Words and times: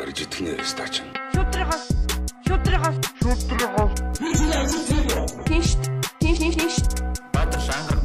Арж 0.00 0.18
итгэнэ 0.24 0.52
стач. 0.64 0.94
Шүтрихас 1.34 1.84
шүтрихас 2.46 2.96
шүтрихас 3.22 3.92
Тинш 5.46 5.68
тинш 6.20 6.38
тинш 6.38 6.56
тинш 6.58 6.76
Баатар 7.32 7.60
шангар 7.66 8.03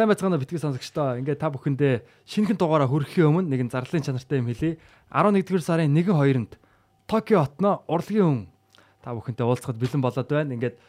Сайн 0.00 0.08
байцгаана 0.08 0.40
битгий 0.40 0.56
сонсогчдоо. 0.56 1.20
Ингээд 1.20 1.44
та 1.44 1.52
бүхэндээ 1.52 2.24
шинэхэн 2.24 2.56
дугаараа 2.56 2.88
хүрэхийн 2.88 3.36
өмнө 3.36 3.52
нэгэн 3.52 3.68
зарлалын 3.68 4.00
чанартай 4.00 4.40
юм 4.40 4.48
хэлье. 4.48 4.80
11-р 5.12 5.60
сарын 5.60 5.92
1-2-нд 5.92 6.56
Токио 7.04 7.44
хотно 7.44 7.84
урлагийн 7.84 8.24
хүн 8.24 8.40
та 9.04 9.12
бүхэнтэй 9.12 9.44
уулзахад 9.44 9.76
бэлэн 9.76 10.00
болоод 10.00 10.24
байна. 10.24 10.56
Ингээд 10.56 10.80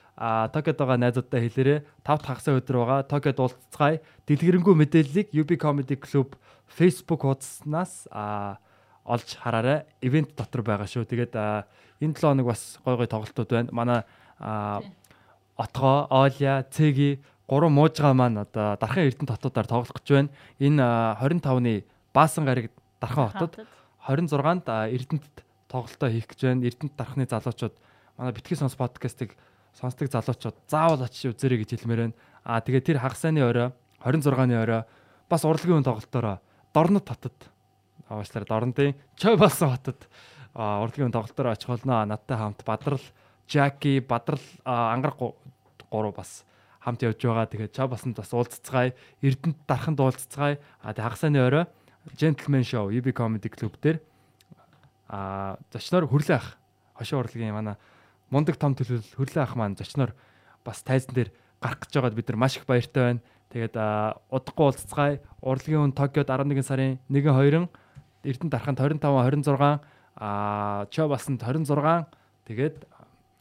Токиод 0.55 0.79
байгаа 0.79 0.95
найзуудтай 0.95 1.43
хэлээрээ 1.43 1.79
5 2.07 2.07
дахь 2.07 2.23
хагасаа 2.23 2.55
өдөр 2.55 2.77
байгаа. 2.79 3.03
Токиод 3.03 3.39
уулзцгаая. 3.43 3.99
Дэлгэрэнгүй 4.31 4.75
мэдээллийг 4.79 5.35
UB 5.35 5.59
Comedy 5.59 5.99
Club 5.99 6.39
Facebook 6.71 7.27
хуудаснаас 7.27 8.07
олж 8.15 9.27
хараарай. 9.43 9.91
Ивент 9.99 10.39
дотор 10.39 10.63
байгаа 10.63 10.87
шүү. 10.87 11.03
Тэгээд 11.03 11.35
энэ 11.35 12.15
7 12.15 12.31
хоног 12.31 12.47
бас 12.55 12.79
гой 12.79 12.95
гой 12.95 13.11
тоглолтууд 13.11 13.51
байна. 13.51 13.75
Манай 13.75 13.99
Отгоо, 15.59 16.07
Оля, 16.09 16.63
Цэги 16.71 17.19
гурван 17.47 17.73
муужгаа 17.73 18.13
маань 18.13 18.41
одоо 18.43 18.77
дархан 18.77 19.07
эрдэнэ 19.09 19.31
хотуудаар 19.33 19.67
тоглох 19.67 19.93
гэж 19.97 20.07
байна. 20.11 20.29
Энэ 20.59 20.81
а, 20.81 21.17
25-ны 21.21 21.83
Баасан 22.13 22.45
гариг 22.45 22.71
дархан 22.99 23.29
хотод 23.29 23.59
26-нд 24.07 24.65
а, 24.69 24.87
эрдэнэт 24.89 25.35
тоглолтоо 25.67 26.09
хийх 26.09 26.27
гэж 26.31 26.39
байна. 26.47 26.65
Эрдэнэт 26.67 26.95
дархны 26.95 27.25
залуучууд 27.27 27.75
манай 28.17 28.33
битгий 28.33 28.55
сонс 28.57 28.75
подкастыг 28.75 29.35
сонсдог 29.73 30.11
залуучууд 30.11 30.55
заавал 30.67 31.01
очиж 31.03 31.31
үзээрэй 31.35 31.63
гэж 31.63 31.69
хэлмээр 31.79 32.01
байна. 32.11 32.15
А 32.43 32.61
тэгээ 32.61 32.81
тэр 32.81 32.97
хагасны 32.99 33.39
орой 33.43 33.71
26-ны 34.03 34.55
орой 34.57 34.83
бас 35.29 35.45
урлагийн 35.45 35.79
үн 35.79 35.87
тоглолтоороо 35.87 36.39
Дорнот 36.73 37.07
хотод 37.07 37.35
аашлаар 38.09 38.45
Дорнодын 38.47 38.95
Чой 39.15 39.37
болсон 39.37 39.71
хотод 39.75 40.07
урлагийн 40.55 41.07
үн 41.07 41.15
тоглолтоороо 41.15 41.51
очих 41.53 41.69
болно. 41.69 42.03
Надтай 42.05 42.37
хамт 42.37 42.63
Бадрал, 42.65 42.99
Жаки, 43.47 43.99
Бадрал 43.99 44.39
ангарах 44.65 45.17
гу- 45.17 45.35
гурав 45.91 46.15
бас 46.15 46.43
хамт 46.81 47.05
явж 47.05 47.21
байгаа. 47.21 47.45
Тэгээд 47.45 47.77
ча 47.77 47.85
басанд 47.87 48.17
бас 48.17 48.33
уулзцгаая. 48.33 48.97
Эрдэнэт 49.21 49.61
дархан 49.69 49.95
дуулццгаая. 49.95 50.57
А 50.81 50.93
тэг 50.93 51.05
хагасны 51.05 51.37
орой 51.37 51.65
Gentleman 52.17 52.65
Show 52.65 52.89
UB 52.89 53.13
Comedy 53.13 53.49
Club 53.53 53.77
дээр 53.77 54.01
а 55.07 55.57
зочноор 55.69 56.09
хүрлээ 56.09 56.37
ах. 56.41 56.57
Хошоо 56.97 57.21
урлагийн 57.21 57.53
манай 57.53 57.77
мундаг 58.33 58.57
том 58.57 58.73
төлөв 58.73 59.05
хүрлээ 59.13 59.45
ах 59.45 59.55
маань 59.55 59.77
зочноор 59.77 60.15
бас 60.65 60.81
тайзан 60.81 61.13
дээр 61.13 61.29
гарах 61.61 61.85
гэж 61.85 61.93
байгаад 61.93 62.17
бид 62.17 62.27
нар 62.29 62.41
маш 62.41 62.57
их 62.57 62.65
баяртай 62.65 63.21
байна. 63.21 63.21
Тэгээд 63.53 63.75
удахгүй 64.33 64.65
уулзцгаая. 64.65 65.21
Урлагийн 65.45 65.91
хүн 65.91 65.93
Токиод 65.93 66.29
11 66.31 66.65
сарын 66.65 66.97
1-2 67.11 67.69
Эрдэнэт 68.23 68.53
дарханд 68.53 68.79
25 68.81 69.45
26 69.45 69.81
а 70.15 70.85
чо 70.89 71.07
басанд 71.07 71.41
26 71.43 72.07
тэгээд 72.47 72.85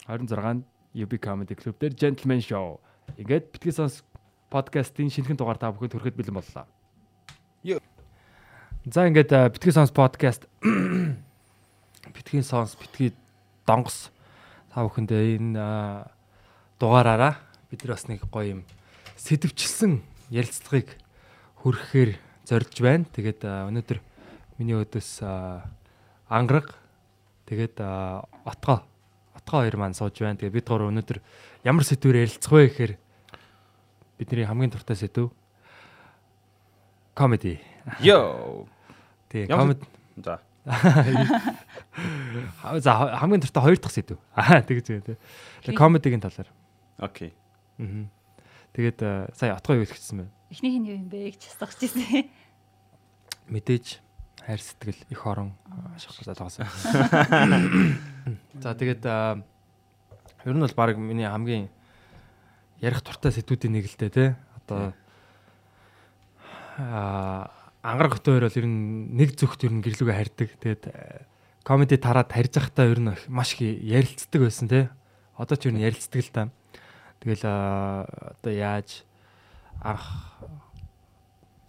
26-нд 0.09 0.65
UB 0.95 1.13
Comedy 1.23 1.55
Club 1.55 1.79
дээр 1.79 1.95
Gentleman 1.95 2.43
Show. 2.43 2.81
Ингээд 3.17 3.51
битгий 3.53 3.73
сонс 3.73 4.05
подкастын 4.51 5.11
шинэхэн 5.11 5.39
дугаар 5.39 5.59
та 5.59 5.71
бүхэнд 5.71 5.95
хүрэхэд 5.95 6.19
бэлэн 6.19 6.37
боллоо. 6.37 6.67
За 8.87 9.07
ингээд 9.07 9.31
а, 9.33 9.49
битгий 9.49 9.73
сонс 9.73 9.91
подкаст 9.91 10.49
битгий 12.15 12.43
сонс 12.43 12.75
битгий 12.75 13.15
донгос 13.67 14.11
та 14.75 14.83
бүхэндээ 14.87 15.37
энэ 15.39 15.59
а, 15.59 16.11
дугаараараа 16.81 17.39
бид 17.71 17.85
нар 17.85 17.95
бас 17.95 18.09
нэг 18.09 18.25
гоё 18.31 18.59
юм 18.59 18.63
сэтвчилсэн 19.21 20.01
ярилцлагыг 20.33 20.97
хүргэхээр 21.61 22.17
зорж 22.49 22.75
байна. 22.81 23.05
Тэгээд 23.13 23.45
а, 23.45 23.69
өнөөдөр 23.69 23.99
миний 24.57 24.81
өдөөс 24.81 25.23
ангараг 26.31 26.75
тэгээд 27.47 27.79
отгоо 28.49 28.83
отгоо 29.37 29.61
хоёр 29.61 29.77
маань 29.77 29.95
сууж 29.95 30.17
байна. 30.21 30.41
Тэгээд 30.41 30.57
бид 30.57 30.69
гурав 30.69 30.89
өнөөдөр 30.89 31.19
ямар 31.65 31.85
сэдвээр 31.85 32.25
ярилцах 32.25 32.53
вэ 32.53 32.69
гэхээр 32.69 32.93
бидний 34.19 34.45
хамгийн 34.45 34.71
дуртай 34.73 34.97
сэдв 34.97 35.33
комеди. 37.15 37.61
Йоо. 38.01 38.69
Тэгээ 39.29 39.49
комеди 39.49 39.85
За. 40.17 40.41
за 42.81 43.17
хамгийн 43.17 43.41
дуртай 43.41 43.63
хоёр 43.63 43.79
дахь 43.79 43.93
сэдв. 43.93 44.19
Аа 44.37 44.63
тэгж 44.63 44.87
байгаа 44.89 45.17
тий. 45.65 45.75
Комедигийн 45.75 46.21
талаар. 46.21 46.49
Окей. 46.99 47.35
Аа. 47.79 48.09
Тэгээд 48.73 49.03
а, 49.03 49.29
сая 49.35 49.57
отгоо 49.57 49.77
юу 49.81 49.87
хэлчихсэн 49.89 50.25
бэ? 50.25 50.29
Эхнийх 50.53 50.79
нь 50.79 50.89
юу 50.89 50.97
юм 51.01 51.09
бэ 51.09 51.33
гэж 51.35 51.49
асуух 51.49 51.75
гэсэн. 51.75 52.29
Мэдээж 53.49 54.01
хайр 54.45 54.61
сэтгэл 54.61 55.01
их 55.11 55.27
орон 55.27 55.57
шахлаа 55.99 56.37
залгасан. 56.37 56.69
За 58.63 58.77
тэгээд 58.77 59.03
а, 59.09 59.43
ер 60.45 60.55
нь 60.57 60.65
бол 60.65 60.77
баг 60.77 60.97
миний 60.97 61.29
хамгийн 61.29 61.69
ярих 62.81 63.03
туртай 63.05 63.33
сэдвүүдийн 63.33 63.75
нэг 63.77 63.87
л 63.89 63.97
дээ 64.01 64.11
тий. 64.11 64.31
Одоо 64.65 64.93
а 66.81 67.51
ангараг 67.85 68.17
хөтөөр 68.17 68.49
бол 68.49 68.59
ер 68.61 68.67
нь 68.69 69.13
нэг 69.17 69.37
зөвхт 69.37 69.65
ер 69.65 69.73
нь 69.73 69.85
гэрлүүгээ 69.85 70.17
харьдаг. 70.17 70.49
Тэгээд 70.61 70.85
а, 70.89 71.25
комеди 71.65 72.01
тараад 72.01 72.33
харьж 72.33 72.57
захтаа 72.57 72.89
ер 72.89 73.01
нь 73.01 73.13
маш 73.29 73.57
их 73.61 73.81
ярилцдаг 73.85 74.41
байсан 74.41 74.69
тий. 74.69 74.89
Одоо 75.37 75.57
ч 75.61 75.69
ер 75.69 75.77
нь 75.77 75.85
ярилцдаг 75.85 76.21
л 76.25 76.33
та. 76.33 76.43
Тэгэл 77.21 77.45
а, 77.45 78.09
одоо 78.41 78.53
яаж 78.53 79.05
анх 79.85 80.05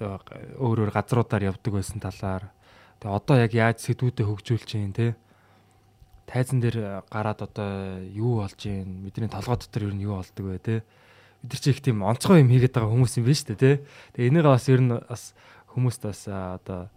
одоо 0.02 0.20
өөр 0.58 0.88
өөр 0.88 0.92
газруудаар 0.92 1.54
явдаг 1.54 1.72
байсан 1.76 2.02
талаар 2.02 2.50
тэгээ 3.00 3.16
одоо 3.16 3.36
яг 3.38 3.52
яаж 3.54 3.78
сэдвүүдэд 3.86 4.26
хөгжүүлж 4.26 4.66
чинь 4.66 4.96
те 4.96 5.14
тайзан 6.32 6.64
дээр 6.64 7.04
гараад 7.12 7.44
одоо 7.44 8.00
юу 8.08 8.40
болж 8.40 8.60
юм 8.64 9.04
бидний 9.04 9.28
толгой 9.28 9.60
дотор 9.60 9.92
ер 9.92 9.94
нь 9.94 10.08
юу 10.08 10.16
болдог 10.16 10.46
вэ 10.48 10.58
те 10.64 10.76
бид 11.44 11.52
нар 11.52 11.60
чи 11.60 11.70
их 11.76 11.84
тийм 11.84 12.08
онцгой 12.08 12.40
юм 12.40 12.50
хийгээд 12.50 12.72
байгаа 12.72 12.96
хүмүүс 12.96 13.20
юм 13.20 13.28
биш 13.28 13.44
үү 13.44 13.60
те 13.60 13.84
тэгээ 14.16 14.32
энийгээ 14.32 14.56
бас 14.56 14.66
ер 14.72 14.80
нь 14.80 14.96
бас 14.96 15.24
хүмүүст 15.76 16.02
бас 16.08 16.22
одоо 16.32 16.88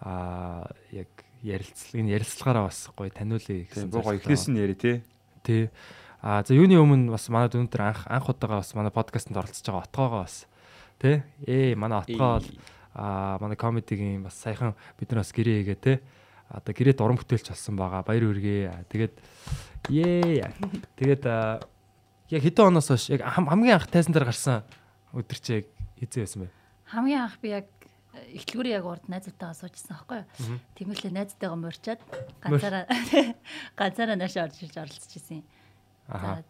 а 0.00 0.64
яг 0.92 1.08
ярилцлага 1.42 2.00
энэ 2.00 2.14
ярилцлагаараа 2.16 2.64
бас 2.68 2.88
гоё 2.96 3.10
таниулъя 3.12 3.64
гэсэн 3.68 3.90
зорилготой 3.92 4.20
эхлээс 4.20 4.48
нь 4.48 4.60
яри 4.60 4.76
тий. 4.76 4.96
Тий. 5.44 5.70
А 6.20 6.44
за 6.44 6.52
юуны 6.52 6.76
өмнө 6.76 7.12
бас 7.12 7.28
манай 7.32 7.48
өнөөдөр 7.48 7.80
анх 7.80 8.04
анх 8.08 8.28
удаага 8.28 8.60
бас 8.60 8.72
манай 8.76 8.92
подкастт 8.92 9.32
оролцож 9.32 9.64
байгаа 9.64 9.84
отгоогоо 9.88 10.20
бас 10.24 10.44
тий. 11.00 11.24
Ээ 11.48 11.76
манай 11.76 12.04
отгоо 12.04 12.40
бол 12.40 12.48
а 12.94 13.38
манай 13.40 13.56
комедигийн 13.56 14.24
бас 14.24 14.36
саяхан 14.36 14.76
бид 15.00 15.08
нар 15.12 15.24
бас 15.24 15.32
гэрээ 15.32 15.64
хийгээ 15.64 15.78
тий. 15.80 15.96
Одоо 16.50 16.72
гэрээт 16.74 17.00
уран 17.00 17.16
бүтээлч 17.18 17.46
болсон 17.54 17.76
байгаа. 17.78 18.02
Баяр 18.02 18.26
хүргэе. 18.26 18.68
А, 18.74 18.82
Тэгээд 18.90 19.14
ээ. 19.90 20.50
Тэгээд 20.98 21.24
яг 22.30 22.42
хэдэн 22.42 22.66
оноос 22.74 22.90
хойш 22.90 23.10
яг 23.14 23.22
хам- 23.22 23.46
хамгийн 23.48 23.78
анх 23.78 23.86
тайзан 23.90 24.12
дээр 24.14 24.26
гарсан 24.28 24.62
өдөр 25.14 25.38
чи 25.38 25.62
яг 25.62 25.66
хизээ 26.02 26.22
байсан 26.26 26.40
бэ? 26.46 26.50
Хамгийн 26.90 27.22
анх 27.22 27.38
би 27.38 27.48
яг 27.54 27.66
эхлэлгүүрээ 28.34 28.74
яг 28.82 28.86
урд 28.86 29.04
найзуудтайгаа 29.06 29.54
суужсан 29.54 29.94
аахгүй 29.94 30.18
юу. 30.26 30.58
Тэмүүлээ 30.74 31.14
найзтайгаа 31.14 31.58
морчаад 31.58 32.00
ганцаараа 32.42 32.84
ганцаараа 33.78 34.16
нааш 34.18 34.34
орж 34.36 34.56
ирж 34.66 34.74
оролцож 34.82 35.12
ирсэн. 35.14 35.42
Аха. 36.10 36.42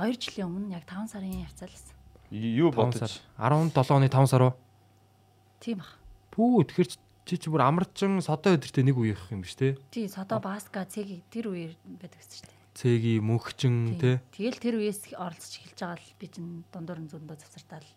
За 0.00 0.08
2 0.08 0.16
жилийн 0.16 0.48
өмнө 0.48 0.72
яг 0.80 0.88
5 0.88 1.12
сарын 1.12 1.44
явцал 1.44 1.68
байсан. 1.68 1.92
Юу 2.32 2.72
5 2.72 2.96
сар. 2.96 3.12
бодож 3.36 3.76
17 3.76 3.92
оны 3.92 4.08
5 4.08 4.24
сар 4.32 4.42
уу? 4.48 4.54
Тийм 5.60 5.78
бах. 5.84 5.92
Пүү 6.32 6.64
тэгэхээр 6.72 6.88
чи- 6.88 7.01
чи 7.24 7.38
чи 7.38 7.48
бүр 7.50 7.62
амарчин 7.66 8.18
содоо 8.22 8.56
өдөртөө 8.58 8.84
нэг 8.86 8.96
үеих 8.98 9.22
юм 9.30 9.42
биш 9.46 9.54
те? 9.54 9.78
Тий 9.94 10.08
содо 10.10 10.42
баска 10.42 10.82
цэгийг 10.86 11.22
тэр 11.30 11.54
үеэр 11.54 11.72
байдаг 12.00 12.18
гэсэн 12.18 12.46
чинь. 12.46 12.58
Цэги 12.74 13.12
мөнхчин 13.22 14.00
те? 14.00 14.18
Тэгэл 14.34 14.58
тэр 14.58 14.74
үеэс 14.82 15.14
оролцож 15.14 15.60
эхэлж 15.60 15.78
байгаа 15.78 16.00
л 16.00 16.18
би 16.18 16.26
чинь 16.26 16.64
дундуур 16.72 17.00
нь 17.04 17.10
зөндөө 17.12 17.36
завсартаал. 17.38 17.88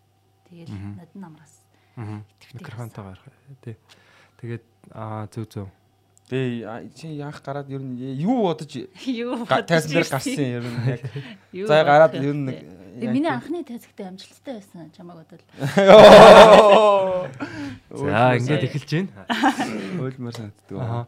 Тэгэл 0.46 0.70
надад 0.70 1.14
намраас. 1.16 1.54
Аа. 1.96 2.22
Итгэвтэй 2.38 2.60
Микрофонтой 2.60 3.04
гарах 3.04 3.26
тий. 3.64 3.76
Тэгээд 4.38 4.64
аа 4.92 5.26
зөв 5.32 5.44
зөв. 5.48 5.66
Тэгээ 6.26 6.90
чи 6.98 7.06
яах 7.14 7.38
гараад 7.38 7.70
ер 7.70 7.78
нь 7.78 7.94
юу 8.18 8.50
бодож 8.50 8.74
Юу 9.06 9.46
тайзан 9.46 9.94
дээр 9.94 10.10
гарсан 10.10 10.42
ер 10.42 10.66
нь 10.66 10.98
яг. 10.98 11.06
За 11.70 11.86
гараад 11.86 12.18
ер 12.18 12.34
нь 12.34 12.50
вэ? 12.50 12.66
Тэгээ 12.98 13.14
миний 13.14 13.30
анхны 13.30 13.62
тайзагтай 13.62 14.10
амжилттай 14.10 14.58
байсан 14.58 14.90
чамаг 14.90 15.22
бодвол. 15.22 15.44
За 17.94 18.34
ингээд 18.34 18.66
эхэлж 18.66 18.90
байна. 18.90 19.22
Ойлмор 20.02 20.34
санагддаг. 20.34 20.82
Аа. 20.82 21.06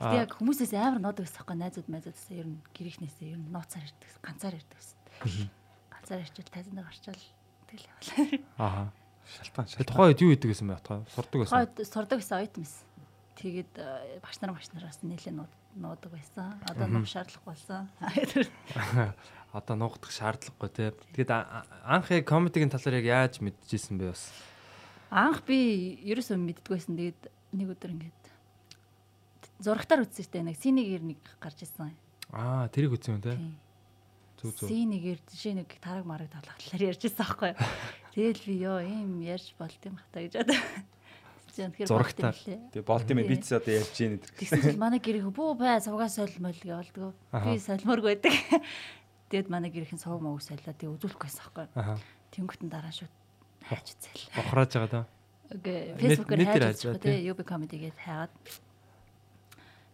Гэтэ 0.00 0.26
яг 0.26 0.34
хүмүүсээс 0.40 0.74
амар 0.74 0.98
нод 0.98 1.22
байсан 1.22 1.46
байхгүй 1.46 1.56
найзууд 1.60 1.86
майзуудаас 1.92 2.26
ер 2.34 2.48
нь 2.50 2.58
гэрийнхнээсээ 2.74 3.36
ер 3.36 3.38
нь 3.38 3.52
нууцаар 3.52 3.84
ирдэг 3.84 4.10
ганцаар 4.24 4.58
ирдэг 4.58 4.74
гэсэн. 4.74 5.52
Ганцаар 5.92 6.24
ирчихэл 6.24 6.50
тайзан 6.50 6.74
дээр 6.80 6.88
гарчаал 6.88 7.22
тэгэл 7.68 7.86
явал. 7.86 8.42
Аа. 8.56 8.88
Шалтгаан 9.28 9.68
шалтгаан. 9.68 9.86
тухайн 9.86 10.08
үед 10.10 10.20
юу 10.24 10.32
идэг 10.34 10.50
гэсэн 10.50 10.66
бэ? 10.66 10.80
Тухайн 10.80 11.04
сурдаг 11.12 11.38
байсан. 11.44 11.68
Сурдаг 11.84 12.18
гэсэн 12.18 12.40
ойтмс. 12.40 12.72
Тэгээд 13.38 13.72
э, 13.78 14.18
багш 14.24 14.40
нар 14.40 14.54
багш 14.56 14.72
нараас 14.74 14.98
нэлээд 15.02 15.36
нууд 15.36 15.52
нуудаг 15.76 16.10
байсан. 16.10 16.58
Одоо 16.66 16.86
нуух 16.88 17.06
шаардлага 17.06 17.46
болсон. 17.46 17.88
Одоо 19.52 19.74
нуугдах 19.74 20.14
шаардлагагүй 20.14 20.70
те. 20.70 20.94
Тэгээд 21.14 21.30
анх 21.30 22.10
яг 22.14 22.26
комедигийн 22.26 22.70
талаар 22.70 23.02
яг 23.02 23.06
яаж 23.06 23.34
мэдчихсэн 23.42 23.98
бэ 23.98 24.14
бас? 24.14 24.30
Анх 25.10 25.42
би 25.42 25.98
ерөөсөө 26.06 26.38
мэддгүй 26.38 26.78
байсан. 26.78 26.94
Тэгээд 26.94 27.22
нэг 27.58 27.74
өдөр 27.74 27.90
ингээд 27.90 28.24
зурагтаар 29.58 30.06
үзсэн 30.06 30.22
штэ 30.22 30.46
нэг 30.46 30.54
синегээр 30.54 31.02
нэг 31.02 31.20
гарч 31.42 31.66
ирсэн. 31.66 31.90
Аа, 32.30 32.70
тэрийг 32.70 32.94
үзсэн 32.94 33.18
юм 33.18 33.22
те. 33.26 33.34
Зүг 34.38 34.54
зүг. 34.54 34.70
Синегээр 34.70 35.18
жишээ 35.18 35.54
нэг 35.58 35.68
тараг 35.82 36.06
мараг 36.06 36.30
талах 36.30 36.54
талаар 36.54 36.94
ярьж 36.94 37.02
байсан 37.02 37.26
аахгүй. 37.26 37.52
Тэгэл 38.14 38.46
би 38.46 38.54
ёо 38.62 38.78
ийм 38.86 39.18
ярьж 39.18 39.50
болт 39.58 39.82
юм 39.82 39.98
хата 39.98 40.22
гэж 40.22 40.34
одоо. 40.46 40.58
Лээ. 42.46 42.60
Тэгээ 42.70 42.86
болт 42.86 43.08
юм 43.10 43.20
битс 43.26 43.50
одоо 43.50 43.72
ярьж 43.74 43.96
ийн 43.98 44.12
гэдэг. 44.20 44.30
Тэгсэн 44.38 44.60
чинь 44.62 44.80
манай 44.80 45.00
гэрээ 45.02 45.26
бүү 45.26 45.50
бай 45.58 45.80
сувгаа 45.82 46.08
солимол 46.12 46.54
гэвэлдэг. 46.54 47.14
Би 47.32 47.58
солиморг 47.58 48.04
байдаг. 48.06 48.34
Тэгэд 49.30 49.48
манай 49.50 49.70
гэрийнхэн 49.70 49.98
сувг 49.98 50.22
мог 50.22 50.42
солио 50.42 50.74
тэгээ 50.74 50.94
үзүүлэх 50.94 51.18
байсан. 51.18 51.70
Аха. 51.74 51.98
Тэнгөтэн 52.34 52.70
дараа 52.70 52.90
шууд 52.90 53.14
хайж 53.66 53.94
үзэл. 53.94 54.26
Бохрааж 54.34 54.70
байгаа 54.74 54.90
даа. 54.90 55.06
Окей. 55.50 55.94
Нэтээр 55.98 56.64
хайж 56.66 56.82
үзчихгүй 56.82 57.02
тэгээ 57.02 57.30
UB 57.30 57.40
comedy 57.46 57.76
гээд 57.78 57.98
хайгаад. 57.98 58.34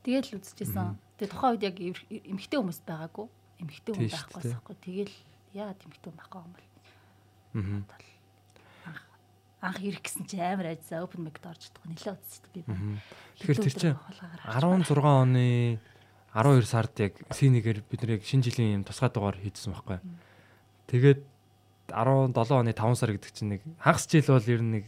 Тэгэл 0.04 0.36
үзчихсэн. 0.40 0.96
Тэгээ 1.20 1.32
тухайн 1.32 1.52
үед 1.56 1.64
яг 1.68 1.76
эмэгтэй 1.80 2.58
хүмүүс 2.60 2.80
байгаагүй. 2.84 3.26
Эмэгтэй 3.60 3.92
хүн 3.92 4.08
байхгүй 4.08 4.40
байхгүй. 4.52 4.76
Тэгэл 4.84 5.14
яагаад 5.52 5.80
эмэгтэй 5.84 6.08
хүн 6.12 6.20
байхгүй 6.20 6.40
юм 6.40 6.52
бол 6.52 6.66
Аа. 7.56 8.15
Анх 9.60 9.80
ирэх 9.80 10.04
гэсэн 10.04 10.28
чи 10.28 10.36
амар 10.36 10.76
айдсаа 10.76 11.04
open 11.04 11.24
mic-д 11.24 11.48
орж 11.48 11.72
чадахгүй 11.72 11.88
нэлээд 11.96 12.18
удсан 12.20 12.44
би. 12.52 12.60
Мгм. 12.68 13.00
Тэгэхээр 13.40 13.62
тэр 13.64 13.74
чинь 13.76 13.96
16 14.52 14.84
16 14.92 15.00
оны 15.00 15.80
12 16.36 16.68
сард 16.68 16.94
яг 17.00 17.14
синегээр 17.32 17.80
бид 17.88 18.00
нэр 18.04 18.20
шинэ 18.20 18.44
жилийн 18.44 18.76
юм 18.80 18.84
тусгай 18.84 19.08
дугаар 19.08 19.40
хийдсэн 19.40 19.72
байхгүй. 19.72 19.98
Тэгээд 20.92 21.20
17 21.88 22.36
оны 22.36 22.72
5 22.76 23.00
сар 23.00 23.10
гэдэг 23.16 23.32
чинь 23.32 23.50
нэг 23.56 23.62
хагас 23.80 24.04
жил 24.04 24.28
бол 24.28 24.52
ер 24.52 24.60
нь 24.60 24.72
нэг 24.76 24.84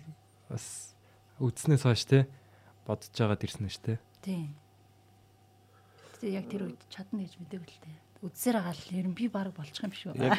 бас 0.53 0.93
үдснээс 1.41 1.89
хойш 1.89 2.05
те 2.05 2.29
бодож 2.85 3.09
байгаад 3.17 3.45
ирсэн 3.49 3.65
нь 3.65 3.73
шүү 3.73 3.85
дээ. 3.97 3.99
Тийм. 4.21 4.53
Тэгээ 6.21 6.37
яг 6.37 6.47
тэр 6.53 6.63
үед 6.69 6.81
чадна 6.93 7.25
гэж 7.25 7.35
мэдээгүй 7.41 7.69
л 7.73 7.83
дээ. 7.89 7.97
Үдсээр 8.27 8.57
байгаа 8.61 8.75
л 8.75 8.99
ер 8.99 9.07
нь 9.09 9.17
би 9.17 9.25
баг 9.33 9.55
болчих 9.57 9.81
юм 9.81 9.95
шүү. 9.95 10.13
Яг 10.19 10.37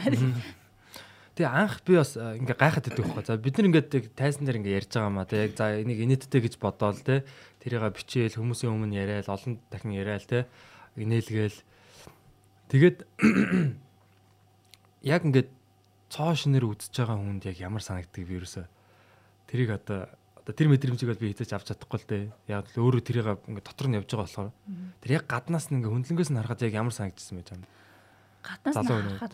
Тэгээ 1.40 1.56
анх 1.56 1.80
би 1.88 1.96
бас 1.96 2.20
э, 2.20 2.36
ингээ 2.36 2.60
гайхаад 2.60 2.84
байдаг 2.92 3.00
байхгүй. 3.00 3.24
За 3.24 3.40
бид 3.40 3.56
нар 3.56 3.68
ингээд 3.72 3.96
яг 3.96 4.06
тайзан 4.12 4.44
дээр 4.44 4.60
ингээ 4.60 4.76
ярьж 4.84 4.92
байгаа 4.92 5.08
маа 5.08 5.24
те 5.24 5.48
яг 5.48 5.56
за 5.56 5.72
энийг 5.80 6.04
инээдтэй 6.04 6.44
гэж 6.44 6.60
бодоол 6.60 7.00
те 7.00 7.24
тэрийг 7.64 7.96
бичээл 7.96 8.36
хүмүүсийн 8.44 8.76
өмнө 8.76 9.00
яриад 9.00 9.32
олон 9.32 9.56
дахин 9.72 9.96
яриад 9.96 10.28
те 10.28 10.52
инээлгээл. 11.00 11.56
Тэгээд 12.76 13.08
яг 15.16 15.22
ингээд 15.24 15.50
цоо 16.12 16.36
шинээр 16.36 16.68
үзэж 16.76 17.08
байгаа 17.08 17.16
хүнд 17.16 17.48
яг 17.48 17.56
ямар 17.64 17.88
санагддаг 17.88 18.20
би 18.20 18.36
ерөөсө. 18.36 18.68
Тэрийг 19.48 19.80
одоо 19.80 20.12
одоо 20.44 20.52
тэр 20.52 20.68
мэдрэмжийг 20.76 21.08
бол 21.08 21.24
би 21.24 21.32
хитэж 21.32 21.56
авч 21.56 21.72
чадахгүй 21.72 22.04
л 22.04 22.10
дээ. 22.12 22.24
Яг 22.52 22.68
л 22.76 22.84
өөрөө 22.84 23.00
тэрийг 23.00 23.48
ингээд 23.48 23.64
дотор 23.64 23.88
нь 23.88 23.96
явж 23.96 24.12
байгаа 24.12 24.28
болохоор. 24.28 24.52
Тэр 25.00 25.12
яг 25.16 25.24
гаднаас 25.24 25.72
нь 25.72 25.80
ингээ 25.80 25.88
хөндлөнгөөс 25.88 26.32
нь 26.36 26.40
харахад 26.44 26.68
яг 26.68 26.76
ямар 26.76 26.92
санагдчихсан 26.92 27.40
байж 27.40 27.48
байгаа 27.48 27.64
юм. 27.64 27.72
Гаднаас 28.44 28.76
нь 28.76 28.92
харахад 28.92 29.34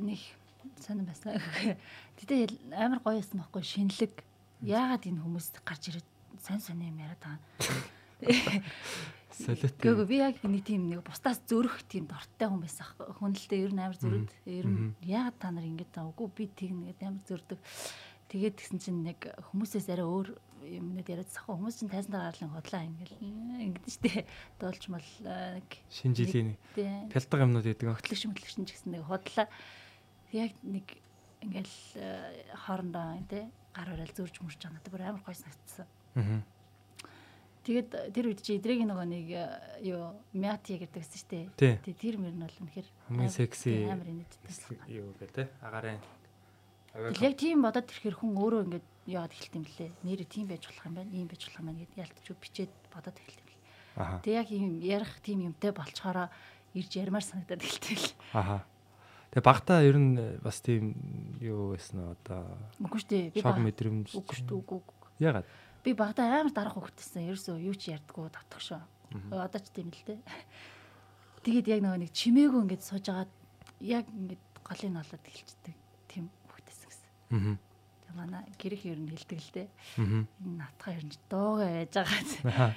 нэг 0.00 0.40
сонирн 0.80 1.08
байсан. 1.08 1.38
Тэгтээ 2.18 2.74
амар 2.76 3.00
гоё 3.02 3.18
байсан 3.20 3.42
байхгүй 3.42 3.62
шинэлэг. 3.62 4.14
Яагаад 4.62 5.06
энэ 5.08 5.22
хүмүүс 5.22 5.46
гарч 5.66 5.90
ирээд 5.90 6.08
сонь 6.42 6.62
сонь 6.62 6.82
юм 6.82 6.98
яриад 6.98 7.22
байгаа. 7.22 7.40
Солиот. 9.32 9.80
Гэхдээ 9.80 10.06
би 10.06 10.16
яг 10.20 10.36
нэг 10.44 10.62
тийм 10.62 10.92
нэг 10.92 11.00
бусдаас 11.02 11.40
зөрөх 11.48 11.82
тийм 11.88 12.06
дортой 12.06 12.48
хүн 12.52 12.62
байсан 12.62 12.84
аахгүй. 12.84 13.16
Хүнэлтэд 13.16 13.64
ер 13.64 13.72
нь 13.72 13.80
амар 13.80 13.96
зөрөд. 13.96 14.30
Ер 14.44 14.66
нь 14.68 14.92
яагаад 15.02 15.36
та 15.40 15.48
нар 15.50 15.64
ингэж 15.64 15.88
байгаа 15.88 16.12
үгүй 16.12 16.28
би 16.36 16.44
тэгнэ 16.52 16.92
гэдэг 16.92 17.08
амар 17.08 17.24
зөрдөг. 17.24 17.58
Тэгээд 18.28 18.56
тэгсэн 18.60 18.78
чинь 18.78 19.00
нэг 19.08 19.18
хүмүүсээс 19.50 19.88
арай 19.88 20.04
өөр 20.04 20.28
юмнууд 20.62 21.08
яриад 21.08 21.30
сахгүй 21.32 21.56
хүмүүс 21.58 21.76
чинь 21.80 21.90
тайзан 21.92 22.12
дээр 22.14 22.26
гарлын 22.30 22.54
хотлаа 22.54 22.82
ингээл 22.86 23.18
ингэдэж 23.20 23.92
штэ 23.92 24.24
доолч 24.60 24.84
мал 24.88 25.08
э, 25.26 25.58
нэг 25.58 25.68
Шинэ 25.90 26.16
жилийн 26.16 26.50
тийм 26.72 27.10
пялдаг 27.10 27.40
юмнууд 27.42 27.66
гэдэг. 27.66 27.88
хөтлөгч 27.98 28.22
хөтлөгч 28.30 28.56
нь 28.62 28.66
ч 28.68 28.70
гэсэн 28.78 28.90
нэг 28.94 29.04
худлаа 29.04 29.46
яг 30.32 30.52
нэг 30.62 30.86
ингээл 31.42 31.76
э, 31.96 32.44
хоорондоо 32.66 33.20
тий 33.28 33.44
гар 33.74 33.88
барайл 33.92 34.16
зурж 34.16 34.36
мөрч 34.40 34.60
байгаа 34.60 34.76
надад 34.76 34.92
бүр 34.92 35.02
амар 35.04 35.22
гой 35.24 35.36
санагдсан. 35.36 35.86
Аа. 36.16 36.42
Тэгээд 37.62 37.90
тэр 38.10 38.26
үед 38.26 38.40
чи 38.42 38.58
эдрийг 38.58 38.82
нөгөө 38.84 39.06
нэг 39.06 39.26
э, 39.30 39.44
юу 39.86 40.18
мяти 40.34 40.82
гэдэг 40.82 40.98
гэсэн 40.98 41.18
шүү 41.22 41.30
дээ. 41.30 41.78
Тий. 41.86 41.94
Тэр 41.94 42.18
мөр 42.18 42.34
нь 42.34 42.42
бол 42.42 42.58
үнэхээр 42.66 42.88
Хамгийн 43.06 43.30
секси 43.30 43.86
амар 43.86 44.08
инээдтэй. 44.10 44.78
юу 44.90 45.14
гэдэг 45.20 45.46
агарын 45.62 46.00
яг 46.92 47.34
тийм 47.38 47.62
бодоод 47.62 47.88
ирэхээр 47.88 48.16
хүн 48.18 48.32
өөрөө 48.36 48.62
ингээд 48.66 48.86
яагаад 49.08 49.32
эхэлт 49.32 49.56
юм 49.56 49.64
блэ? 49.64 49.88
Нэрээ 50.04 50.28
тийм 50.28 50.46
байж 50.50 50.62
болох 50.68 50.84
юм 50.84 50.94
байна, 50.98 51.10
ийм 51.14 51.26
байж 51.30 51.40
болох 51.46 51.60
юм 51.62 51.66
байна 51.70 51.80
гэдээ 51.86 52.02
ялтч 52.02 52.26
бичээд 52.36 52.72
бодоод 52.92 53.16
эхэлт 53.16 53.40
юм 53.40 53.52
аха 53.96 54.20
Тэг 54.24 54.32
яг 54.32 54.48
юм 54.50 54.80
ярих 54.80 55.20
тийм 55.20 55.52
юмтай 55.52 55.72
болчоороо 55.72 56.28
ирж 56.74 56.92
ярмаар 56.96 57.24
санагдаад 57.24 57.62
эхэлтэй 57.62 57.96
л. 57.96 58.12
аха 58.32 58.64
Тэгээ 59.32 59.48
багтаа 59.48 59.80
ер 59.80 59.96
нь 59.96 60.12
бас 60.44 60.60
тийм 60.60 60.92
юу 61.40 61.72
байсан 61.72 62.04
нь 62.04 62.08
одоо 62.12 62.52
Үгүй 62.84 63.00
шүү 63.00 63.10
дээ. 63.32 63.40
Шок 63.40 63.58
мэдрэмж 63.64 64.08
Үгүй 64.12 64.34
шүү 64.36 64.46
дээ. 64.52 64.60
Үгүй 64.60 64.80
ягаад 65.24 65.48
Би 65.82 65.94
багада 65.98 66.28
амар 66.30 66.54
дарах 66.54 66.78
хөвгтсэн. 66.78 67.26
Ерөөсөө 67.26 67.58
юу 67.58 67.74
ч 67.74 67.90
ярьдаггүй 67.90 68.30
татах 68.30 68.62
шүү. 68.62 68.78
Одоо 69.34 69.58
ч 69.58 69.66
тийм 69.74 69.90
л 69.90 70.04
дээ. 70.06 70.20
Тэгээд 71.42 71.66
яг 71.74 71.80
нөгөө 71.82 72.00
нэг 72.06 72.12
чимээгүй 72.14 72.60
ингээд 72.62 72.86
сууж 72.86 73.06
агаад 73.10 73.32
яг 73.82 74.06
ингээд 74.06 74.44
голыг 74.62 74.90
нолоод 74.94 75.26
эхэлчихдэг. 75.26 75.74
Тийм 76.06 76.30
хөвгтсэн 76.46 76.86
гэсэн. 76.86 77.10
аа 77.34 77.58
Тэгээ 77.58 78.14
манай 78.14 78.46
гэрэх 78.62 78.82
ер 78.86 78.98
нь 79.02 79.10
хэлдэг 79.10 79.40
л 79.42 79.50
дээ. 79.58 79.68
аа 79.98 80.30
Энэ 80.46 80.54
натхаа 80.54 80.94
ер 80.94 81.02
нь 81.02 81.18
дуугаа 81.26 81.70
байж 81.82 81.92
байгаа. 81.98 82.70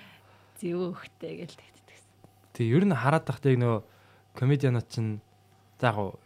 Зэвөө 0.58 0.90
хөхтэй 0.98 1.34
гэж 1.46 1.51
тэгтдэгсэн. 1.62 2.13
Тэг 2.58 2.66
ер 2.74 2.84
нь 2.90 2.98
хараад 2.98 3.30
тахтай 3.30 3.54
нөгөө 3.54 3.86
комедианууд 4.34 4.90
чинь 4.90 5.22
за 5.78 5.94
яг 5.94 6.18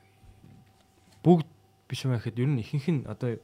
бүгд 1.23 1.47
биш 1.89 2.05
юм 2.05 2.15
яхэд 2.15 2.39
ер 2.39 2.49
нь 2.49 2.61
ихэнх 2.61 2.87
нь 2.89 3.01
одоо 3.09 3.39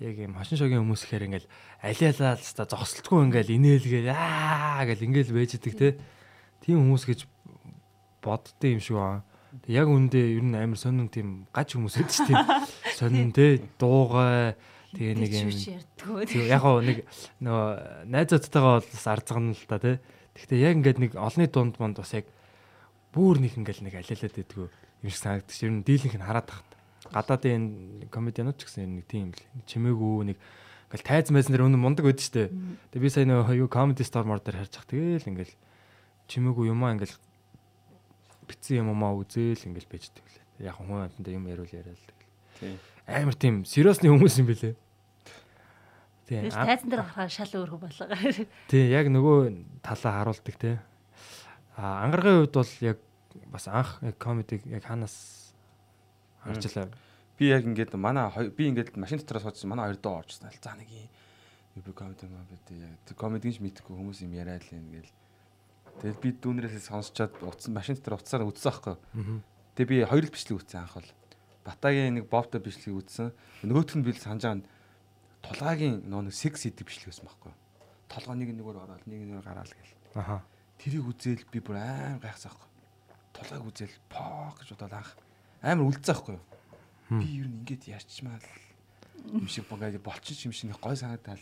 яг 0.00 0.16
юм 0.20 0.36
хошин 0.36 0.58
шогийн 0.58 0.82
хүмүүс 0.84 1.06
ихээр 1.06 1.26
ингээл 1.30 1.48
алиалаа 1.80 2.36
л 2.36 2.54
та 2.56 2.64
зогсолтгүй 2.68 3.20
ингээл 3.30 3.56
инээлгээл 3.56 4.12
аа 4.12 4.84
гэл 4.84 5.06
ингээл 5.06 5.32
байж 5.32 5.56
идэг 5.56 5.74
те 5.76 5.88
тийм 6.60 6.84
хүмүүс 6.84 7.04
гэж 7.08 7.20
боддтой 8.20 8.76
юм 8.76 8.82
шиг 8.82 8.98
аа 9.00 9.24
Тэг 9.64 9.72
яг 9.72 9.88
үндэ 9.88 10.20
ер 10.36 10.44
нь 10.44 10.52
амар 10.52 10.76
сонин 10.76 11.08
тийм 11.08 11.48
гач 11.48 11.72
хүмүүс 11.72 11.96
шүү 11.96 12.28
тийм 12.28 12.44
сонин 12.98 13.32
те 13.32 13.64
дуугай 13.80 14.52
тэгээ 14.92 15.16
нэг 15.16 15.32
юм 15.32 15.50
яг 16.44 16.60
гоо 16.60 16.84
нэг 16.84 17.08
нөгөө 17.40 18.10
найзуудтайгаа 18.10 18.72
бол 18.76 18.88
бас 18.92 19.06
арзгана 19.08 19.56
л 19.56 19.64
та 19.64 19.80
тий. 19.80 19.96
Гэхдээ 20.36 20.60
яг 20.60 20.74
ингээд 20.76 20.98
нэг 21.00 21.12
олонний 21.16 21.48
дунд 21.48 21.80
монд 21.80 21.96
бас 21.96 22.12
яг 22.12 22.28
бүр 23.16 23.40
нэг 23.40 23.56
ингээл 23.56 23.88
нэг 23.88 23.96
алиалаад 23.96 24.34
байдгүй 24.36 24.68
юм 24.68 25.08
шиг 25.08 25.22
санагдчих. 25.24 25.64
Ер 25.64 25.72
нь 25.72 25.86
дийлэнх 25.86 26.16
нь 26.20 26.26
хараад 26.26 26.48
тахт. 26.52 26.75
Гадаадын 27.12 28.08
комедианууд 28.10 28.58
ч 28.58 28.66
гэсэн 28.66 29.02
нэг 29.02 29.06
тийм 29.06 29.30
л 29.34 29.42
чимээгүй 29.66 30.34
нэг 30.34 30.38
ингээл 30.86 31.06
тайз 31.06 31.30
майзан 31.34 31.52
дээр 31.54 31.66
өнө 31.66 31.82
мундаг 31.82 32.06
шүү 32.06 32.32
дээ. 32.32 32.48
Тэгээ 32.94 33.02
би 33.02 33.10
сая 33.10 33.26
нөгөө 33.26 33.58
юу 33.58 33.68
comedy 33.70 34.06
store 34.06 34.26
мор 34.26 34.38
дээр 34.38 34.62
харж 34.62 34.74
хах 34.78 34.86
тэгээл 34.86 35.30
ингээл 35.34 35.54
чимээгүй 36.30 36.70
юмаа 36.70 36.94
ингээл 36.94 37.18
битсэн 38.46 38.86
юм 38.86 39.02
аа 39.02 39.18
үзээл 39.18 39.66
ингээл 39.66 39.90
байждаг 39.90 40.22
лээ. 40.22 40.70
Яг 40.70 40.78
хүн 40.78 41.10
амтанда 41.10 41.30
юм 41.34 41.50
яриул 41.50 41.70
яриад 41.74 41.98
тэгэл. 41.98 42.22
Тийм. 42.62 42.78
Амар 43.06 43.34
тийм 43.34 43.54
сериусны 43.66 44.06
хүмүүс 44.14 44.38
юм 44.38 44.46
бэлээ. 44.46 44.74
Тийм. 46.30 46.50
Тайзан 46.50 46.86
дээр 46.90 47.02
гарахаар 47.02 47.30
шал 47.34 47.50
өөрхөн 47.50 47.82
болоо. 47.82 48.06
Тий, 48.70 48.86
яг 48.90 49.10
нөгөө 49.10 49.82
талаа 49.82 50.12
харуулдаг 50.22 50.56
те. 50.58 50.78
А 51.74 52.06
ангаргийн 52.06 52.46
хувьд 52.46 52.54
бол 52.54 52.72
яг 52.82 52.98
бас 53.50 53.66
анх 53.68 54.00
комедиг 54.18 54.62
яг 54.66 54.86
ханаас 54.86 55.35
харчлаа. 56.46 56.88
Би 57.36 57.50
яг 57.52 57.66
ингээд 57.66 57.92
манай 57.98 58.30
би 58.50 58.70
ингээд 58.70 58.96
машин 58.96 59.18
дотроос 59.20 59.44
суудсан 59.44 59.70
манай 59.70 59.90
хоёр 59.90 60.00
доо 60.00 60.22
орчихсон. 60.22 60.50
За 60.62 60.72
нэг 60.78 60.88
юм 60.88 61.82
би 61.84 61.92
комеди 61.92 62.26
маа 62.30 62.46
би 62.48 62.56
яг 62.80 62.96
тэр 63.04 63.16
комедиг 63.16 63.52
ч 63.52 63.60
мэдхгүй 63.60 63.94
хүмүүс 63.96 64.24
юм 64.24 64.32
яриад 64.32 64.64
л 64.64 64.78
юм 64.78 64.88
гээл. 64.94 65.12
Тэгэл 66.00 66.22
би 66.22 66.30
дүүнерээс 66.32 66.88
сонсчоод 66.88 67.36
утсан 67.44 67.76
машин 67.76 67.96
дотор 67.96 68.20
утсаар 68.20 68.48
үзсэн 68.48 68.72
аахгүй. 68.72 68.96
Тэгээ 69.76 69.90
би 69.92 69.96
хоёр 70.08 70.24
л 70.24 70.32
бичлэг 70.32 70.60
үзсэн 70.64 70.80
анх 70.84 70.96
бол. 70.96 71.12
Батагийн 71.64 72.14
нэг 72.16 72.28
бовто 72.32 72.60
бичлэг 72.60 72.96
үзсэн. 72.96 73.32
Нөгөөх 73.64 73.96
нь 73.96 74.04
би 74.04 74.12
л 74.12 74.20
санаж 74.20 74.44
байгаа 74.44 74.64
тулгаагийн 75.46 76.02
нөө 76.10 76.28
нэг 76.28 76.34
секс 76.34 76.66
хийдэг 76.66 76.86
бичлэг 76.88 77.12
байсан 77.12 77.26
байхгүй. 77.28 77.52
Толгой 78.10 78.36
нэг 78.40 78.50
нэгээр 78.56 78.78
ороод 78.82 79.04
нэг 79.06 79.20
нэгээр 79.24 79.46
гараал 79.46 79.72
гээл. 79.72 79.94
Аха. 80.18 80.36
Тэрийг 80.80 81.06
үзээл 81.06 81.44
би 81.52 81.60
бүр 81.62 81.78
аим 81.78 82.18
гайхсан 82.18 82.50
аахгүй. 82.50 82.70
Тулгааг 83.36 83.64
үзээл 83.68 83.96
пок 84.10 84.58
гэж 84.58 84.68
бодоод 84.74 84.94
анх 84.96 85.12
амар 85.62 85.86
үлдсэн 85.90 86.12
аахгүй. 86.14 86.38
Би 87.16 87.26
ер 87.40 87.46
нь 87.48 87.62
ингэж 87.64 87.82
ярьчмаа 87.92 88.36
л 88.40 88.48
юм 89.32 89.46
шиг 89.48 89.66
багаа 89.70 89.90
болчих 90.02 90.38
юм 90.46 90.52
шиг 90.52 90.70
гой 90.80 90.96
санагдал. 90.96 91.40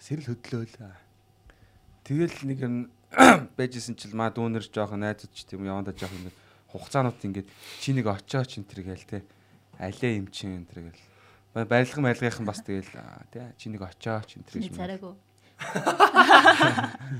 Сэрэл 0.00 0.34
хөдлөөл. 0.34 0.74
Тэгэл 2.04 2.36
нэг 2.44 2.58
юм 2.60 2.74
байжсэн 3.58 3.94
чил 3.96 4.12
маа 4.18 4.30
дүүнер 4.34 4.66
жоохон 4.68 5.00
найзууд 5.06 5.32
ч 5.32 5.46
тийм 5.48 5.64
явандаа 5.64 5.94
жоохон 5.96 6.26
ингэ 6.28 6.34
хугацаанууд 6.74 7.22
ингээд 7.22 7.48
чи 7.80 7.94
нэг 7.94 8.06
очооч 8.10 8.58
энэ 8.58 8.66
төр 8.68 8.80
гээл 8.84 9.06
те. 9.06 9.18
Алээ 9.78 10.18
юм 10.20 10.28
чин 10.28 10.58
энэ 10.58 10.66
төр 10.68 10.80
гээл. 10.90 11.02
Ба- 11.54 11.64
Барилга 11.70 12.02
марилгынхан 12.02 12.44
бас 12.46 12.60
тэгэл 12.66 12.90
те 13.30 13.54
чи 13.56 13.70
нэг 13.70 13.82
очооч 13.86 14.34
энэ 14.36 14.44
төр 14.50 14.58
Чиний 14.58 14.68
гэж. 14.68 14.76
царайгүй. 14.76 15.14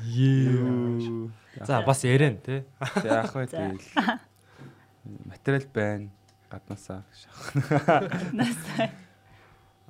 Юу. 0.04 1.30
За 1.62 1.82
бас 1.86 2.02
ярэн 2.04 2.38
тий. 2.42 2.64
Тэг 2.98 3.04
яах 3.06 3.34
вэ 3.34 3.46
тэгэл. 3.46 3.80
Материал 5.04 5.66
байна 5.74 6.08
гаднаасаа. 6.50 7.02
Насаа. 8.32 8.90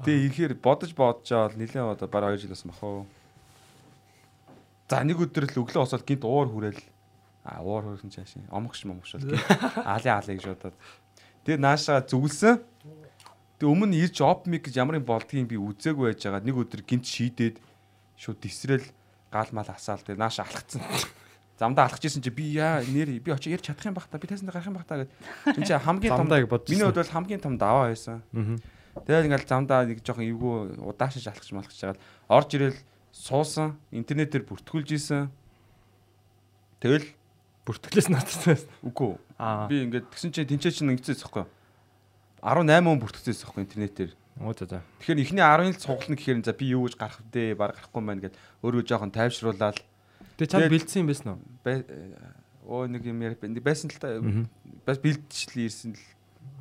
Тэгээ 0.02 0.26
ихээр 0.28 0.54
бодож 0.58 0.90
бодож 0.94 1.30
авал 1.30 1.54
нилээн 1.54 1.94
одоо 1.94 2.08
бараг 2.08 2.34
2 2.34 2.42
жил 2.42 2.50
болсон 2.50 2.70
бах 2.70 2.82
уу. 2.82 3.06
За 4.90 5.04
нэг 5.06 5.22
өдөр 5.22 5.46
л 5.46 5.60
өглөө 5.62 5.86
босоод 5.86 6.02
гинт 6.02 6.26
уур 6.26 6.50
хүрээл 6.50 6.82
а 7.46 7.62
уур 7.62 7.94
хүрсэн 7.94 8.10
чааш 8.10 8.34
омгш 8.50 8.84
момгш 8.90 9.14
бол 9.16 9.30
гинт 9.30 9.46
аали 9.86 10.08
аали 10.10 10.34
гэж 10.34 10.46
бодоод 10.50 10.76
тэгээ 11.46 11.62
наашаа 11.62 12.02
зүгэлсэн. 12.02 12.58
Тэгээ 13.62 13.70
өмнө 13.70 13.96
ирж 14.02 14.18
оп 14.26 14.50
миг 14.50 14.66
гэж 14.66 14.82
ямар 14.82 14.98
юм 14.98 15.06
болдгийг 15.06 15.46
би 15.46 15.56
үзээгүй 15.60 16.10
байж 16.10 16.26
байгаа. 16.26 16.42
Нэг 16.42 16.58
өдөр 16.58 16.82
гинт 16.82 17.06
шийдээд 17.06 17.62
шууд 18.18 18.42
тесрэл 18.42 18.86
гал 19.30 19.48
мал 19.54 19.68
асаал 19.70 20.02
тэгээ 20.02 20.18
нааш 20.18 20.42
алхацсан. 20.42 20.82
Замдаа 21.58 21.86
алхаж 21.86 22.02
исэн 22.04 22.22
чи 22.22 22.30
би 22.34 22.50
яа 22.58 22.82
нэр 22.82 23.22
би 23.22 23.30
очиж 23.30 23.54
ярьж 23.54 23.66
чадах 23.70 23.86
юм 23.86 23.94
бах 23.94 24.10
та 24.10 24.18
би 24.18 24.26
тайсанд 24.26 24.50
гарах 24.50 24.66
юм 24.66 24.74
бах 24.74 24.86
та 24.86 25.06
гэд.Чин 25.06 25.62
чи 25.62 25.74
хамгийн 25.74 26.10
том 26.10 26.26
миний 26.26 26.82
хувьд 26.82 26.98
бол 26.98 27.14
хамгийн 27.14 27.40
том 27.40 27.54
даваа 27.54 27.94
байсан. 27.94 28.22
Тэгээд 29.06 29.26
ингээл 29.30 29.46
замдаа 29.46 29.86
нэг 29.86 30.02
жоохон 30.02 30.26
эвгүй 30.26 30.78
удаашиж 30.82 31.30
алхаж 31.30 31.50
малхаж 31.54 31.78
жагаад 31.78 32.00
орж 32.26 32.50
ирэл 32.58 32.78
суусан, 33.14 33.78
интернетээр 33.94 34.42
бүртгүүлж 34.42 34.90
исэн. 34.98 35.30
Тэгэл 36.82 37.06
Бүртгэлээс 37.64 38.08
натсан. 38.12 38.60
үгүй. 38.84 39.16
Би 39.72 39.88
ингээд 39.88 40.12
тэгсэн 40.12 40.30
чинь 40.36 40.50
тэнцээ 40.52 40.84
чинь 40.84 40.92
ингэсэн 40.92 41.16
байхгүй. 41.16 41.48
18 42.44 42.84
хүн 42.84 43.00
бүртгэсэн 43.00 43.40
байхгүй 43.48 43.62
интернетээр. 43.64 44.10
Оо 44.44 44.52
за 44.52 44.68
за. 44.68 44.78
Тэгэхээр 45.00 45.22
эхний 45.24 45.40
10-ын 45.40 45.72
л 45.72 45.80
цуглана 45.80 46.16
гэхээр 46.18 46.44
за 46.44 46.52
би 46.52 46.76
юу 46.76 46.84
гэж 46.84 47.00
гарах 47.00 47.24
вэ? 47.32 47.56
Баг 47.56 47.72
гарахгүй 47.80 48.02
байна 48.04 48.20
гэд 48.20 48.36
өөрөө 48.60 48.82
жоохон 48.84 49.14
тайвшруулаад 49.16 49.80
Тэгээ 50.38 50.50
чад 50.50 50.70
бэлдсэн 50.70 51.00
юм 51.02 51.08
байсан 51.10 51.28
уу? 51.34 51.40
бай- 51.62 51.86
оо 52.66 52.86
нэг 52.88 53.02
юм 53.04 53.20
яа 53.22 53.36
байсан 53.38 53.90
л 53.92 53.98
та 54.00 54.18
бас 54.86 54.98
бэлдчихлээ 54.98 55.68
ирсэн 55.68 55.92
л. 55.94 56.04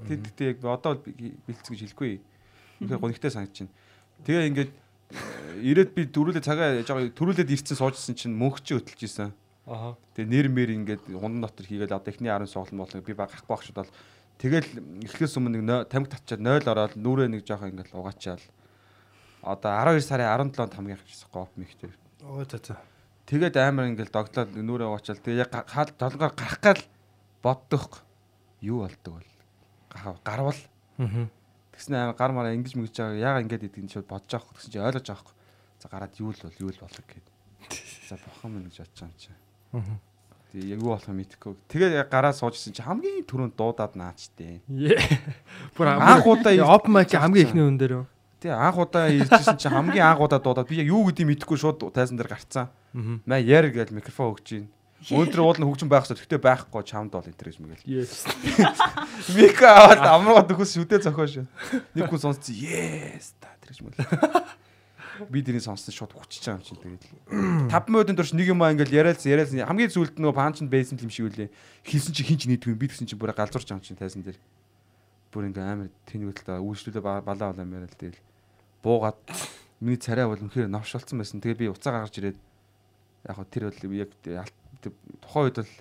Тэгтээ 0.07 0.47
яг 0.53 0.59
одоо 0.67 0.99
би 0.99 1.33
бэлдсэн 1.47 1.73
гэж 1.73 1.81
хэлэхгүй. 1.95 2.19
Үнэхээр 2.83 3.01
гонигтай 3.01 3.31
санагдаж 3.31 3.65
байна. 3.65 3.73
Тэгээ 4.27 4.47
ингээд 4.51 4.71
э, 4.71 5.73
ирээд 5.73 5.91
би 5.95 6.01
дөрүүлээ 6.11 6.43
цагаа 6.43 6.83
жоо 6.83 7.07
төрүүлээд 7.07 7.49
ирсэн 7.55 7.77
суужсэн 7.79 8.15
чинь 8.19 8.35
мөнхчөө 8.35 8.83
хөтөлж 8.83 9.01
исэн. 9.07 9.31
Аа. 9.67 9.95
Тэгээ 10.15 10.27
нэр 10.27 10.47
мэр 10.51 10.69
ингээд 10.83 11.03
ундан 11.15 11.47
дотор 11.47 11.63
хийгээл 11.67 11.95
одоо 11.95 12.11
эхний 12.11 12.27
10 12.31 12.51
суулна 12.51 12.83
болоо 12.83 12.99
би 12.99 13.15
баг 13.15 13.31
гарахгүй 13.31 13.47
багш 13.47 13.71
удаа 13.71 13.87
тэгэл 14.43 14.67
эхлээс 15.07 15.39
өмнө 15.39 15.63
нэг 15.63 15.87
тамхи 15.87 16.11
татчаад 16.11 16.43
0 16.43 16.67
ороод 16.67 16.93
нүрээ 16.99 17.31
нэг 17.31 17.47
жоохон 17.47 17.71
ингээд 17.71 17.95
угаачаал. 17.95 18.43
Одоо 19.39 19.71
12 19.71 20.03
сарын 20.03 20.51
17-нд 20.51 20.75
хамгийн 20.75 20.99
авчихсан 20.99 21.29
гоп 21.31 21.51
михтэй. 21.55 21.91
Оо 22.27 22.43
за 22.43 22.59
за. 22.59 22.75
Тэгээд 23.25 23.55
амар 23.55 23.91
ингээл 23.93 24.11
догтлоод 24.11 24.51
нүрээ 24.51 24.87
угаачаал. 24.87 25.23
Тэгээ 25.23 25.43
яг 25.47 25.51
хаал 25.67 25.91
толгоор 25.95 26.33
гарах 26.35 26.59
гал 26.59 26.81
боддох 27.43 28.03
юу 28.59 28.83
болдог 28.83 29.23
бол 29.23 30.19
гарвал 30.23 30.59
тэгснэ 31.73 31.97
амар 32.03 32.15
гар 32.15 32.31
мараа 32.31 32.55
ингэж 32.55 32.75
мэгж 32.75 32.95
байгаа 32.99 33.19
яга 33.19 33.43
ингээд 33.43 33.67
идэх 33.67 33.83
нь 33.83 33.91
шууд 33.91 34.07
бодож 34.07 34.31
авах 34.35 34.55
гэсэн 34.55 34.71
чи 34.71 34.79
ойлгож 34.79 35.07
авах. 35.09 35.31
За 35.79 35.87
гараад 35.89 36.13
юу 36.19 36.31
л 36.31 36.43
бол 36.43 36.61
юу 36.63 36.71
л 36.71 36.83
болох 36.83 37.05
гэд. 37.07 37.27
За 38.09 38.15
бохон 38.19 38.51
мэн 38.59 38.67
гэж 38.69 38.77
бодож 38.83 38.99
байгаа 38.99 39.11
юм 39.11 39.19
чи. 39.19 39.31
Аа. 39.73 39.97
Тэгээ 40.53 40.69
яг 40.69 40.79
юу 40.83 40.91
болох 40.93 41.09
юм 41.09 41.17
мэдэхгүй. 41.17 41.53
Тэгээд 41.67 41.93
яг 41.97 42.09
гараа 42.13 42.33
суужсэн 42.35 42.77
чи 42.77 42.81
хамгийн 42.85 43.25
түрүүнд 43.25 43.57
дуудаад 43.57 43.97
наачтэй. 43.97 44.61
Бүр 45.73 45.87
Анх 45.97 46.27
удаа 46.29 46.53
оп 46.69 46.85
майк 46.87 47.09
хамгийн 47.09 47.47
ихний 47.49 47.65
хүн 47.65 47.79
дээр 47.81 47.93
үү? 48.03 48.05
Тэгээ 48.43 48.59
анх 48.59 48.75
удаа 48.75 49.07
иржсэн 49.07 49.55
чи 49.55 49.71
хамгийн 49.71 50.03
анх 50.03 50.19
удаа 50.19 50.43
дуудаад 50.43 50.67
би 50.67 50.83
яг 50.83 50.91
юу 50.91 51.07
гэдгийг 51.07 51.47
мэдэхгүй 51.47 51.55
шууд 51.55 51.79
тайзан 51.95 52.19
дээр 52.19 52.27
гарцсан. 52.27 52.67
Аа. 52.67 53.23
Маа 53.23 53.39
яар 53.39 53.71
гэж 53.71 53.95
микрофон 53.95 54.35
өгч 54.35 54.67
гин. 54.67 54.67
Өнөөдөр 55.07 55.39
уулын 55.47 55.67
хөгжим 55.71 55.87
байх 55.87 56.03
хэрэгтэй 56.03 56.27
гэхдээ 56.27 56.43
байхгүй 56.43 56.83
чамд 56.83 57.15
бол 57.15 57.23
энэ 57.23 57.39
гэж 57.39 57.63
мэгэл. 57.63 57.87
Yes. 57.87 58.27
Мик 59.39 59.63
аваад 59.63 60.03
амраад 60.03 60.51
өгөхс 60.51 60.75
шүдэ 60.75 60.99
зохиош. 61.07 61.47
Нэг 61.95 62.11
хүн 62.11 62.19
сонссон 62.19 62.51
yes 62.51 63.31
та 63.39 63.47
тэр 63.63 63.71
гэж 63.71 63.79
мэл. 63.87 63.95
Би 65.31 65.39
тэрийг 65.39 65.63
сонссон 65.63 65.95
шууд 65.95 66.11
хүчиж 66.11 66.43
байгаа 66.43 66.59
юм 66.59 66.67
чинь 66.67 66.83
тэгээд. 66.83 67.71
5 67.71 67.95
минутын 67.95 68.19
турш 68.19 68.35
нэг 68.35 68.51
юм 68.51 68.59
аа 68.59 68.75
ингээл 68.75 69.07
яриалс 69.07 69.23
яриалс 69.23 69.55
хамгийн 69.55 69.87
зүйлд 69.87 70.19
нөгөө 70.19 70.35
панчнд 70.35 70.67
бейсэн 70.67 70.99
юм 70.99 71.11
шиг 71.11 71.31
үлээ. 71.31 71.47
Хэлсэн 71.87 72.11
чи 72.11 72.27
хинч 72.27 72.43
нийтгүй 72.51 72.75
би 72.75 72.91
тэгсэн 72.91 73.07
чи 73.07 73.15
бүр 73.15 73.31
галзуурч 73.31 73.71
байгаа 73.71 73.79
юм 73.79 73.87
чинь 73.87 73.99
тайсан 73.99 74.25
дээр. 74.25 74.35
Бүр 75.29 75.53
ингээ 75.53 75.63
амар 75.63 75.91
тэнэгдэлтэй 76.09 76.59
үүшлүүлээ 76.59 77.03
балаа 77.03 77.53
балаа 77.53 77.53
яриад 77.53 77.93
тэгэл 77.93 78.17
буугаад 78.83 79.19
миний 79.79 79.97
царай 79.97 80.27
бол 80.27 80.39
үнэхээр 80.39 80.67
новшолцсон 80.67 81.19
байсан. 81.23 81.39
Тэгээ 81.41 81.59
би 81.59 81.71
уцаа 81.71 81.95
гаргаж 81.95 82.15
ирээд 82.19 82.37
яг 83.23 83.35
хөө 83.39 83.47
тэр 83.47 83.63
бол 83.71 83.79
яг 83.95 84.11
тухайн 85.23 85.45
үед 85.47 85.57
бол 85.63 85.71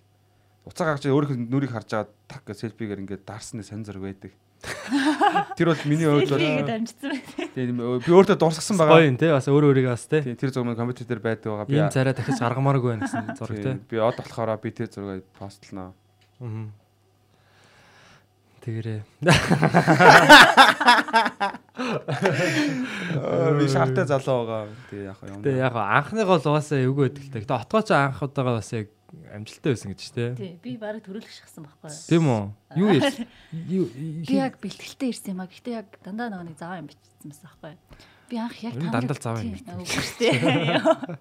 уцаа 0.71 0.85
гаргаж 0.87 1.03
ирээд 1.07 1.17
өөрийнхөө 1.19 1.39
нүрийг 1.51 1.73
харж 1.75 1.89
байгаа 1.91 2.09
так 2.31 2.43
гэж 2.47 2.57
селфигээр 2.63 3.03
ингээд 3.03 3.27
дарсны 3.27 3.63
сонь 3.67 3.83
зураг 3.83 4.03
байдаг. 4.07 4.33
Тэр 5.59 5.75
бол 5.75 5.83
миний 5.91 6.07
хувьд 6.07 6.31
бол 6.31 6.39
тийм 6.39 7.83
би 7.99 8.11
өөртөө 8.15 8.39
дурсгасан 8.39 8.79
Гоё 8.79 8.87
байгаа. 8.95 9.11
юм 9.11 9.19
те 9.19 9.35
бас 9.35 9.51
өөр 9.51 9.75
өөрийгөө 9.75 9.91
бас 9.91 10.07
те. 10.07 10.23
Тэр 10.23 10.55
зураг 10.55 10.79
компьютер 10.79 11.07
дээр 11.11 11.19
байдаг 11.19 11.51
байгаа. 11.51 11.67
Би 11.67 11.79
Ийм 11.83 11.91
царай 11.91 12.15
дахиж 12.15 12.39
гаргамааргүй 12.39 12.95
байна 12.95 13.03
гэсэн 13.11 13.35
зураг 13.35 13.59
те. 13.59 13.75
би 13.91 13.99
од 13.99 14.15
болохоор 14.23 14.55
би 14.63 14.71
тэр 14.71 14.87
зургийг 14.87 15.27
постлноо. 15.35 15.91
Аа. 16.39 16.71
Тэгэрээ. 18.63 19.03
Би 23.59 23.67
шаартай 23.67 24.07
залуу 24.07 24.47
байгаа. 24.47 24.71
Тэгээ 24.87 25.07
яг 25.11 25.19
юм. 25.27 25.43
Тэгээ 25.43 25.67
яг 25.67 25.75
анхныгоо 25.75 26.39
л 26.39 26.47
угаасаа 26.47 26.79
эвгүй 26.79 27.11
те. 27.11 27.27
Гэтэ 27.43 27.59
отгооч 27.59 27.91
анх 27.91 28.23
удаага 28.23 28.63
бас 28.63 28.71
яг 28.71 28.87
амжилттай 29.35 29.75
байсан 29.75 29.91
гэж 29.91 30.03
те. 30.15 30.31
Тий, 30.39 30.55
би 30.63 30.79
бараг 30.79 31.03
төрөлх 31.03 31.27
шахсан 31.27 31.67
байхгүй. 31.67 31.91
Тийм 32.07 32.23
үү? 32.31 32.43
Юу 32.79 32.89
ярьсан? 32.95 33.27
Юу 33.83 33.91
Би 33.91 34.35
яг 34.39 34.63
бэлтгэлтэй 34.63 35.11
ирсэн 35.11 35.35
юм 35.35 35.43
а. 35.43 35.51
Гэхдээ 35.51 35.75
яг 35.83 35.91
дандаа 36.07 36.31
нөгөө 36.31 36.47
нэг 36.55 36.57
заваа 36.63 36.79
юм 36.79 36.87
бичсэн 36.87 37.35
байсан 37.35 37.51
байхгүй. 37.51 37.75
Би 38.31 38.37
анх 38.39 38.57
яг 38.63 38.79
нь 38.79 38.95
дандаа 38.95 39.19
заваа 39.19 39.43
юм 39.43 39.59
бичсэн. 39.59 40.39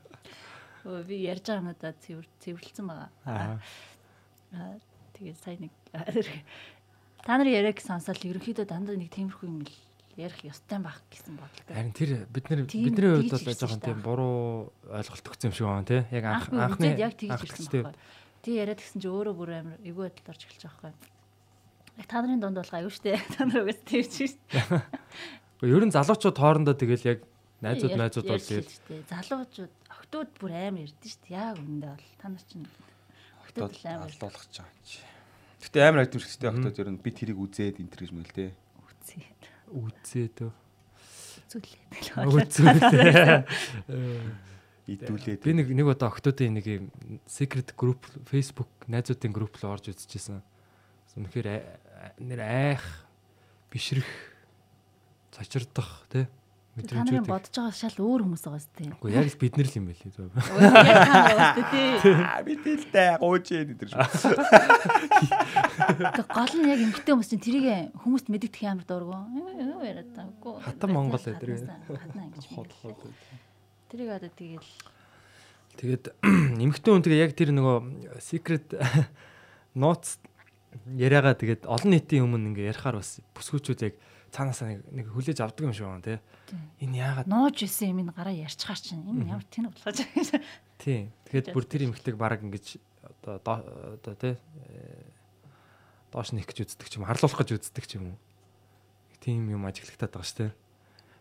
Өө 0.85 1.09
би 1.09 1.25
ярьж 1.25 1.45
байгаа 1.49 1.73
надад 1.73 1.97
цэвэр 2.05 2.25
цэвэрлсэн 2.41 2.85
байгаа. 2.85 3.09
Аа. 3.25 3.57
Аа, 4.53 4.77
Тэгээд 5.21 5.37
сая 5.37 5.57
нэг 5.61 5.69
та 7.25 7.37
нарын 7.37 7.53
яриаг 7.53 7.79
сонсоод 7.81 8.21
ерөнхийдөө 8.25 8.65
дандаа 8.65 8.97
нэг 8.97 9.13
тиймэрхүү 9.13 9.47
юм 9.47 9.61
л 9.65 9.73
ярих 10.17 10.41
ёстой 10.43 10.79
байх 10.81 11.01
гэсэн 11.09 11.37
бодлоо. 11.37 11.71
Харин 11.71 11.93
тэр 11.95 12.25
бид 12.27 12.45
нар 12.49 12.65
Тийм, 12.67 12.83
бидний 12.91 13.29
хувьд 13.29 13.31
бол 13.31 13.55
жоохон 13.55 13.81
тийм 13.81 13.99
буруу 14.01 14.73
ойлголт 14.89 15.25
өгсөн 15.29 15.49
юм 15.49 15.55
шиг 15.55 15.67
байна 15.67 15.87
те. 15.87 15.99
Яг 16.11 16.25
анх 16.25 16.49
Анхны 16.51 16.97
яг 16.97 17.13
тэгж 17.15 17.69
тийм. 17.71 17.85
байхгүй. 17.87 17.95
Тий 18.41 18.55
яриад 18.57 18.81
гисэн 18.81 19.01
чи 19.01 19.07
өөрөө 19.07 19.35
бүр 19.37 19.49
амар 19.61 19.77
эвгүй 19.85 20.09
байдалд 20.09 20.29
орж 20.33 20.41
эхэлж 20.49 20.63
байгаа 20.65 20.81
байхгүй. 20.91 21.09
Яг 22.01 22.07
та 22.09 22.17
нарын 22.21 22.41
донд 22.41 22.57
болох 22.57 22.73
аюу 22.73 22.89
штэ. 22.91 23.17
Та 23.37 23.45
нар 23.45 23.61
угаас 23.63 23.81
тэрч 23.85 24.13
штэ. 24.33 24.59
Гэхдээ 25.61 25.77
ер 25.77 25.85
нь 25.85 25.93
залуучууд 25.93 26.37
хоорондоо 26.41 26.75
тэгэл 26.75 27.05
яг 27.05 27.19
найзууд 27.61 27.95
найзууд 28.01 28.27
бол 28.27 28.41
тэгэл 28.41 28.65
штэ. 28.65 29.05
Залуучууд 29.13 29.73
октод 29.93 30.29
бүр 30.41 30.51
амар 30.57 30.89
ярдэн 30.89 31.11
штэ. 31.13 31.37
Яг 31.37 31.61
үндэ 31.61 31.87
бол 31.93 32.07
та 32.17 32.27
нар 32.33 32.43
чинь 32.49 32.65
октод 33.45 33.71
л 33.77 33.85
амар 33.85 34.09
алдуулах 34.09 34.41
гэж 34.41 34.55
байгаа 34.57 34.73
юм 34.73 34.81
чи. 34.89 35.10
Гэтэ 35.61 35.77
амар 35.85 36.09
айдэмшигтэй 36.09 36.49
багтаад 36.49 36.81
ер 36.81 36.89
нь 36.89 36.97
би 36.97 37.09
тэрийг 37.13 37.37
үзээд 37.37 37.77
энэ 37.79 37.91
төр 37.93 38.01
гэж 38.01 38.11
мэл 38.17 38.33
дээ. 38.33 38.51
үцээ. 38.81 39.29
үзээд 39.69 40.37
өө. 40.49 40.53
Зүлээ. 41.51 41.83
Үзээд. 42.25 43.45
Идүүлээд. 44.91 45.45
Би 45.45 45.53
нэг 45.53 45.69
нэг 45.69 45.85
удаа 45.85 46.09
октодын 46.09 46.57
нэг 46.57 46.65
юм 46.65 46.89
secret 47.29 47.77
group 47.77 48.09
Facebook 48.25 48.89
найзуудын 48.89 49.31
group 49.31 49.61
руу 49.61 49.77
орж 49.77 49.93
үзчихсэн. 49.93 50.41
Үнэхээр 51.15 51.47
нэр 52.17 52.41
айх 52.41 52.81
бишрэх 53.69 54.09
цочирдох 55.31 56.09
тий 56.09 56.25
Та 56.71 57.03
нарын 57.03 57.27
бодож 57.27 57.51
байгаа 57.51 57.75
шал 57.75 57.99
өөр 57.99 58.23
хүмүүс 58.23 58.43
байгаа 58.47 58.63
штэ. 58.63 58.95
Уу 59.03 59.11
яг 59.11 59.27
л 59.27 59.35
бид 59.43 59.59
нар 59.59 59.67
л 59.67 59.75
юм 59.75 59.85
байл. 59.91 59.99
Яг 60.07 60.15
та 60.15 61.19
байгаа 61.19 61.51
штэ 61.51 61.63
тий. 61.67 62.15
Аа 62.15 62.39
би 62.47 62.53
тэлтэй 62.55 63.19
гоожээ 63.19 63.67
энэ 63.67 63.75
төр. 63.75 63.91
Тэг 66.15 66.27
гол 66.31 66.53
нь 66.55 66.71
яг 66.71 66.79
эмгтэй 66.79 67.11
хүмүүс 67.11 67.27
чинь 67.27 67.43
тэрийг 67.43 67.91
хүмүүст 67.91 68.31
мэддэх 68.31 68.63
амар 68.71 68.87
дургу. 68.87 69.19
Юу 69.35 69.83
яриад 69.83 70.15
таагүй. 70.15 70.63
Хатан 70.63 70.95
Монгол 70.95 71.19
эдэр. 71.19 71.59
Хатна 71.91 72.31
ингэж. 72.31 72.47
Тэрийг 73.91 74.09
одоо 74.15 74.31
тэгэл 74.31 74.71
Тэгээд 75.75 76.03
эмхтэн 76.63 76.91
хүн 76.99 77.03
тэгээ 77.03 77.23
яг 77.23 77.35
тэр 77.35 77.51
нөгөө 77.55 78.19
secret 78.19 78.75
notes 79.81 80.19
яриагаа 80.95 81.35
тэгээд 81.35 81.67
олон 81.67 81.91
нийтийн 81.95 82.27
өмнө 82.27 82.51
ингээ 82.51 82.71
ярихаар 82.75 82.99
бас 82.99 83.19
бүсгүүчүүд 83.35 83.81
яг 83.87 83.95
цаанаасаа 84.31 84.67
нэг 84.71 84.81
нэг 84.91 85.05
хүлээж 85.11 85.39
авдаг 85.43 85.63
юм 85.67 85.73
шиг 85.75 85.85
байна 85.87 86.01
тий. 86.03 86.19
Энэ 86.81 86.97
яагаад 87.03 87.27
нууж 87.27 87.57
исэн 87.67 87.91
юм 87.95 88.07
ин 88.07 88.11
гараа 88.15 88.31
ярьчихаар 88.33 88.79
чинь 88.79 89.03
энэ 89.03 89.27
ямар 89.27 89.45
тэн 89.51 89.67
болохоо 89.67 89.91
гэж. 89.91 90.39
тий. 90.79 91.11
Тэгэхээр 91.27 91.53
бүр 91.53 91.65
тэр 91.67 91.81
эмхтэйг 91.91 92.15
баг 92.15 92.39
ингэж 92.41 92.79
одоо 93.23 93.35
доо- 93.43 93.65
одоо 93.99 94.15
тий 94.15 94.33
э, 94.39 95.03
доош 96.11 96.31
нэх 96.31 96.47
гэж 96.47 96.63
үздэг 96.71 96.87
ч 96.89 96.95
юм 96.97 97.03
уу, 97.03 97.11
харлуулах 97.11 97.39
гэж 97.43 97.59
үздэг 97.59 97.85
ч 97.87 97.99
юм 97.99 98.15
уу. 98.15 98.19
Тийм 99.19 99.47
юм 99.51 99.67
ажиглагтаад 99.67 100.11
байгаа 100.15 100.25
шүү 100.25 100.39
дээ. 100.47 100.51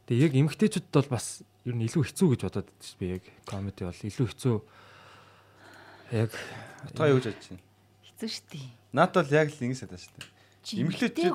Тэгээ 0.08 0.24
яг 0.30 0.34
эмхтэйчүүд 0.40 0.86
бол 0.94 1.08
бас 1.12 1.42
ер 1.66 1.74
нь 1.76 1.84
илүү 1.86 2.02
хэцүү 2.08 2.28
гэж 2.34 2.40
бодоод 2.48 2.68
шүү 2.80 2.96
би 2.98 3.06
яг 3.20 3.24
комеди 3.44 3.84
бол 3.84 4.00
илүү 4.06 4.26
хэцүү 4.32 4.54
яг 6.16 6.30
Та 6.96 7.06
юу 7.10 7.20
гэж 7.20 7.26
бодож 7.30 7.46
байна? 7.52 7.62
Хэцүү 8.08 8.28
штий. 8.32 8.66
Наад 8.96 9.12
бол 9.14 9.30
яг 9.30 9.48
л 9.52 9.60
ингэ 9.60 9.76
санаа 9.78 10.00
шүү 10.00 10.14
дээ. 10.16 10.28
Чи- 10.64 10.80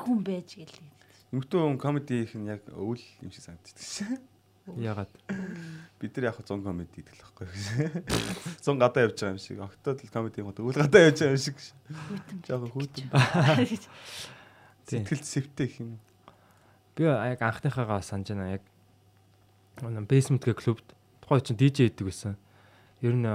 хүн 0.01 0.19
байж 0.25 0.49
гээл. 0.57 0.75
Эмхтэн 1.31 1.59
хүн 1.59 1.79
комеди 1.81 2.23
их 2.25 2.35
нь 2.35 2.49
яг 2.49 2.61
өвөл 2.69 3.01
юм 3.21 3.31
шиг 3.31 3.43
санагддаг 3.45 3.81
шээ. 3.81 4.19
яагаад 4.77 5.11
Бид 5.99 6.17
нар 6.17 6.33
яг 6.33 6.37
100 6.41 6.61
комеди 6.65 7.01
гэдэг 7.01 7.13
л 7.13 7.21
байхгүй 7.21 7.45
юу? 7.45 7.55
100 8.61 8.81
гадаа 8.81 9.05
явж 9.05 9.17
байгаа 9.21 9.33
юм 9.33 9.41
шиг. 9.41 9.57
Октод 9.61 10.01
л 10.01 10.13
комеди 10.13 10.41
юм 10.41 10.49
өвөл 10.49 10.81
гадаа 10.81 11.01
явж 11.09 11.19
байгаа 11.21 11.37
юм 11.37 11.43
шиг. 11.45 11.57
Жаахан 12.49 12.71
хүүтэн. 12.73 13.07
Сэтгэл 14.85 15.23
зэвтэй 15.23 15.65
их 15.69 15.79
юм. 15.81 15.99
би 16.95 17.03
яг 17.03 17.41
анхныхаагаа 17.41 18.01
санаж 18.01 18.31
байна 18.31 18.57
яг 18.57 18.63
basement 20.07 20.43
гэх 20.45 20.63
клубт 20.63 20.95
тухай 21.21 21.41
чинь 21.41 21.57
DJ 21.57 21.91
гэдэг 21.91 22.05
байсан. 22.07 22.37
Ер 23.01 23.13
нь 23.13 23.27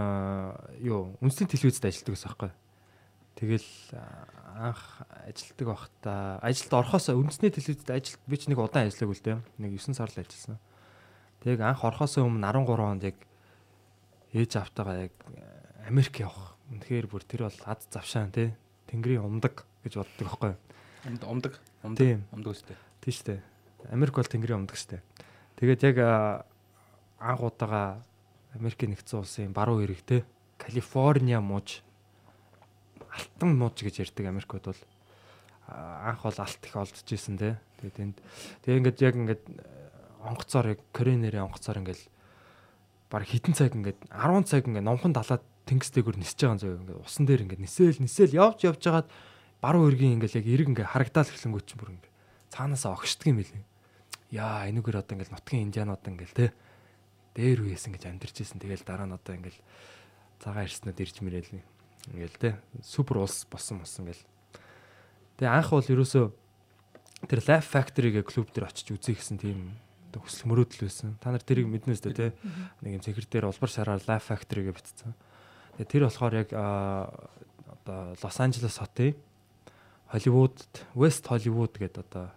юу 0.81 1.15
үндэсний 1.21 1.51
телевизэд 1.51 1.85
ажилладаг 1.85 2.15
байсан 2.17 2.31
байхгүй. 2.33 2.51
Тэгэл 3.41 3.65
анх 3.97 5.01
ажилтдаг 5.25 5.67
байхдаа 5.73 6.37
ажилд 6.45 6.73
орохоос 6.77 7.09
үндэсний 7.09 7.49
телевизэд 7.49 7.89
ажил 7.89 8.21
би 8.29 8.37
ч 8.37 8.53
нэг 8.53 8.61
удаан 8.61 8.93
ажиллаг 8.93 9.17
үл 9.17 9.25
дээ. 9.25 9.41
Нэг 9.57 9.81
9 9.81 9.97
сар 9.97 10.13
л 10.13 10.21
ажилласан. 10.21 10.61
Тэг 11.41 11.65
анх 11.65 11.81
орохоос 11.81 12.21
өмнө 12.21 12.45
13 12.45 12.69
онд 12.69 13.03
яг 13.09 13.17
ээж 14.37 14.61
автагаа 14.61 15.09
яг 15.09 15.17
Америк 15.89 16.21
явах. 16.21 16.61
Үнэхээр 16.69 17.09
бүр 17.09 17.25
тэр 17.25 17.49
бол 17.49 17.61
ад 17.65 17.81
завшаан 17.89 18.29
тий. 18.29 18.53
Тэнгэрийн 18.93 19.25
умдаг 19.25 19.65
гэж 19.89 19.97
боддог 19.97 20.29
байхгүй. 20.29 20.53
Умд 21.09 21.23
умдаг. 21.25 21.53
Тийм. 21.97 22.29
Умдаг 22.37 22.53
үстэй. 22.53 22.77
Тийм 23.01 23.15
шүү 23.17 23.25
дээ. 23.25 23.41
Америк 23.89 24.21
бол 24.21 24.29
тэнгэрийн 24.29 24.69
умдаг 24.69 24.77
дээ. 24.77 25.01
Тэгээд 25.57 25.97
яг 25.97 25.97
анх 27.17 27.41
удаага 27.41 28.05
Америкийн 28.53 28.93
нэгдсэн 28.93 29.25
улсын 29.25 29.57
баруун 29.57 29.89
те 30.05 30.29
Калифорниа 30.61 31.41
мууж 31.41 31.81
алтан 33.09 33.57
мууж 33.57 33.81
гэж 33.81 34.05
ярьдаг 34.05 34.27
Америкууд 34.29 34.65
бол 34.71 34.83
анх 35.71 36.23
бол 36.23 36.39
алт 36.39 36.63
их 36.63 36.77
олдож 36.77 37.09
исэн 37.09 37.39
те. 37.39 37.57
Тэгээд 37.81 37.99
энд 38.01 38.17
тэгээ 38.67 38.79
ингээд 38.85 38.99
яг 39.01 39.15
ингээд 39.17 39.45
э, 39.49 39.81
онгоцоор 40.27 40.67
яг 40.77 40.81
Коренерийн 40.93 41.47
онгоцоор 41.47 41.81
ингээд 41.81 42.03
баг 43.11 43.25
хитэн 43.25 43.55
цаг 43.55 43.75
ингээд 43.75 43.99
10 44.11 44.45
цаг 44.45 44.67
ингээд 44.67 44.87
номхон 44.87 45.15
далаад 45.15 45.43
тэнгистэйгөр 45.71 46.19
нисэж 46.19 46.39
байгаа 46.43 46.59
зөө 46.59 46.81
ингээд 46.83 47.03
усан 47.07 47.25
дээр 47.27 47.43
ингээд 47.47 47.63
нисээл 47.63 48.03
нисээл 48.03 48.39
явж 48.39 48.59
явж 48.67 48.83
хагаад 48.83 49.09
баруун 49.63 49.89
эргийн 49.95 50.19
ингээд 50.19 50.39
яг 50.43 50.47
эрэг 50.47 50.69
ингээд 50.75 50.91
харагдаал 50.91 51.31
эхлэнгүүт 51.31 51.67
чинь 51.71 51.81
бүр 51.81 51.93
ингээд 51.95 52.15
цаанаасаа 52.51 52.97
огшдг 52.99 53.31
юм 53.31 53.39
билээ. 53.39 53.65
Яа 54.35 54.67
энүүгээр 54.71 55.01
одоо 55.01 55.15
ингээд 55.15 55.35
нутгийн 55.35 55.65
индианууд 55.71 56.03
ингээд 56.03 56.35
те 56.35 56.51
дээр 57.39 57.63
үеэс 57.63 57.87
ингэж 57.87 58.05
амьдэрч 58.11 58.37
исэн. 58.43 58.59
Тэгэл 58.59 58.83
дараа 58.83 59.07
нь 59.07 59.15
одоо 59.15 59.35
ингээд 59.39 59.59
цагаан 60.43 60.67
ирснүүд 60.67 60.99
ирж 60.99 61.17
мэрэл 61.23 61.63
ингээл 62.09 62.41
те 62.41 62.51
супер 62.81 63.21
улс 63.21 63.45
болсон 63.51 63.85
болсон 63.85 64.09
гэл. 64.09 64.25
Тэгээ 65.37 65.53
анх 65.53 65.71
бол 65.71 65.85
ерөөсөө 65.85 66.25
тэр 67.29 67.41
Life 67.45 67.69
Factory 67.69 68.11
гэх 68.17 68.33
клуб 68.33 68.49
дээр 68.49 68.73
очиж 68.73 68.97
үзье 68.97 69.13
гэсэн 69.13 69.37
тийм 69.37 69.77
хүсэл 70.17 70.49
мөрөөдөл 70.49 70.89
байсан. 70.89 71.15
Та 71.21 71.31
нар 71.31 71.45
тэрийг 71.45 71.69
мэднэ 71.69 71.95
үстэ 71.95 72.17
те 72.17 72.33
нэг 72.81 72.99
юм 72.99 73.05
цэгэр 73.05 73.27
дээр 73.29 73.47
улбар 73.53 73.71
шараар 73.71 74.03
Life 74.09 74.27
Factory 74.33 74.67
гэж 74.67 74.75
битцсэн. 74.75 75.13
Тэгээ 75.79 75.91
тэр 75.93 76.03
болохоор 76.09 76.35
яг 76.35 76.51
одоо 76.57 78.17
Лос 78.19 78.37
Анжелес 78.41 78.81
хотын 78.81 79.15
Холливуудд 80.11 80.73
West 80.99 81.29
Hollywood 81.31 81.79
гэдэг 81.79 82.03
одоо 82.11 82.35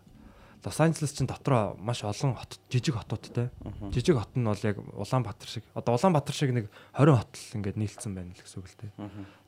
Лос 0.64 0.80
Анжелес 0.80 1.12
чинь 1.12 1.28
дотроо 1.28 1.76
маш 1.78 2.04
олон 2.04 2.36
хот 2.36 2.60
жижиг 2.72 2.96
хотуудтай. 2.96 3.52
Жижиг 3.92 4.16
хот 4.16 4.32
нь 4.36 4.48
бол 4.48 4.64
яг 4.64 4.80
Улаанбаатар 4.96 5.50
шиг. 5.50 5.64
Одоо 5.74 5.96
Улаанбаатар 6.00 6.36
шиг 6.36 6.52
нэг 6.56 6.72
20 6.96 7.20
хот 7.20 7.32
л 7.36 7.56
ингээд 7.60 7.78
нийлцсэн 7.78 8.16
байна 8.16 8.32
л 8.32 8.40
гэсэн 8.40 8.60
үг 8.64 8.68
л 8.72 8.80
дээ. 8.80 8.92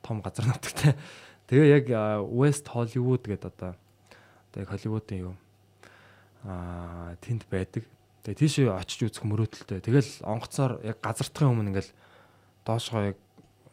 Том 0.03 0.19
газар 0.19 0.45
нутагтай. 0.51 0.99
Тэгээ 1.47 1.71
яг 1.71 1.85
West 2.27 2.67
Hollywood 2.67 3.23
гэдэг 3.23 3.47
одоо 3.47 3.79
яг 4.59 4.67
Холливуудын 4.67 5.31
юу 5.31 5.33
аа 6.43 7.15
тэнд 7.23 7.47
байдаг. 7.47 7.87
Тэгээ 8.27 8.41
тийш 8.41 8.59
очиж 8.67 9.07
үзэх 9.07 9.23
мөрөөдөлтэй. 9.23 9.79
Тэгэл 9.87 10.11
онгоцоор 10.27 10.83
яг 10.83 10.99
газартахын 10.99 11.55
өмнө 11.55 11.71
ингээл 11.71 11.95
доошгоо 12.67 13.15
яг 13.15 13.17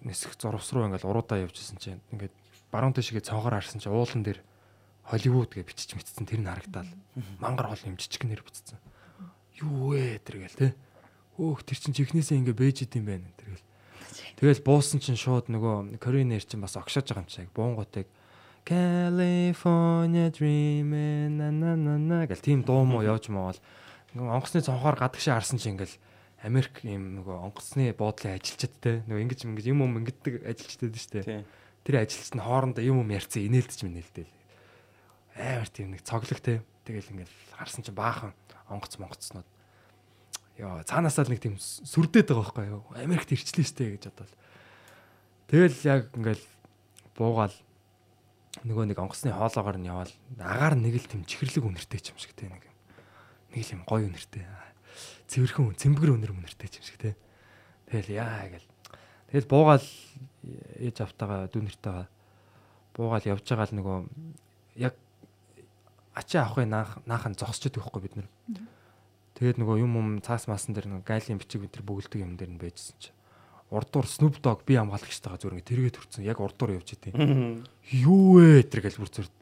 нисэх 0.05 0.39
зурвс 0.39 0.71
руу 0.73 0.87
ингээл 0.87 1.11
уруудаа 1.11 1.43
явжсэн 1.43 1.79
чинь 1.79 2.03
ингээд 2.15 2.35
баруун 2.71 2.95
тишгээ 2.95 3.25
цоогоор 3.25 3.59
харсан 3.59 3.81
чинь 3.81 3.93
уулан 3.93 4.23
дээр 4.23 4.41
Холливуд 5.07 5.51
гэж 5.55 5.67
бичиж 5.67 5.91
мэдсэн 5.99 6.27
тэр 6.27 6.41
нь 6.43 6.51
харагдаад 6.51 6.89
мангар 7.43 7.75
хол 7.75 7.89
юм 7.89 7.99
жижиг 7.99 8.25
нэр 8.25 8.43
бичсэн. 8.43 8.79
Юу 9.59 9.95
вэ 9.95 10.23
тэр 10.23 10.47
гээл 10.47 10.59
те. 10.59 10.69
Өөх 11.39 11.67
тэр 11.67 11.79
чин 11.79 11.95
чихнээсээ 11.95 12.39
ингээ 12.39 12.57
бэж 12.57 12.77
идэм 12.87 13.05
байх 13.07 13.23
тэр 13.37 13.55
гээл. 13.55 13.67
Тэгэл 14.39 14.67
буусан 14.67 15.01
чинь 15.03 15.19
шууд 15.19 15.51
нөгөө 15.51 15.99
Коренер 15.99 16.45
чинь 16.45 16.63
бас 16.63 16.79
огшоож 16.79 17.09
байгаа 17.09 17.25
юм 17.25 17.31
чиг. 17.31 17.49
Буунгуудыг 17.55 18.07
California 18.65 20.31
dreaming 20.31 21.35
на 21.35 21.51
на 21.51 21.77
на 21.77 21.99
на 21.99 22.27
гэл 22.27 22.39
тийм 22.39 22.63
дуу 22.63 22.85
муу 22.87 23.03
явж 23.03 23.27
маавал 23.29 23.59
онгоцны 24.15 24.63
цонхоор 24.63 24.95
гадагшаа 24.95 25.35
харсан 25.35 25.59
чинь 25.59 25.75
ингээл 25.75 25.99
Америк 26.47 26.83
юм 26.87 27.23
нөгөө 27.23 27.43
онгоцны 27.51 27.91
буудлын 27.91 28.39
ажилчид 28.39 28.75
те 28.79 29.03
нөгөө 29.11 29.23
ингэж 29.27 29.41
ингэж 29.51 29.67
юм 29.67 29.83
юм 29.83 29.99
ингэдэг 30.03 30.47
ажилчид 30.47 30.95
дээ 30.95 31.03
штэ. 31.03 31.47
Тэр 31.83 31.95
ажилчид 32.03 32.39
нь 32.39 32.45
хоорондоо 32.47 32.83
юм 32.87 33.03
юм 33.03 33.11
ярьцсан 33.11 33.47
инээлдэж 33.47 33.83
минэлдэл. 33.83 34.31
Амар 35.37 35.69
тийм 35.69 35.93
нэг 35.93 36.03
цоглог 36.05 36.41
те. 36.41 36.63
Тэгэл 36.85 37.13
ингээл 37.15 37.37
харсан 37.57 37.85
чинь 37.85 37.97
баахан 37.97 38.35
онгоц 38.69 38.99
монгоцнууд. 38.99 39.49
Йоо 40.59 40.83
цаанаасаа 40.85 41.25
л 41.25 41.33
нэг 41.33 41.41
тийм 41.41 41.57
сүрдээд 41.57 42.33
байгаа 42.33 42.45
байхгүй 42.53 42.67
юу. 42.69 42.83
Америкт 42.99 43.33
ирчлээ 43.33 43.65
штэ 43.65 43.97
гэж 43.97 44.13
бодвол. 44.13 44.35
Тэгэл 45.49 45.79
яг 45.89 46.03
ингээл 46.13 46.45
буугаал 47.17 47.57
нөгөө 48.61 48.85
нэг 48.93 48.99
онгоцны 49.01 49.33
хоолоогоор 49.33 49.79
нь 49.81 49.89
яваал 49.89 50.13
агаар 50.37 50.77
нэг 50.77 51.01
л 51.01 51.09
тийм 51.09 51.25
чихэрлэг 51.25 51.65
үнэртэй 51.65 52.13
юм 52.13 52.19
шиг 52.21 52.37
те 52.37 52.53
нэг. 52.53 52.69
Нэг 53.57 53.65
л 53.65 53.75
юм 53.81 53.83
гоё 53.89 54.09
үнэртэй. 54.13 54.45
Цэвэрхэн 55.33 55.77
цэмбгэр 55.77 56.13
үнэр 56.21 56.37
үнэртэй 56.37 56.69
юм 56.69 56.85
шиг 56.85 56.99
те. 57.01 57.17
Тэгэл 57.89 58.21
яа 58.21 58.49
гэл. 58.53 58.69
Тэгэл 59.33 59.49
буугаал 59.49 59.89
ээж 60.77 60.97
автагаа 61.01 61.49
дүүнэртэйгээ 61.49 62.07
буугаал 62.93 63.25
явж 63.25 63.45
байгаа 63.49 63.69
л 63.73 63.77
нөгөө 63.81 63.97
яг 64.85 64.95
ачаа 66.15 66.47
авахын 66.47 66.69
наах 66.69 66.99
наахан 67.09 67.35
зогсчод 67.35 67.77
байхгүй 67.77 68.03
бид 68.03 68.17
нар. 68.17 68.29
Тэгээд 69.37 69.59
нөгөө 69.59 69.81
юм 69.81 69.93
юм 69.97 70.09
цаас 70.21 70.47
маасан 70.47 70.77
дээр 70.77 70.89
нөгөө 70.93 71.09
гайлын 71.09 71.41
бичиг 71.41 71.65
бид 71.65 71.73
нар 71.73 71.85
бөглөдөг 71.89 72.21
юм 72.21 72.37
дээр 72.37 72.53
нь 72.53 72.61
байжсэн 72.61 72.97
чи. 73.01 73.11
Урдуур 73.73 74.05
Snoop 74.05 74.37
Dogg 74.45 74.69
би 74.69 74.77
хамгаалагчтайгаа 74.77 75.41
зүгээр 75.41 75.57
ингэ 75.57 75.69
тэргээд 75.73 75.97
төрцөн 75.97 76.29
яг 76.29 76.45
урдуур 76.45 76.77
явж 76.77 76.93
идэв. 76.93 77.17
Юу 77.89 78.37
вэ 78.37 78.69
тэр 78.69 78.85
гэл 78.85 79.01
бүр 79.01 79.09
зүр 79.09 79.33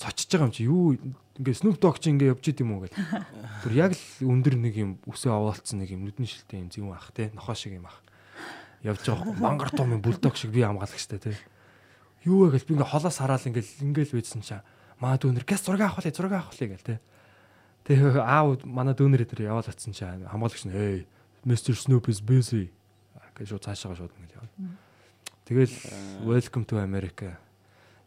цочж 0.00 0.24
байгаа 0.32 0.48
юм 0.48 0.56
чи 0.56 0.64
юу 0.64 0.96
ингээ 1.36 1.60
Snoop 1.60 1.76
Dogg 1.76 2.00
чи 2.00 2.08
ингээ 2.08 2.32
явж 2.32 2.48
идэв 2.48 2.64
юм 2.64 2.80
уу 2.80 2.88
гэл. 2.88 2.96
Түр 3.68 3.72
яг 3.76 3.92
л 3.92 4.04
өндөр 4.24 4.56
нэг 4.56 4.74
юм 4.80 4.90
үсээ 5.04 5.28
овоолцсон 5.28 5.84
нэг 5.84 5.92
юм 5.92 6.08
нүдний 6.08 6.24
шилтэй 6.24 6.64
юм 6.64 6.72
зүүн 6.72 6.96
ах 6.96 7.12
те 7.12 7.28
нохоо 7.36 7.52
шиг 7.52 7.76
юм 7.76 7.84
ах. 7.84 8.00
Явж 8.80 9.04
байгаа 9.04 9.28
хөө 9.28 9.36
мангар 9.36 9.70
том 9.76 9.92
юм 9.92 10.00
бүлдог 10.00 10.32
шиг 10.40 10.56
би 10.56 10.64
хамгаалагчтай 10.64 11.20
те. 11.20 11.36
Юу 12.24 12.48
вэ 12.48 12.56
гэл 12.56 12.64
би 12.64 12.72
ингээ 12.80 12.88
холоос 12.88 13.20
хараал 13.20 13.44
ингээл 13.44 13.84
ингээл 13.84 14.16
байжсэн 14.16 14.40
чаа. 14.40 14.64
Маа 14.98 15.18
дүүнер 15.18 15.46
гэс 15.46 15.62
зураг 15.62 15.86
авах 15.86 16.02
зураг 16.02 16.32
авах 16.32 16.54
гэл 16.58 16.82
те. 16.82 17.00
Тэгээ 17.86 18.18
аав 18.18 18.64
манай 18.66 18.94
дүүнэр 18.94 19.24
дээр 19.24 19.54
яваал 19.54 19.66
атсан 19.66 19.94
чаа 19.94 20.18
хамгаалагч 20.28 20.66
нь 20.66 20.74
hey 20.74 21.06
Mr 21.46 21.74
Snoop 21.78 22.10
is 22.10 22.18
busy 22.20 22.70
гэж 23.38 23.54
шууд 23.54 23.64
цаашаа 23.64 23.94
шууд 23.94 24.12
ингэ 24.18 24.34
яваа. 24.34 24.50
Тэгэл 25.46 25.74
welcome 26.26 26.66
to 26.66 26.82
America 26.82 27.38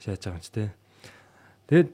шааж 0.03 0.19
байгаа 0.19 0.37
юм 0.37 0.43
чи 0.43 0.51
те. 0.51 0.65
Тэгээд 1.71 1.89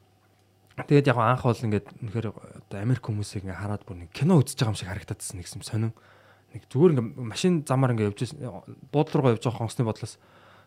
тэгээд 0.88 1.10
яг 1.12 1.18
анх 1.20 1.44
бол 1.44 1.60
ингээд 1.60 1.86
үнэхээр 2.00 2.26
одоо 2.32 2.78
Америк 2.80 3.04
хүмүүсийг 3.04 3.44
ингээ 3.44 3.60
хараад 3.60 3.84
бүр 3.84 4.08
нэг 4.08 4.10
кино 4.16 4.40
үзэж 4.40 4.56
байгаа 4.56 4.72
юм 4.72 4.80
шиг 4.80 4.88
харагдадсан 4.88 5.36
нэг 5.36 5.46
юм 5.52 5.62
сонин. 5.62 5.92
Нэг 6.56 6.64
зүгээр 6.72 6.92
ингээ 6.96 7.06
машин 7.28 7.62
замаар 7.68 7.92
ингээ 7.92 8.08
явж 8.08 8.32
буудлын 8.88 9.16
руугаа 9.20 9.34
явж 9.36 9.44
байгаа 9.44 9.60
хонгосны 9.68 9.84
бодлоос 9.84 10.16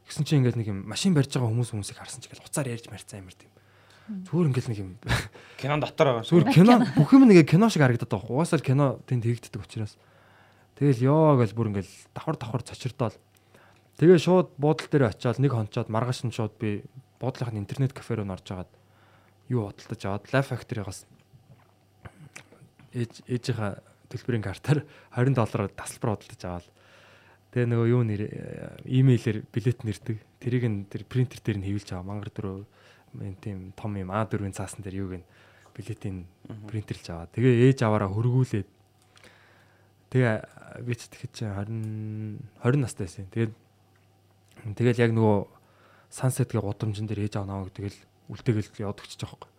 Тэгсэн 0.03 0.25
чинь 0.27 0.39
ингээд 0.43 0.59
нэг 0.59 0.67
юм 0.67 0.79
машин 0.83 1.15
барьж 1.15 1.31
байгаа 1.31 1.47
хүмүүс 1.47 1.71
хүмүүсийг 1.71 1.97
харсан 1.97 2.19
чинь 2.19 2.35
ингээд 2.35 2.43
уцаар 2.43 2.67
ярьж 2.67 2.85
марцсан 2.91 3.23
амар 3.23 3.35
тийм. 3.39 3.51
Зүгээр 4.03 4.47
ингээд 4.51 4.67
нэг 4.67 4.79
юм 4.83 4.91
Кинон 5.55 5.79
дотор 5.79 6.19
байгаа. 6.19 6.27
зүгээр 6.27 6.51
кино 6.51 6.73
бүх 6.91 7.09
юм 7.15 7.23
нэг 7.23 7.47
кино 7.47 7.71
шиг 7.71 7.87
харагдаад 7.87 8.11
байгаа. 8.11 8.35
Угаасаа 8.35 8.59
л 8.59 8.67
кино 8.67 8.85
тэнд 9.07 9.23
хийгддэг 9.23 9.63
учраас. 9.63 9.95
Тэгэл 10.75 11.07
ёо 11.07 11.39
гэж 11.39 11.55
бүр 11.55 11.71
ингээд 11.71 11.87
давхар 12.11 12.35
давхар 12.35 12.67
цочирдоол. 12.67 13.15
Тэгээ 13.95 14.19
шууд 14.19 14.59
буудлын 14.59 14.91
дээр 14.91 15.07
очиод 15.07 15.39
нэг 15.39 15.55
хончоод 15.55 15.87
маргааш 15.87 16.27
нь 16.27 16.35
шууд 16.35 16.51
би 16.59 16.83
буудлынхын 17.23 17.63
интернет 17.63 17.95
кафе 17.95 18.19
руу 18.19 18.27
норж 18.27 18.43
агаад 18.51 18.71
юу 19.47 19.71
бодолтож 19.71 20.01
аваад 20.03 20.27
Life 20.35 20.51
Factory-гаас 20.51 21.07
ээж 22.91 23.23
ээжийнхаа 23.23 23.79
төлбөрийн 24.11 24.43
картаар 24.43 24.83
20 25.15 25.37
доллараар 25.37 25.71
тасалбар 25.71 26.19
худалдаж 26.19 26.41
аваад 26.43 26.67
тэгээ 27.55 27.67
нөгөө 27.71 27.87
юу 27.87 28.03
нэр 28.03 28.21
имэйлээр 28.83 29.37
билет 29.47 29.79
нэрдэг. 29.87 30.17
Тэрийг 30.41 30.63
нь 30.67 30.85
тэр 30.89 31.05
принтер 31.05 31.39
дээр 31.39 31.61
нь 31.61 31.67
хэвлж 31.69 31.93
аваа. 31.93 32.09
Мангар 32.17 32.33
дөрөв 32.33 32.65
тийм 33.41 33.73
том 33.77 33.95
юм 33.97 34.09
А4-ийн 34.09 34.53
цаасан 34.53 34.81
дээр 34.81 35.05
юуг 35.05 35.13
нь 35.21 35.27
билетийн 35.73 36.25
принтерлж 36.69 37.05
аваа. 37.09 37.29
Тэгээ 37.33 37.73
ээж 37.73 37.79
аваараа 37.85 38.09
хөргүүлээд 38.13 38.69
тэгээ 40.13 40.33
би 40.85 40.93
ч 40.93 41.09
тэгэхэд 41.09 41.33
чи 41.33 41.45
20 41.45 42.37
20 42.61 42.81
настай 42.81 43.05
байсан. 43.09 43.25
Тэгээд 43.33 43.53
тэгэл 44.77 45.01
яг 45.01 45.11
нөгөө 45.17 45.37
сансетгээ 46.13 46.61
гудамжин 46.61 47.09
дээр 47.09 47.25
ээж 47.25 47.41
аваа 47.41 47.65
наваа 47.65 47.73
тэгэл 47.73 47.97
үлдээгэл 48.29 48.85
яваад 48.85 49.01
өгчих 49.01 49.19
жоох. 49.25 49.49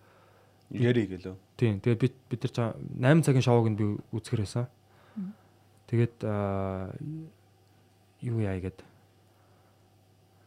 Яри 0.71 1.07
гэлөө. 1.11 1.35
Тийм. 1.59 1.83
Тэгээд 1.83 2.01
бид 2.01 2.15
бид 2.31 2.43
нар 2.59 2.79
8 3.19 3.27
цагийн 3.27 3.45
шоуг 3.45 3.69
нь 3.71 3.79
би 3.79 3.99
үзэхэр 4.15 4.43
байсан. 4.47 4.67
Тэгээд 5.91 6.17
юу 8.25 8.39
яа 8.41 8.59
гээд 8.59 8.79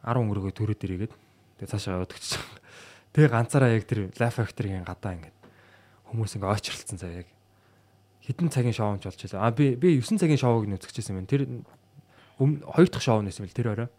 10 0.01 0.23
өнгөрөөгөө 0.23 0.53
төрөөд 0.55 0.85
ирээгээд 0.87 1.13
тэгээд 1.13 1.71
цаашаа 1.71 2.01
яваад 2.01 2.15
өгчих. 2.15 2.41
Тэгээ 3.17 3.33
ганцаараа 3.33 3.73
яг 3.73 3.89
тэр 3.89 4.13
Life 4.13 4.37
Factory-гийн 4.37 4.85
гадаа 4.85 5.17
ингээд 5.17 5.33
хүмүүс 6.13 6.37
ингээд 6.37 6.53
ойчралцсан 6.53 7.01
цаа 7.01 7.25
яг 7.25 7.27
хэдэн 8.29 8.53
цагийн 8.53 8.77
шоунд 8.77 9.01
болж 9.01 9.17
байлаа. 9.17 9.41
А 9.41 9.49
би 9.49 9.73
би 9.73 9.97
9 9.97 10.21
цагийн 10.21 10.37
шоуг 10.37 10.69
нь 10.69 10.77
үзчихсэн 10.77 11.17
юм. 11.17 11.25
Тэр 11.25 11.65
хоёр 12.37 12.89
дахь 12.93 13.01
шоу 13.01 13.25
нэсэн 13.25 13.49
бэл 13.49 13.57
тэр 13.57 13.73
орой. 13.73 13.89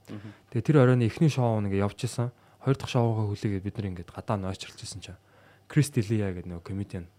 Тэгээ 0.55 0.67
тэр 0.71 0.79
оройн 0.87 1.03
эхний 1.03 1.35
шоу 1.35 1.59
нэг 1.59 1.75
явж 1.75 1.99
исэн. 2.07 2.31
Хоёр 2.63 2.79
дахь 2.79 2.95
шоугаа 2.95 3.27
хүлээгээд 3.27 3.67
бид 3.67 3.77
нар 3.83 3.91
ингээд 3.91 4.15
гадаа 4.15 4.39
нь 4.39 4.47
ойчралж 4.47 4.87
исэн 4.87 5.03
чинь. 5.03 5.19
Крис 5.67 5.91
Делия 5.91 6.31
гэдэг 6.31 6.55
нөгөө 6.55 6.63
комедиан 6.63 7.11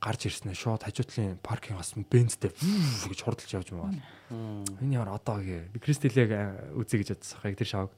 гарч 0.00 0.32
ирснээр 0.32 0.56
шууд 0.56 0.88
хажуутлын 0.88 1.36
паркингаас 1.44 1.92
бензтэй 2.08 2.56
гэж 2.56 3.20
хурдалж 3.20 3.52
явж 3.52 3.68
байгаа. 3.68 4.00
Энэ 4.80 4.96
ямар 4.96 5.12
одоо 5.12 5.44
гээ. 5.44 5.68
Би 5.68 5.78
Крис 5.78 6.00
Делияг 6.00 6.72
үзье 6.72 7.04
гэж 7.04 7.20
бодсон. 7.20 7.38
Яг 7.44 7.60
тэр 7.60 7.68
шоуг 7.68 7.92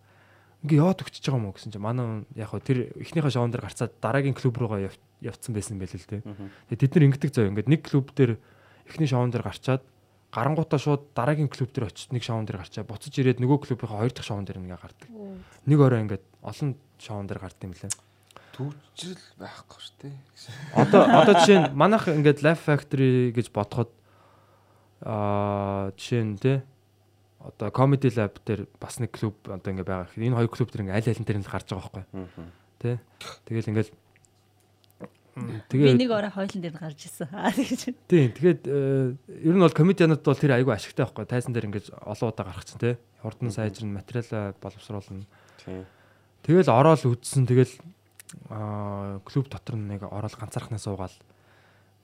ингээ 0.65 0.81
яваад 0.81 1.05
өгчөж 1.05 1.21
байгаа 1.29 1.41
юм 1.41 1.47
уу 1.53 1.55
гэсэн 1.55 1.73
чинь 1.77 1.85
манай 1.85 2.25
яг 2.33 2.49
хөө 2.49 2.65
тэр 2.65 2.79
эхнийхээ 2.97 3.37
шоун 3.37 3.53
дээр 3.53 3.69
гарцаад 3.69 3.93
дараагийн 4.01 4.33
клуб 4.33 4.57
руугаа 4.57 4.89
явцсан 5.21 5.53
байсан 5.53 5.77
байл 5.77 5.93
л 5.93 6.09
дээ. 6.09 6.25
Тэгээ 6.73 6.81
тэд 6.81 6.93
нар 6.97 7.07
ингэдэг 7.13 7.31
зөө 7.37 7.49
ингээд 7.53 7.69
нэг 7.69 7.81
клуб 7.85 8.09
дээр 8.17 8.41
эхний 8.89 9.09
шоун 9.09 9.29
дээр 9.29 9.45
гарчаад 9.45 9.85
гарангуудаа 10.33 10.81
шууд 10.81 11.03
дараагийн 11.13 11.53
клуб 11.53 11.71
дээр 11.71 11.93
очиж 11.93 12.11
нэг 12.11 12.25
шоун 12.25 12.49
дээр 12.49 12.65
гарчаа 12.65 12.83
буцаж 12.89 13.13
ирээд 13.13 13.45
нөгөө 13.45 13.59
клубийнхаа 13.61 14.01
хоёр 14.03 14.13
дахь 14.17 14.25
шоун 14.27 14.49
дээр 14.49 14.65
ингээ 14.65 14.81
гардаг. 14.81 15.09
Нэг 15.69 15.79
орой 15.79 16.01
ингээд 16.09 16.25
олон 16.43 16.71
шоун 16.99 17.29
дээр 17.29 17.41
гардыг 17.45 17.65
юм 17.69 17.75
лээ. 17.77 17.93
Төвчрэл 18.57 19.27
байхгүй 19.39 19.79
шүү 19.79 19.97
дээ. 20.01 20.17
Одоо 20.75 21.03
одоо 21.07 21.35
жишээ 21.39 21.59
нь 21.61 21.69
манайх 21.77 22.09
ингээд 22.09 22.43
Life 22.43 22.65
Factory 22.67 23.31
гэж 23.31 23.53
бодоход 23.55 23.91
аа 25.05 25.95
жишээ 25.95 26.23
нь 26.25 26.39
те 26.41 26.67
одоо 27.45 27.69
Comedy 27.71 28.09
Lab 28.17 28.41
дээр 28.45 28.65
бас 28.81 28.97
нэг 28.99 29.13
клуб 29.13 29.37
одоо 29.45 29.69
ингээ 29.69 29.85
байгаа. 29.85 30.09
Энэ 30.17 30.37
хоёр 30.41 30.49
клуб 30.49 30.73
дээр 30.73 30.85
ингээ 30.89 30.97
аль 30.97 31.11
алин 31.13 31.27
дээр 31.29 31.39
нь 31.41 31.45
л 31.45 31.53
гарч 31.53 31.69
байгаа 31.69 31.93
байхгүй. 31.93 32.05
Тэ. 32.81 32.99
Тэгэл 33.45 33.71
ингээл 33.71 33.93
Би 35.35 35.91
нэг 35.99 36.11
орой 36.15 36.31
хойлон 36.31 36.63
дээр 36.63 36.79
гарч 36.79 37.11
тэгэж. 37.11 37.99
Тийм. 38.07 38.31
Тэгээд 38.33 38.63
э, 38.71 39.19
ер 39.45 39.55
нь 39.59 39.61
бол 39.61 39.75
комедианууд 39.75 40.23
бол 40.23 40.39
тэр 40.39 40.55
айгүй 40.57 40.73
ашигтай 40.79 41.05
байхгүй. 41.05 41.27
Тайзан 41.27 41.53
дээр 41.53 41.69
ингэж 41.69 41.91
олон 41.91 42.31
удаа 42.31 42.55
чинь 42.63 42.79
те. 42.79 43.03
Хурдан 43.19 43.51
сайжрна, 43.51 43.99
материал 43.99 44.55
боловсруулна. 44.63 45.27
Тийм. 45.67 45.85
Тэгэл 46.47 46.71
ороод 46.71 47.03
үзсэн. 47.03 47.51
Тэгэл 47.51 47.75
клуб 49.27 49.47
дотор 49.51 49.75
нэг 49.75 50.07
ороод 50.07 50.39
ганцаархнаа 50.39 50.79
суугаал. 50.79 51.19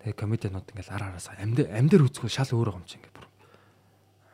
Тэгээ 0.03 0.19
комедианууд 0.19 0.67
ингээл 0.67 0.91
ар 0.91 1.15
араасаа 1.15 1.39
амьд 1.39 1.71
амьдэр 1.71 2.11
үзэхгүй 2.11 2.35
шал 2.35 2.51
өөр 2.51 2.83
юм 2.83 2.85
чи 2.89 2.99
ингээд 2.99 3.15
бүр 3.15 3.30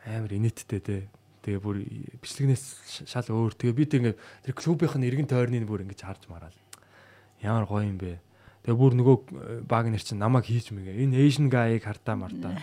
амар 0.07 0.33
инээдтэй 0.33 0.81
те. 0.81 0.97
Тэгээ 1.43 1.63
бүр 1.63 1.83
бичлэгнээс 2.23 3.07
шал 3.07 3.27
өөр. 3.31 3.55
Тэгээ 3.55 3.75
би 3.75 3.85
тэр 3.87 4.01
ингээд 4.03 4.19
тэр 4.47 4.55
клубийнх 4.55 4.99
нь 4.99 5.07
эргэн 5.07 5.31
тойрныг 5.31 5.67
бүр 5.67 5.87
ингэж 5.87 6.03
харж 6.03 6.27
мараал. 6.31 6.55
Ямар 7.43 7.67
гоё 7.67 7.87
юм 7.87 7.99
бэ. 7.99 8.19
Тэгээ 8.67 8.79
бүр 8.79 8.95
нөгөө 8.99 9.17
баг 9.67 9.87
нэр 9.87 10.03
чинь 10.03 10.19
намайг 10.19 10.51
хийж 10.51 10.75
мэгээ. 10.75 11.07
Энэ 11.07 11.23
Asian 11.23 11.47
guy-ыг 11.47 11.87
хартаа 11.87 12.19
мартаа. 12.19 12.59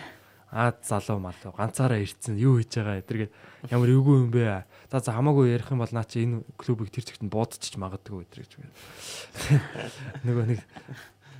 Аад 0.52 0.84
залуу 0.84 1.18
малуу 1.18 1.50
ганцаараа 1.56 1.98
ирцэн 1.98 2.36
юу 2.36 2.60
хийж 2.60 2.78
байгаа 2.78 3.00
эдэргээд 3.00 3.32
ямар 3.72 3.88
эвгүй 3.88 4.16
юм 4.22 4.30
бэ? 4.30 4.68
За 4.92 5.00
за 5.00 5.16
хамаагүй 5.16 5.50
ярих 5.50 5.72
юм 5.72 5.80
бол 5.80 5.90
наа 5.90 6.04
чи 6.04 6.22
энэ 6.22 6.44
клубыг 6.60 6.92
тэр 6.92 7.08
чигт 7.08 7.24
буудчих 7.24 7.80
магадгүй 7.80 8.22
эдэр 8.22 8.44
гэж. 8.44 8.52
Нөгөө 10.28 10.44
нэг 10.54 10.60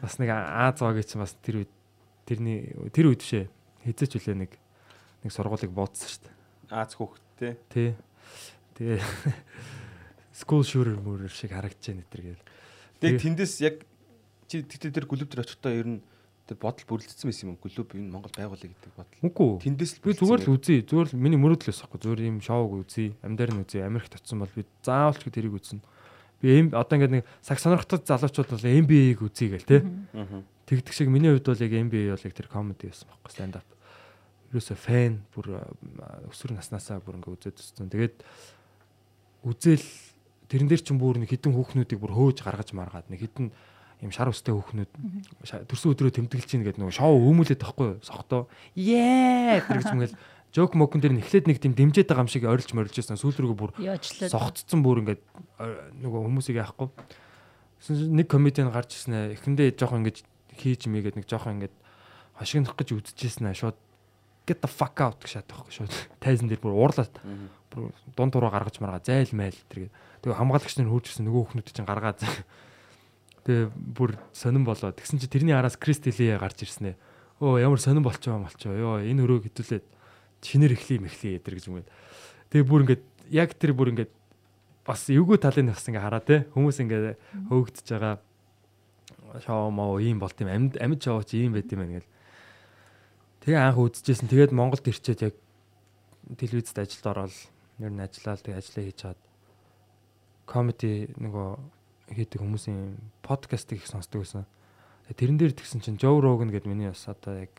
бас 0.00 0.18
нэг 0.18 0.28
Аз 0.34 0.80
зоогийн 0.80 1.06
чинь 1.06 1.22
бас 1.22 1.36
тэр 1.44 1.62
үед 1.62 1.72
тэрний 2.26 2.74
тэр 2.90 3.12
үед 3.12 3.22
бишээ. 3.22 3.46
Хэзээч 3.86 4.18
үлээ 4.18 4.34
нэг 4.48 4.50
нэг 5.24 5.32
сургуулийг 5.32 5.72
буудсан 5.72 6.08
шүү 6.12 6.22
дээ. 6.28 6.34
Аз 6.68 6.92
хүүхдтэй. 7.00 7.52
Тий. 7.72 7.90
Тэгээ 8.76 9.00
school 10.44 10.62
shooter 10.62 11.00
мөр 11.00 11.26
шиг 11.32 11.56
харагдаж 11.56 11.80
байна 11.80 12.04
эдэргээл. 12.04 12.44
Тэгээ 13.00 13.22
тэндээс 13.24 13.54
яг 13.64 13.76
чи 14.50 14.60
тэгтээ 14.60 14.92
тэр 15.00 15.06
клуб 15.08 15.28
дээр 15.30 15.44
очихдоо 15.48 15.72
ер 15.72 15.88
нь 15.88 16.00
тэр 16.44 16.60
бодол 16.60 16.84
бүрлдсэн 16.84 17.28
байсан 17.30 17.48
юм 17.54 17.56
клуб 17.56 17.88
энэ 17.96 18.12
Монгол 18.12 18.34
байгуулъя 18.37 18.68
гэдэг 18.68 18.92
бодол. 18.92 19.24
Үгүй. 19.24 19.50
Тэндээс 19.64 19.92
л 19.96 20.04
Би 20.04 20.12
зүгээр 20.12 20.42
л 20.44 20.52
үзье. 20.52 20.84
Зүгээр 20.84 21.08
л 21.08 21.16
миний 21.16 21.40
мөрөөдлөөс 21.40 21.80
ахгүй. 21.88 21.98
Зүгээр 22.04 22.20
ийм 22.28 22.38
шоуг 22.44 22.84
үзье. 22.84 23.16
Амьдаар 23.24 23.56
нь 23.56 23.62
үзье. 23.64 23.88
Америкт 23.88 24.20
очсон 24.20 24.44
бол 24.44 24.52
би 24.52 24.68
заавал 24.84 25.16
ч 25.16 25.24
тэрийг 25.32 25.56
үзнэ. 25.56 25.80
Би 26.44 26.48
эм 26.60 26.66
одоо 26.76 27.00
ингээд 27.00 27.14
нэг 27.16 27.24
цаг 27.40 27.56
сонирхтод 27.56 28.04
залуучууд 28.04 28.52
бол 28.52 28.68
NBA-г 28.84 29.24
үзье 29.24 29.56
гээл 29.56 29.64
те. 29.64 29.80
Тэгдэг 30.68 30.92
шиг 30.92 31.08
миний 31.08 31.32
хувьд 31.32 31.48
бол 31.48 31.64
яг 31.64 31.72
NBA 31.72 32.12
бол 32.12 32.26
яг 32.28 32.34
тэр 32.37 32.48
комеди 32.52 32.92
байсан 32.92 33.08
байхгүй 33.08 33.32
stand 33.32 33.56
up. 33.56 33.68
Ерөөсө 34.54 34.78
фэн 34.78 35.18
бүр 35.34 35.58
өсвөр 36.30 36.54
наснаасаа 36.54 37.02
бүр 37.02 37.18
ингээд 37.18 37.34
үзээд 37.34 37.58
өссөн. 37.58 37.90
Тэгээд 37.90 38.16
үзэл 39.42 39.82
тэрэн 40.46 40.70
дээр 40.70 40.82
чинь 40.86 41.02
бүр 41.02 41.18
нэг 41.18 41.34
хідэн 41.34 41.58
хүүхнүүдийг 41.58 41.98
бүр 41.98 42.14
хөөж 42.14 42.38
гаргаж 42.46 42.70
маргаад 42.70 43.10
нэг 43.10 43.26
хідэн 43.26 43.50
юм 43.50 44.12
шар 44.14 44.30
өстэй 44.30 44.54
хүүхнүүд 44.54 44.90
төрсөн 45.66 45.90
өдрөө 45.90 46.12
тэмдэглэж 46.22 46.46
чинь 46.46 46.62
гэдэг 46.62 46.78
нөгөө 46.78 46.94
шоу 46.94 47.18
өмүүлээд 47.18 47.64
тахгүй 47.66 47.98
сохтоо 48.04 48.46
яа! 48.78 49.58
гэж 49.58 49.90
мэгэл 49.90 50.14
жок 50.54 50.78
мокон 50.78 51.02
дээр 51.02 51.18
нэхлээд 51.18 51.50
нэг 51.50 51.58
тийм 51.58 51.74
дэмжээд 51.74 52.06
байгаа 52.06 52.22
юм 52.22 52.30
шиг 52.30 52.46
орилж 52.46 52.70
морилж 52.70 52.94
байсан. 52.94 53.18
Сүүл 53.18 53.34
рүүгээ 53.34 53.58
бүр 53.58 53.74
согтцсон 54.30 54.86
бүр 54.86 55.02
ингээд 55.02 55.22
нөгөө 55.98 56.20
хүмүүсийг 56.30 56.62
яахгүй. 56.62 56.94
Нэг 57.90 58.30
комедиан 58.30 58.70
гарч 58.70 58.94
ирсэн 58.94 59.34
ээ. 59.34 59.34
Эхэндээ 59.34 59.74
жоох 59.74 59.98
ингэж 59.98 60.22
хийж 60.54 60.86
мэйгээд 60.86 61.18
нэг 61.18 61.26
жоох 61.26 61.50
ингэж 61.50 61.74
хошигнох 62.38 62.78
гэж 62.78 62.88
үзчихсэн 62.94 63.50
аа 63.50 63.58
шууд 63.58 63.78
get 64.46 64.61
the 64.61 64.70
fuck 64.70 64.96
out 65.00 65.18
гэж 65.20 65.40
шатах 65.40 65.64
байхгүй 65.64 65.74
шууд 65.74 65.94
тайзан 66.20 66.48
дээр 66.48 66.61
бүр 66.61 66.76
уурлаад 66.76 67.14
бүр 67.72 67.90
дунд 68.16 68.33
тураа 68.33 68.52
гаргаж 68.52 68.78
маргаа 68.78 69.00
зайл 69.00 69.33
майл 69.33 69.57
тэргээд 69.72 69.92
тэгээ 70.22 70.38
хамгаалагч 70.38 70.76
нар 70.78 70.92
ирсэн 70.92 71.24
нөгөө 71.24 71.42
хүмүүс 71.52 71.72
чинь 71.72 71.88
гаргаад 71.88 72.20
Тэгээ 73.44 73.68
бүр 73.76 74.16
сонирн 74.33 74.64
болоо. 74.64 74.88
Тэгсэн 74.88 75.20
чи 75.20 75.28
тэрний 75.28 75.52
араас 75.52 75.76
Кристелия 75.76 76.40
гарч 76.40 76.64
ирсэн 76.64 76.96
ээ. 76.96 77.00
Өө 77.44 77.61
ямар 77.61 77.76
сонирн 77.76 78.00
болчоо 78.00 78.40
молчоо. 78.40 78.72
Йоо 78.72 79.04
энэ 79.04 79.20
өрөөг 79.20 79.52
хитүүлээд 79.52 79.85
шинээр 80.40 80.72
эхлэе 80.72 81.04
мэхлээ 81.04 81.37
эдэр 81.44 81.54
гэж 81.61 81.68
юм. 81.68 81.85
Тэгээ 82.48 82.64
бүр 82.64 82.80
ингээд 82.88 83.04
яг 83.28 83.52
тэр 83.52 83.76
бүр 83.76 83.92
ингээд 83.92 84.12
бас 84.88 85.04
эвгүй 85.12 85.37
талын 85.37 85.76
бас 85.76 85.85
ингээ 85.85 86.00
хараа 86.00 86.24
те 86.24 86.48
хүмүүс 86.57 86.80
ингээ 86.80 87.20
хөөгдөж 87.52 87.85
байгаа 87.85 88.16
шоу 89.44 89.68
моо 89.68 90.00
ийм 90.00 90.24
болт 90.24 90.40
юм 90.40 90.48
амьд 90.48 90.80
амьд 90.80 91.04
шоу 91.04 91.20
чи 91.20 91.44
ийм 91.44 91.52
байт 91.52 91.68
юм 91.68 91.85
байна 91.85 92.00
гэл. 92.00 92.09
Тэгээ 93.44 93.61
анх 93.61 93.76
үзчихсэн. 93.76 94.33
Тэгээд 94.33 94.57
Монголд 94.57 94.88
ирчээд 94.88 95.20
яг 95.28 95.37
телевизэд 96.40 96.80
ажилд 96.80 97.04
ороод 97.04 97.37
ер 97.76 97.92
нь 97.92 98.00
ажиллаад 98.00 98.40
тэгээ 98.40 98.57
ажиллаа 98.57 98.85
хийж 98.88 98.96
чад 98.96 99.20
комеди 100.48 101.12
нөгөө 101.20 101.48
хийдэг 102.16 102.40
хүмүүсийн 102.40 102.96
подкастыг 103.20 103.85
их 103.85 103.88
сонсдог 103.92 104.24
байсан. 104.24 104.48
Тэрэн 105.12 105.37
дээр 105.37 105.52
тэгсэн 105.52 105.85
чинь 105.85 106.00
Joe 106.00 106.24
Rogan 106.24 106.48
гэдэг 106.48 106.72
миний 106.72 106.88
бас 106.88 107.04
одоо 107.04 107.44
яг 107.44 107.52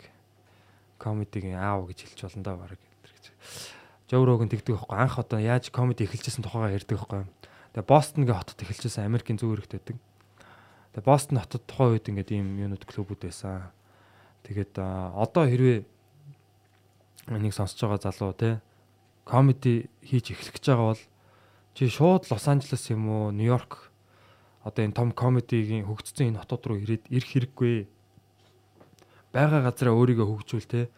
комедигийн 0.97 1.61
аав 1.61 1.85
гэж 1.85 2.17
хэлж 2.17 2.33
болно 2.33 2.41
да 2.41 2.57
баг 2.57 2.81
гэж. 2.81 3.29
Joe 4.09 4.25
Rogan 4.25 4.49
тэгдэг 4.49 4.73
байхгүй 4.73 4.97
анх 4.97 5.21
одоо 5.21 5.37
яаж 5.37 5.69
комеди 5.69 6.09
эхэлжсэн 6.09 6.41
тухайгаа 6.41 6.73
ярьдаг 6.73 6.97
байхгүй. 6.97 7.29
Тэгээ 7.77 7.85
Бостонгийн 7.85 8.33
хотод 8.33 8.57
эхэлжсэн 8.57 9.05
Америкийн 9.05 9.37
өргөт 9.37 9.77
байдаг. 9.77 10.01
Тэгээ 10.97 11.05
Бостон 11.05 11.37
хотод 11.37 11.61
тухайн 11.69 11.93
үед 11.93 12.09
ингээд 12.09 12.33
ийм 12.33 12.57
юунууд 12.57 12.89
клубүүд 12.89 13.29
байсан. 13.29 13.69
Тэгээд 14.45 14.77
одоо 14.77 15.43
хэрвээ 15.49 15.83
энийг 17.33 17.53
сонсож 17.57 17.81
байгаа 17.81 18.13
залуу 18.13 18.33
те 18.37 18.61
комеди 19.25 19.89
хийж 20.05 20.31
эхлэх 20.31 20.55
гэж 20.61 20.65
байгаа 20.69 20.87
бол 20.93 21.03
чи 21.73 21.89
шууд 21.89 22.29
Лос 22.29 22.45
Анжелес 22.47 22.85
юм 22.93 23.09
уу, 23.09 23.33
Нью-Йорк 23.33 23.91
одоо 24.63 24.85
энэ 24.85 24.93
том 24.93 25.11
комедигийн 25.11 25.85
хөгжсөн 25.89 26.29
энэ 26.29 26.41
хотод 26.45 26.63
руу 26.65 26.77
ирээд 26.81 27.09
ирэх 27.09 27.29
хэрэггүй. 27.33 27.89
Бага 29.33 29.61
газараа 29.65 29.93
өөрийгөө 29.97 30.25
хөгжүүл 30.29 30.69
те. 30.69 30.89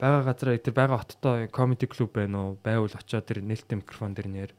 Бага 0.00 0.28
газараа 0.28 0.56
тэр 0.60 0.76
бага 0.76 1.00
хоттой 1.00 1.48
комеди 1.48 1.84
клуб 1.88 2.16
байна 2.16 2.52
уу? 2.52 2.58
Байвал 2.64 2.92
очиод 2.92 3.28
тэр 3.28 3.44
нээлттэй 3.44 3.80
микрофон 3.80 4.16
дээр 4.16 4.28
нэр. 4.28 4.52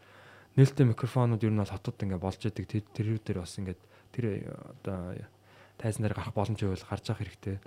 Нээлттэй 0.57 0.85
микрофонууд 0.89 1.41
ер 1.41 1.53
нь 1.53 1.61
бол 1.61 1.73
хотод 1.73 1.97
ингээ 1.97 2.21
болж 2.21 2.41
идэг. 2.41 2.65
Тэр 2.69 2.85
тэр 2.93 3.07
дээр 3.17 3.39
бас 3.41 3.57
ингээд 3.57 3.81
тэр 4.13 4.25
одоо 4.81 5.25
тайзан 5.81 6.05
дээр 6.05 6.17
гарах 6.17 6.37
боломж 6.37 6.61
байвал 6.61 6.85
гарч 6.85 7.05
явах 7.09 7.21
хэрэгтэй. 7.25 7.57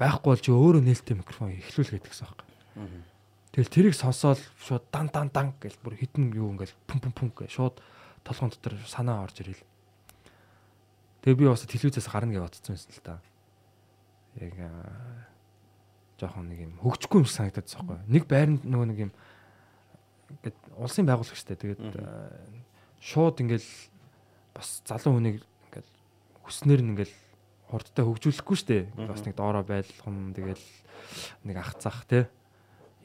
Байхгүй 0.00 0.30
бол 0.32 0.40
чи 0.40 0.50
өөрөө 0.50 0.80
нээлттэй 0.80 1.16
микрофон 1.20 1.52
эхлүүл 1.60 1.92
гэдэг 2.00 2.08
гэсэн 2.08 2.24
байхгүй. 2.24 2.48
Тэгэл 3.52 3.74
тэрийг 3.74 3.94
сонсоод 3.98 4.40
шууд 4.56 4.84
дан 4.88 5.12
дан 5.12 5.28
дан 5.28 5.52
гэл 5.60 5.76
бүр 5.84 6.00
хитэн 6.00 6.32
юу 6.32 6.56
ингээл 6.56 6.72
пүм 6.88 6.98
пүм 7.04 7.12
пүм 7.12 7.28
гэ 7.36 7.52
шууд 7.52 7.76
толгойн 8.24 8.50
дотор 8.56 8.78
санаа 8.88 9.26
орж 9.26 9.44
ирэл. 9.44 9.60
Тэгээ 11.20 11.36
би 11.36 11.50
бас 11.50 11.66
телевизээс 11.68 12.08
гарна 12.08 12.32
гэж 12.32 12.46
бодсон 12.46 12.78
байсан 12.78 12.94
л 12.94 13.04
та. 13.04 13.20
Яг 14.40 14.54
жоохон 16.16 16.48
нэг 16.48 16.64
юм 16.64 16.74
хөгжихгүй 16.80 17.20
юм 17.20 17.28
шиг 17.28 17.36
санагдаад 17.36 17.66
байсан 17.66 17.84
байхгүй. 17.84 17.98
Нэг 18.08 18.24
байранд 18.30 18.62
нөгөө 18.64 18.86
нэг 18.88 18.98
юм 19.10 19.12
ингээд 20.30 20.58
улсын 20.78 21.08
байгуулагчтай 21.10 21.56
тэгээд 21.58 21.80
шууд 23.02 23.36
ингээл 23.42 23.70
бас 24.54 24.80
залуу 24.86 25.18
хүнийг 25.18 25.42
ингээл 25.42 25.90
хүснэр 26.46 26.80
нь 26.86 26.92
ингээл 26.94 27.14
хурдтай 27.70 28.04
хөгжүүлэхгүй 28.04 28.56
штэ. 28.58 28.78
Бас 29.06 29.22
нэг 29.22 29.38
доороо 29.38 29.62
байлгам 29.62 30.34
тэгэл 30.34 30.66
нэг 31.46 31.56
ах 31.56 31.78
цах 31.78 32.04
те 32.10 32.26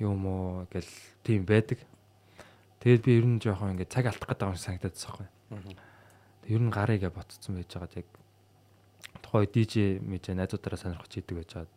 юм 0.02 0.26
уу 0.26 0.66
гэл 0.74 0.90
тийм 1.24 1.46
байдаг. 1.46 1.80
Тэгээд 2.82 3.06
би 3.06 3.12
ер 3.18 3.26
нь 3.26 3.42
жоохон 3.42 3.78
ингээд 3.78 3.94
цаг 3.94 4.10
алдах 4.10 4.30
гэдэг 4.34 4.50
юм 4.50 4.58
санагдаад 4.58 4.96
байгаа. 4.98 5.30
Тэг 6.44 6.52
ер 6.52 6.62
нь 6.62 6.74
гарыгаа 6.74 7.12
ботцсон 7.14 7.62
байж 7.62 7.70
байгаа 7.72 8.02
яг 8.04 8.10
тухай 9.22 9.48
DJ 9.50 10.02
мэж 10.04 10.34
найзуудаараа 10.36 10.80
сонирхож 10.82 11.14
идэг 11.16 11.38
байж 11.38 11.52
байгаа. 11.56 11.74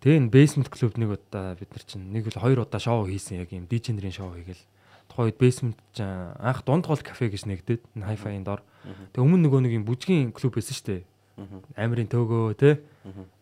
Тэгээ 0.00 0.18
энэ 0.20 0.32
basement 0.32 0.68
club 0.72 0.94
нэг 0.96 1.10
удаа 1.12 1.58
бид 1.58 1.70
нар 1.74 1.84
чинь 1.84 2.08
нэг 2.08 2.30
л 2.32 2.40
хоёр 2.40 2.64
удаа 2.64 2.80
шоу 2.80 3.04
хийсэн 3.04 3.42
яг 3.42 3.52
юм 3.52 3.68
DJ 3.68 3.98
нарын 3.98 4.14
шоу 4.14 4.32
хийгээл 4.32 4.64
тухайн 5.12 5.26
үед 5.28 5.38
basement 5.42 5.76
анх 6.00 6.64
дунд 6.64 6.86
гол 6.86 7.02
кафе 7.02 7.28
гэж 7.28 7.44
нэгдээд 7.44 7.82
hi-fi-ийн 7.98 8.46
дор. 8.46 8.64
Тэг 9.12 9.20
өмнө 9.20 9.44
нөгөө 9.44 9.60
нэг 9.66 9.72
юм 9.76 9.84
бүжгийн 9.84 10.32
клуб 10.32 10.56
байсан 10.56 10.72
шүү 10.72 10.86
дээ. 10.88 11.02
Амирын 11.76 12.08
төөгөө 12.10 12.54
те 12.58 12.70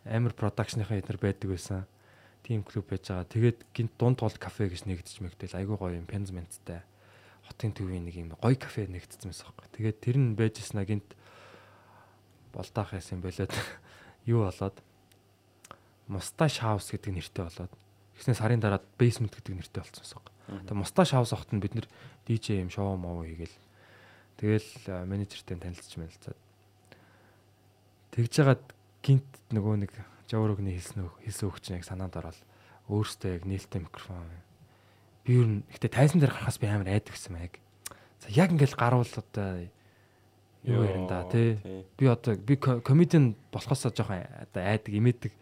амир 0.06 0.34
продакшныхаа 0.36 0.98
эднэр 0.98 1.18
байдаг 1.18 1.50
байсан. 1.50 1.86
Тим 2.46 2.62
клуб 2.62 2.86
байж 2.88 3.10
байгаа. 3.10 3.26
Тэгээд 3.26 3.58
гинт 3.74 3.92
дунд 3.98 4.22
гол 4.22 4.36
кафе 4.38 4.70
гэж 4.70 4.86
нэгдэж 4.86 5.18
мэгдэл 5.20 5.58
айгүй 5.58 5.76
гоё 5.76 5.98
юм 5.98 6.06
пензменттэй. 6.06 6.80
Хотын 7.50 7.74
төвийн 7.74 8.06
нэг 8.06 8.14
юм 8.16 8.32
гоё 8.38 8.56
кафе 8.56 8.86
нэгдсэн 8.86 9.28
байсан 9.28 9.50
байхгүй. 9.50 9.68
Тэгээд 9.74 9.98
тэр 10.00 10.16
нь 10.16 10.38
байжснаа 10.38 10.86
гинт 10.86 11.18
болдаах 12.54 12.94
яасан 12.94 13.20
болоод 13.20 13.52
юу 14.30 14.46
болоод 14.46 14.76
Мусташ 16.08 16.64
хаус 16.64 16.88
гэдэг 16.88 17.12
нэртэй 17.20 17.44
болоод 17.44 17.72
Тэгснэ 18.16 18.34
сарын 18.34 18.62
дараа 18.64 18.80
basement 18.96 19.34
гэдэг 19.36 19.60
нэртэй 19.60 19.82
болсон 19.84 20.22
юм. 20.48 20.64
Тэгээ 20.64 20.80
Мусташ 20.80 21.12
хаус 21.12 21.36
ахт 21.36 21.52
нь 21.52 21.60
бид 21.60 21.76
нэр 21.76 21.86
DJ 22.24 22.64
юм 22.64 22.72
шоу 22.72 22.96
моо 22.96 23.28
хийгээл 23.28 23.52
тэгэл 24.40 25.04
менежертэй 25.04 25.60
танилцж 25.60 25.92
мэлцээд 26.00 26.47
тэгж 28.18 28.34
жагаад 28.34 28.64
гинт 28.98 29.30
нөгөө 29.54 29.86
нэг 29.86 29.94
жаврогны 30.26 30.74
хэлсэн 30.74 31.06
хэлсэн 31.22 31.46
өгч 31.46 31.64
яг 31.70 31.86
санаанд 31.86 32.18
ороод 32.18 32.34
өөртөө 32.90 33.38
яг 33.38 33.46
нээлттэй 33.46 33.78
микрофон 33.78 34.26
би 35.22 35.38
юу 35.38 35.46
н 35.46 35.62
ихтэй 35.70 35.86
тайзан 35.86 36.18
дээр 36.18 36.34
гарахаас 36.34 36.58
би 36.58 36.66
амар 36.66 36.90
айдаг 36.90 37.14
гэсэн 37.14 37.36
маяг. 37.36 37.62
За 38.18 38.32
яг 38.34 38.50
ингээл 38.50 38.74
гарвал 38.74 39.06
одоо 39.06 39.70
юу 40.66 40.82
ярин 40.82 41.06
да 41.06 41.30
тий. 41.30 41.62
Би 41.94 42.10
одоо 42.10 42.34
би 42.34 42.56
комедиан 42.58 43.36
болохоосоо 43.52 43.94
жоохон 43.94 44.26
одоо 44.26 44.62
айдаг 44.66 44.90
имээдэг. 44.90 45.32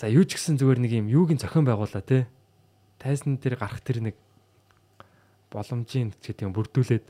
За 0.00 0.08
юу 0.08 0.24
ч 0.24 0.40
гэсэн 0.40 0.56
зүгээр 0.56 0.80
нэг 0.80 0.92
юм 1.04 1.12
юугийн 1.12 1.42
зохион 1.42 1.68
байгуулаа 1.68 2.00
тий. 2.00 2.24
Тайзан 2.96 3.36
дээр 3.36 3.60
гарах 3.60 3.84
тэр 3.84 4.00
нэг 4.00 4.16
боломжийн 5.50 6.16
гэдэг 6.16 6.46
юм 6.48 6.56
бүрдүүлээд 6.56 7.04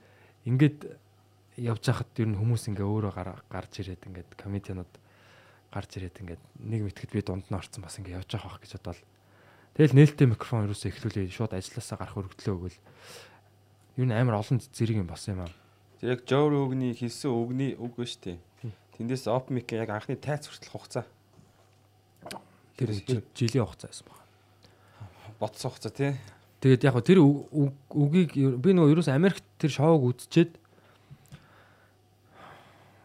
ингээд 0.50 0.98
явж 1.56 1.84
хахад 1.84 2.12
ер 2.16 2.28
нь 2.32 2.38
хүмүүс 2.38 2.72
ингээ 2.72 2.86
өөрөө 2.86 3.12
гарч 3.52 3.72
ирээд 3.84 4.08
ингээд 4.08 4.30
комедианууд 4.40 4.92
гарч 5.72 5.90
ирээд 6.00 6.16
ингээд 6.24 6.42
нэг 6.64 6.80
мэтгэд 6.88 7.12
би 7.12 7.20
дунд 7.20 7.46
нь 7.48 7.56
орсон 7.56 7.84
бас 7.84 7.96
ингээ 8.00 8.16
явж 8.20 8.30
байгаа 8.32 8.60
гэж 8.60 8.72
бодвол 8.80 9.02
тэгэл 9.76 9.96
нээлттэй 9.96 10.28
микрофон 10.28 10.68
юусоо 10.68 10.88
эхлүүлээ 10.88 11.28
шууд 11.28 11.52
ажилласаа 11.56 11.96
гарах 12.00 12.16
өргөдлөө 12.16 12.54
өгвөл 12.56 12.78
ер 13.96 14.06
нь 14.08 14.12
амар 14.12 14.40
олон 14.40 14.60
зэрэг 14.60 15.04
юм 15.04 15.08
болсон 15.08 15.36
юм 15.36 15.40
аа. 15.44 15.52
Яг 16.00 16.24
Жоор 16.24 16.56
өгний 16.56 16.96
хэлсэн 16.96 17.28
өгний 17.28 17.76
үг 17.76 17.92
ба 18.00 18.08
штэ. 18.08 18.40
Тэндээс 18.96 19.28
оп 19.28 19.52
мик 19.52 19.68
яг 19.76 19.92
анхны 19.92 20.16
тайц 20.16 20.48
хүртэл 20.48 20.72
хугацаа. 20.72 21.04
Тэр 22.80 22.90
жилийн 23.36 23.68
хугацаа 23.68 23.92
байсан 23.92 24.06
байна. 24.08 24.24
Ботсон 25.36 25.70
хугацаа 25.70 25.92
тий. 25.92 26.12
Тэгээд 26.64 26.84
яг 26.88 26.96
тэр 27.04 27.20
үгийг 27.20 28.32
би 28.32 28.70
нөгөө 28.72 28.92
ерөөс 28.96 29.10
Америкт 29.12 29.44
тэр 29.60 29.70
шоуг 29.76 30.08
үзчихэд 30.08 30.56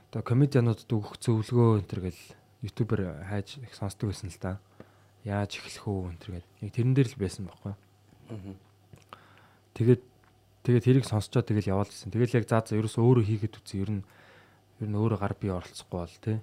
одоо 0.08 0.24
комедиануудад 0.24 0.88
өгөх 0.88 1.20
зөвлөгөө 1.20 1.84
энэ 1.84 1.90
төр 1.92 2.02
гэл 2.08 2.22
ютубер 2.64 3.28
хайж 3.28 3.60
их 3.60 3.76
сонсдог 3.76 4.16
байсан 4.16 4.32
л 4.32 4.40
да. 4.40 4.60
Яаж 5.28 5.60
эхлэх 5.60 5.84
үү 5.84 6.16
энэ 6.16 6.22
төр 6.24 6.32
гэл. 6.40 6.52
Яг 6.64 6.72
тэрэн 6.72 6.96
дээр 6.96 7.10
л 7.12 7.20
байсан 7.20 7.44
байхгүй. 7.52 7.74
Тэгээд 9.76 10.02
тэгээд 10.64 10.86
тэрийг 10.88 11.06
сонсчоо 11.06 11.44
тэгэл 11.44 11.76
яваал 11.76 11.92
гэсэн. 11.92 12.16
Тэгэл 12.16 12.40
яг 12.40 12.48
заа 12.48 12.64
заа 12.64 12.80
ерөөс 12.80 12.96
өөрөө 12.96 13.26
хийгээд 13.28 13.60
үзсэн. 13.60 13.80
Ер 13.84 13.92
нь 14.00 14.04
ер 14.80 14.88
нь 14.88 14.96
өөрөө 14.96 15.20
гар 15.20 15.36
бие 15.36 15.52
оролцохгүй 15.52 16.00
бол 16.00 16.18
тий. 16.24 16.40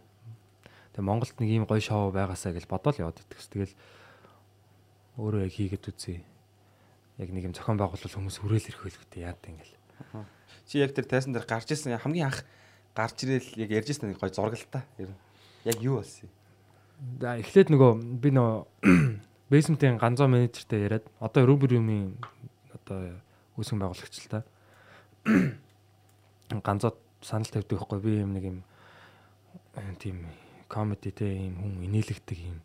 Тэгээ 0.92 1.08
Монголд 1.08 1.36
нэг 1.40 1.48
ийм 1.48 1.64
гоё 1.64 1.80
шоу 1.80 2.12
байгаасаа 2.12 2.52
гэж 2.52 2.68
бодоол 2.68 3.00
яваад 3.00 3.24
идэгс. 3.24 3.48
Тэгэл 3.48 3.74
өөрөө 5.18 5.48
яг 5.48 5.52
хийгээд 5.56 5.88
үзье. 5.88 6.22
Яг 7.18 7.30
нэг 7.32 7.48
юм 7.48 7.54
зохион 7.56 7.78
байгуулалт 7.80 8.12
хүмүүс 8.12 8.38
хүрээл 8.42 8.68
ирэх 8.70 8.82
хөлгөтэй 8.82 9.24
яад 9.24 9.42
ингээл. 9.42 9.76
Чи 10.66 10.82
яг 10.82 10.94
тэр 10.94 11.06
тайсан 11.06 11.34
дээр 11.34 11.46
гарч 11.46 11.70
ирсэн 11.70 11.98
хамгийн 11.98 12.30
анх 12.30 12.42
гарч 12.94 13.26
ирэл 13.26 13.50
яг 13.58 13.70
ярьж 13.70 13.88
ирсэн 13.90 14.14
нэг 14.14 14.22
гоё 14.22 14.30
зураг 14.30 14.54
л 14.54 14.70
та. 14.70 14.86
Яг 15.66 15.78
юу 15.82 15.98
болсон 15.98 16.30
юм? 16.30 16.32
За 17.20 17.36
эхлээд 17.42 17.68
нөгөө 17.74 17.90
би 18.22 18.30
нөгөө 18.30 18.58
basement-ийн 19.50 19.98
ганцоо 19.98 20.30
менежертэй 20.30 20.86
яриад 20.86 21.04
одоо 21.18 21.42
Rubrum-ийн 21.42 22.14
одоо 22.70 23.18
үүсгэн 23.58 23.82
байгуулагч 23.82 24.14
л 24.24 24.30
та. 24.30 24.40
Ганцоо 26.66 26.94
санал 27.18 27.50
тавьдаг 27.50 27.78
байхгүй 27.82 27.98
би 27.98 28.12
юм 28.22 28.32
нэг 28.32 28.44
юм 28.46 28.58
тийм 29.98 30.30
комеди 30.70 31.10
те 31.10 31.26
юм 31.34 31.58
хүн 31.58 31.74
инээлгдэг 31.90 32.38
юм 32.38 32.58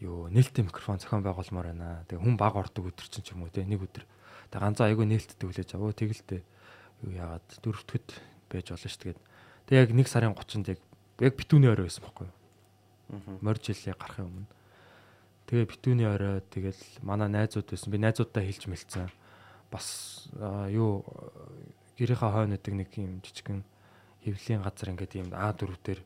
юу 0.00 0.28
нээлттэй 0.32 0.64
микрофон 0.64 0.98
зохион 0.98 1.22
байгуулмаар 1.22 1.70
байна. 1.70 2.04
Тэгээ 2.08 2.24
хүн 2.24 2.36
баг 2.40 2.56
ордог 2.56 2.90
өдөр 2.90 3.06
чинь 3.06 3.22
ч 3.22 3.36
юм 3.36 3.44
уу 3.46 3.52
те 3.52 3.62
нэг 3.62 3.84
өдөр. 3.84 4.04
Тэгээ 4.50 4.64
ганцаа 4.64 4.88
айгүй 4.90 5.06
нээлттэй 5.06 5.46
хүлээж 5.46 5.70
аваа 5.76 5.94
тэгэлтэй 5.94 6.40
юу 7.06 7.12
яагаад 7.14 7.46
дөрөвдөд 7.62 8.06
байж 8.50 8.66
болно 8.74 8.90
шүү 8.90 9.14
дээ. 9.14 9.31
Тэгээ 9.66 9.82
яг 9.82 9.90
1 9.94 10.08
сарын 10.08 10.34
30-нд 10.34 10.72
яг 10.74 10.80
яг 11.22 11.34
битүүний 11.38 11.70
орой 11.70 11.86
байсан 11.86 12.04
байхгүй 12.04 12.26
юу? 12.26 12.34
Аа. 13.12 13.38
Морь 13.40 13.60
жилийн 13.62 13.96
гарахын 13.98 14.26
өмнө. 14.26 14.50
Тэгээ 15.46 15.70
битүүний 15.70 16.08
орой 16.08 16.40
тэгэл 16.50 16.82
манай 17.02 17.28
найзууд 17.28 17.68
байсан. 17.70 17.92
Би 17.92 17.98
найзуудтай 18.00 18.46
хэлж 18.48 18.66
мэлцсэн 18.66 19.10
бас 19.72 20.28
юу 20.68 21.04
гэрийнхаа 21.96 22.32
хойно 22.32 22.56
гэдэг 22.56 22.74
нэг 22.74 22.90
юм 22.98 23.20
жижигэн 23.24 23.64
хөвлийн 24.24 24.62
газар 24.62 24.92
ингээд 24.92 25.18
юм 25.18 25.28
А4 25.32 25.72
дээр 25.82 26.00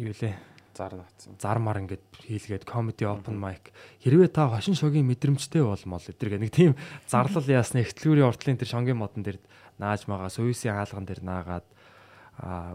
юу 0.00 0.14
лээ 0.16 0.34
зар 0.76 0.92
наацсан. 0.92 1.36
Зармаар 1.40 1.80
ингээд 1.80 2.04
хийлгээд 2.20 2.68
comedy 2.68 3.08
open 3.08 3.40
mic 3.40 3.72
хэрвээ 4.04 4.28
та 4.28 4.52
хошин 4.52 4.76
шогийн 4.76 5.08
мэдрэмжтэй 5.08 5.64
болмол 5.64 6.04
эдгээр 6.04 6.40
нэг 6.40 6.52
тийм 6.52 6.72
зарлал 7.08 7.44
яасны 7.48 7.80
эхтлүүрийн 7.80 8.28
уртлын 8.28 8.60
тэр 8.60 8.68
шонгийн 8.68 9.00
модон 9.00 9.24
дээр 9.24 9.40
нааж 9.78 10.06
магаа 10.08 10.30
сувисын 10.32 10.76
хаалган 10.76 11.06
дээр 11.06 11.22
наагаад 11.22 11.66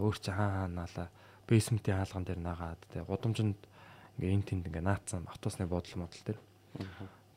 өөр 0.01 0.17
чи 0.17 0.31
хаа 0.31 0.49
хаа 0.55 0.67
наала 0.67 1.09
basement-ийн 1.47 1.97
хаалган 1.97 2.25
дээр 2.25 2.41
наагаад 2.41 2.81
тэгээ 2.91 3.09
гудамжинд 3.09 3.59
ингээ 4.17 4.33
эн 4.33 4.43
тэнд 4.45 4.67
ингээ 4.69 4.85
наацсан 4.85 5.25
автобусны 5.29 5.65
буудлын 5.65 6.05
модал 6.05 6.23
дээр 6.25 6.39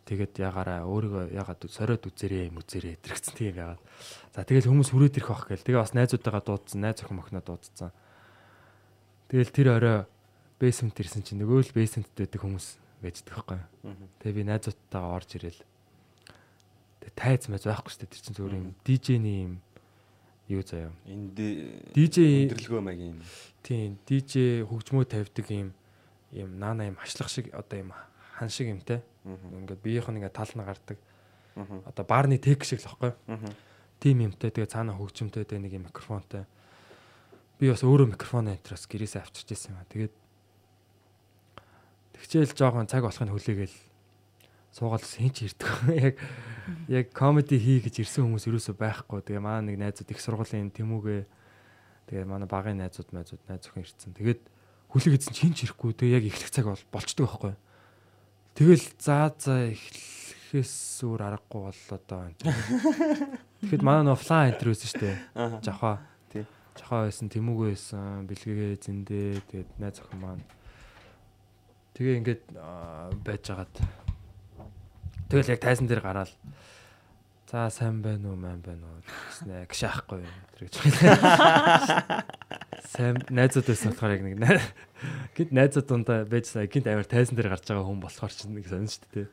тэгээд 0.04 0.36
ягаараа 0.36 0.84
өөрийгөө 0.84 1.32
ягаад 1.32 1.60
сориод 1.64 2.04
үзэрээ 2.04 2.52
юм 2.52 2.60
үзэрээ 2.60 3.00
тэрэгцэн 3.00 3.34
тийм 3.34 3.56
ягаад. 3.56 3.80
За 4.36 4.44
тэгэл 4.44 4.68
хүмүүс 4.68 4.92
хүрээд 4.92 5.16
ирэх 5.16 5.32
бах 5.32 5.48
гээл. 5.48 5.64
Тэгээ 5.64 5.80
бас 5.80 5.96
найзуудтайгаа 5.96 6.44
дуудсан, 6.44 6.80
найз 6.84 7.00
охин 7.00 7.16
мохноо 7.24 7.40
дуудсан. 7.40 7.88
Тэгэл 9.32 9.48
тэр 9.56 9.68
орой 9.80 9.98
basement 10.60 10.96
ирсэн 11.00 11.24
чинь 11.24 11.40
нөгөө 11.40 11.72
л 11.72 11.76
basement 11.76 12.12
байдаг 12.12 12.36
хүмүүс 12.36 12.66
байждаг 13.00 13.32
байхгүй. 13.32 13.60
Тэгээ 14.20 14.36
би 14.36 14.42
найзуудтайгаа 14.44 15.16
орж 15.16 15.30
ирэл. 15.40 15.60
Тайз 17.12 17.48
мэз 17.52 17.68
байхгүй 17.68 17.92
шүү 17.92 18.00
дээ. 18.00 18.12
Тэр 18.12 18.22
чинь 18.24 18.36
зөвхөн 18.40 18.60
юм 18.64 18.70
DJ-ний 18.80 19.38
юм 19.44 19.54
юу 20.48 20.62
заяа. 20.64 20.92
Энд 21.04 21.36
DJ 21.92 22.48
өдөрлгөө 22.48 22.80
маягийн. 22.80 23.20
Тийм, 23.64 23.96
DJ 24.08 24.64
хөгжмөө 24.64 25.04
тавьдаг 25.08 25.46
юм 25.52 25.72
юм 26.32 26.58
наана 26.58 26.88
юм 26.88 26.96
хашлах 26.96 27.28
шиг 27.28 27.52
одоо 27.54 27.78
юм 27.78 27.90
хан 28.36 28.48
шиг 28.48 28.68
юмтай. 28.68 29.00
Ингээд 29.24 29.80
биеийнх 29.80 30.08
нь 30.10 30.18
ингээд 30.20 30.36
тал 30.36 30.52
нь 30.52 30.64
гардаг. 30.64 30.98
Одоо 31.86 32.04
баарны 32.04 32.36
тек 32.38 32.64
шиг 32.64 32.82
л 32.82 32.90
баггүй. 32.92 33.12
Тим 34.00 34.20
юмтай 34.20 34.50
тэгээ 34.50 34.68
цаана 34.68 34.92
хөгжимтэй 34.98 35.46
тэгээ 35.46 35.64
нэг 35.64 35.72
юм 35.78 35.86
микрофонтой. 35.88 36.44
Би 37.56 37.70
бас 37.70 37.86
өөрөө 37.86 38.12
микрофон 38.12 38.50
энтраас 38.50 38.84
гэрээсээ 38.90 39.22
авчирч 39.22 39.54
ирсэн 39.54 39.72
юм 39.72 39.80
аа. 39.80 39.88
Тэгээд 39.88 40.14
тэгчээл 42.18 42.52
жоохон 42.52 42.90
цаг 42.90 43.06
болохыг 43.06 43.30
хүлээгээл 43.30 43.76
суугаад 44.74 45.06
хэн 45.06 45.30
ч 45.30 45.46
ирдэг. 45.46 45.70
Яг 46.10 46.16
яг 46.88 47.06
комеди 47.14 47.58
хий 47.58 47.78
гэж 47.78 48.02
ирсэн 48.02 48.26
хүмүүс 48.26 48.48
юусоо 48.50 48.74
байхгүй. 48.74 49.22
Тэгээ 49.22 49.42
маа 49.42 49.62
нэг 49.62 49.78
найзууд 49.78 50.10
их 50.10 50.20
сургуулийн 50.20 50.74
тэмүүгээ 50.74 51.22
тэгээ 52.10 52.26
манай 52.26 52.48
багын 52.48 52.82
найзууд 52.82 53.14
найзууд 53.14 53.42
найз 53.46 53.68
охин 53.70 53.84
ирсэн. 53.86 54.16
Тэгээд 54.16 54.42
хүлэг 54.90 55.14
эзэн 55.20 55.34
чинь 55.36 55.54
ч 55.54 55.68
ирэхгүй 55.68 55.92
тэгээ 55.94 56.16
яг 56.18 56.24
эхлэх 56.26 56.50
цаг 56.50 56.66
бол 56.66 56.84
болчдөг 56.90 57.24
байхгүй. 57.28 57.54
Тэгэл 58.54 58.86
заа 58.98 59.28
заа 59.36 59.70
эхлэхээс 59.70 60.74
өөр 61.04 61.20
аргагүй 61.22 61.62
бол 61.68 61.82
одоо 61.94 62.22
Тэгэхэд 63.64 63.82
манай 63.82 64.16
флай 64.16 64.52
энтер 64.52 64.72
байсан 64.72 64.88
шүү 64.88 65.00
дээ. 65.00 65.16
Жахаа. 65.64 65.96
Тий. 66.30 66.44
Жахаа 66.76 67.08
байсан, 67.08 67.28
Тэмүүг 67.32 67.58
байсан, 67.64 68.28
бэлгэгээ 68.28 68.72
зэндээ 68.78 69.28
тэгээд 69.48 69.70
найз 69.80 69.98
охин 70.04 70.20
маань. 70.20 70.44
Тэгээ 71.96 72.18
ингээд 72.20 72.42
байж 73.24 73.42
хагаад. 73.48 74.03
Тэгэл 75.28 75.52
яг 75.54 75.60
тайзан 75.60 75.86
дээр 75.88 76.02
гараад 76.04 76.32
За 77.54 77.70
сайн 77.70 78.02
байна 78.02 78.32
уу, 78.32 78.36
маань 78.36 78.58
байна 78.66 78.82
уу 78.82 78.98
гэснэ. 79.04 79.70
Гшаахгүй 79.70 80.26
юм. 80.26 80.36
Тэр 80.58 80.66
гэж. 80.66 80.74
Сайн 82.90 83.22
найзууд 83.30 83.68
байсан 83.70 83.94
болохоор 83.94 84.14
яг 84.16 84.22
нэг 84.26 84.42
гинт 85.38 85.52
найзууд 85.54 85.86
дундаа 85.86 86.26
байжсан. 86.26 86.66
Гинт 86.66 86.90
амар 86.90 87.06
тайзан 87.06 87.38
дээр 87.38 87.54
гарч 87.54 87.70
байгаа 87.70 87.86
хүн 87.86 88.02
болохоор 88.02 88.34
ч 88.34 88.50
нэг 88.50 88.66
сонин 88.66 88.90
шүү 88.90 89.06
дээ. 89.06 89.28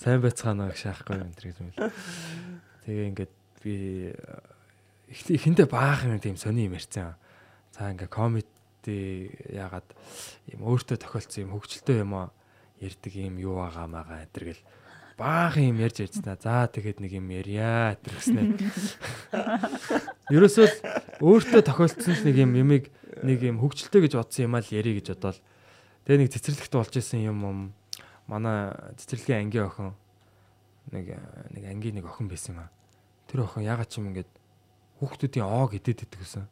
Сайн 0.00 0.24
байцгаана 0.24 0.72
гшаахгүй 0.72 1.20
юм 1.20 1.36
тэр 1.36 1.52
гэж 1.52 1.58
хэлээ. 1.58 1.92
Тэгээ 2.88 3.08
ингээд 3.12 3.34
би 3.60 3.74
их 5.12 5.20
ихэндээ 5.28 5.68
баах 5.68 6.08
юм 6.08 6.16
тийм 6.24 6.40
сони 6.40 6.64
юм 6.64 6.80
ярьсан. 6.80 7.12
За 7.76 7.92
ингээ 7.92 8.08
комеди 8.08 9.36
яагаад 9.52 9.84
юм 10.48 10.64
өөртөө 10.64 10.96
тохиолдсон 10.96 11.44
юм 11.44 11.52
хөвгчлөлтөө 11.52 11.96
юм 12.08 12.12
аа 12.16 12.32
ярьдаг 12.80 13.12
юм 13.20 13.36
юу 13.36 13.60
байгаа 13.60 13.84
маага 13.84 14.24
энэ 14.24 14.56
гэл 14.56 14.62
баах 15.18 15.58
юм 15.58 15.82
ярьж 15.82 16.06
ярьцгаа. 16.06 16.38
За 16.38 16.70
тэгээд 16.70 17.02
нэг 17.02 17.12
юм 17.18 17.26
ярья 17.34 17.98
тэр 17.98 18.14
гэснэ. 18.14 18.54
Ерөөсөө 20.30 20.66
өөртөө 21.18 21.62
тохиолдсон 21.66 22.22
нэг 22.22 22.36
юм 22.38 22.54
ямиг 22.54 22.94
нэг 23.26 23.42
юм 23.42 23.58
хөвгчлөлтөө 23.58 24.06
гэж 24.06 24.12
бодсон 24.14 24.46
юм 24.46 24.54
аа 24.54 24.62
л 24.62 24.70
ярий 24.70 24.94
гэж 25.02 25.18
бодоод 25.18 25.42
тэгээ 26.06 26.18
нэг 26.22 26.30
цэцэрлэгт 26.38 26.74
болж 26.78 26.94
исэн 26.94 27.26
юм 27.26 27.38
юм 27.42 27.58
манай 28.30 28.70
цэцэрлэгийн 28.94 29.50
ангийн 29.50 29.66
охин 29.66 29.90
нэг 30.94 31.18
нэг 31.50 31.64
ангийн 31.66 31.98
нэг 31.98 32.06
охин 32.06 32.30
байсан 32.30 32.54
юм 32.54 32.62
аа. 32.62 32.70
Тэр 33.26 33.42
охин 33.42 33.66
ягаад 33.66 33.90
ч 33.90 33.98
юм 33.98 34.14
ингээд 34.14 34.30
хүүхдүүдийн 35.02 35.42
оог 35.42 35.74
идэт 35.74 36.06
иддэг 36.06 36.22
гэсэн. 36.22 36.46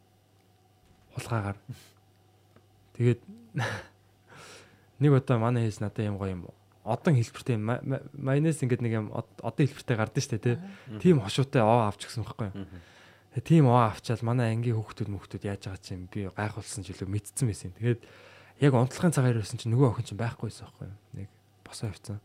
Хулгаагаар. 1.15 1.59
Тэгээд 2.99 3.23
нэг 5.01 5.11
удаа 5.15 5.39
манай 5.39 5.71
хийс 5.71 5.79
надад 5.79 6.03
юм 6.03 6.19
гоё 6.19 6.35
юм 6.35 6.51
одон 6.87 7.19
хэлбэртэй 7.19 7.57
ма- 7.59 7.83
ма- 7.83 8.05
майонез 8.15 8.63
ингээд 8.63 8.83
нэг 8.87 8.93
юм 8.95 9.07
од- 9.11 9.43
одон 9.43 9.67
хэлбэртэй 9.67 9.97
гардаг 9.99 10.23
штэ 10.23 10.39
тий. 10.39 10.57
Тим 11.03 11.21
хошуутай 11.21 11.61
оо 11.67 11.91
авч 11.91 12.07
гсэн 12.07 12.23
байхгүй 12.25 12.55
тим 13.45 13.69
оо 13.69 13.93
авчаал 13.93 14.25
манай 14.25 14.57
ангийн 14.57 14.81
хүүхдүүд 14.81 15.13
мөхтүүд 15.13 15.45
яаж 15.45 15.69
байгаа 15.69 15.83
чинь 15.85 16.09
би 16.09 16.25
гайхуулсан 16.33 16.81
ч 16.87 16.97
илүү 16.97 17.05
мэдсэн 17.11 17.45
байсан. 17.45 17.77
Тэгээд 17.77 18.01
яг 18.65 18.73
унтлагын 18.73 19.13
цагаар 19.13 19.37
ирсэн 19.45 19.61
чинь 19.61 19.77
нөгөө 19.77 19.93
охин 19.93 20.09
чинь 20.09 20.17
байхгүй 20.17 20.49
байсан 20.49 20.65
байхгүй. 20.73 20.89
Нэг 21.21 21.29
босоо 21.61 21.93
авцсан. 21.93 22.17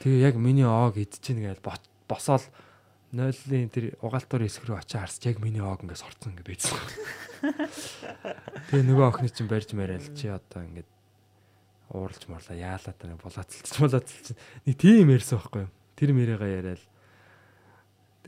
Тэгээ 0.00 0.24
яг 0.32 0.34
миний 0.40 0.64
оог 0.64 0.96
идэж 0.96 1.20
чинь 1.20 1.44
гээл 1.44 1.60
босоол 2.08 2.40
нойлын 3.12 3.68
тэр 3.68 4.00
угаалтуур 4.00 4.48
хэсэг 4.48 4.64
рүү 4.64 4.80
очиж 4.80 4.96
харсч 4.96 5.22
яг 5.28 5.44
миний 5.44 5.60
оог 5.60 5.84
ингээд 5.84 6.00
сорцсон 6.00 6.32
ингээд 6.32 6.48
байцсан. 6.56 6.80
Тэгээ 8.72 8.84
нөгөө 8.88 9.06
охины 9.12 9.28
чинь 9.28 9.48
барьж 9.48 9.72
мараал 9.76 10.04
чи 10.16 10.28
одоо 10.28 10.64
ингээд 10.64 10.88
ууралж 11.92 12.24
морлаа 12.28 12.56
яалаа 12.56 12.94
та 12.94 13.08
нэг 13.08 13.20
булаацалч 13.22 13.80
булаацалч 13.80 14.36
нэг 14.66 14.74
тийм 14.76 15.08
ярьсан 15.08 15.40
байхгүй 15.40 15.64
юу. 15.64 15.72
Тэр 15.96 16.10
мэрээгээ 16.12 16.52
яриад 16.60 16.82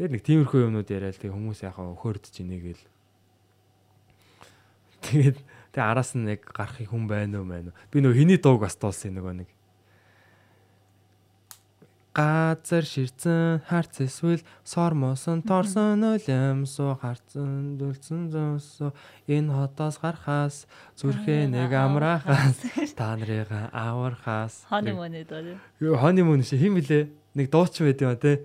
тэр 0.00 0.08
нэг 0.16 0.22
тиймэрхүү 0.24 0.64
юмнууд 0.64 0.88
яриад 0.88 1.20
тэгээ 1.20 1.36
хүмүүс 1.36 1.60
яхаа 1.68 1.92
өхөөрдөж 1.92 2.34
ийнэ 2.40 2.56
гээл. 2.56 2.84
Тэгээд 5.04 5.38
тэгээ 5.76 5.84
араас 5.84 6.16
нь 6.16 6.24
яг 6.24 6.48
гарахын 6.48 6.88
хүн 6.88 7.04
байна 7.04 7.40
уу 7.40 7.48
мэн 7.48 7.68
үү. 7.68 7.76
Би 7.92 8.00
нөгөө 8.00 8.16
хиний 8.16 8.40
дууг 8.40 8.64
бас 8.64 8.80
дуулсан 8.80 9.12
нөгөө 9.20 9.44
нэг 9.44 9.48
газар 12.14 12.82
ширцэн 12.82 13.62
харц 13.70 14.02
эсвэл 14.02 14.42
сормосон 14.66 15.46
торсон 15.46 16.02
өлөм 16.02 16.66
суу 16.66 16.98
харцэн 16.98 17.78
дүлцэн 17.78 18.34
зөөсө 18.34 18.90
энэ 19.30 19.54
хотоос 19.54 20.02
гарахаас 20.02 20.66
зүрхээ 20.98 21.46
нэг 21.46 21.70
амраахаас 21.70 22.58
та 22.98 23.14
нарыгаа 23.14 23.70
авархаас 23.70 24.66
Honeymoon 24.66 25.14
гэдэг. 25.22 25.54
Юу 25.78 25.94
honeymoon 26.02 26.42
ши 26.42 26.58
хим 26.58 26.82
блэ? 26.82 27.14
Нэг 27.38 27.46
дуучин 27.46 27.86
байд 27.86 28.02
юм 28.02 28.10
а 28.10 28.18
те 28.18 28.42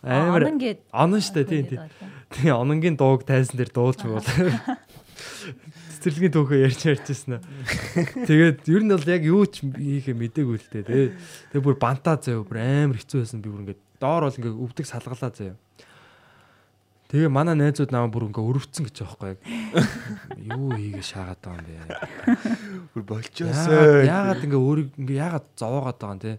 амар 0.00 0.48
Онон 0.88 1.20
штэ 1.20 1.44
тийм 1.44 1.68
тийм 1.68 1.84
Тэгээ 2.32 2.56
ононгийн 2.56 2.96
дууг 2.96 3.28
тайсан 3.28 3.60
дээр 3.60 3.76
дуулж 3.76 4.00
бол 4.08 4.24
цэцэрлэгийн 6.02 6.34
түүхөө 6.34 6.58
ярьж 6.66 6.82
ярьжсэн 6.90 7.38
аа. 7.38 7.42
Тэгээд 8.26 8.66
ер 8.66 8.82
нь 8.82 8.90
бол 8.90 9.06
яг 9.06 9.22
юу 9.22 9.46
ч 9.46 9.62
хийхээ 9.62 10.18
мдэггүй 10.18 10.58
л 10.58 10.70
дээ 10.74 10.82
тий. 10.82 11.06
Тэгээ 11.54 11.62
бүр 11.62 11.78
бантаа 11.78 12.18
заяа 12.18 12.42
бүр 12.42 12.58
амар 12.58 12.98
хэцүү 12.98 13.22
байсан 13.22 13.38
би 13.38 13.46
бүр 13.46 13.62
ингээд 13.62 13.82
доор 14.02 14.26
бол 14.26 14.34
ингээд 14.34 14.58
өвдөг 14.58 14.86
салгалаа 14.90 15.30
заяа. 15.30 15.54
Тэгээ 17.06 17.30
манай 17.30 17.54
найзууд 17.54 17.94
намаа 17.94 18.10
бүр 18.10 18.34
ингээд 18.34 18.50
өрөвцөн 18.50 18.84
гэж 18.90 18.96
яг. 18.98 19.38
Юу 20.42 20.74
хийгээ 20.74 21.06
шаагаад 21.06 21.40
байгаа 21.46 21.62
юм 21.62 21.86
бэ? 21.86 21.96
Бүр 22.98 23.02
болчоосоо. 23.06 24.02
яагаад 24.02 24.42
ингээ 24.42 24.58
өөрийг 24.58 24.90
ингээ 24.98 25.22
яагаад 25.22 25.46
зовоогоод 25.54 25.98
байгаа 26.02 26.16
юм 26.18 26.22
те. 26.24 26.32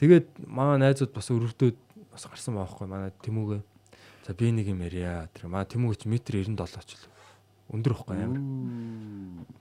Тэгээд 0.00 0.26
манай 0.48 0.78
найзууд 0.80 1.12
бас 1.12 1.28
өрөвдөөд 1.28 1.76
бас 2.16 2.22
гарсан 2.24 2.56
байхгүй 2.56 2.86
манай 2.88 3.12
Тэмүүгээ. 3.20 3.60
За 4.24 4.32
би 4.32 4.48
нэг 4.54 4.70
юм 4.72 4.80
ярья. 4.86 5.28
Тэр 5.36 5.50
манай 5.50 5.66
Тэмүүг 5.66 5.98
ч 5.98 6.06
метр 6.06 6.38
97 6.38 6.86
ч 6.86 6.96
л 6.96 7.09
өндөр 7.70 7.94
ихгүй 7.94 8.18
амар. 8.18 8.42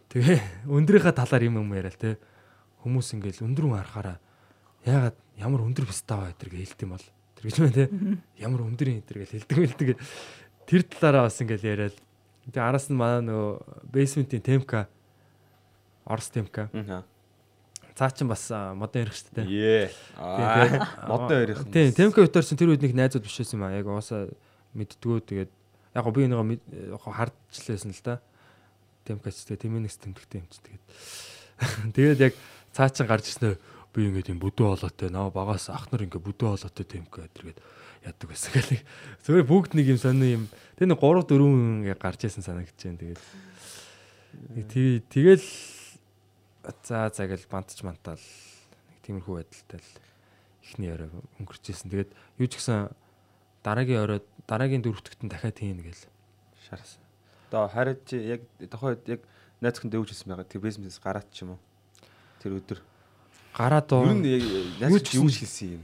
Тэгээ 0.10 0.40
өндрийнхаа 0.66 1.14
талаар 1.14 1.44
юм 1.46 1.62
юм 1.62 1.74
яриа 1.78 1.94
л 1.94 2.02
те. 2.02 2.18
Хүмүүс 2.84 3.14
ингээл 3.16 3.46
өндөр 3.46 3.66
хүн 3.70 3.78
харахаараа 3.80 4.18
яагаад 4.86 5.18
ямар 5.38 5.66
өндөр 5.66 5.86
бистаа 5.90 6.26
бай 6.26 6.34
тэр 6.34 6.54
хэлт 6.56 6.84
юм 6.84 6.96
бол 6.96 7.06
тэр 7.38 7.46
гэж 7.46 7.56
байна 7.62 7.76
те. 7.76 7.86
Ямар 8.42 8.66
өндөр 8.66 8.88
юм 8.90 9.04
тэр 9.06 9.22
гэж 9.24 9.30
хэлдэг 9.38 9.58
хэлдэг. 9.58 9.90
Тэр 10.66 10.82
талаараа 10.88 11.28
бас 11.30 11.42
ингээл 11.44 11.70
яриад. 11.70 11.98
Тэгээ 12.50 12.66
араас 12.66 12.90
нь 12.90 12.98
манай 12.98 13.22
нөгөө 13.22 13.92
basement-ийн 13.94 14.42
темка 14.42 14.90
Орс 16.10 16.30
темка. 16.30 16.70
Аа. 16.74 17.04
Цаа 17.94 18.10
чин 18.10 18.28
бас 18.32 18.50
модон 18.50 19.04
ярих 19.04 19.14
шүү 19.14 19.36
дээ. 19.36 19.46
Ее. 19.46 19.90
Аа. 20.18 20.88
Модон 21.06 21.38
ярих. 21.38 21.62
Тийм, 21.70 21.94
темка 21.94 22.26
битэр 22.26 22.46
чин 22.48 22.58
тэр 22.58 22.74
үед 22.74 22.82
нэг 22.82 22.96
найзууд 22.98 23.28
биш 23.28 23.38
байсан 23.38 23.60
юм 23.60 23.66
аа. 23.68 23.78
Яг 23.78 23.86
уусаа 23.86 24.26
мэддгүү 24.74 25.18
тэгээд 25.30 25.52
яг 25.96 26.04
гоо 26.04 26.14
би 26.14 26.28
нэг 26.28 26.40
хардчлээсэн 27.02 27.92
л 27.94 28.04
да. 28.06 28.22
Темкач 29.06 29.42
тэгээд 29.46 29.64
тэмээнэс 29.66 29.98
тэмдэгтэй 29.98 30.40
юм 30.42 30.48
чи 30.54 30.60
тэгээд. 30.62 30.86
Тэгээд 31.98 32.20
яг 32.30 32.34
цаа 32.74 32.90
чин 32.94 33.10
гарч 33.10 33.34
ирснээр 33.34 33.58
би 33.94 34.06
ингээд 34.06 34.32
юм 34.32 34.40
бүдүү 34.40 34.78
болоотой 34.78 35.10
наа 35.10 35.34
багаас 35.34 35.70
ах 35.74 35.90
нар 35.90 36.06
ингээд 36.06 36.22
бүдүү 36.22 36.48
болоотой 36.54 36.86
темка 36.86 37.26
гэдэргээд 37.26 37.60
яадаг 38.06 38.28
байсан 38.30 38.54
гэх. 38.56 38.86
Зүгээр 39.26 39.50
бүгд 39.50 39.72
нэг 39.74 39.88
юм 39.90 40.00
сони 40.00 40.30
юм. 40.38 40.44
Тэр 40.78 40.94
нэг 40.94 41.02
3 41.02 41.26
4 41.26 41.90
ингээд 41.90 42.00
гарч 42.00 42.22
ирсэн 42.30 42.46
санагдаж 42.46 42.78
байна 42.78 43.02
тэгээд. 43.02 43.22
Тэг 44.70 45.10
тэгэл 45.10 45.48
за 46.86 47.10
за 47.10 47.24
гэл 47.26 47.50
бантж 47.50 47.82
мантаал 47.82 48.22
нэг 48.22 49.00
тиймэрхүү 49.02 49.36
байдалтай 49.42 49.82
л 49.82 49.92
ихний 50.62 50.94
орой 50.94 51.10
өнгөрч 51.42 51.74
ирсэн. 51.74 51.90
Тэгээд 51.90 52.14
юу 52.38 52.48
ч 52.48 52.62
гэсэн 52.62 52.94
дараагийн 53.66 54.06
оройд 54.06 54.28
дараагийн 54.48 54.84
дөрөвтөгт 54.86 55.24
нь 55.26 55.32
дахиад 55.32 55.58
хийн 55.60 55.82
гээл. 55.84 56.08
Шарсан. 56.70 57.02
Одоо 57.50 57.68
хараад 57.68 58.06
чи 58.06 58.22
яг 58.22 58.42
тохойд 58.70 59.04
яг 59.10 59.22
найз 59.60 59.80
хүн 59.82 59.92
дэвж 59.92 60.14
хэлсэн 60.14 60.30
байгаа. 60.30 60.48
Тэр 60.48 60.62
бизнес 60.62 61.02
гараад 61.02 61.28
ч 61.34 61.44
юм 61.44 61.58
уу. 61.58 61.62
Тэр 62.40 62.62
өдөр. 62.62 62.80
Гараад 63.58 63.90
нь 63.90 64.28
яг 64.28 64.44
найз 64.80 65.12
юу 65.16 65.26
хүн 65.26 65.28
юу 65.28 65.34
хэлсэн 65.34 65.82
юм. 65.82 65.84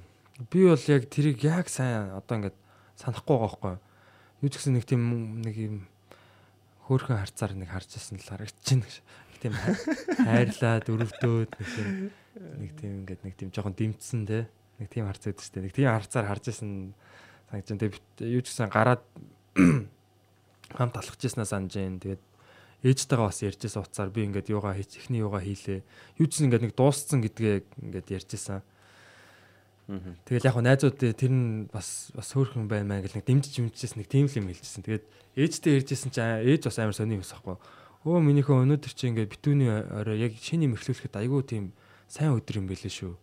Би 0.52 0.68
бол 0.68 0.86
яг 0.88 1.04
тэрийг 1.10 1.40
яг 1.44 1.68
сайн 1.68 2.14
одоо 2.14 2.38
ингээд 2.40 2.58
санахгүй 3.00 3.36
байгаа 3.36 3.50
байхгүй. 3.50 3.76
Юу 4.44 4.50
ч 4.52 4.54
гэсэн 4.60 4.76
нэг 4.78 4.86
тийм 4.86 5.02
нэг 5.42 5.56
юм 5.58 5.76
хөөхөн 6.86 7.18
харцаар 7.18 7.58
нэг 7.58 7.70
харж 7.74 7.98
ирсэн 7.98 8.22
л 8.22 8.30
харагдчихна 8.30 8.86
гэж. 8.86 8.96
Нэг 9.02 9.38
тийм 9.42 9.54
хайрлаад 10.22 10.86
өрөвдөөд 10.86 11.52
нэг 11.58 11.70
нэг 12.62 12.72
тийм 12.78 12.92
ингээд 13.02 13.22
нэг 13.26 13.34
тийм 13.36 13.50
жоохон 13.50 13.74
дэмтсэн 13.74 14.22
те. 14.30 14.46
Нэг 14.78 14.92
тийм 14.92 15.08
харц 15.08 15.24
өгдөө 15.26 15.44
штэ. 15.44 15.64
Нэг 15.66 15.74
тийм 15.74 15.90
харцаар 15.90 16.28
харж 16.30 16.52
ирсэн 16.52 16.94
санагдаж 17.50 17.70
байна. 17.70 17.82
Тэгээд 17.82 18.32
юу 18.32 18.42
ч 18.42 18.48
гэсэн 18.52 18.70
гараад 18.70 19.04
хамт 20.78 20.96
алхаж 20.98 21.22
ирснаа 21.22 21.48
санаж 21.48 21.74
байна. 21.76 22.00
Тэгээд 22.00 22.24
ээжтэйгээ 22.86 23.26
бас 23.26 23.40
ярьжсэн 23.42 23.82
уцаар 23.82 24.10
би 24.14 24.30
ингээд 24.30 24.54
юугаа 24.54 24.78
хийх 24.78 24.94
ихний 24.94 25.26
юугаа 25.26 25.42
хийлээ. 25.42 25.82
Юу 26.22 26.28
ч 26.30 26.38
гэсэн 26.38 26.46
ингээд 26.52 26.66
нэг 26.70 26.74
дууссан 26.78 27.20
гэдгээ 27.26 27.56
ингээд 27.82 28.08
ярьжсэн. 28.14 28.62
Тэгэл 29.86 30.50
яг 30.50 30.58
найзууд 30.58 30.98
тэр 30.98 31.32
нь 31.34 31.70
бас 31.70 32.10
бас 32.14 32.30
хөөрхөн 32.34 32.70
байна 32.70 32.98
маа 32.98 33.02
гэл 33.06 33.22
нэг 33.22 33.26
дэмжиж 33.26 33.62
юмжсэн 33.62 34.02
нэг 34.02 34.10
тийм 34.10 34.26
л 34.26 34.38
юм 34.38 34.50
хэлжсэн. 34.50 34.82
Тэгээд 34.86 35.06
ээжтэй 35.38 35.78
ярьжсэн 35.82 36.10
чинь 36.10 36.42
ээж 36.46 36.70
бас 36.70 36.78
амар 36.82 36.98
сони 36.98 37.18
юмс 37.18 37.34
ахгүй. 37.34 37.58
Өө 38.06 38.22
минийхөө 38.22 38.66
өнөөдөр 38.66 38.94
чи 38.94 39.10
ингээд 39.10 39.34
битүүний 39.34 39.70
орой 39.70 40.22
яг 40.22 40.34
шиний 40.38 40.70
мэрхлүүлэхэд 40.70 41.22
айгүй 41.22 41.42
тийм 41.46 41.66
сайн 42.10 42.38
өдөр 42.38 42.62
юм 42.62 42.70
байлээ 42.70 42.94
шүү. 42.94 43.14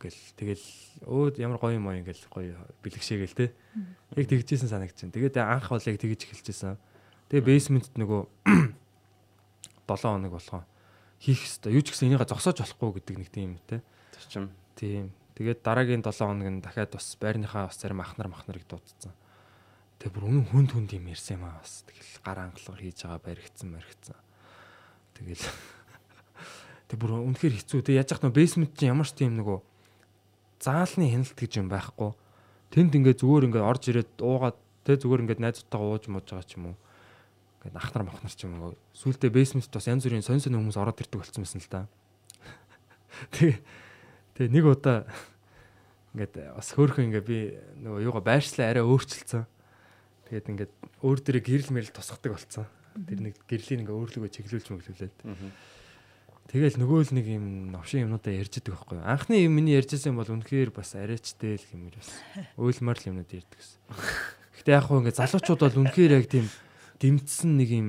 Гэл 0.00 0.16
тэгэл 0.40 0.64
өө 1.04 1.36
ямар 1.44 1.60
гоё 1.60 1.76
юм 1.76 1.92
аа 1.92 2.00
ингээл 2.00 2.24
гоё 2.32 2.56
бэлгшээгээл 2.80 3.36
те. 3.36 3.52
Яг 4.16 4.26
тэгжсэн 4.32 4.72
санагдчихэв. 4.72 5.12
Тэгээд 5.12 5.36
анх 5.44 5.68
бол 5.68 5.84
яг 5.84 6.00
тэгж 6.00 6.24
эхэлжсэн. 6.24 6.80
Тэгээ 7.28 7.44
бейсментэд 7.44 8.00
нөгөө 8.00 8.20
7 9.84 10.08
хоног 10.08 10.32
болгоо 10.32 10.64
хийх 11.20 11.44
хэвээр 11.44 11.76
юу 11.76 11.84
ч 11.84 11.92
гэсэн 11.92 12.16
энийгээ 12.16 12.32
зогсоож 12.32 12.64
болохгүй 12.64 12.90
гэдэг 13.04 13.16
нэг 13.20 13.28
тийм 13.28 13.60
те. 13.68 13.84
Зарчим. 14.16 14.48
Тийм. 14.72 15.12
Тэгээд 15.36 15.60
дараагийн 15.60 16.00
7 16.00 16.16
хоног 16.16 16.48
нь 16.48 16.64
дахиад 16.64 16.96
бас 16.96 17.06
байрныхаа 17.20 17.68
бас 17.68 17.76
зарим 17.76 18.00
ахнар 18.00 18.32
махнарыг 18.32 18.64
дуудсан. 18.64 19.12
Тэгээ 20.00 20.16
бүр 20.16 20.24
үнэн 20.32 20.48
хүнд 20.48 20.70
хүнд 20.72 20.90
юм 20.96 21.12
ярьсан 21.12 21.36
юм 21.36 21.44
аа 21.44 21.60
бас. 21.60 21.84
Тэгэл 21.84 22.24
гар 22.24 22.38
ангалгаар 22.48 22.80
хийж 22.80 23.04
байгаа 23.04 23.20
баригдсан 23.20 23.68
баригдсан. 23.68 24.16
Тэгэл 25.12 25.44
Тэг 26.88 26.98
бүр 26.98 27.20
үнэхээр 27.20 27.54
хэцүү. 27.60 27.84
Тэг 27.84 28.00
яаж 28.00 28.10
яах 28.16 28.24
нь 28.24 28.34
бейсмент 28.34 28.72
чинь 28.74 28.90
ямар 28.90 29.04
ч 29.04 29.14
тийм 29.14 29.36
нөгөө 29.36 29.60
заалны 30.60 31.08
хяналт 31.08 31.34
гэж 31.34 31.52
юм 31.58 31.72
байхгүй. 31.72 32.12
Тэнд 32.70 32.92
ингээд 32.94 33.24
зүгээр 33.24 33.46
ингээд 33.48 33.66
орж 33.66 33.82
ирээд 33.90 34.12
уугаад 34.20 34.56
тэг 34.84 35.00
зүгээр 35.00 35.22
ингээд 35.24 35.42
найзуудтайгаа 35.42 35.88
ууж 35.88 36.04
мууж 36.12 36.26
байгаа 36.28 36.46
ч 36.46 36.54
юм 36.60 36.64
уу. 36.70 36.76
Ингээд 37.64 37.80
ахнар 37.80 38.04
махнар 38.04 38.30
ч 38.30 38.44
юм 38.44 38.60
уу. 38.60 38.76
Сүүлдээ 38.94 39.32
бейсмент 39.32 39.72
бас 39.72 39.88
янз 39.88 40.04
бүрийн 40.04 40.22
сонь 40.22 40.38
сонь 40.38 40.54
хүмүүс 40.54 40.76
ороод 40.76 41.00
ирдэг 41.00 41.18
болсон 41.18 41.42
байсан 41.42 41.64
л 41.64 41.72
да. 41.72 41.88
Тэг 43.34 43.58
тэг 44.36 44.46
нэг 44.52 44.64
удаа 44.68 45.08
ингээд 46.14 46.54
бас 46.54 46.68
хөөхөн 46.76 47.08
ингээд 47.08 47.26
би 47.26 47.38
нөгөө 47.80 48.04
юугаа 48.06 48.22
байршлаа 48.22 48.70
арай 48.70 48.84
өөрчилсөн. 48.84 49.48
Тэгээд 50.28 50.50
ингээд 50.52 50.72
өөр 51.02 51.18
дээрээ 51.24 51.42
гэрэл 51.42 51.74
мэрэл 51.74 51.94
тусгадаг 51.96 52.36
болсон. 52.36 52.66
Тэр 52.94 53.20
нэг 53.30 53.34
гэрлийн 53.48 53.82
ингээ 53.82 53.96
өөрлөгөө 53.96 54.30
чиглүүлж 54.30 54.66
мөглүүлээд. 54.70 55.16
Тэгэл 56.50 56.82
нөгөө 56.82 57.00
л 57.06 57.14
нэг 57.14 57.26
юм 57.30 57.70
новшин 57.70 58.10
юмнуудаа 58.10 58.34
ярьж 58.34 58.58
идэг 58.58 58.74
байхгүй 58.74 58.98
юу. 58.98 59.06
Анхны 59.06 59.38
юм 59.38 59.54
миний 59.54 59.78
ярьжсэн 59.78 60.18
бол 60.18 60.26
үнэхээр 60.26 60.74
бас 60.74 60.98
арайчтэй 60.98 61.54
л 61.54 61.66
хэмээр 61.70 61.94
бас 61.94 62.10
уйлмар 62.58 62.98
л 62.98 63.06
юмнууд 63.06 63.30
ярьдаг 63.30 63.54
гэсэн. 63.54 63.78
Гэтэ 64.58 64.74
яг 64.74 64.90
хөө 64.90 64.98
ингээ 65.06 65.14
залуучууд 65.14 65.62
бол 65.62 65.78
үнэхээр 65.86 66.12
яг 66.18 66.26
тийм 66.26 66.50
дэмтсэн 66.98 67.54
нэг 67.54 67.70
юм 67.70 67.88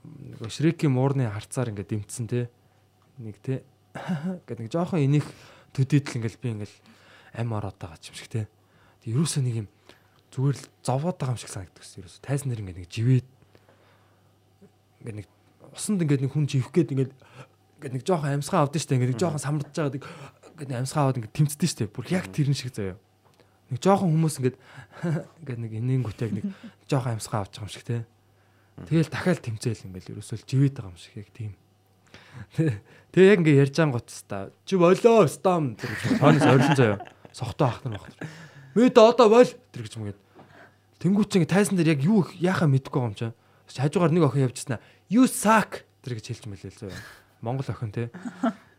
нөгөө 0.00 0.48
Шрекийн 0.48 0.96
муурны 0.96 1.28
харцаар 1.28 1.76
ингээ 1.76 1.92
дэмтсэн 1.92 2.24
те. 2.24 2.48
Нэг 3.20 3.36
те 3.44 3.60
гэдэг 3.92 4.64
нэг 4.64 4.72
жоохон 4.72 5.04
энийг 5.04 5.28
төдийдл 5.76 6.24
ингээл 6.24 6.40
би 6.40 6.48
ингээл 6.56 6.76
ам 7.36 7.52
ороод 7.52 7.76
байгаа 7.76 8.00
юм 8.00 8.16
шиг 8.16 8.32
те. 8.32 8.48
Тэг 9.04 9.12
ерөөсөө 9.12 9.44
нэг 9.44 9.56
юм 9.60 9.68
зүгээр 10.32 10.56
л 10.56 10.64
зовоод 10.80 11.20
байгаа 11.20 11.36
юм 11.36 11.42
шиг 11.44 11.52
санагддаг 11.52 11.84
гэсэн. 11.84 12.00
Ерөөсөө 12.00 12.22
тайзан 12.24 12.48
нэр 12.48 12.64
ингээ 12.64 12.80
нэг 12.80 12.88
живээд 12.88 13.28
ингээ 15.04 15.16
нэг 15.20 15.28
усанд 15.68 16.00
ингээ 16.00 16.24
нэг 16.24 16.32
хүн 16.32 16.48
живэх 16.48 16.72
гээд 16.72 16.92
ингээ 16.96 17.08
ингээд 17.84 18.00
нэг 18.00 18.04
жоохон 18.08 18.32
амьсгаа 18.40 18.64
авдсан 18.64 18.80
штэ 18.80 18.96
ингээд 18.96 19.12
нэг 19.12 19.20
жоохон 19.20 19.44
самардж 19.44 19.76
байгаа 19.76 20.00
ингээд 20.56 20.80
амьсгаа 20.80 21.02
аваад 21.04 21.18
ингээд 21.20 21.36
тэмцдэн 21.36 21.68
штэ 21.68 21.92
бүр 21.92 22.08
яг 22.08 22.32
тэрэн 22.32 22.56
шиг 22.56 22.72
заяа. 22.72 22.96
Нэг 23.68 23.78
жоохон 23.84 24.08
хүмүүс 24.08 24.40
ингээд 24.40 24.56
ингээд 25.44 25.60
нэг 25.60 25.72
энэнгүүтэй 25.84 26.30
нэг 26.32 26.44
жоохон 26.88 27.20
амьсгаа 27.20 27.44
авч 27.44 27.60
байгаа 27.60 27.68
юм 27.68 27.74
шиг 27.76 27.84
те. 27.84 28.08
Тэгэл 28.88 29.12
дахиад 29.12 29.44
тэмцээл 29.44 29.84
ингээд 29.84 30.10
ерөөсөө 30.16 30.38
живээд 30.48 30.74
байгаа 30.80 30.92
юм 30.96 30.96
шиг 30.96 31.14
яг 31.20 31.28
тийм. 31.36 31.52
Тэгээ 33.12 33.28
яг 33.36 33.38
ингээд 33.44 33.60
ярьж 33.68 33.76
ангууд 33.84 34.08
та 34.24 34.48
чи 34.64 34.74
болоо 34.80 35.28
стам 35.28 35.76
тэр 35.76 35.92
гэж 35.92 36.24
тоонос 36.24 36.48
орилон 36.48 36.76
заяа. 36.80 36.98
Сохтоо 37.36 37.68
ахтар 37.68 37.92
бахтар 37.92 38.16
мэд 38.72 38.96
одоо 38.96 39.28
бол 39.28 39.44
тэр 39.44 39.82
гэж 39.84 39.94
мгээд 40.00 40.18
тэнгуүч 41.04 41.30
ингээд 41.36 41.52
тайсан 41.52 41.76
дээр 41.76 41.94
яг 41.94 42.00
юу 42.00 42.24
яахаа 42.40 42.66
мэдэхгүй 42.70 43.02
юм 43.04 43.14
чаа 43.14 43.36
хажуугаар 43.68 44.14
нэг 44.14 44.24
охин 44.24 44.48
явжснаа 44.48 44.80
you 45.12 45.28
suck. 45.28 45.84
Тэр 46.02 46.18
гэж 46.18 46.32
хэлж 46.32 46.44
мэлээ 46.48 46.72
заяа 46.74 46.98
Монгол 47.44 47.68
охин 47.68 47.92
те. 47.92 48.08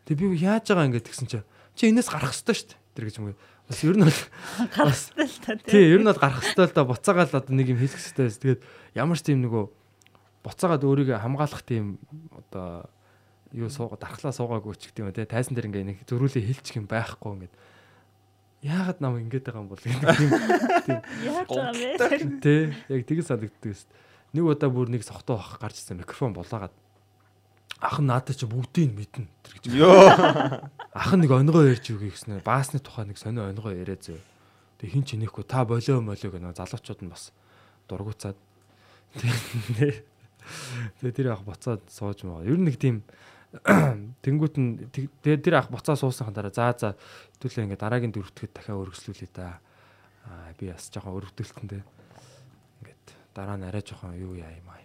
Тэг 0.09 0.17
би 0.17 0.33
яаж 0.33 0.65
байгаа 0.65 0.89
ингээд 0.89 1.05
тэгсэн 1.05 1.29
чи 1.29 1.39
чи 1.77 1.93
энэс 1.93 2.09
гарах 2.09 2.33
ёстой 2.33 2.57
шүү 2.57 2.73
дээ. 2.73 2.81
Тэр 2.97 3.05
гэж 3.05 3.15
юм. 3.21 3.37
Бас 3.69 3.79
ер 3.85 3.93
нь 3.93 4.03
бол 4.03 4.21
гарах 4.73 4.97
ёстой 4.97 5.25
л 5.29 5.37
та 5.45 5.53
тий. 5.61 5.85
Ер 5.93 6.01
нь 6.01 6.09
бол 6.09 6.17
гарах 6.17 6.41
ёстой 6.41 6.65
л 6.65 6.73
да 6.73 6.83
буцаагаал 6.83 7.29
одоо 7.29 7.53
нэг 7.53 7.69
юм 7.69 7.77
хийх 7.77 7.93
ёстой 7.93 8.25
байсан. 8.25 8.41
Тэгээд 8.41 8.61
ямар 8.97 9.17
ч 9.21 9.29
тийм 9.29 9.45
нөгөө 9.45 9.63
буцаагаад 10.41 10.81
өөрийгөө 10.81 11.21
хамгаалах 11.21 11.61
тийм 11.61 12.01
одоо 12.33 12.89
юу 13.53 13.69
суугаад 13.69 14.01
дархлаа 14.01 14.33
суугаагүй 14.33 14.73
ч 14.81 14.89
гэдэг 14.89 15.01
юм 15.05 15.13
те. 15.13 15.29
Тайсан 15.29 15.53
дээр 15.53 15.69
ингээ 15.69 15.85
нэг 15.85 15.97
зөрүүлээ 16.09 16.49
хэлчих 16.49 16.81
юм 16.81 16.89
байхгүй 16.89 17.45
ингээд 17.45 17.53
яагаад 18.65 18.99
нам 19.01 19.21
ингэж 19.21 19.45
байгаа 19.45 19.61
юм 19.61 19.69
бол 19.69 19.81
гэдэг 19.81 20.09
тийм 20.17 20.31
тийм 20.89 20.99
яаж 21.21 21.47
байгаа 21.49 22.17
юм 22.17 22.41
бэ 22.41 22.41
тий 22.41 22.61
яг 22.89 23.01
тэгэж 23.05 23.25
санагддаг 23.29 23.73
шүү 23.77 23.89
нэг 24.33 24.43
удаа 24.43 24.69
бүр 24.73 24.89
нэг 24.89 25.05
сохтоо 25.05 25.37
авах 25.37 25.61
гарч 25.61 25.79
ирсэн 25.79 26.01
микрофон 26.01 26.33
болоогаад 26.33 26.73
ах 27.79 27.99
нь 27.99 28.07
наадаа 28.07 28.35
чи 28.35 28.47
бүгдийг 28.47 28.95
мэднэ 28.95 29.27
тэр 29.43 29.53
гэж. 29.59 29.63
Йоо. 29.75 30.07
Ах 30.95 31.11
нь 31.11 31.27
нэг 31.27 31.31
онгоо 31.31 31.67
ярьж 31.67 31.91
үгүй 31.91 32.15
гэснээр 32.15 32.39
баасны 32.39 32.79
тухай 32.79 33.03
нэг 33.03 33.19
сонио 33.19 33.51
онгоо 33.51 33.75
яриа 33.75 33.99
зөө. 33.99 34.19
Тэг 34.79 34.95
хин 34.95 35.03
ч 35.03 35.19
инехгүй 35.19 35.43
та 35.43 35.67
болоо 35.67 35.99
молоо 35.99 36.31
гэнэ 36.31 36.55
залуучууд 36.55 37.03
нь 37.03 37.11
бас 37.11 37.35
дургуцаад. 37.91 38.39
Тэгээ 41.03 41.11
тэр 41.11 41.35
ах 41.35 41.43
буцаад 41.43 41.83
сууж 41.91 42.23
маа. 42.23 42.47
Ер 42.47 42.55
нь 42.55 42.63
нэг 42.63 42.79
тийм 42.79 43.03
тэнгуут 44.23 44.55
нь 44.55 44.87
тэгээ 44.95 45.43
тэр 45.43 45.55
ах 45.59 45.67
буцаа 45.67 45.99
суусанхан 45.99 46.31
дараа 46.31 46.55
за 46.55 46.71
за 46.79 46.89
хэвтүүлээ 47.39 47.75
ингээ 47.75 47.83
дараагийн 47.83 48.15
дөрөвдөд 48.15 48.51
дахиад 48.55 48.79
өргөслүүлээ 48.87 49.31
да. 49.35 49.59
Аа 50.27 50.55
би 50.55 50.71
бас 50.71 50.87
жоохон 50.91 51.15
өргөдөлтөндөө 51.19 51.81
ингээд 52.83 53.05
дараа 53.35 53.59
нь 53.59 53.67
арай 53.67 53.83
жоохон 53.83 54.15
юу 54.15 54.35
яа 54.39 54.51
юм 54.51 54.67
аа. 54.71 54.83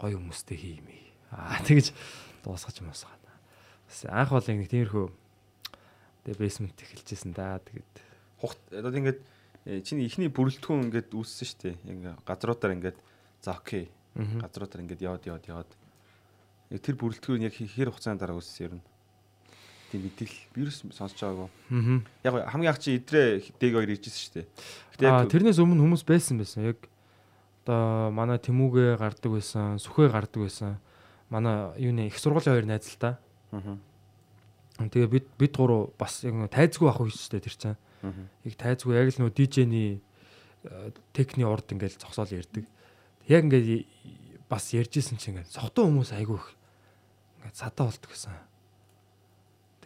Гой 0.00 0.16
хүмүүстэй 0.16 0.56
хий 0.56 0.80
юм 0.80 0.88
ээ 0.88 1.09
Аа 1.30 1.62
тэгэж 1.62 1.94
дуусгаж 2.42 2.82
юм 2.82 2.90
уусгана. 2.90 3.34
Бас 3.86 4.02
анх 4.10 4.30
бол 4.34 4.42
нэг 4.42 4.66
тиймэрхүү 4.66 5.06
тэгээ 6.26 6.40
бейсмент 6.42 6.78
эхэлжсэн 6.82 7.32
да. 7.32 7.62
Тэгээд 7.62 7.94
хугт 8.42 8.58
одоо 8.74 8.90
ингээд 8.90 9.20
э, 9.66 9.80
чиний 9.86 10.10
ихний 10.10 10.26
бүрэлдэхүүн 10.26 10.90
ингээд 10.90 11.14
үүссэн 11.14 11.46
шүү 11.46 11.60
дээ. 11.62 11.76
Ингээ 11.86 12.14
газруудаар 12.26 12.74
ингээд 12.74 12.98
за 13.42 13.54
окей. 13.54 13.86
Газруудаар 14.18 14.82
ингээд 14.82 15.04
яваад 15.06 15.24
яваад 15.26 15.46
яваад. 15.46 15.70
Яг 16.70 16.82
тэр 16.82 16.96
бүрэлдэхүүн 16.98 17.46
яг 17.46 17.54
хэр 17.54 17.94
хугацааны 17.94 18.18
дараа 18.18 18.38
үүссэн 18.42 18.74
юм. 18.74 18.82
Тийм 19.94 20.06
мэдээлэл 20.06 20.42
вирус 20.54 20.82
сонсож 20.90 21.18
байгаагүй. 21.18 21.50
Яг 22.26 22.34
хамгийн 22.50 22.70
ах 22.74 22.82
чи 22.82 22.98
идрээ 22.98 23.42
дэг 23.58 23.74
хоёр 23.74 23.90
иржсэн 23.90 24.18
шүү 24.18 24.34
дээ. 25.02 25.10
Аа 25.10 25.26
тэрнээс 25.26 25.58
өмнө 25.62 25.82
хүмүүс 25.82 26.06
байсан 26.06 26.38
байсан. 26.38 26.74
Яг 26.74 26.78
одоо 27.66 28.10
манай 28.14 28.38
Тэмүүгээ 28.38 28.98
гардаг 29.02 29.30
байсан, 29.34 29.82
Сүхээ 29.82 30.14
гардаг 30.14 30.46
байсан 30.46 30.78
манай 31.30 31.72
юуны 31.78 32.10
их 32.10 32.18
сургуулийн 32.18 32.58
хоёр 32.58 32.66
найз 32.66 32.90
л 32.90 32.98
та. 32.98 33.18
Аа. 33.54 33.78
Тэгээ 34.76 35.08
бид 35.08 35.26
бид 35.38 35.56
гурав 35.56 35.94
бас 35.96 36.20
яг 36.26 36.34
нэг 36.34 36.50
тайзгүй 36.50 36.90
ах 36.90 37.00
үйстэй 37.00 37.40
тэр 37.40 37.54
чинь. 37.54 37.78
Аа. 38.02 38.12
Яг 38.44 38.54
тайзгүй 38.58 38.98
яг 38.98 39.14
л 39.14 39.22
нөө 39.22 39.30
DJ-ний 39.30 40.02
э, 40.66 40.90
техникийн 41.14 41.48
урд 41.48 41.70
ингээл 41.70 42.02
зогсоол 42.02 42.34
ярддаг. 42.34 42.66
Яг 43.30 43.46
ингээд 43.46 43.86
бас 44.50 44.74
ярьжсэн 44.74 45.16
чинь 45.16 45.38
ингээд 45.38 45.54
сохтуу 45.54 45.86
хүмүүс 45.86 46.10
айгүй 46.18 46.36
их 46.36 46.48
ингээд 47.38 47.56
садаа 47.56 47.86
болдог 47.86 48.10
гэсэн. 48.10 48.34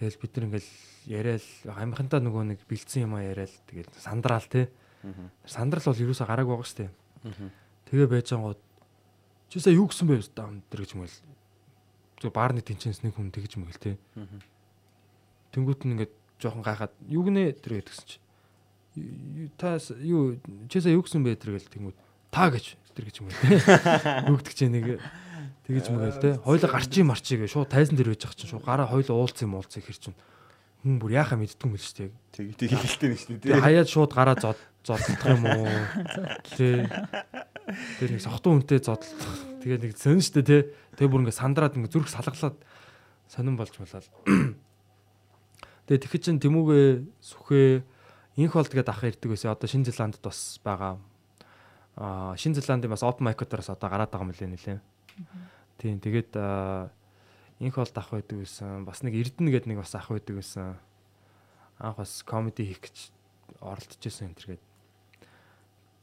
Тэгэл 0.00 0.20
бид 0.24 0.32
нар 0.34 0.46
ингээл 0.48 0.72
яриад 1.06 1.44
амхантаа 1.68 2.20
нөгөө 2.24 2.42
нэг 2.56 2.60
бэлдсэн 2.64 3.04
юм 3.04 3.14
а 3.14 3.22
яриад 3.22 3.52
тэгэл 3.68 3.92
сандраал 4.00 4.48
те. 4.48 4.72
Сандрал 5.44 5.84
бол 5.84 6.00
юусаа 6.00 6.26
гарааг 6.26 6.48
байгаа 6.48 6.64
штэ. 6.64 6.88
Тэгээ 7.92 8.08
байж 8.08 8.32
байгаа 8.32 8.56
Чи 9.48 9.60
сая 9.60 9.74
юу 9.74 9.88
гэсэн 9.88 10.08
бэ 10.08 10.22
даам 10.34 10.62
тэр 10.70 10.84
гэж 10.84 10.98
мэл. 10.98 11.16
Зөв 12.20 12.32
баарны 12.32 12.64
тэнцэнс 12.64 13.04
нэг 13.04 13.14
хүн 13.14 13.30
тэгж 13.30 13.58
мэгэл 13.60 13.80
те. 13.80 13.92
Тэнгүүт 15.52 15.84
нь 15.86 15.92
ингээд 15.94 16.14
жоохон 16.40 16.64
гайхаад 16.64 16.92
юу 17.08 17.22
гинэ 17.24 17.54
тэр 17.58 17.80
гэдгсэн 17.80 18.06
чи. 18.08 18.18
Та 19.58 19.78
юу 20.02 20.38
чи 20.68 20.80
сая 20.80 20.96
юу 20.96 21.04
гэсэн 21.04 21.22
бэ 21.22 21.38
тэр 21.38 21.58
гэл 21.58 21.70
тэнгүүт 21.70 21.98
та 22.34 22.50
гэж 22.50 22.78
тэр 22.94 23.04
гэж 23.10 23.16
мэгэл. 23.22 24.30
Нүгдэх 24.30 24.54
чи 24.58 24.66
нэг 24.66 24.98
тэгж 25.66 25.86
мэгэл 25.90 26.20
те. 26.20 26.30
Хойло 26.42 26.68
гарчи 26.68 27.02
марчи 27.02 27.38
гэ 27.38 27.48
шууд 27.48 27.70
тайзан 27.70 27.96
дээр 27.96 28.12
байж 28.12 28.26
байгаа 28.26 28.38
чинь 28.38 28.50
шууд 28.50 28.64
гараа 28.64 28.88
хойло 28.90 29.14
уулцсан 29.14 29.48
юм 29.48 29.56
уулцсан 29.58 29.82
хэр 29.82 29.98
чинь 29.98 30.18
хүн 30.84 31.00
бүр 31.00 31.16
яхаа 31.16 31.40
мэддэг 31.40 31.64
юм 31.64 31.74
л 31.74 31.80
шүү 31.80 31.96
дээ. 31.96 32.10
Тэг 32.36 32.46
тэг 32.60 32.68
хэлтэй 32.76 33.08
нэг 33.08 33.20
шүү 33.24 33.36
дээ. 33.40 33.56
Хаяад 33.64 33.88
шууд 33.88 34.12
гараа 34.12 34.36
зод 34.36 34.60
зодтох 34.84 35.24
юм 35.24 35.48
уу? 35.48 35.64
Тэ. 36.60 36.84
Тэр 37.64 38.10
нэг 38.12 38.20
сохтуу 38.20 38.60
үнтэй 38.60 38.80
зодтолдох. 38.80 39.64
Тэгээ 39.64 39.78
нэг 39.80 39.92
сонь 39.96 40.20
штэ 40.20 40.44
тий. 40.44 40.62
Тэгээ 41.00 41.08
бүр 41.08 41.24
ингээ 41.24 41.40
сандраад 41.40 41.76
ингээ 41.80 41.92
зүрх 41.92 42.12
салгалаад 42.12 42.56
сонирн 43.32 43.56
болж 43.56 43.72
болоод. 43.72 44.08
Тэгээ 45.88 46.00
тэгэхэд 46.04 46.24
чин 46.28 46.40
тэмүүгээ 46.40 47.08
сүхээ 47.24 47.68
инх 48.36 48.52
болд 48.52 48.72
гэдэг 48.72 48.92
ах 48.92 49.04
ирдэг 49.04 49.32
байсан. 49.32 49.56
Одоо 49.56 49.68
Шинэ 49.68 49.88
Зеландд 49.88 50.20
бас 50.20 50.60
байгаа. 50.60 51.00
Аа 51.96 52.36
Шинэ 52.36 52.60
Зеландын 52.60 52.92
бас 52.92 53.00
open 53.00 53.24
mic-уудаас 53.24 53.72
одоо 53.72 53.88
гараад 53.88 54.12
байгаа 54.12 54.28
юм 54.28 54.36
лээ 54.36 54.50
нэлээ. 54.52 54.78
Тийм 55.80 56.00
тэгээд 56.04 56.36
инх 57.64 57.76
болд 57.80 57.96
ах 57.96 58.10
байдаг 58.12 58.36
байсан. 58.44 58.84
Бас 58.84 59.00
нэг 59.00 59.16
Эрдэнэ 59.16 59.50
гэдэг 59.56 59.68
нэг 59.72 59.80
бас 59.80 59.94
ах 59.96 60.12
байдаг 60.12 60.36
байсан. 60.36 60.76
Анх 61.80 61.96
бас 61.96 62.20
комеди 62.26 62.68
хийх 62.68 62.84
гэж 62.84 62.96
оролдож 63.64 64.00
байсан 64.02 64.28
энэ 64.28 64.36
төргээд 64.36 64.64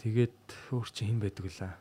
Тэгээд 0.02 0.38
өөр 0.74 0.88
чи 0.90 1.06
хэн 1.06 1.22
байдаг 1.22 1.46
лээ. 1.46 1.78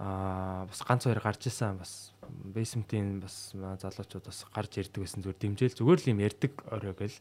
Аа 0.00 0.64
бас 0.64 0.80
ганц 0.80 1.04
хоёр 1.04 1.20
гарч 1.20 1.52
исэн 1.52 1.76
бас 1.76 2.16
бейсментийн 2.56 3.20
бас 3.20 3.52
залуучууд 3.52 4.24
бас 4.24 4.40
гарч 4.48 4.80
ирдэг 4.80 5.04
байсан 5.04 5.20
зүгээр 5.20 5.40
дэмжээл 5.44 5.76
зүгээр 5.76 6.00
л 6.00 6.10
юм 6.16 6.24
ярддаг 6.24 6.52
орой 6.72 6.96
гэл. 6.96 7.20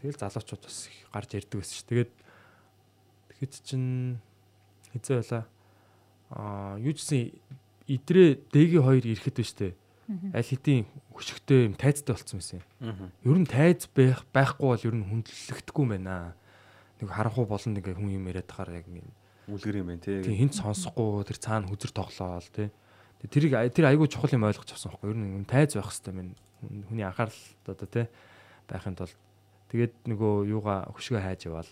Тэгэл 0.00 0.16
залуучууд 0.24 0.62
бас 0.64 0.88
гарч 1.12 1.30
ирдэг 1.36 1.60
байсан 1.60 1.76
ш. 1.76 1.84
Тэгээд 1.84 2.10
тэгэхэд 3.28 3.52
чин 3.68 3.84
хэзээ 4.96 5.20
байла 5.20 5.42
аа 6.32 6.80
юу 6.80 6.96
гэсэн 6.96 7.36
идрээ 7.84 8.40
дэги 8.48 8.80
хоёр 8.80 9.04
ирэхэд 9.04 9.36
байна 9.36 9.52
штэ. 9.52 9.76
аль 10.32 10.48
хэдийн 10.48 10.88
хөшигтэй 11.12 11.68
юм 11.68 11.74
тайцтай 11.76 12.16
болцсон 12.16 12.40
байсан 12.40 12.60
юм. 12.60 12.64
Аа. 12.80 13.08
Ер 13.24 13.38
нь 13.40 13.48
тайз 13.48 13.88
байх 13.92 14.24
байхгүй 14.32 14.68
бол 14.68 14.86
ер 14.88 14.96
нь 14.96 15.04
хүндлэгдэхгүй 15.04 15.84
юм 15.84 15.92
байна. 15.92 16.36
Нэг 17.04 17.12
харахгүй 17.12 17.44
болно 17.44 17.76
нэг 17.76 17.84
хүн 17.84 18.16
юм 18.16 18.24
яриад 18.32 18.48
тахаар 18.48 18.80
яг 18.80 18.88
юм. 18.88 19.04
Үлгэр 19.52 19.84
юм 19.84 19.92
байна 19.92 20.00
тий. 20.00 20.24
Тийм 20.24 20.48
хинт 20.48 20.56
сонсохгүй 20.56 21.28
тэр 21.28 21.38
цаана 21.38 21.68
хүзэр 21.68 21.92
тоглоол 21.92 22.48
тий. 22.48 22.72
Тэрийг 23.28 23.52
тэр 23.76 23.92
айгүй 23.92 24.08
чухал 24.08 24.32
юм 24.32 24.48
ойлгож 24.48 24.72
авсан 24.72 24.96
байхгүй. 24.96 25.12
Ер 25.12 25.44
нь 25.44 25.44
тайз 25.44 25.76
байх 25.76 25.92
хэрэгтэй 25.92 26.16
юм. 26.16 26.32
Хүний 26.88 27.04
анхаарал 27.04 27.40
одоо 27.68 27.88
тий 27.88 28.08
байхын 28.64 28.96
тулд 28.96 29.16
тэгээд 29.68 30.08
нөгөө 30.08 30.48
юугаа 30.48 30.88
хөшгөө 30.96 31.20
хайж 31.20 31.44
яваал 31.52 31.68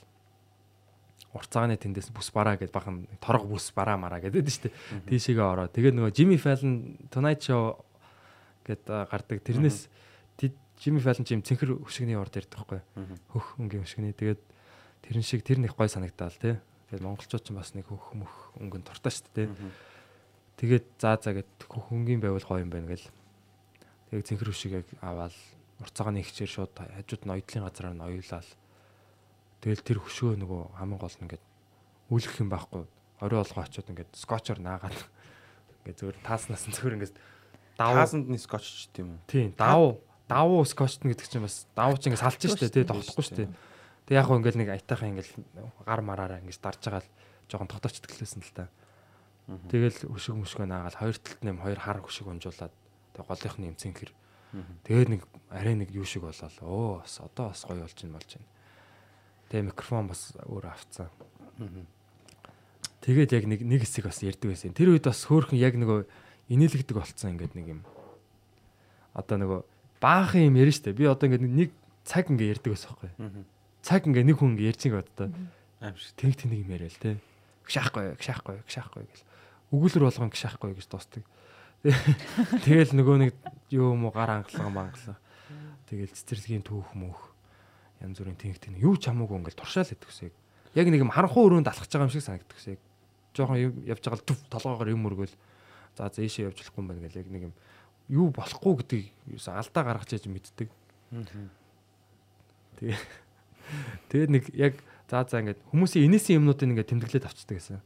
урцааны 1.32 1.80
тэндээс 1.80 2.12
бүс 2.12 2.28
бараа 2.28 2.60
гэд 2.60 2.72
бахан 2.76 3.08
торго 3.24 3.48
бүс 3.48 3.72
бараа 3.72 3.96
мараа 3.96 4.20
гэдэг 4.20 4.44
нь 4.44 4.52
шүү 4.52 4.68
дээ. 4.68 5.08
Тийшээгээ 5.08 5.48
ороо. 5.48 5.68
Тэгээд 5.72 5.96
нөгөө 5.96 6.12
Jimmy 6.12 6.36
Fallon 6.36 7.00
Tonight 7.08 7.40
Show 7.40 7.80
гэд 8.68 8.84
а, 8.92 9.08
гардаг. 9.08 9.40
Тэрнээс 9.40 9.88
Jimmy 10.82 10.98
Fallon 10.98 11.22
ч 11.22 11.30
юм 11.38 11.46
цэнхэр 11.46 11.78
хөшгөний 11.78 12.18
орд 12.18 12.34
ярьдаг 12.34 12.58
байхгүй. 12.58 12.80
Хөх 13.30 13.54
өнгийн 13.62 13.86
хөшгөний. 13.86 14.12
Тэгээд 14.18 14.42
тэрэн 15.02 15.24
шиг 15.26 15.42
тэр 15.42 15.58
нэг 15.62 15.74
гой 15.74 15.88
санагдаал 15.90 16.34
тий. 16.34 16.58
Тэгээд 16.90 17.04
монголчууд 17.06 17.44
ч 17.44 17.48
бас 17.52 17.74
нэг 17.74 17.86
хөх 17.86 18.14
мөх 18.14 18.54
өнгөн 18.58 18.82
туртаа 18.86 19.12
шүү 19.12 19.30
дээ. 19.34 19.48
Тэгээд 20.58 20.86
заа 20.98 21.16
заа 21.18 21.38
гэд 21.40 21.50
хөх 21.66 21.90
өнгийн 21.90 22.22
байвал 22.22 22.44
гоё 22.44 22.62
юм 22.62 22.70
байна 22.70 22.90
гэл. 22.90 23.08
Тэгээд 24.10 24.28
цэнхэр 24.28 24.50
хөшгийг 24.50 24.86
аваад 25.00 25.34
урцагааны 25.80 26.20
ихчээр 26.22 26.50
шууд 26.50 26.72
хажууд 26.76 27.22
нь 27.26 27.34
оёдлын 27.34 27.64
газараар 27.66 27.96
нь 27.96 28.04
оёлал. 28.04 28.50
Тэгэл 29.62 29.82
тэр 29.82 29.98
хөшгөө 30.02 30.38
нөгөө 30.38 30.62
хамгийн 30.78 31.00
гол 31.00 31.16
нь 31.18 31.24
ингээд 31.26 31.44
үлгэх 32.12 32.42
юм 32.42 32.50
байхгүй. 32.52 32.84
Орой 33.22 33.40
олгоо 33.40 33.62
очиод 33.64 33.88
ингээд 33.88 34.10
скотчоор 34.14 34.60
наагаад 34.60 34.94
ингээд 35.82 35.98
зөвөр 35.98 36.16
тааснаас 36.22 36.66
нь 36.68 36.76
зөвөр 36.76 36.96
ингээд 37.00 37.14
давуу 37.78 37.96
Таасанд 37.96 38.28
нь 38.28 38.38
скотч 38.38 38.64
ч 38.64 38.88
тийм 38.92 39.16
үү. 39.16 39.18
Тийм 39.26 39.48
давуу 39.56 40.00
давуу 40.28 40.64
скотчтн 40.64 41.08
гэдэг 41.12 41.26
чинь 41.28 41.44
бас 41.44 41.66
давуу 41.74 41.96
чинь 41.96 42.12
ингээд 42.12 42.24
салж 42.24 42.42
штэ 42.42 42.68
тий 42.68 42.84
тоглохгүй 42.84 43.24
штэ. 43.24 43.48
Тэг 44.06 44.18
яг 44.18 44.26
хөө 44.26 44.38
ингээд 44.42 44.58
нэг 44.58 44.68
аятайхан 44.74 45.10
ингээд 45.14 45.30
гар 45.86 46.00
мараараа 46.02 46.42
ингээд 46.42 46.62
дарж 46.62 46.80
байгаа 46.82 47.02
л 47.02 47.10
жоохон 47.48 47.70
тогтоочдөг 47.70 48.10
лээсэн 48.10 48.42
л 48.42 48.54
та. 48.54 48.66
Тэгэл 49.46 50.06
өшөг 50.10 50.38
мөшгөө 50.38 50.66
наагаад 50.66 50.96
хоёр 50.98 51.16
талд 51.18 51.40
нэм 51.42 51.58
хоёр 51.62 51.78
хар 51.78 51.98
өшөг 52.02 52.26
унжуулаад 52.30 52.72
тэг 53.14 53.24
голынх 53.26 53.56
нь 53.58 53.68
юм 53.70 53.76
цэнхэр. 53.76 54.10
Тэгээд 54.86 55.08
нэг 55.10 55.22
арай 55.50 55.74
нэг 55.74 55.90
юу 55.90 56.06
шиг 56.06 56.22
болоо. 56.22 56.50
Оо 56.62 57.02
бас 57.02 57.18
одоо 57.20 57.50
бас 57.50 57.64
гоё 57.66 57.82
болж 57.82 57.98
байна 57.98 58.16
болж 58.16 58.30
байна. 58.36 58.48
Тэгээ 59.50 59.68
микрофон 59.68 60.06
бас 60.08 60.22
өөр 60.46 60.64
авцсан. 60.70 61.08
Тэгээд 63.02 63.32
яг 63.34 63.44
нэг 63.50 63.60
нэг 63.66 63.80
хэсэг 63.82 64.06
бас 64.06 64.22
ярьдаг 64.22 64.48
байсан. 64.54 64.72
Тэр 64.72 64.94
үед 64.94 65.04
бас 65.04 65.26
хөөхөн 65.26 65.58
яг 65.58 65.74
нөгөө 65.74 66.06
инээлгдэг 66.54 66.96
болцсон 66.96 67.34
ингээд 67.34 67.58
нэг 67.58 67.66
юм. 67.66 67.80
Одоо 69.12 69.36
нөгөө 69.42 69.60
баахан 69.98 70.46
юм 70.46 70.56
ярина 70.56 70.76
штэ. 70.76 70.94
Би 70.94 71.10
одоо 71.10 71.26
ингээд 71.26 71.42
нэг 71.42 71.70
цаг 72.06 72.30
ингээд 72.30 72.62
ярьдаг 72.62 72.70
байсан 72.72 72.94
байхгүй. 72.94 73.10
Цаг 73.82 74.06
ингээд 74.06 74.30
нэг 74.30 74.38
хүн 74.38 74.54
ингээд 74.54 74.70
ярьж 74.70 74.82
байгаа 74.86 75.02
одоо. 75.02 75.28
Аим 75.82 75.96
шиг. 75.98 76.14
Тэнэг 76.14 76.36
тэнэг 76.38 76.58
юм 76.62 76.70
яриа 76.70 76.86
л 76.86 77.02
те. 77.02 77.18
Гшаахгүй, 77.66 78.14
гшаахгүй, 78.14 78.56
гшаахгүй 78.62 79.02
гэл. 79.02 79.26
Өгүүлэр 79.74 80.06
болгон 80.06 80.30
гшаахгүй 80.30 80.70
гэж 80.78 80.86
дуустдаг. 80.86 81.26
Тэгэл 82.62 82.94
нөгөө 82.94 83.16
нэг 83.18 83.30
юу 83.74 83.98
юм 83.98 84.06
уу 84.06 84.14
гар 84.14 84.38
ангалан 84.38 84.70
мангалан. 84.70 85.18
Тэгэл 85.90 86.14
цэцэрлэгийн 86.14 86.62
түүх 86.62 86.94
мөх 86.94 87.34
янз 87.98 88.22
бүрийн 88.22 88.38
тэнэг 88.38 88.62
тэнэг 88.62 88.80
юу 88.86 88.94
ч 88.94 89.10
хамаагүй 89.10 89.42
ингээл 89.42 89.58
туршаал 89.58 89.90
идэгсэг. 89.90 90.30
Яг 90.78 90.86
нэг 90.86 91.02
юм 91.02 91.10
харанхуй 91.10 91.42
өрөөнд 91.42 91.66
алхаж 91.66 91.90
байгаа 91.90 92.06
юм 92.06 92.14
шиг 92.14 92.22
санагдагсэг. 92.22 92.78
Жохон 93.34 93.58
юм 93.58 93.74
явж 93.82 94.02
байгаа 94.06 94.18
л 94.22 94.28
төв 94.30 94.38
толгоогоор 94.46 94.94
юм 94.94 95.06
өргөөл. 95.10 95.34
За 95.98 96.06
ийшээ 96.06 96.54
явж 96.54 96.62
болохгүй 96.62 96.80
юм 96.82 96.88
байна 96.90 97.02
гэл 97.02 97.18
яг 97.18 97.28
нэг 97.34 97.42
юм 97.50 97.54
юу 98.10 98.30
болохгүй 98.30 98.72
гэдгийг 98.82 99.06
юусан 99.34 99.58
алдаа 99.58 99.82
гаргаж 99.82 100.10
яж 100.14 100.26
мэддэг. 100.30 100.70
Тэгээ 102.78 102.96
тэгээд 104.08 104.30
нэг 104.30 104.44
яг 104.54 104.74
за 105.08 105.24
за 105.28 105.40
ингээд 105.44 105.60
хүмүүсийн 105.68 106.08
инээсэн 106.08 106.40
юмнуудыг 106.40 106.68
ингээд 106.72 106.90
тэмдэглээд 106.90 107.28
авчдаг 107.28 107.56
гэсэн. 107.60 107.80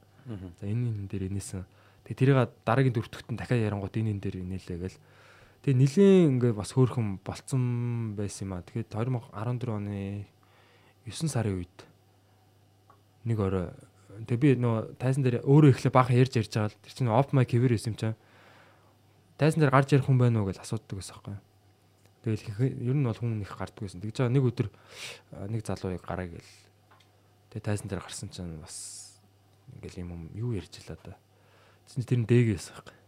За 0.58 0.64
энэ 0.66 0.94
энэ 0.94 1.08
дээр 1.10 1.30
инээсэн. 1.30 1.66
Тэгээ 2.06 2.18
тэрийг 2.22 2.38
дараагийн 2.62 2.94
дөрөвтөгтөн 2.94 3.36
дахиад 3.38 3.66
ярангууд 3.66 3.94
энэ 3.98 4.10
энэ 4.14 4.22
дээр 4.22 4.36
инээлээ 4.46 4.78
гэл. 4.78 4.98
Тэгээ 5.66 5.80
нилийн 5.82 6.38
ингээд 6.38 6.54
бас 6.54 6.70
хөөрхөн 6.70 7.18
болцсон 7.26 8.14
байсан 8.14 8.46
юм 8.46 8.52
а. 8.54 8.62
Тэгээд 8.62 8.94
2014 8.94 9.74
оны 9.74 10.30
9 11.06 11.26
сарын 11.26 11.58
үед 11.58 11.76
нэг 13.26 13.38
орой 13.42 13.74
тэгээ 14.24 14.42
би 14.42 14.50
нөө 14.62 14.96
тайзан 15.02 15.26
дээр 15.26 15.42
өөрөө 15.42 15.70
ихлэ 15.74 15.90
баахан 15.90 16.16
ярьж 16.16 16.38
ярьж 16.38 16.52
байгаа 16.54 16.70
л 16.70 16.80
тэр 16.82 16.94
чинь 16.94 17.10
оп 17.10 17.34
хэвэр 17.34 17.74
байсан 17.74 17.92
юм 17.92 17.98
чам. 17.98 18.14
Тайзан 19.36 19.60
дээр 19.60 19.74
гарч 19.74 19.92
ярих 19.92 20.06
хүн 20.06 20.18
байна 20.18 20.40
уу 20.40 20.48
гэж 20.48 20.62
асуудаг 20.62 20.96
байсан 20.96 21.18
байхгүй. 21.18 21.36
Тэгэл 22.26 22.82
ер 22.82 22.96
нь 22.98 23.06
бол 23.06 23.14
хүн 23.14 23.38
их 23.38 23.54
гардаг 23.54 23.86
байсан. 23.86 24.02
Тэгж 24.02 24.26
байгаа 24.26 24.34
нэг 24.34 24.44
өдөр 24.50 24.68
нэг 25.46 25.62
залууыг 25.62 26.02
гараа 26.02 26.26
гэл. 26.26 26.52
Тэгээ 27.54 27.62
тайзан 27.62 27.86
дээр 27.86 28.02
гарсан 28.02 28.34
чинь 28.34 28.58
бас 28.58 29.22
ингээл 29.78 30.02
юм 30.02 30.10
юм 30.10 30.22
юу 30.34 30.50
ярьж 30.58 30.82
илаа 30.82 30.98
да. 31.06 31.14
Чинь 31.86 32.02
тэр 32.02 32.26
нь 32.26 32.26
дээгээс 32.26 32.66
байхгүй. 32.74 32.98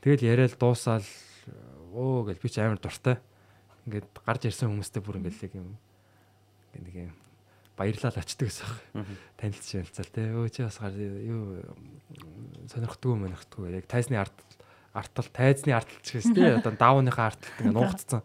Тэгэл 0.00 0.24
яриад 0.24 0.56
дуусаал 0.56 1.04
оо 1.92 2.24
гэл 2.24 2.40
би 2.40 2.48
ч 2.48 2.56
амар 2.64 2.80
дуртай. 2.80 3.20
Ингээд 3.84 4.08
гарч 4.24 4.48
ирсэн 4.48 4.72
хүмүүстэй 4.72 5.04
бүр 5.04 5.20
ингээл 5.20 5.60
юм 5.60 5.76
ингээд 6.72 6.84
нэг 6.88 6.96
юм 7.12 7.16
баярлал 7.76 8.16
очдөг 8.16 8.48
гэсэн 8.48 8.68
юм. 8.96 9.06
Танилцж 9.36 9.76
ялцал 9.76 10.08
те. 10.08 10.32
Өө 10.32 10.48
чи 10.48 10.64
бас 10.64 10.80
гар 10.80 10.96
юу 10.96 11.60
сонирхдгүй 12.72 13.12
мөнөхдгүй. 13.12 13.76
Яг 13.76 13.86
тайзны 13.88 14.16
арт 14.16 14.36
артал 14.92 15.26
тайзны 15.32 15.72
артал 15.72 16.00
ч 16.04 16.20
гэсэн 16.20 16.34
те. 16.36 16.60
Одоо 16.60 16.72
давууныхаа 16.76 17.32
арталт 17.32 17.56
ингээд 17.60 17.76
нуугдсан. 17.76 18.22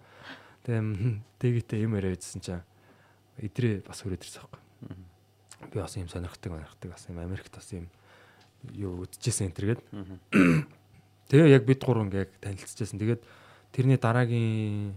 Тэгээ 0.68 0.84
дэгитэй 1.40 1.84
юм 1.88 1.96
яриа 1.96 2.16
үзсэн 2.16 2.42
чинь 2.44 2.64
идрээ 3.40 3.88
бас 3.88 4.04
хүрээд 4.04 4.24
ирсэн 4.24 4.44
байхгүй. 4.44 4.62
Би 5.72 5.78
бас 5.80 5.96
юм 5.96 6.12
сонирхдаг 6.12 6.52
сонирхдаг 6.52 6.90
бас 6.92 7.04
юм 7.08 7.20
Америкт 7.24 7.54
бас 7.56 7.72
юм 7.72 7.88
юу 8.76 9.08
үдчихсэн 9.08 9.48
энэ 9.48 9.56
төргээд. 9.56 9.82
Тэгээ 11.32 11.56
яг 11.56 11.64
бид 11.64 11.82
гурав 11.84 12.08
ингээд 12.08 12.32
танилцчихсан. 12.44 13.00
Тэгээд 13.00 13.22
тэрний 13.72 14.00
дараагийн 14.00 14.96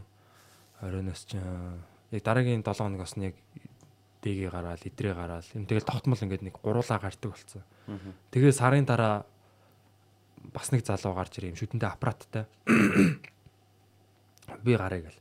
оройноос 0.82 1.22
ч 1.28 1.38
яг 1.38 2.22
дараагийн 2.24 2.66
7 2.66 2.82
хоногоос 2.82 3.14
нь 3.14 3.30
яг 3.30 3.36
дэгээ 4.22 4.50
гараал, 4.50 4.82
идрээ 4.82 5.14
гараал. 5.14 5.48
Юм 5.54 5.64
тэгэл 5.64 5.86
тогтмол 5.86 6.18
ингээд 6.20 6.44
нэг 6.44 6.56
гуруулаа 6.60 6.98
гардаг 6.98 7.30
болсон. 7.30 7.62
Тэгээ 8.34 8.52
сарын 8.52 8.84
дараа 8.84 9.24
бас 10.52 10.72
нэг 10.72 10.84
залуу 10.86 11.14
гарч 11.14 11.38
ирээ 11.38 11.52
юм 11.52 11.60
шүтэндээ 11.60 11.90
аппараттай. 11.90 12.44
Би 14.64 14.74
гараа 14.74 15.00
гэл. 15.00 15.20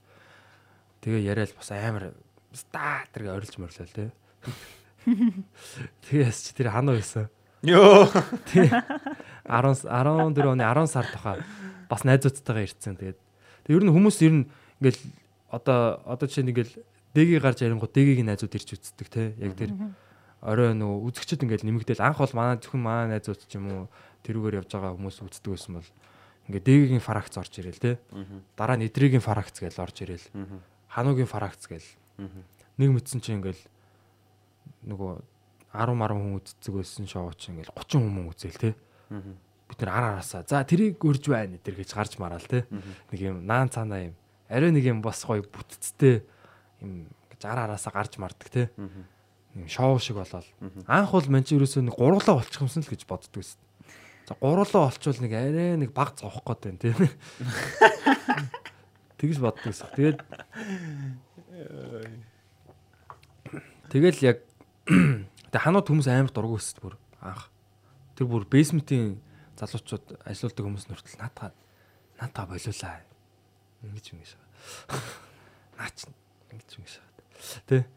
Тэгээ 1.03 1.28
яриад 1.28 1.53
бас 1.55 1.70
амар 1.72 2.13
стаатер 2.53 3.28
гэ 3.28 3.36
орилж 3.36 3.55
морлоо 3.59 3.88
те. 3.88 4.11
Тэгээс 6.09 6.39
чи 6.49 6.51
тэр 6.55 6.72
ханаа 6.74 6.95
байсан. 6.97 7.30
Йоо. 7.61 8.07
10 8.51 8.72
14 9.49 10.47
оны 10.47 10.63
10 10.63 10.88
сар 10.88 11.05
тухай 11.11 11.43
бас 11.89 12.03
найзуудтайгаа 12.05 12.63
ирсэн. 12.63 12.95
Тэгээд 12.95 13.20
тэг 13.67 13.76
ер 13.76 13.84
нь 13.84 13.91
хүмүүс 13.91 14.17
ер 14.24 14.34
нь 14.34 14.45
ингээл 14.80 15.01
одоо 15.51 15.99
одоо 16.05 16.26
жишээ 16.30 16.45
нь 16.45 16.51
ингээл 16.53 16.74
дэгийг 17.13 17.41
гарч 17.43 17.65
ярингууд 17.65 17.91
дэгийг 17.91 18.24
найзууд 18.24 18.55
ирж 18.55 18.70
үздэг 18.78 19.07
те. 19.09 19.34
Яг 19.41 19.57
тэр 19.57 19.74
орой 20.39 20.71
нөгөө 20.71 21.11
үзэгчд 21.11 21.43
ингээл 21.43 21.67
нэмэгдээл 21.67 22.03
анх 22.03 22.23
бол 22.23 22.35
манай 22.35 22.55
зөвхөн 22.63 22.79
манай 22.83 23.05
найзууд 23.11 23.43
ч 23.43 23.59
юм 23.59 23.67
уу 23.67 23.83
тэрүүгээр 24.23 24.63
явж 24.63 24.71
байгаа 24.71 24.95
хүмүүс 24.95 25.19
үздэг 25.19 25.51
байсан 25.51 25.73
бол 25.79 25.89
ингээд 26.47 26.65
дэгийн 26.65 27.03
фаракц 27.03 27.35
орж 27.35 27.53
ирэл 27.59 27.75
те. 27.75 27.99
Дараа 28.55 28.79
нь 28.79 28.87
эдригийн 28.87 29.23
фаракц 29.23 29.59
гэж 29.59 29.75
орж 29.83 29.97
ирэл. 30.07 30.25
Хануугийн 30.87 31.27
фаракц 31.27 31.67
гэж 31.67 31.83
нэг 32.79 32.89
мэдсэн 32.95 33.19
чинь 33.19 33.43
ингээл 33.43 33.63
нөгөө 34.87 35.11
10 35.75 35.91
10 35.91 36.15
хүн 36.15 36.39
үздэг 36.39 36.73
байсан 36.73 37.05
шоу 37.05 37.35
чи 37.35 37.51
ингээл 37.51 37.75
30 37.75 37.99
хүн 37.99 38.27
үзэл 38.31 38.55
те. 38.55 38.71
Бид 39.67 39.79
нэр 39.83 39.91
ар 39.91 40.05
араасаа 40.17 40.47
за 40.47 40.63
тэрийг 40.63 41.03
өрж 41.03 41.27
байна 41.27 41.59
эдэр 41.59 41.83
гэж 41.83 41.93
гарч 41.93 42.15
мараал 42.17 42.47
те. 42.47 42.63
Нэг 43.11 43.19
юм 43.19 43.43
наан 43.43 43.67
цаанаа 43.67 44.09
юм. 44.09 44.15
Арай 44.47 44.71
нэг 44.71 44.87
юм 44.87 45.03
бас 45.03 45.21
гоё 45.27 45.43
бүтцтэй 45.43 46.23
юм 46.81 47.11
гэж 47.29 47.41
ар 47.43 47.67
араасаа 47.67 47.91
гарч 47.93 48.17
мардаг 48.17 48.49
те. 48.49 48.71
Юм 48.79 49.05
шоу 49.68 49.99
шиг 49.99 50.16
болоод. 50.22 50.47
Анх 50.88 51.12
бол 51.12 51.28
манч 51.28 51.51
ерөөсөө 51.51 51.84
нэг 51.89 51.95
гурлаа 51.97 52.39
болчих 52.39 52.62
юмсан 52.62 52.86
л 52.86 52.91
гэж 52.93 53.03
боддог 53.10 53.34
байсан. 53.36 53.60
За 54.30 54.38
гурлаа 54.39 54.88
олчвол 54.88 55.20
нэг 55.20 55.34
арай 55.34 55.76
нэг 55.76 55.91
баг 55.91 56.16
зовох 56.16 56.45
гээд 56.45 56.62
байна 56.64 56.80
те. 56.80 56.93
Тэгж 59.20 59.38
боддог 59.43 59.74
байсан. 59.74 59.89
Тэгээд 59.97 60.20
Тэгэл 63.89 64.20
яг 64.22 64.38
тэг 65.51 65.62
ханууд 65.66 65.89
хүмүүс 65.89 66.07
амар 66.07 66.30
дургүй 66.30 66.62
өсд 66.62 66.78
бүр 66.80 66.95
анх. 67.26 67.49
Тэр 68.14 68.30
бүр 68.30 68.45
бейсментийн 68.45 69.18
залуучууд 69.57 70.24
ажилладаг 70.30 70.64
хүмүүс 70.64 70.86
нүртэл 70.88 71.18
наатаа 71.18 71.49
наатаа 72.22 72.45
болиулаа. 72.45 73.01
Ингэж 73.82 74.05
ингэж. 74.14 74.32
Наач 75.74 76.05
ингэж 76.53 76.72
ингэж. 76.78 76.93
Тэ. 77.66 77.89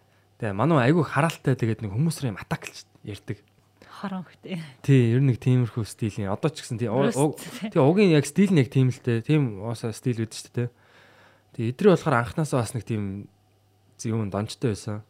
Тэгээ 0.42 0.58
манай 0.58 0.90
айгүй 0.90 1.06
хараалтай 1.06 1.54
тэгээд 1.54 1.86
нэг 1.86 1.94
хүмүүсрийн 1.94 2.34
атаклж 2.34 2.82
ярьдаг. 3.06 3.38
хорон 4.02 4.26
хөтэй. 4.26 4.58
Тий, 4.82 5.14
ер 5.14 5.22
нь 5.22 5.30
нэг 5.30 5.38
тиймэрхүү 5.38 5.86
стилийн. 5.86 6.34
Одоо 6.34 6.50
ч 6.50 6.66
гэсэн 6.66 6.82
тий 6.82 6.90
тий 6.90 7.78
угийн 7.78 8.10
яг 8.10 8.26
стил 8.26 8.50
нь 8.50 8.58
яг 8.58 8.66
тийм 8.74 8.90
л 8.90 8.98
дээ. 8.98 9.22
Тийм 9.22 9.62
уусаа 9.62 9.94
стил 9.94 10.18
үүдэж 10.18 10.34
шүү 10.34 10.54
дээ. 10.58 10.68
Тий 11.54 11.70
эдрээ 11.70 11.94
болохоор 11.94 12.26
анханасаа 12.26 12.66
бас 12.66 12.74
нэг 12.74 12.82
тийм 12.82 13.30
юм 14.02 14.34
дончтой 14.34 14.74
байсан. 14.74 15.06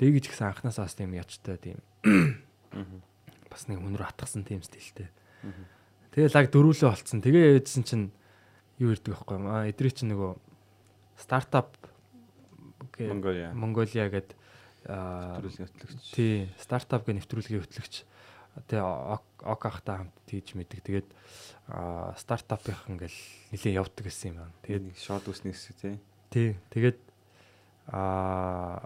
Дэгэж 0.00 0.32
гэсэн 0.32 0.48
анханасаа 0.48 0.88
бас 0.88 0.96
тийм 0.96 1.12
ячтай 1.12 1.60
тийм 1.60 1.84
бас 3.52 3.68
нэг 3.68 3.84
рүү 3.84 4.00
атгсан 4.00 4.48
тийм 4.48 4.64
стилтэй. 4.64 5.12
Тэгээ 6.16 6.32
лаг 6.32 6.48
дөрүүлээ 6.48 6.88
болцсон. 6.88 7.20
Тэгээ 7.20 7.60
ээдсэн 7.60 7.84
чинь 7.84 8.08
юу 8.80 8.96
ирдэг 8.96 9.12
байхгүй 9.12 9.36
юм. 9.36 9.52
Аа 9.52 9.68
эдрээ 9.68 9.92
чинь 9.92 10.16
нөгөө 10.16 10.40
стартап 11.20 11.76
Монголиа. 12.96 13.52
Монголиа 13.52 14.08
гэдэг 14.08 14.37
аа 14.88 15.36
Төрөлгийн 15.36 15.68
хөтлөгч. 15.68 16.04
Тий, 16.16 16.48
стартап 16.56 17.04
гэ 17.04 17.20
нэвтрүүлгийн 17.20 17.60
хөтлөгч. 17.60 18.08
Тэгээ 18.66 18.82
ок 19.44 19.62
ахтай 19.68 20.00
хамт 20.00 20.16
тийж 20.24 20.56
мэддэг. 20.56 20.80
Тэгээд 20.82 21.08
стартапынх 22.16 22.88
ингээл 22.88 23.18
нэлээд 23.52 23.78
явдаг 23.78 24.04
гэсэн 24.08 24.32
юм 24.32 24.36
байна. 24.42 24.56
Тэгээд 24.64 24.84
нэг 24.88 24.96
шот 24.96 25.28
үсний 25.28 25.52
хэсэг 25.52 25.76
тий. 25.76 25.96
тий, 26.32 26.48
тэгээд 26.72 26.98
аа 27.92 28.82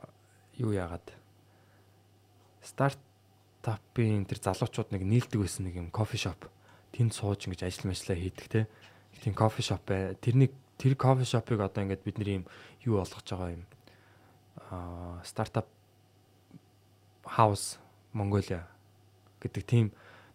юу 0.58 0.74
яагаад 0.74 1.06
стартапын 2.60 4.26
тэр 4.26 4.38
залуучууд 4.42 4.90
нэг 4.92 5.02
нийлдэг 5.06 5.38
байсан 5.40 5.70
нэг 5.70 5.78
юм 5.78 5.88
кофе 5.94 6.18
шоп. 6.18 6.50
Тэнд 6.92 7.14
сууж 7.14 7.46
ингэж 7.46 7.64
ажил 7.64 7.88
мэжлээ 7.88 8.18
хийдэг 8.18 8.46
те. 8.50 8.60
Тийм 9.22 9.32
кофе 9.32 9.62
шоп 9.62 9.86
бай. 9.86 10.18
Тэрний 10.18 10.50
тэр 10.76 10.98
кофе 10.98 11.24
шопыг 11.24 11.62
одоо 11.62 11.86
ингээд 11.86 12.04
бид 12.04 12.18
нэр 12.18 12.42
юм 12.42 12.44
юу 12.84 13.00
болгож 13.00 13.24
байгаа 13.24 13.54
юм. 13.56 13.64
Аа 14.68 15.22
стартап 15.24 15.70
хаус 17.24 17.78
Монголиа 18.12 18.66
гэдэг 19.40 19.62
тийм 19.66 19.86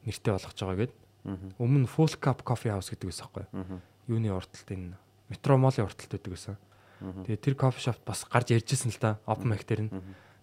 нэртэй 0.07 0.33
болгож 0.33 0.57
байгаа 0.57 0.79
гэд. 0.87 0.93
Аа. 1.27 1.37
Өмнө 1.59 1.87
Full 1.87 2.15
Cup 2.19 2.43
Coffee 2.47 2.71
House 2.71 2.91
гэдэг 2.91 3.07
байсан 3.11 3.27
байхгүй. 3.27 3.45
Аа. 3.51 3.79
Юуны 4.07 4.31
урталт 4.31 4.69
энэ 4.71 4.95
Метромолын 5.29 5.87
урталт 5.87 6.11
байдаг 6.11 6.31
байсан. 6.31 6.55
Тэгээ 6.99 7.37
тэр 7.37 7.55
кофе 7.59 7.79
шопт 7.83 8.01
бас 8.07 8.25
гарч 8.25 8.55
ярьжсэн 8.55 8.89
л 8.89 8.99
да. 8.99 9.19
Open 9.27 9.51
mic 9.51 9.67
дээр 9.67 9.85
нь. 9.85 9.91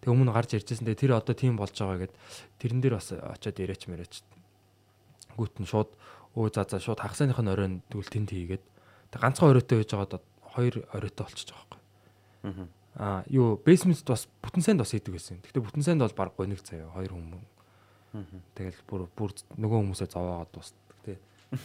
Тэгээ 0.05 0.13
өмнө 0.13 0.31
гарч 0.31 0.55
ярьжсэн. 0.55 0.87
Тэгээ 0.87 1.03
тэр 1.09 1.13
одоо 1.19 1.35
тийм 1.35 1.57
болж 1.57 1.75
байгаа 1.75 2.07
гэд 2.07 2.15
тэрэн 2.61 2.81
дээр 2.85 2.95
бас 3.01 3.11
очиод 3.11 3.59
яриач 3.59 3.83
мэрэч. 3.89 4.23
Гүтэн 5.35 5.67
шууд 5.67 5.91
өө 6.37 6.53
за 6.55 6.63
за 6.69 6.79
шууд 6.79 7.03
хагасных 7.03 7.41
нь 7.41 7.51
оройн 7.51 7.83
тэгвэл 7.91 8.13
тэнд 8.13 8.31
хийгээд. 8.31 8.65
Тэгээ 9.11 9.25
ганцхан 9.25 9.51
оройтой 9.51 9.83
байж 9.83 9.91
байгаад 9.91 10.25
хоёр 10.55 10.75
оройтой 10.95 11.25
болчихж 11.27 11.49
байгаа 11.51 11.67
байхгүй. 11.75 11.81
Аа. 12.45 12.69
Аа 12.95 13.27
юу 13.27 13.59
basement 13.59 13.99
бас 14.07 14.27
бүтэн 14.43 14.63
санд 14.63 14.83
бас 14.83 14.95
хийдэг 14.95 15.15
байсан. 15.15 15.43
Гэхдээ 15.43 15.67
бүтэн 15.67 15.83
санд 15.83 16.03
бол 16.07 16.15
баг 16.15 16.31
гониг 16.39 16.63
заяа 16.63 16.91
хоёр 16.95 17.11
хүмүүс. 17.11 17.43
Тэгэл 18.55 18.81
бүр 18.87 19.11
бүр 19.19 19.35
нөгөө 19.59 19.79
хүмүүсээ 19.83 20.15
зовоогоод 20.15 20.51
дуустдаг 20.55 20.99
тий. 21.03 21.19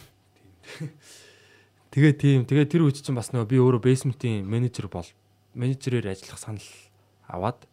Тэгээ 1.94 2.14
тийм 2.18 2.40
тэгээ 2.46 2.66
тэр 2.66 2.82
үуч 2.86 3.06
чинь 3.06 3.14
бас 3.14 3.30
нөгөө 3.30 3.46
би 3.46 3.62
өөрөө 3.62 3.82
basement-ийн 3.82 4.46
менежер 4.46 4.90
бол 4.90 5.06
менежерээр 5.54 6.10
ажиллах 6.10 6.38
санал 6.38 6.68
аваад 7.26 7.66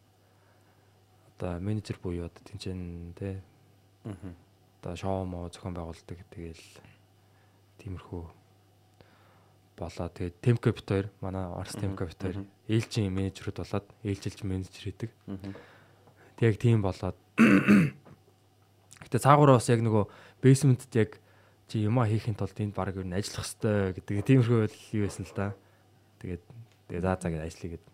одоо 1.38 1.58
менежер 1.58 1.98
буюу 2.02 2.30
одоо 2.30 2.42
тэнцэн 2.46 3.14
тий. 3.18 3.42
Аа. 4.06 4.34
Одоо 4.82 4.94
шоу 4.98 5.26
мо 5.26 5.50
зохион 5.50 5.74
байгуулдаг 5.74 6.22
тэгээл 6.30 6.66
тиймэрхүү 7.82 8.37
болоо 9.78 10.10
тэгээд 10.10 10.36
Tem 10.42 10.58
Capital 10.58 11.08
манай 11.22 11.46
Орс 11.46 11.78
Tem 11.78 11.94
Capital 11.94 12.44
ээлжийн 12.68 13.14
менежерүүд 13.14 13.62
болоод 13.62 13.88
ээлжилж 14.04 14.42
менежер 14.44 14.84
хийдэг. 14.90 15.12
Аа. 15.30 15.38
Тэг 16.42 16.46
яг 16.52 16.58
тийм 16.58 16.82
болоод 16.82 17.16
Гэтэ 19.08 19.24
цаагаараа 19.24 19.62
бас 19.62 19.70
яг 19.70 19.86
нөгөө 19.86 20.04
basement 20.44 20.84
яг 20.98 21.22
чи 21.70 21.86
юма 21.86 22.08
хийхин 22.10 22.36
тулд 22.36 22.58
энд 22.60 22.74
баг 22.76 22.98
юу 22.98 23.06
н 23.06 23.16
ажиллах 23.16 23.46
хэвээр 23.46 23.94
гэдэг 23.96 24.26
тиймэрхүү 24.26 24.58
байл 24.66 24.80
юу 24.98 25.04
байсан 25.06 25.24
л 25.24 25.36
да. 25.38 25.54
Тэгээд 26.20 26.44
тэгээд 26.90 27.06
заа 27.06 27.16
заа 27.16 27.32
гэж 27.32 27.42
ажиллая 27.46 27.72
гэд. 27.78 27.86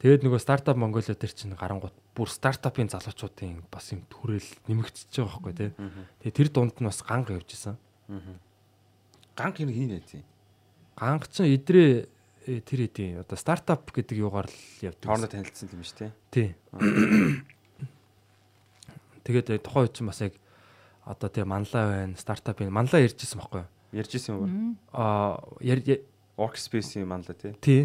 Тэгээд 0.00 0.22
нөгөө 0.24 0.40
стартап 0.40 0.76
Монголио 0.76 1.16
төр 1.16 1.32
чинь 1.32 1.56
гарангууд 1.56 1.96
бүр 2.14 2.28
стартапын 2.28 2.92
залуучуудын 2.92 3.64
бас 3.72 3.90
юм 3.92 4.04
төрөл 4.12 4.48
нэмэгдчихэж 4.68 5.14
байгаа 5.18 5.40
байхгүй 5.40 5.54
тий. 5.56 5.70
Тэгээд 6.24 6.36
тэр 6.36 6.48
дунд 6.52 6.76
нь 6.80 6.88
бас 6.88 7.00
ганга 7.04 7.36
явж 7.36 7.52
исэн. 7.52 7.76
Ганг 9.36 9.56
хин 9.56 9.70
хин 9.70 9.90
байцیں۔ 9.94 10.22
Ганга 10.96 11.26
чинь 11.30 11.54
идрээ 11.56 12.08
э, 12.46 12.60
тэр 12.60 12.80
эдийн 12.88 13.20
одоо 13.20 13.36
стартап 13.36 13.90
гэдэг 13.90 14.16
юугаар 14.18 14.48
л 14.48 14.58
явдаг. 14.84 15.06
Хоорондоо 15.06 15.30
танилцсан 15.30 15.68
юм 15.72 15.84
шүү 15.84 15.98
дээ. 15.98 16.12
Тий. 16.30 16.48
Тэгээд 19.24 19.48
э, 19.50 19.58
тухайн 19.60 19.86
үед 19.86 19.94
чинь 19.96 20.08
бас 20.08 20.20
яг 20.20 20.34
одоо 21.04 21.28
тий 21.28 21.44
манлаа 21.44 21.84
байна, 21.88 22.16
стартап 22.16 22.58
байна. 22.58 22.74
Манлаа 22.74 23.00
ярьжсэн 23.00 23.40
байхгүй 23.40 23.64
юу? 23.64 23.70
Ярьж 23.92 24.12
исэн 24.14 24.34
юм 24.36 24.40
уу? 24.40 24.48
Аа 24.92 25.40
Workspace-ийн 26.40 27.06
манлаа 27.08 27.36
тий. 27.36 27.52
тий. 27.60 27.82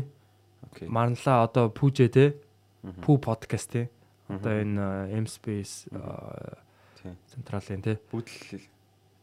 Окей. 0.71 0.87
Манлаа 0.87 1.43
одоо 1.43 1.67
пүүжээ 1.69 2.09
тий. 2.11 2.29
Пүү 3.03 3.17
подкаст 3.19 3.71
тий. 3.73 3.89
Одоо 4.29 4.53
энэ 4.61 5.13
M 5.13 5.25
Space 5.29 5.85
Тий. 7.01 7.13
централын 7.29 7.81
тий. 7.81 7.97
Бүдэл 8.09 8.61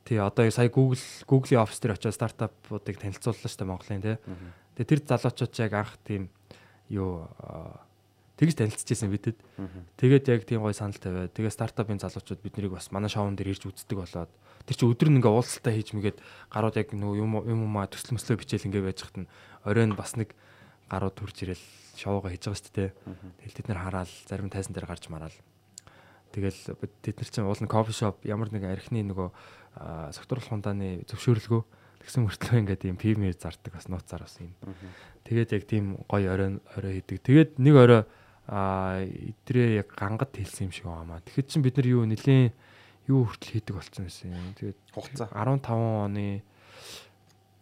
Тий 0.04 0.18
одоо 0.18 0.50
сая 0.50 0.68
Google 0.68 0.98
Google-ийн 1.26 1.62
офис 1.62 1.78
дээр 1.78 1.94
очиод 1.94 2.14
стартапуудыг 2.14 2.98
танилцууллаа 2.98 3.48
шүү 3.48 3.60
дээ 3.62 3.70
Монголын 3.70 4.02
тий. 4.02 4.16
Тэгээ 4.76 4.90
тэр 4.90 5.00
залуучууд 5.06 5.52
яг 5.62 5.72
анх 5.78 5.94
тийм 6.02 6.28
юу 6.90 7.28
аа, 7.38 7.86
тэгж 8.36 8.58
танилцчихсан 8.58 9.10
бидэд. 9.12 9.38
Тэгээд 9.96 10.24
яг 10.28 10.42
тийм 10.42 10.66
гой 10.66 10.74
санал 10.74 10.98
тавиад 10.98 11.30
тэгээ 11.30 11.54
стартапын 11.54 12.02
залуучууд 12.02 12.42
бид 12.42 12.56
нарыг 12.58 12.74
бас 12.74 12.90
манай 12.90 13.10
шоун 13.12 13.36
дээр 13.38 13.54
ирж 13.54 13.70
үздэг 13.70 13.94
болоод 13.94 14.30
тэр 14.66 14.76
чи 14.76 14.84
өдөр 14.86 15.08
нь 15.10 15.18
ингээ 15.22 15.30
уулзалтаа 15.30 15.70
хийж 15.70 15.94
мэгээд 15.94 16.18
гарууд 16.50 16.76
яг 16.78 16.88
нөгөө 16.90 17.16
юм 17.22 17.32
юм 17.46 17.62
уу 17.70 17.86
төсөл 17.86 18.18
мөслөө 18.18 18.42
бичээл 18.42 18.66
ингээ 18.66 18.86
байж 18.90 18.98
хат 19.06 19.16
нь 19.22 19.30
оройн 19.62 19.94
бас 19.94 20.18
нэг 20.18 20.34
гарууд 20.90 21.14
төрж 21.14 21.36
ирэл 21.46 21.64
шоугаа 21.96 22.30
хийж 22.34 22.44
байгаа 22.48 22.60
шүү 22.60 22.74
дээ. 22.74 22.90
Тэгэл 23.42 23.56
тэд 23.56 23.68
нар 23.70 23.80
хараал 23.86 24.12
зарим 24.26 24.50
тайсан 24.50 24.74
дээр 24.74 24.86
гарч 24.88 25.06
мараал. 25.08 25.34
Тэгэл 26.32 26.58
тэд 27.04 27.16
нар 27.20 27.28
чинь 27.28 27.44
уулын 27.44 27.68
кофе 27.68 27.92
шоп 27.92 28.24
ямар 28.24 28.48
нэгэн 28.48 28.72
архины 28.72 29.04
нөгөө 29.06 29.28
аа, 29.76 30.10
согтууруулах 30.16 30.48
хундааны 30.48 31.04
зөвшөөрлгөө 31.06 31.62
тэгсэн 32.02 32.26
мөртлөө 32.26 32.60
ингээд 32.66 32.88
юм 32.90 32.98
пимээр 32.98 33.38
зардаг 33.38 33.78
бас 33.78 33.86
нууцаар 33.86 34.26
бас 34.26 34.36
юм. 34.42 34.56
Тэгээд 35.22 35.54
яг 35.54 35.64
тийм 35.70 36.02
гоё 36.10 36.34
орой 36.34 36.58
орой 36.74 36.92
хийдэг. 36.98 37.22
Тэгээд 37.22 37.50
нэг 37.62 37.76
орой 37.78 38.02
аа 38.50 39.06
идрээ 39.06 39.86
яг 39.86 39.88
гангад 39.94 40.34
хэлсэн 40.34 40.66
юм 40.68 40.72
шиг 40.74 40.86
байгаамаа. 40.90 41.22
Тэгэхэд 41.22 41.48
чинь 41.48 41.62
бид 41.62 41.76
нар 41.78 41.86
юу 41.86 42.02
нэлийн 42.08 42.50
юу 43.06 43.30
хүртэл 43.30 43.52
хийдэг 43.62 43.74
байсан 43.78 44.34
юм. 44.34 44.50
Тэгээд 44.58 44.78
хугацаа. 44.90 45.30
15 45.30 45.70
оны 45.70 46.42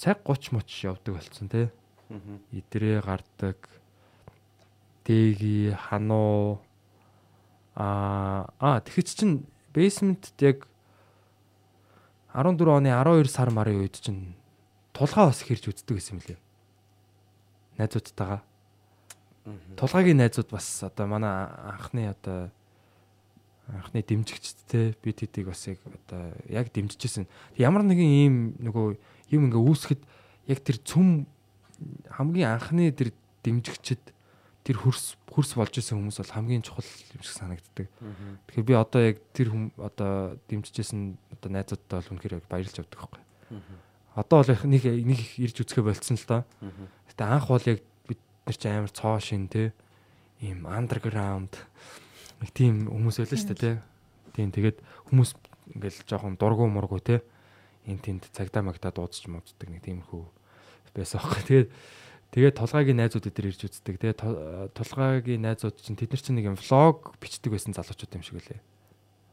цаг 0.01 0.25
30 0.25 0.57
моч 0.57 0.69
явдаг 0.89 1.13
болцсон 1.21 1.49
тий. 1.53 1.69
Идрээ 2.57 3.05
гардаг. 3.05 3.61
Дэги 5.05 5.77
хануу 5.77 6.65
аа 7.75 8.51
аа 8.59 8.81
тэгэхэд 8.83 9.09
чинь 9.15 9.47
basement 9.75 10.33
яг 10.41 10.67
14 12.35 12.63
оны 12.67 12.91
12 12.95 13.31
сар 13.31 13.51
марын 13.51 13.83
үед 13.83 13.99
чинь 13.99 14.35
тулгаа 14.95 15.31
бас 15.31 15.43
хэрж 15.43 15.71
үздэг 15.71 15.99
гэсэн 15.99 16.19
юм 16.19 16.23
лээ. 16.27 16.39
Найзуудтайгаа. 17.79 18.43
Тулгаагийн 19.75 20.21
найзууд 20.21 20.51
бас 20.51 20.67
одоо 20.83 21.07
манай 21.07 21.51
анхны 21.51 22.11
одоо 22.11 22.51
анхны 23.67 24.03
дэмжигчдтэй 24.03 24.95
бид 25.03 25.19
хэдийг 25.23 25.51
бас 25.51 25.67
яг 25.67 25.79
одоо 25.87 26.35
яг 26.47 26.71
дэмжижсэн. 26.71 27.27
Ямар 27.57 27.83
нэгэн 27.83 28.11
ийм 28.11 28.35
нөгөө 28.63 28.87
юм 29.35 29.43
ингээ 29.51 29.63
үүсгэхэд 29.63 30.03
яг 30.51 30.59
тэр 30.63 30.79
цөм 30.83 31.27
хамгийн 32.11 32.55
анхны 32.55 32.91
тэр 32.93 33.15
дэмжигчд 33.43 34.03
тэр 34.71 34.79
хөрс 34.87 35.19
хөрс 35.27 35.59
болж 35.59 35.75
исэн 35.75 35.99
хүмүүс 35.99 36.23
бол 36.23 36.31
хамгийн 36.39 36.63
чухал 36.63 36.87
юм 36.87 37.23
шиг 37.27 37.35
санагддаг. 37.35 37.91
Тэгэхээр 38.47 38.69
би 38.71 38.75
одоо 38.79 39.01
яг 39.03 39.19
тэр 39.35 39.51
хүм 39.51 39.75
одоо 39.83 40.39
дэмжижсэн 40.47 41.19
одоо 41.35 41.51
найзуудтай 41.51 41.99
бол 41.99 42.11
үнэхээр 42.15 42.39
яг 42.39 42.47
баярлж 42.47 42.79
авдаг 42.79 42.95
байхгүй. 43.03 43.23
Одоо 44.15 44.37
бол 44.47 44.55
их 44.55 44.63
нэг 44.63 44.83
нэг 44.87 45.19
их 45.19 45.33
ирж 45.43 45.57
үзэхэ 45.67 45.83
болцсон 45.83 46.15
л 46.15 46.27
доо. 46.31 46.43
Гэтэ 47.11 47.23
анх 47.27 47.51
бол 47.51 47.67
яг 47.67 47.83
бид 48.07 48.23
нар 48.47 48.57
чи 48.63 48.69
амар 48.71 48.95
цоо 48.95 49.19
шин 49.19 49.51
те 49.51 49.75
ийм 50.39 50.71
андерграунд 50.71 51.59
нэг 52.39 52.51
тийм 52.55 52.87
хүмүүс 52.87 53.19
байлаа 53.27 53.39
шүү 53.43 53.51
дээ 53.51 53.59
те. 53.59 53.73
Тийм 54.39 54.55
тэгээд 54.55 54.79
хүмүүс 55.11 55.35
ингээл 55.75 56.07
жоохон 56.07 56.39
дургу 56.39 56.71
мургу 56.71 57.03
те. 57.03 57.27
Энд 57.91 58.07
тэнд 58.07 58.31
цагдаа 58.31 58.63
магдаа 58.63 58.95
дуудаж 58.95 59.27
мууддаг 59.27 59.67
нэг 59.67 59.83
тиймэрхүү 59.83 60.23
байсан 60.95 61.19
байхгүй. 61.19 61.43
Тэгээд 61.43 61.69
тэгээд 62.31 62.59
тулгаагийн 62.59 62.99
найзууд 62.99 63.27
өдр 63.31 63.51
ирж 63.51 63.61
үздэг. 63.67 63.97
Тэгээд 64.01 64.21
тулгаагийн 64.75 65.43
найзууд 65.43 65.77
чинь 65.79 65.99
тэд 65.99 66.15
нар 66.15 66.23
чинь 66.23 66.37
нэг 66.39 66.47
юм 66.51 66.59
влог 66.59 67.15
бичдэг 67.19 67.51
байсан 67.51 67.75
залуучууд 67.75 68.17
юм 68.17 68.23
шиг 68.23 68.39
үлээ. 68.39 68.61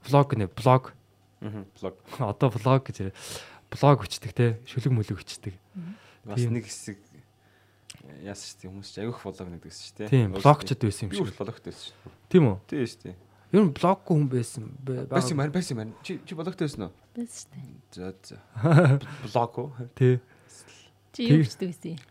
Влог 0.07 0.29
нэ 0.33 0.47
блог 0.49 0.97
Аа. 1.41 1.65
Блог. 1.79 1.95
одоо 2.19 2.49
влог 2.49 2.83
гэж. 2.89 3.13
Блог 3.69 4.01
бичдэг 4.01 4.33
те. 4.33 4.57
Шүлэг 4.65 4.93
мүлэг 4.93 5.21
бичдэг. 5.21 5.53
Бас 6.25 6.41
нэг 6.41 6.65
хэсэг 6.65 6.97
яасан 8.23 8.47
шүү 8.47 8.57
дээ 8.61 8.69
хүмүүс 8.71 8.89
ч 8.89 8.95
аявих 9.03 9.21
блог 9.21 9.49
нэгдэг 9.51 9.73
шүү 9.73 9.95
дээ. 10.01 10.09
Тийм, 10.09 10.33
блогчд 10.33 10.81
байсан 10.81 11.05
юм 11.07 11.11
шиг. 11.13 11.37
блогт 11.37 11.63
байсан 11.65 11.83
шүү. 11.93 12.11
Тийм 12.31 12.43
үү? 12.49 12.57
Тийм 12.65 12.85
шүү 12.87 13.01
дээ. 13.05 13.15
Ер 13.53 13.63
нь 13.63 13.73
блоггүй 13.75 14.13
хүн 14.17 14.27
байсан. 14.31 14.63
Бас 15.07 15.29
юм 15.29 15.37
байна, 15.39 15.53
бас 15.53 15.69
юм 15.71 15.77
байна. 15.77 15.93
Чи 16.01 16.19
чи 16.25 16.33
блогтой 16.35 16.67
байсан 16.67 16.89
уу? 16.89 16.93
Бэс 17.15 17.47
штэ. 17.47 17.61
За 17.93 18.11
за. 18.23 18.37
Блог 19.23 19.53
уу? 19.59 19.69
Тий. 19.95 20.19
Чи 21.13 21.27
юу 21.27 21.43
бичдэг 21.45 21.69
гэсэн 21.71 21.95
юм? 21.95 22.01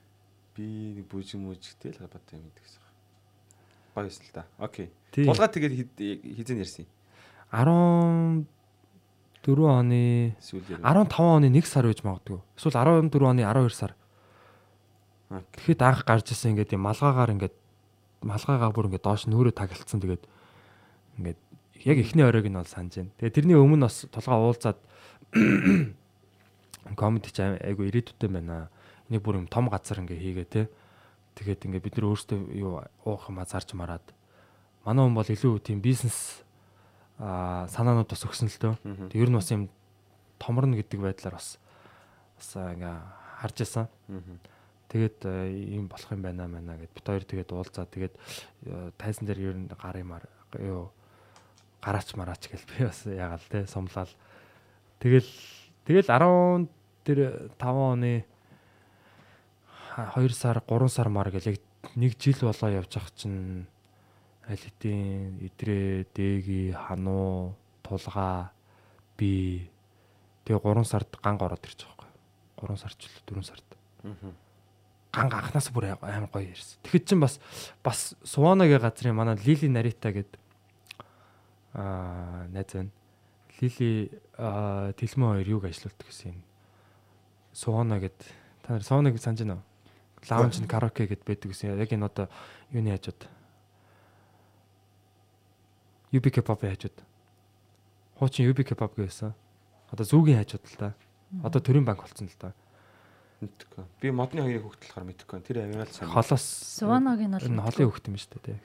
Би 0.56 0.96
нэг 0.96 1.04
бүжиг 1.12 1.36
мүжигтэй 1.36 1.92
л 1.92 2.00
гадаад 2.00 2.24
юм 2.32 2.48
гэдэг 2.48 2.64
гэсэн. 2.64 2.82
Гоё 3.92 4.08
юм 4.08 4.16
л 4.16 4.32
та. 4.32 4.44
Окей. 4.56 4.88
Тий. 5.12 5.24
Тулгаад 5.28 5.52
тэгээд 5.52 6.24
хизэн 6.24 6.64
ярьсан. 6.64 6.86
14 7.52 8.46
оны 9.46 10.34
Сүүл 10.40 10.64
15 10.80 11.12
оны 11.20 11.46
1 11.52 11.62
сар 11.68 11.84
байж 11.86 12.00
магадгүй. 12.02 12.40
Эсвэл 12.56 12.74
14 12.80 13.22
оны 13.22 13.44
12 13.44 13.70
сар. 13.76 13.92
Тэгэхэд 15.30 15.82
анх 15.82 16.02
гарч 16.08 16.32
ирсэн 16.32 16.56
ингээд 16.56 16.74
юм 16.74 16.82
малгаагаар 16.88 17.34
ингээд 17.36 17.54
малгаагаа 18.26 18.70
бүр 18.72 18.88
ингээд 18.90 19.06
доош 19.06 19.26
нүүрээ 19.30 19.54
таглалцсан 19.54 20.00
тэгээд 20.02 20.24
ингээд 21.18 21.38
яг 21.86 21.98
эхний 22.02 22.24
оройг 22.26 22.46
нь 22.50 22.58
бол 22.58 22.66
санаж 22.66 22.94
байна. 22.98 23.14
Тэгээд 23.18 23.34
тэрний 23.38 23.58
өмнө 23.58 23.86
бас 23.86 24.06
толгой 24.10 24.38
уулзаад 24.40 24.78
комеди 27.00 27.30
ч 27.34 27.42
ай- 27.42 27.58
айгу 27.62 27.86
ирээдүйтэй 27.86 28.30
байна. 28.30 28.70
Энийг 29.08 29.22
бүр 29.22 29.42
юм 29.42 29.46
том 29.46 29.68
газар 29.70 30.02
ингээ 30.02 30.18
хийгээ 30.18 30.46
те. 30.46 30.62
Тэгээд 31.36 31.66
ингээ 31.66 31.84
бид 31.84 31.94
нар 31.96 32.10
өөрсдөө 32.10 32.38
юу 32.56 32.82
уух 33.04 33.28
юм 33.30 33.38
зарж 33.44 33.72
мараад 33.74 34.04
манай 34.84 35.02
хүн 35.04 35.14
бол 35.14 35.26
илүү 35.26 35.60
тийм 35.62 35.82
бизнес 35.82 36.42
а 37.18 37.66
санаанууд 37.70 38.08
бас 38.08 38.22
өгсөн 38.24 38.50
л 38.50 38.60
дөө. 38.60 38.74
Тэг 39.10 39.20
ер 39.20 39.30
нь 39.30 39.38
бас 39.38 39.50
юм 39.50 39.68
томорно 40.38 40.76
гэдэг 40.76 41.00
байдлаар 41.00 41.38
бас 41.38 41.58
бас 42.38 42.50
ингээ 42.56 42.94
харж 43.42 43.56
исэн. 43.62 43.86
Тэгээд 44.86 45.18
ийм 45.72 45.88
болох 45.90 46.10
юм 46.12 46.22
байна 46.22 46.46
маа 46.46 46.78
гэд 46.78 46.94
бит 46.94 47.06
хоёр 47.06 47.24
тэгээд 47.26 47.50
уулзаа 47.50 47.86
тэгээд 47.90 48.14
тайзан 48.96 49.26
дээр 49.26 49.40
ер 49.50 49.56
нь 49.58 49.66
гар 49.66 49.96
юмар 49.98 50.24
юу 50.62 50.94
гараач 51.82 52.14
мараач 52.14 52.46
гэл 52.46 52.66
би 52.70 52.84
бас 52.86 53.02
ягаал 53.06 53.42
те 53.50 53.66
сумлал 53.66 54.10
тэгэл 55.02 55.26
тэгэл 55.86 56.06
10 56.06 56.70
тэр 57.02 57.18
5 57.58 57.92
оны 57.94 58.24
2 59.96 60.28
сар 60.36 60.60
3 60.60 60.88
сар 60.88 61.08
мар 61.08 61.30
гэл 61.30 61.56
яг 61.56 61.60
нэг 61.96 62.18
жил 62.20 62.36
болоо 62.44 62.70
явж 62.70 62.96
ах 63.00 63.08
чинь 63.16 63.64
аль 64.44 64.60
хэдийн 64.60 65.40
идрээ 65.40 66.04
дээги 66.12 66.76
хануу 66.76 67.56
тулгаа 67.82 68.52
би 69.16 69.64
тэгээ 70.44 70.60
3 70.60 70.84
сард 70.84 71.10
ганг 71.22 71.40
ороод 71.40 71.64
байгаа 71.64 71.96
байхгүй 71.96 72.76
3 72.76 72.76
сарч 72.76 73.00
л 73.08 73.16
4 73.24 73.42
сард 73.42 73.66
ганг 75.16 75.32
анханаас 75.32 75.72
бүр 75.72 75.96
амар 75.96 76.28
гоё 76.28 76.52
ярьсан. 76.52 76.76
Тэгэхэд 76.84 77.08
чинь 77.08 77.20
бас 77.24 77.40
бас 77.80 78.12
Суванагийн 78.22 78.84
газрын 78.84 79.16
манай 79.16 79.40
Лили 79.40 79.68
Нарита 79.68 80.12
гэдэг 80.12 80.40
аа 81.72 82.44
найз 82.52 82.68
байна. 82.68 82.92
Лили 83.60 84.12
Тэлмэн 84.36 85.40
хоёр 85.40 85.48
юг 85.48 85.64
ажилладаг 85.64 86.04
гэсэн 86.04 86.36
юм. 86.36 86.44
Сувана 87.56 87.96
гэдэг 87.96 88.28
та 88.62 88.76
нар 88.76 88.84
Суванаг 88.84 89.16
санаж 89.16 89.40
байна 89.40 89.56
уу? 89.56 89.64
Лаунж 90.30 90.58
караоке 90.66 91.06
гэд 91.06 91.22
байдаг 91.22 91.50
гэсэн. 91.52 91.78
Яг 91.78 91.92
энэ 91.92 92.06
одоо 92.06 92.26
юуны 92.74 92.90
хажууд. 92.94 93.28
UBK 96.12 96.42
pop 96.42 96.60
хажууд. 96.62 96.96
Хуучин 98.18 98.50
UBK 98.50 98.74
pop 98.74 98.94
гэсэн. 98.96 99.34
Одоо 99.90 100.04
зүүгийн 100.06 100.42
хажууд 100.42 100.64
л 100.66 100.78
та. 100.78 100.88
Одоо 101.42 101.60
төрийн 101.62 101.86
банк 101.86 102.02
болсон 102.02 102.26
л 102.26 102.38
та. 102.38 102.54
Мэдхгүй. 103.36 103.84
Би 104.00 104.08
модны 104.16 104.40
хоёрыг 104.40 104.64
хөтлөхөр 104.64 105.04
мэдхгүй. 105.12 105.44
Тэр 105.44 105.68
авирал 105.68 105.92
сайн. 105.92 106.08
Холоос 106.08 106.40
Суваногийн 106.80 107.36
бол 107.36 107.44
энэ 107.44 107.60
холын 107.68 107.90
хөхт 107.92 108.08
юм 108.08 108.16
шүү 108.16 108.40
дээ. 108.40 108.56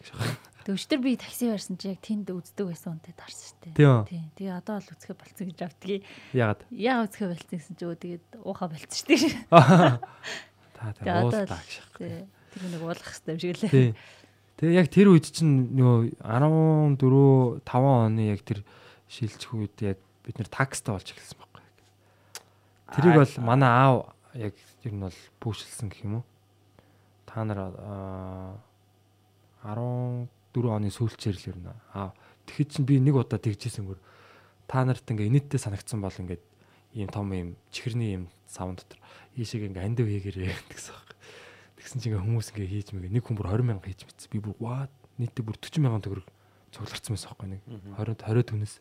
Төвчтөр 0.63 1.01
би 1.05 1.19
такси 1.19 1.51
барьсан 1.51 1.75
чи 1.75 1.91
яг 1.91 1.99
тэнд 1.99 2.31
үздэг 2.31 2.71
байсан 2.71 2.95
үнтэй 2.95 3.11
таарсан 3.11 3.51
шүү 3.51 3.59
дээ. 3.67 3.75
Тийм. 3.75 4.07
Тий. 4.07 4.23
Тэгээ 4.39 4.55
одоо 4.63 4.79
л 4.79 4.87
үзэхэ 4.95 5.19
болцсон 5.19 5.47
гэж 5.51 5.59
автгийг. 5.67 6.07
Ягаад? 6.31 6.63
Яа 6.71 7.03
үзэхэ 7.03 7.27
болцсон 7.35 7.51
гэсэн 7.59 7.75
чи 7.75 7.83
өө 7.83 7.97
тэгээд 7.99 8.25
уухаа 8.47 8.71
болцсон 8.71 8.95
шүү 8.95 9.09
дээ. 9.11 9.99
Та 10.81 10.89
одоо 10.97 11.29
уултаа 11.29 11.61
гэж. 11.61 11.71
тий. 11.97 12.25
Тэр 12.25 12.63
нэг 12.73 12.81
уулах 12.81 13.05
хэвээр 13.05 13.37
юм 13.37 13.55
шиг 13.55 13.69
лээ. 13.69 13.93
Тэгээ 14.57 14.77
яг 14.81 14.87
тэр 14.89 15.07
үед 15.13 15.25
чинь 15.29 15.69
нөгөө 15.77 16.17
14 16.25 17.61
5 17.61 17.69
оны 17.69 18.21
яг 18.33 18.41
тэр 18.41 18.65
шилжих 19.05 19.53
үед 19.53 19.77
яг 19.85 19.97
бид 20.25 20.35
нэр 20.41 20.49
такстай 20.49 20.97
болж 20.97 21.05
эхэлсэн 21.05 21.37
байхгүй. 21.37 21.63
Тэрийг 22.97 23.15
бол 23.21 23.33
манай 23.45 23.69
аав 23.69 23.97
яг 24.33 24.53
ер 24.81 24.93
нь 24.93 25.05
бол 25.05 25.19
пүүшилсэн 25.37 25.93
гэх 25.93 26.05
юм 26.05 26.21
уу? 26.21 26.25
Та 27.29 27.45
нар 27.45 27.73
аа 27.77 28.57
14 29.63 30.27
оны 30.57 30.89
сүүлчээр 30.89 31.37
л 31.37 31.49
ер 31.53 31.57
нь 31.61 31.69
аа 31.93 32.11
тэгэхэд 32.49 32.69
чинь 32.73 32.87
би 32.89 32.97
нэг 32.97 33.15
удаа 33.15 33.37
тэгжээсэнгөр 33.37 33.99
та 34.65 34.83
нарт 34.83 35.05
ингээ 35.05 35.29
инээдтэй 35.29 35.59
санагдсан 35.61 36.01
бол 36.01 36.11
ингээд 36.11 36.43
ийм 36.97 37.09
том 37.09 37.29
ийм 37.31 37.55
чихэрний 37.71 38.17
ийм 38.17 38.23
савн 38.51 38.75
дотор 38.75 38.99
ийшээ 39.39 39.71
ингээ 39.71 39.87
андив 39.87 40.11
хийгэрээ 40.11 40.51
гэсэн 40.71 40.91
байхгүй. 40.91 41.17
Тэгсэн 41.79 41.99
чинь 42.03 42.11
ингээ 42.11 42.25
хүмүүс 42.27 42.47
ингээ 42.51 42.71
хийж 42.75 42.87
мэгээ 42.91 43.15
нэг 43.15 43.23
хүн 43.23 43.37
бүр 43.39 43.47
20 43.55 43.63
мянга 43.63 43.87
хийж 43.87 44.03
мэдсэн. 44.03 44.27
Би 44.27 44.39
бүр 44.43 44.55
ваа 44.59 44.91
нийтдээ 45.15 45.43
бүр 45.47 45.55
40 45.55 45.79
мянган 45.79 46.03
төгрөг 46.03 46.27
цугларсан 46.75 47.15
байсан 47.15 47.29
байхгүй 47.31 47.47
нэг 47.55 47.61
20 47.95 48.19
20 48.19 48.49
түнэс. 48.51 48.73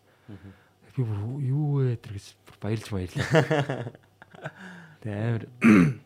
Би 0.98 1.02
бүр 1.06 1.18
юу 1.38 1.66
вэ 1.78 1.96
тэр 2.02 2.18
гэж 2.18 2.26
баярлж 2.58 2.86
баярлаа. 2.90 3.94
Тэгээ 5.00 5.16
амар 5.16 5.44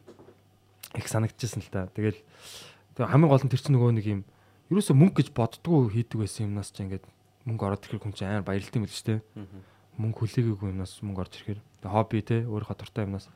их 1.00 1.08
санагдчихсан 1.08 1.64
л 1.64 1.72
та. 1.72 1.88
Тэгэл 1.96 2.20
хамгийн 3.00 3.32
гол 3.32 3.42
нь 3.42 3.50
тэр 3.50 3.60
чинь 3.64 3.74
нөгөө 3.74 3.92
нэг 3.98 4.06
юм 4.06 4.20
ерөөсөө 4.70 4.94
мөнгө 4.94 5.18
гэж 5.24 5.28
боддгоо 5.34 5.90
хийдэг 5.90 6.22
байсан 6.22 6.46
юмнаас 6.46 6.70
ч 6.70 6.86
ингээд 6.86 7.04
мөнгө 7.44 7.64
ороод 7.66 7.84
ирэхээр 7.84 8.02
хүн 8.06 8.14
чинь 8.14 8.30
амар 8.30 8.46
баярлдаг 8.46 8.78
юм 8.78 8.86
л 8.86 8.94
шүү 8.94 9.08
дээ. 9.08 9.20
Мөнгө 9.98 10.18
хүлээгээгүй 10.24 10.68
юмнаас 10.72 10.92
мөнгө 11.04 11.22
орж 11.26 11.32
ирэхээр 11.36 11.60
тэгээ 11.60 11.92
хобби 11.92 12.22
те 12.22 12.36
өөрийнхөө 12.46 12.76
дуртай 12.78 13.04
юмнаас 13.04 13.26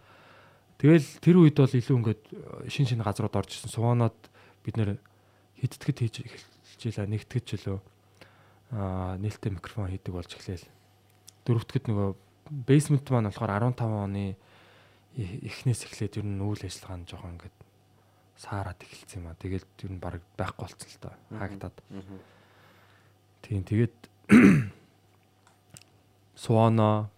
Тэгэл 0.79 1.07
тэр 1.18 1.37
үед 1.43 1.59
бол 1.59 1.74
илүү 1.74 1.97
ингээд 1.99 2.22
шин 2.70 2.87
шин 2.87 3.03
газрууд 3.03 3.35
орж 3.35 3.51
ирсэн. 3.59 3.74
Суванаад 3.74 4.14
бид 4.62 4.79
нэр 4.79 5.03
хидтгэд 5.59 5.99
хийж 6.07 6.16
эхэлж 6.22 6.83
илаа, 6.87 7.07
нэгтгэж 7.11 7.45
жилөө 7.59 7.79
аа 8.79 9.18
нээлттэй 9.18 9.51
микрофон 9.51 9.91
хийдэг 9.91 10.14
болж 10.14 10.31
эхлэв. 10.39 10.62
Дөрөвтгэд 11.51 11.91
нөгөө 11.91 12.09
basement 12.62 13.07
маань 13.11 13.26
болохоор 13.26 13.74
15 13.74 13.83
оны 13.83 14.39
эхнээс 15.18 15.83
эхлээд 15.89 16.22
ер 16.22 16.26
нь 16.31 16.39
үйл 16.39 16.62
ажиллагаа 16.62 16.99
нь 17.03 17.09
жоохон 17.11 17.35
ингээд 17.35 17.57
саарад 18.39 18.79
эхэлсэн 18.79 19.18
юм 19.18 19.35
а. 19.35 19.41
Тэгэл 19.41 19.66
ер 19.66 19.91
нь 19.91 19.99
баг 19.99 20.22
байхгүй 20.39 20.62
болцсон 20.62 20.89
л 20.95 21.03
та. 21.03 21.18
Хаагдаад. 21.35 21.76
Тийм 23.43 23.66
тэгээд 23.66 23.97
Суана 26.39 27.11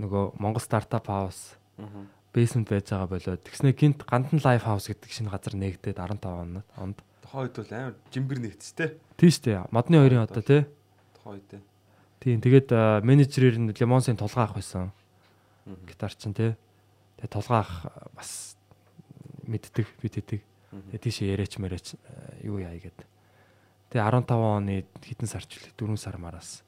нөгөө 0.00 0.40
Монгол 0.40 0.64
стартап 0.64 1.12
хаус 1.12 1.60
basement 2.36 2.68
байж 2.68 2.92
байгаа 2.92 3.08
болоод 3.08 3.40
тэгснэ 3.40 3.72
гинт 3.72 4.04
гандан 4.04 4.44
лайф 4.44 4.68
хаус 4.68 4.92
гэдэг 4.92 5.08
шинэ 5.08 5.32
газар 5.32 5.56
нээгдээд 5.56 5.96
15 5.96 6.28
онд 6.28 6.60
онд. 6.76 7.00
Үед 7.32 7.56
бол 7.56 7.72
амар 7.72 7.96
жимбэр 8.12 8.40
нэгтстэй. 8.44 9.00
Тийм 9.16 9.30
шүү 9.32 9.44
дээ. 9.48 9.60
Модны 9.72 9.96
хоёрын 10.04 10.24
одоо 10.28 10.44
тий. 10.44 10.62
Тухайн 11.16 11.40
үед. 11.40 11.64
Тийм 12.20 12.40
тэгээд 12.44 12.68
менежерээр 13.00 13.56
нь 13.56 13.72
Лимонсын 13.72 14.20
тулгаа 14.20 14.52
авах 14.52 14.60
байсан. 14.60 14.92
Гитар 15.88 16.12
чин 16.12 16.36
тий. 16.36 16.52
Тэгээд 17.16 17.32
тулгаа 17.32 17.64
авах 17.64 17.88
бас 18.12 18.56
мэддэг 19.48 19.88
бид 20.00 20.14
хэдэг. 20.20 20.40
Тэгээд 20.92 21.04
тийшээ 21.08 21.32
яриач 21.32 21.56
мэрэч 21.56 21.96
юу 22.44 22.60
яа 22.60 22.76
гээд. 22.76 23.00
Тэгээ 23.92 24.04
15 24.04 24.36
оны 24.36 24.84
хэдэн 25.00 25.28
сарч 25.28 25.56
үлээ 25.56 25.72
4 25.72 25.96
сар 25.96 26.16
мараас 26.20 26.66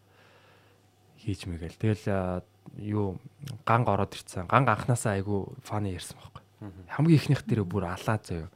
хийж 1.21 1.45
мэгээл. 1.45 1.77
Тэгэл 1.77 2.05
юу 2.77 3.19
ганг 3.65 3.89
ороод 3.89 4.15
ирсэн. 4.15 4.47
Ганг 4.51 4.69
анханасаа 4.69 5.17
айгу 5.17 5.55
фаны 5.65 5.95
ярьсан 5.95 6.19
байхгүй. 6.19 6.43
Хамгийн 6.93 7.19
ихнийх 7.19 7.43
дээр 7.47 7.65
бүр 7.65 7.89
алаа 7.89 8.19
заяа. 8.21 8.51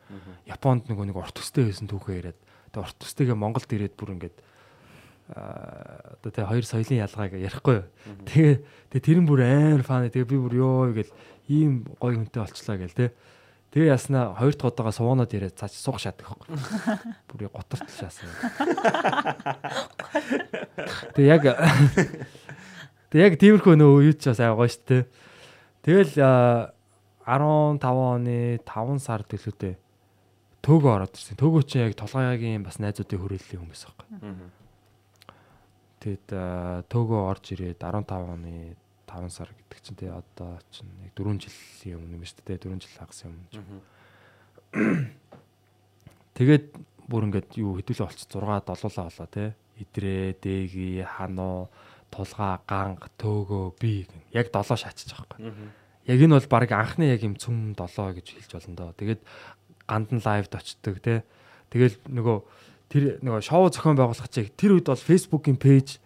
Японд 0.47 0.91
нөгөө 0.91 1.07
нэг 1.09 1.17
урт 1.17 1.37
төстэй 1.39 1.71
байсан 1.71 1.89
түүхээ 1.89 2.19
яриад. 2.19 2.39
Тэгээ 2.75 2.85
урт 2.85 2.99
төстэйгээ 3.01 3.37
Монголд 3.39 3.71
ирээд 3.71 3.95
бүр 3.95 4.17
ингээд 4.19 4.37
одоо 5.33 6.31
тэгээ 6.35 6.51
хоёр 6.51 6.65
соёлын 6.67 7.03
ялгааг 7.07 7.33
ярихгүй. 7.39 7.75
юу. 7.79 7.87
Тэгээ 8.27 8.55
тэгээ 8.91 9.07
тэр 9.07 9.19
нь 9.23 9.29
бүр 9.29 9.41
амар 9.47 9.83
фан. 9.87 10.11
Тэгээ 10.11 10.29
би 10.29 10.37
бүр 10.37 10.55
ёо 10.59 10.93
гэл 10.93 11.13
ийм 11.49 11.87
гоё 11.97 12.19
хүнтэй 12.21 12.43
болчлаа 12.43 12.77
гэл 12.77 12.93
тэ. 12.93 13.15
Тэгээ 13.73 13.89
яснаа 13.97 14.37
хоёр 14.37 14.53
дахь 14.53 14.69
удаага 14.69 14.93
суунаад 14.93 15.33
яриад 15.33 15.57
цааш 15.57 15.73
суух 15.81 15.97
шатдаг 15.97 16.29
байхгүй. 16.29 16.61
Бүр 17.33 17.49
готорт 17.49 17.89
шаасан. 17.89 18.29
Тэгээ 21.17 21.33
яг 21.33 21.57
Тэгээ 23.13 23.29
яг 23.29 23.37
тиймэрхүү 23.37 23.77
нөө 23.77 24.09
юу 24.09 24.17
ч 24.17 24.33
бас 24.33 24.41
аяа 24.41 24.57
гоё 24.57 24.73
штэ. 24.73 25.05
Тэгэл 25.85 26.17
а, 26.25 26.73
15 27.29 27.85
оны 27.85 28.57
5 28.65 29.05
сар 29.05 29.21
төлөөтэй 29.29 29.77
төөгөө 30.65 30.93
ороод 30.97 31.13
ирсэн. 31.13 31.37
Төөгөө 31.37 31.63
чинь 31.69 31.85
яг 31.85 31.95
толгойгийн 32.01 32.65
бас 32.65 32.81
найзуудын 32.81 33.21
хүрээллийн 33.21 33.61
хүн 33.61 33.69
байсан 33.69 33.93
байхгүй. 33.93 34.17
Тэгэд 36.01 36.29
а, 36.33 36.81
төөгөө 36.89 37.21
орж 37.29 37.45
ирээд 37.53 37.85
15 37.85 38.33
оны 38.33 38.81
5 39.05 39.29
сар 39.29 39.53
гэдэг 39.53 39.81
чинь 39.85 39.99
тэгээ 40.01 40.17
одоо 40.17 40.57
чинь 40.73 40.89
яг 41.05 41.13
4 41.13 41.37
жилийн 41.37 42.01
өмнө 42.01 42.17
юм 42.17 42.25
шүү 42.25 42.49
дээ. 42.49 42.65
4 42.65 42.81
жил 42.81 42.97
хагас 42.97 43.21
юм. 43.29 43.37
Тэгээд 46.33 46.67
бүр 47.13 47.29
ингээд 47.29 47.61
юу 47.61 47.77
хэдүүлээ 47.77 48.09
болчих 48.09 48.25
6 48.25 48.41
7лаа 48.41 49.05
болоо 49.13 49.29
те. 49.29 49.53
идрээ, 49.77 50.37
дэги, 50.41 51.03
хануу, 51.05 51.69
тулгаа, 52.13 52.61
ганг, 52.69 53.09
төөгөө, 53.17 53.67
би 53.81 54.05
гэн. 54.05 54.23
Яг 54.37 54.53
долоо 54.53 54.77
шаачиж 54.77 55.17
байгаа 55.17 55.41
байхгүй. 55.41 55.73
Яг 56.07 56.19
энэ 56.21 56.37
бол 56.37 56.49
баг 56.53 56.71
анхны 56.77 57.09
яг 57.09 57.25
юм 57.25 57.35
цөм 57.41 57.73
долоо 57.73 58.13
гэж 58.13 58.27
хэлж 58.37 58.51
болно 58.53 58.77
доо. 58.77 58.91
Тэгээд 58.93 59.21
гандан 59.89 60.21
лайвд 60.21 60.53
очдөг 60.53 61.01
те. 61.01 61.25
Тэгэл 61.73 61.97
нөгөө 62.11 62.37
тэр 62.93 63.05
нөгөө 63.25 63.43
шоу 63.43 63.73
зохион 63.73 63.97
байгуулах 63.97 64.29
чиг 64.29 64.53
тэр 64.53 64.77
үед 64.77 64.93
бол 64.93 65.01
Facebook-ийн 65.01 65.57
пэйж 65.57 66.03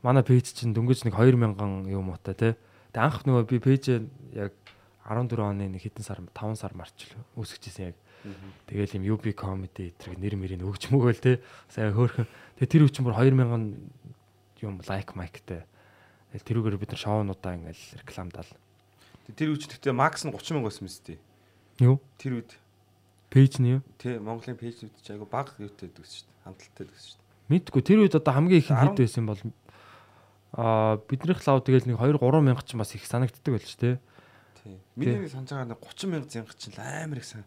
манай 0.00 0.24
пэйж 0.24 0.56
чинь 0.56 0.72
дөнгөж 0.72 1.04
нэг 1.04 1.16
2000 1.16 1.92
юм 1.92 2.08
уутай 2.08 2.34
те. 2.34 2.48
Тэг 2.94 3.00
анх 3.04 3.28
нөгөө 3.28 3.44
би 3.44 3.58
пэйж 3.60 4.00
яг 4.32 4.52
14 5.04 5.36
оны 5.44 5.68
нэг 5.68 5.84
хэдэн 5.84 6.04
сар 6.04 6.24
5 6.24 6.56
сар 6.56 6.72
марч 6.72 7.12
үүсгэжсэн 7.36 7.92
яг. 7.92 7.96
Тэгэл 8.64 8.96
юм 8.96 9.20
UB 9.20 9.36
comedy 9.36 9.92
эдрэг 9.92 10.16
нэр 10.16 10.34
мэрийг 10.40 10.64
өгч 10.64 10.88
мөгөөл 10.88 11.20
те. 11.20 11.44
Сайн 11.68 11.92
хөөрхөн. 11.92 12.24
Тэг 12.56 12.68
тэр 12.72 12.88
үчин 12.88 13.04
бүр 13.04 13.20
2000 13.20 13.76
юм 14.64 14.80
лайк 14.88 15.14
майктай. 15.14 15.68
Тэгэл 16.32 16.48
тэрүүгээр 16.48 16.80
бид 16.80 16.90
нар 16.90 17.02
шоунуудаа 17.04 17.52
ингээл 17.54 18.00
рекламдал. 18.00 18.50
Тэр 19.36 19.54
үуч 19.54 19.68
гэхдээ 19.70 19.94
макс 19.94 20.24
нь 20.24 20.32
30 20.32 20.56
мянга 20.58 20.68
байсан 20.72 20.84
мэт 20.88 21.00
тий. 21.04 21.18
Юу? 21.78 22.00
Тэр 22.18 22.42
үед 22.42 22.50
Пэйж 23.30 23.58
нь 23.58 23.78
юу? 23.78 23.80
тий 23.98 24.18
Монголын 24.18 24.58
пэйжүүд 24.58 24.94
чи 25.02 25.10
айгу 25.14 25.26
баг 25.26 25.54
юутай 25.58 25.90
гэдэг 25.90 26.06
шүү 26.06 26.26
дээ. 26.26 26.42
Хамталтай 26.44 26.84
гэдэг 26.86 27.00
шүү 27.02 27.16
дээ. 27.18 27.50
Мэдгүй 27.50 27.82
тэр 27.82 27.98
үед 28.04 28.14
одоо 28.14 28.32
хамгийн 28.34 28.60
их 28.62 28.68
хэд 28.70 28.94
10 28.94 29.00
байсан 29.00 29.24
бол 29.26 29.40
аа 30.54 31.02
биднийх 31.10 31.42
лав 31.42 31.64
тэгэл 31.66 31.88
нэг 31.90 31.98
2 31.98 32.18
3 32.22 32.46
мянга 32.46 32.62
ч 32.62 32.78
бас 32.78 32.94
их 32.94 33.02
санагддаг 33.02 33.52
байл 33.54 33.66
ч 33.66 33.74
те. 33.74 33.98
Тий. 34.62 34.78
Миний 34.94 35.26
санаж 35.26 35.50
байгаа 35.50 35.70
нэг 35.74 35.80
30 35.82 36.14
мянга 36.14 36.30
зянга 36.30 36.54
чинь 36.54 36.78
амар 36.78 37.18
их 37.18 37.26
сан. 37.26 37.42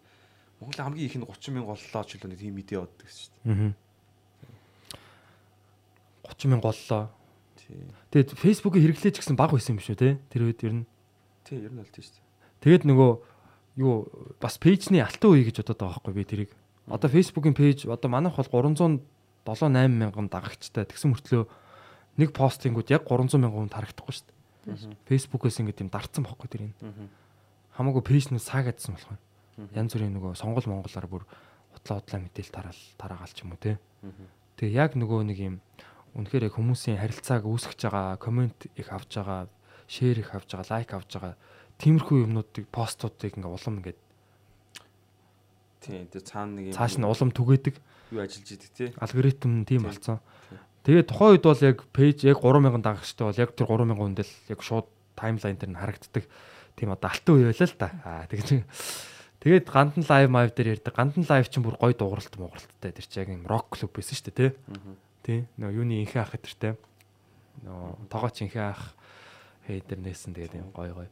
Монголын 0.59 0.85
хамгийн 0.91 1.07
их 1.07 1.15
нь 1.15 1.23
30 1.23 1.55
мянга 1.55 1.71
боллоо 1.71 2.03
ч 2.03 2.19
үлээ 2.19 2.31
нэг 2.35 2.39
тийм 2.43 2.55
мэдээ 2.59 2.79
боддог 2.83 3.07
шүү 3.07 3.31
дээ. 3.31 3.47
Аа. 3.47 3.86
30 6.27 6.51
мянга 6.51 6.71
боллоо. 6.71 7.09
Тэгээд 8.11 8.35
Facebook-ийг 8.35 8.83
хэрэглэж 8.95 9.15
гисэн 9.19 9.35
баг 9.39 9.51
байсан 9.51 9.75
юм 9.75 9.83
шүү 9.83 9.95
те. 9.95 10.19
Тэр 10.31 10.47
үед 10.47 10.63
ер 10.63 10.83
нь. 10.83 10.85
Тий, 11.43 11.59
ер 11.59 11.71
нь 11.71 11.83
тий 11.91 12.03
шүү 12.03 12.19
дээ. 12.19 12.27
Тэгээд 12.63 12.83
нөгөө 12.87 13.11
юу 13.77 14.09
бас 14.41 14.57
пэйжний 14.57 15.03
алтан 15.03 15.35
үе 15.35 15.45
гэж 15.47 15.61
бодоод 15.61 15.79
байгаа 15.79 15.95
байхгүй 16.01 16.13
би 16.15 16.23
тэрийг. 16.25 16.51
Одоо 16.87 17.09
Facebook-ийн 17.11 17.55
пэйж 17.55 17.85
одоо 17.91 18.09
манайх 18.09 18.35
бол 18.39 18.47
307 18.47 19.03
8 19.47 19.71
мянган 19.71 20.27
дагагчтай 20.27 20.83
тэгсэн 20.83 21.13
мөртлөө 21.13 21.47
нэг 22.17 22.33
постингууд 22.33 22.89
яг 22.91 23.05
300 23.05 23.37
мянган 23.37 23.69
хүнд 23.69 23.75
харагдахгүй 23.77 24.13
шүү 24.15 24.25
дээ. 24.27 24.97
Facebook-ээс 25.07 25.61
ингэ 25.61 25.77
тийм 25.77 25.89
дарцсан 25.93 26.25
байхгүй 26.25 26.47
тэр 26.49 26.63
энэ. 26.67 27.07
Хамаагүй 27.77 28.03
пэйж 28.03 28.33
нь 28.33 28.41
саагаадсан 28.41 28.97
болох 28.97 29.13
юм. 29.13 29.69
Янз 29.71 29.93
бүрийн 29.93 30.13
нөгөө 30.17 30.33
сонгол 30.35 30.65
монголоор 30.67 31.07
бүр 31.07 31.23
утлаа 31.77 32.01
утлаа 32.01 32.19
мэдээлэл 32.19 32.51
тараал 32.51 32.81
тараагаал 32.97 33.33
ч 33.33 33.45
юм 33.45 33.53
уу 33.53 33.61
те. 33.61 33.77
Тэгээ 34.57 34.75
яг 34.75 34.91
нөгөө 34.97 35.21
нэг 35.29 35.37
юм 35.37 35.55
үнэхээр 36.17 36.49
яг 36.49 36.57
хүмүүсийн 36.57 36.97
харилцааг 36.97 37.45
үүсгэж 37.45 37.79
байгаа, 37.87 38.17
комент 38.17 38.65
их 38.73 38.89
авч 38.89 39.21
байгаа, 39.21 39.47
шеэр 39.85 40.25
их 40.25 40.33
авч 40.33 40.49
байгаа, 40.57 40.71
лайк 40.73 40.91
авч 40.97 41.11
байгаа 41.13 41.35
тиймэрхүү 41.77 42.25
юмнуудыг 42.25 42.65
постуудыг 42.73 43.37
ингээ 43.37 43.53
улам 43.53 43.79
ингээ 43.81 43.95
Тий, 45.77 46.03
тэр 46.09 46.23
цаана 46.25 46.57
нэг 46.57 46.73
юм 46.73 46.75
цааш 46.75 46.97
нь 46.97 47.05
улам 47.05 47.29
түгээдэг 47.29 47.75
юу 48.11 48.21
ажиллаж 48.25 48.49
идэг 48.49 48.71
тий. 48.73 48.89
алгоритм 48.97 49.61
тийм 49.63 49.85
Тийм. 49.85 49.87
болсон. 49.87 50.17
Тэгээ 50.83 51.05
тухайн 51.05 51.31
үед 51.37 51.45
бол 51.45 51.61
яг 51.61 51.77
пэйж 51.93 52.17
яг 52.25 52.41
3000 52.41 52.81
дагагчтай 52.81 53.25
бол 53.29 53.41
яг 53.45 53.51
тэр 53.53 53.67
3000 53.69 53.93
хүнд 53.93 54.19
л 54.25 54.33
яг 54.49 54.59
шууд 54.65 54.87
таймлайн 55.13 55.57
дээр 55.59 55.71
нь 55.71 55.79
харагддаг. 55.79 56.23
Тийм 56.73 56.89
одоо 56.91 57.09
алтан 57.13 57.33
үе 57.37 57.45
байлаа 57.53 57.67
л 57.69 57.77
да. 57.77 57.89
Аа 58.01 58.25
тэгж 58.25 58.65
Тэгээд 59.37 59.69
гандан 59.69 60.03
лайв 60.09 60.27
майв 60.33 60.49
дээр 60.57 60.81
ярьдаг. 60.81 60.97
Гандан 60.97 61.23
лайв 61.29 61.45
чинь 61.45 61.61
бүр 61.61 61.77
гой 61.77 61.93
дууралт 61.93 62.33
мууралттай. 62.41 62.89
Тэр 62.89 63.05
чинь 63.05 63.21
яг 63.21 63.29
юм 63.37 63.45
рок 63.45 63.69
клуб 63.69 63.93
байсан 63.93 64.17
шүү 64.17 64.33
дээ, 64.33 64.49
тий. 64.49 64.51
Тий. 65.27 65.43
Нөө 65.59 65.83
юуны 65.83 65.99
инхэн 66.07 66.23
ах 66.23 66.31
гэдэртэй. 66.31 66.79
Нөө 67.67 68.07
тогооч 68.07 68.39
инхэн 68.47 68.71
ах 68.71 68.95
хей 69.67 69.83
дээр 69.83 69.99
нээсэн 69.99 70.31
тэгээд 70.31 70.55
юм 70.55 70.71
гой 70.71 70.95
гой. 70.95 71.11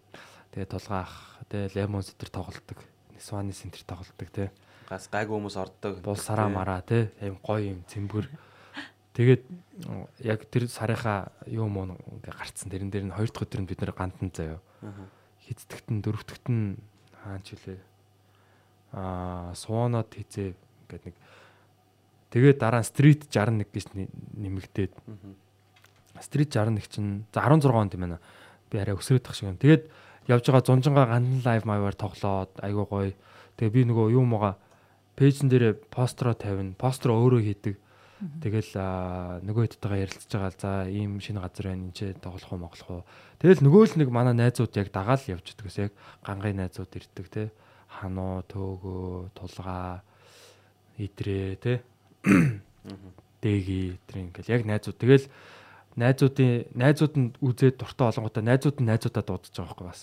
Тэгээд 0.55 0.71
тулгаах, 0.71 1.43
тэгээд 1.51 1.75
лемон 1.75 1.99
сэтэр 1.99 2.31
тоглолдог. 2.31 2.79
Сваны 3.19 3.51
сентер 3.51 3.83
тоглолдог, 3.83 4.29
тий. 4.31 4.47
Гас 4.87 5.11
гайгүй 5.11 5.35
хүмүүс 5.35 5.59
ордог. 5.59 5.99
Бул 5.99 6.15
сараа 6.15 6.47
мараа 6.47 6.79
тий. 6.79 7.11
Аим 7.19 7.35
гоё 7.43 7.75
юм 7.75 7.83
цэмбэр. 7.91 8.31
Тэгээд 9.19 9.43
яг 10.23 10.47
тэр 10.47 10.71
сарынхаа 10.71 11.35
юу 11.51 11.67
муу 11.67 11.99
ингээ 11.99 12.31
гарцсан. 12.31 12.71
Тэрэн 12.71 12.95
дээр 12.95 13.11
нь 13.11 13.15
хоёр 13.19 13.27
дахь 13.35 13.51
өдөр 13.51 13.61
нь 13.63 13.67
бид 13.67 13.83
нэр 13.83 13.91
гандан 13.91 14.31
заяа. 14.31 14.63
Хиддэгт 15.43 15.91
нь 15.91 15.99
дөрөвдөгт 15.99 16.47
нь 16.47 16.79
хаач 17.19 17.51
үлээ. 17.51 17.79
Аа 18.95 19.51
суунод 19.59 20.07
хизээ 20.15 20.55
ингээд 20.55 21.03
нэг 21.11 21.15
тэгээд 22.35 22.59
дараа 22.59 22.83
нь 22.83 22.89
стрит 22.91 23.31
61 23.31 23.63
гэж 23.71 23.85
нэ- 23.95 24.11
нэмэгдээд 24.35 24.91
стрит 26.19 26.51
61 26.51 26.83
чинь 26.91 27.23
за 27.31 27.39
16 27.39 27.71
онд 27.71 27.93
юм 27.95 28.01
байна. 28.03 28.19
Би 28.69 28.77
арай 28.83 28.95
өсрөөд 28.95 29.23
тах 29.23 29.35
шиг 29.39 29.55
юм. 29.55 29.57
Тэгээд 29.57 29.87
явж 30.27 30.43
байгаа 30.51 30.67
зунжингаа 30.67 31.07
гандан 31.07 31.39
лайв 31.47 31.63
маягаар 31.63 31.95
тоглоод 31.95 32.51
айгуу 32.59 32.85
гоё. 32.91 33.13
Тэгээ 33.55 33.71
би 33.71 33.81
нөгөө 33.87 34.11
юу 34.19 34.25
мууга 34.27 34.59
пэйжн 35.15 35.47
дээр 35.47 35.79
постероо 35.87 36.35
тавина. 36.35 36.75
Постер 36.75 37.15
өөрөө 37.15 37.39
хийдэг. 37.39 37.75
Тэгэл 38.41 39.43
нөгөө 39.43 39.63
хэдтэйгээ 39.75 40.03
ярилцж 40.07 40.31
байгаа. 40.31 40.51
За 40.55 40.71
ийм 40.91 41.19
шинэ 41.19 41.39
газар 41.39 41.71
байна. 41.71 41.87
Энд 41.87 41.95
ч 41.95 42.11
тоглох 42.19 42.51
уу, 42.51 42.59
моглох 42.63 42.89
уу. 42.89 43.03
Тэгэл 43.39 43.63
нөгөө 43.63 43.83
л 43.95 43.97
нэг 43.99 44.09
манай 44.11 44.33
найзууд 44.35 44.71
яг 44.75 44.91
дагаал 44.91 45.23
явж 45.23 45.51
идэг 45.51 45.67
ус 45.67 45.77
яг 45.79 45.91
гангай 46.23 46.55
найзууд 46.55 46.91
ирдэг 46.95 47.27
те. 47.31 47.43
Хануу, 47.95 48.43
төөгөө, 48.47 49.35
тулгаа, 49.35 50.03
идрээ 50.99 51.55
те. 51.59 51.73
Дэги 53.41 53.99
тэр 54.09 54.17
ингээл 54.25 54.53
яг 54.57 54.61
найзууд. 54.65 54.97
Тэгэл 54.97 55.25
найзуудын 55.95 56.67
найзууд 56.73 57.13
нь 57.15 57.29
үзээд 57.39 57.79
дуртай 57.79 58.09
олонготой 58.11 58.43
найзууд 58.43 58.81
нь 58.81 58.89
найзуудаа 58.89 59.23
дуудаж 59.23 59.53
байгаа 59.53 59.69
байхгүй 59.69 59.87
бас. 59.87 60.01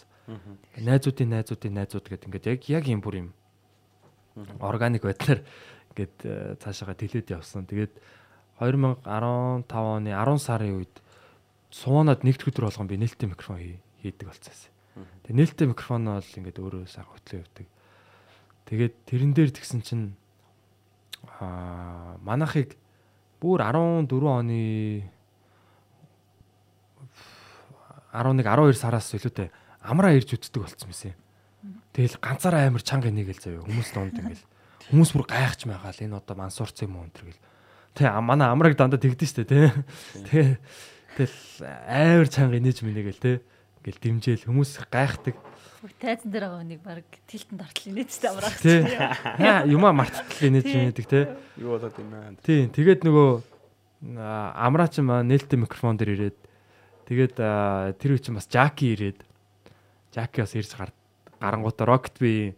Найзуудын 0.79 1.29
найзуудын 1.35 1.75
найзууд 1.75 2.07
гэдэг 2.09 2.27
ингээд 2.31 2.47
яг 2.49 2.61
яг 2.71 2.85
юм 2.87 3.01
бүр 3.03 3.17
юм 3.19 3.29
органик 4.63 5.03
байдлаар 5.05 5.43
ингээд 5.93 6.17
э, 6.25 6.57
цаашаага 6.63 6.97
тэлээд 6.97 7.35
явсан. 7.37 7.67
Тэгээд 7.69 7.93
2015 8.63 9.69
оны 9.75 10.11
10 10.15 10.39
сарын 10.39 10.79
үед 10.81 10.95
суунаад 11.69 12.23
нэгд 12.25 12.47
өдөр 12.49 12.71
болгон 12.71 12.89
би 12.89 12.97
нээлттэй 12.97 13.29
микрофон 13.29 13.59
хий- 13.61 13.83
хийдэг 14.01 14.29
болцсон. 14.31 14.55
Тэгээд 15.27 15.37
нээлттэй 15.37 15.67
микрофон 15.69 16.05
бол 16.09 16.25
ингээд 16.39 16.59
өөрөө 16.63 16.85
сайн 16.89 17.07
хөтлөө 17.11 17.43
явдаг. 17.45 17.67
Тэгээд 18.71 18.95
тэрэн 19.05 19.33
дээр 19.35 19.51
тэгсэн 19.53 19.81
чинь 19.83 20.15
аа 21.43 22.17
манахыг 22.23 22.79
бүр 23.43 23.59
14 23.67 24.07
оны 24.23 24.63
11 28.15 28.47
12 28.47 28.79
сараас 28.79 29.11
илүүтэй 29.17 29.51
амраа 29.83 30.15
ирж 30.15 30.37
үтдэг 30.39 30.63
болцсон 30.63 30.93
юмсэн. 30.93 31.17
Тэгэл 31.93 32.21
ганцаараа 32.23 32.69
амар 32.71 32.85
чанга 32.87 33.11
нэгэл 33.11 33.41
заяа 33.41 33.67
хүмүүс 33.67 33.91
донд 33.91 34.15
ингээл 34.21 34.45
хүмүүс 34.93 35.11
бүр 35.17 35.25
гайхаж 35.27 35.67
байгаал 35.67 36.05
энэ 36.07 36.19
одоо 36.21 36.37
мансуурц 36.39 36.79
юм 36.87 37.01
уу 37.01 37.09
энэ 37.09 37.19
гэл. 37.19 37.43
Тэ 37.99 38.09
манай 38.21 38.49
амраг 38.53 38.77
дандаа 38.79 39.01
тэгдэж 39.01 39.29
штэ 39.33 39.45
тэ. 39.49 39.73
Тэ 40.29 40.61
тэгэл 41.17 41.39
амар 41.89 42.29
чанга 42.29 42.57
инээж 42.61 42.85
минийгэл 42.87 43.21
тэ. 43.21 43.43
Ингээл 43.83 44.03
димжээл 44.03 44.47
хүмүүс 44.47 44.87
гайхдаг. 44.93 45.37
Тайзан 45.83 46.31
дээр 46.31 46.47
байгаа 46.47 46.63
хүнийг 46.63 46.83
баг 46.87 47.07
тилтэнд 47.27 47.63
ортол 47.67 47.91
инээдтэй 47.91 48.31
амраах. 48.31 48.59
Тэ. 48.63 48.87
Яа 49.43 49.67
юмаа 49.67 49.91
марттал 49.91 50.47
инээж 50.47 50.67
минийдэг 50.71 51.07
тэ. 51.11 51.35
Юу 51.59 51.75
болоод 51.75 51.99
юм 51.99 52.15
аа. 52.15 52.39
Тийм 52.47 52.71
тэгээд 52.71 53.03
нөгөө 53.03 53.31
амраач 54.07 55.03
маа 55.03 55.27
нээлттэй 55.27 55.59
микрофон 55.59 55.99
дээр 55.99 56.15
ирээд 56.15 56.39
тэгээд 57.11 57.35
тэр 57.99 58.11
үе 58.15 58.23
чинь 58.23 58.39
бас 58.39 58.47
Жаки 58.47 58.95
ирээд 58.95 59.27
Жаки 60.15 60.47
бас 60.47 60.55
ирж 60.55 60.71
гар 60.79 60.95
гарангуудаа 61.43 61.87
Rocket 61.91 62.15
би 62.23 62.55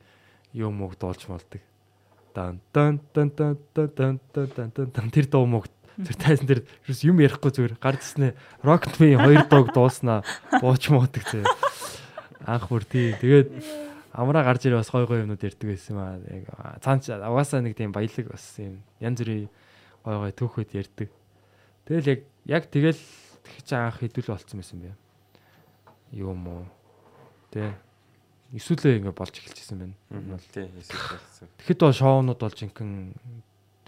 юм 0.52 0.84
мөг 0.84 1.00
дуулж 1.00 1.24
молдог. 1.24 1.64
Дан 2.36 2.60
дан 2.76 3.00
дан 3.16 3.32
дан 3.32 3.56
дан 3.72 3.88
дан 3.96 4.20
дан 4.32 4.48
дан 4.52 4.68
дан 4.68 4.88
дан 4.92 5.08
тэр 5.08 5.32
дуу 5.32 5.48
мөг 5.48 5.72
тэр 5.96 6.16
тайзан 6.20 6.44
дээр 6.44 6.60
ерөөс 6.84 7.02
юм 7.08 7.24
ярихгүй 7.24 7.56
зүгээр 7.56 7.80
ирснэ 7.80 8.36
Rocket 8.60 9.00
би 9.00 9.16
хоёр 9.16 9.48
дууг 9.48 9.72
дууснаа 9.72 10.20
бууч 10.60 10.92
муудаг 10.92 11.24
зөө. 11.24 11.44
Анх 12.44 12.68
бүр 12.68 12.84
тий 12.84 13.16
тэгээд 13.16 13.48
амраа 14.14 14.44
гарч 14.44 14.68
ирээ 14.68 14.78
бас 14.78 14.90
гой 14.92 15.06
гой 15.08 15.24
юмнууд 15.24 15.42
ярьдаг 15.42 15.68
байсан 15.68 15.96
юм 15.96 16.00
аа. 16.00 16.20
Яг 16.28 16.44
цаанч 16.84 17.10
угаасаа 17.10 17.60
нэг 17.64 17.74
тийм 17.74 17.90
баялаг 17.90 18.30
бас 18.30 18.44
юм 18.60 18.84
янз 19.00 19.18
бүрийн 19.18 19.50
гой 20.04 20.16
гой 20.22 20.32
түүхүүд 20.32 20.70
ярьдаг. 20.78 21.08
Тэгэл 21.88 22.10
яг 22.12 22.20
яг 22.46 22.64
тэгэл 22.70 23.00
тэгч 23.42 23.68
анх 23.74 23.98
хэдүүл 23.98 24.30
болцсон 24.30 24.60
байсан 24.62 24.78
бэ. 24.80 24.92
Юм 26.14 26.46
уу. 26.46 26.64
Тэ. 27.50 27.74
Эсвэл 28.54 29.02
ингэ 29.02 29.10
болж 29.10 29.34
эхэлчихсэн 29.34 29.78
байна. 29.82 29.96
Энэ 30.14 30.38
бол 30.38 30.46
Тий, 30.54 30.70
эсвэл 30.78 31.18
болсон. 31.18 31.48
Тэгэхэд 31.58 31.80
бол 31.82 31.98
шоунууд 31.98 32.38
бол 32.38 32.54
жинхэнэ 32.54 33.18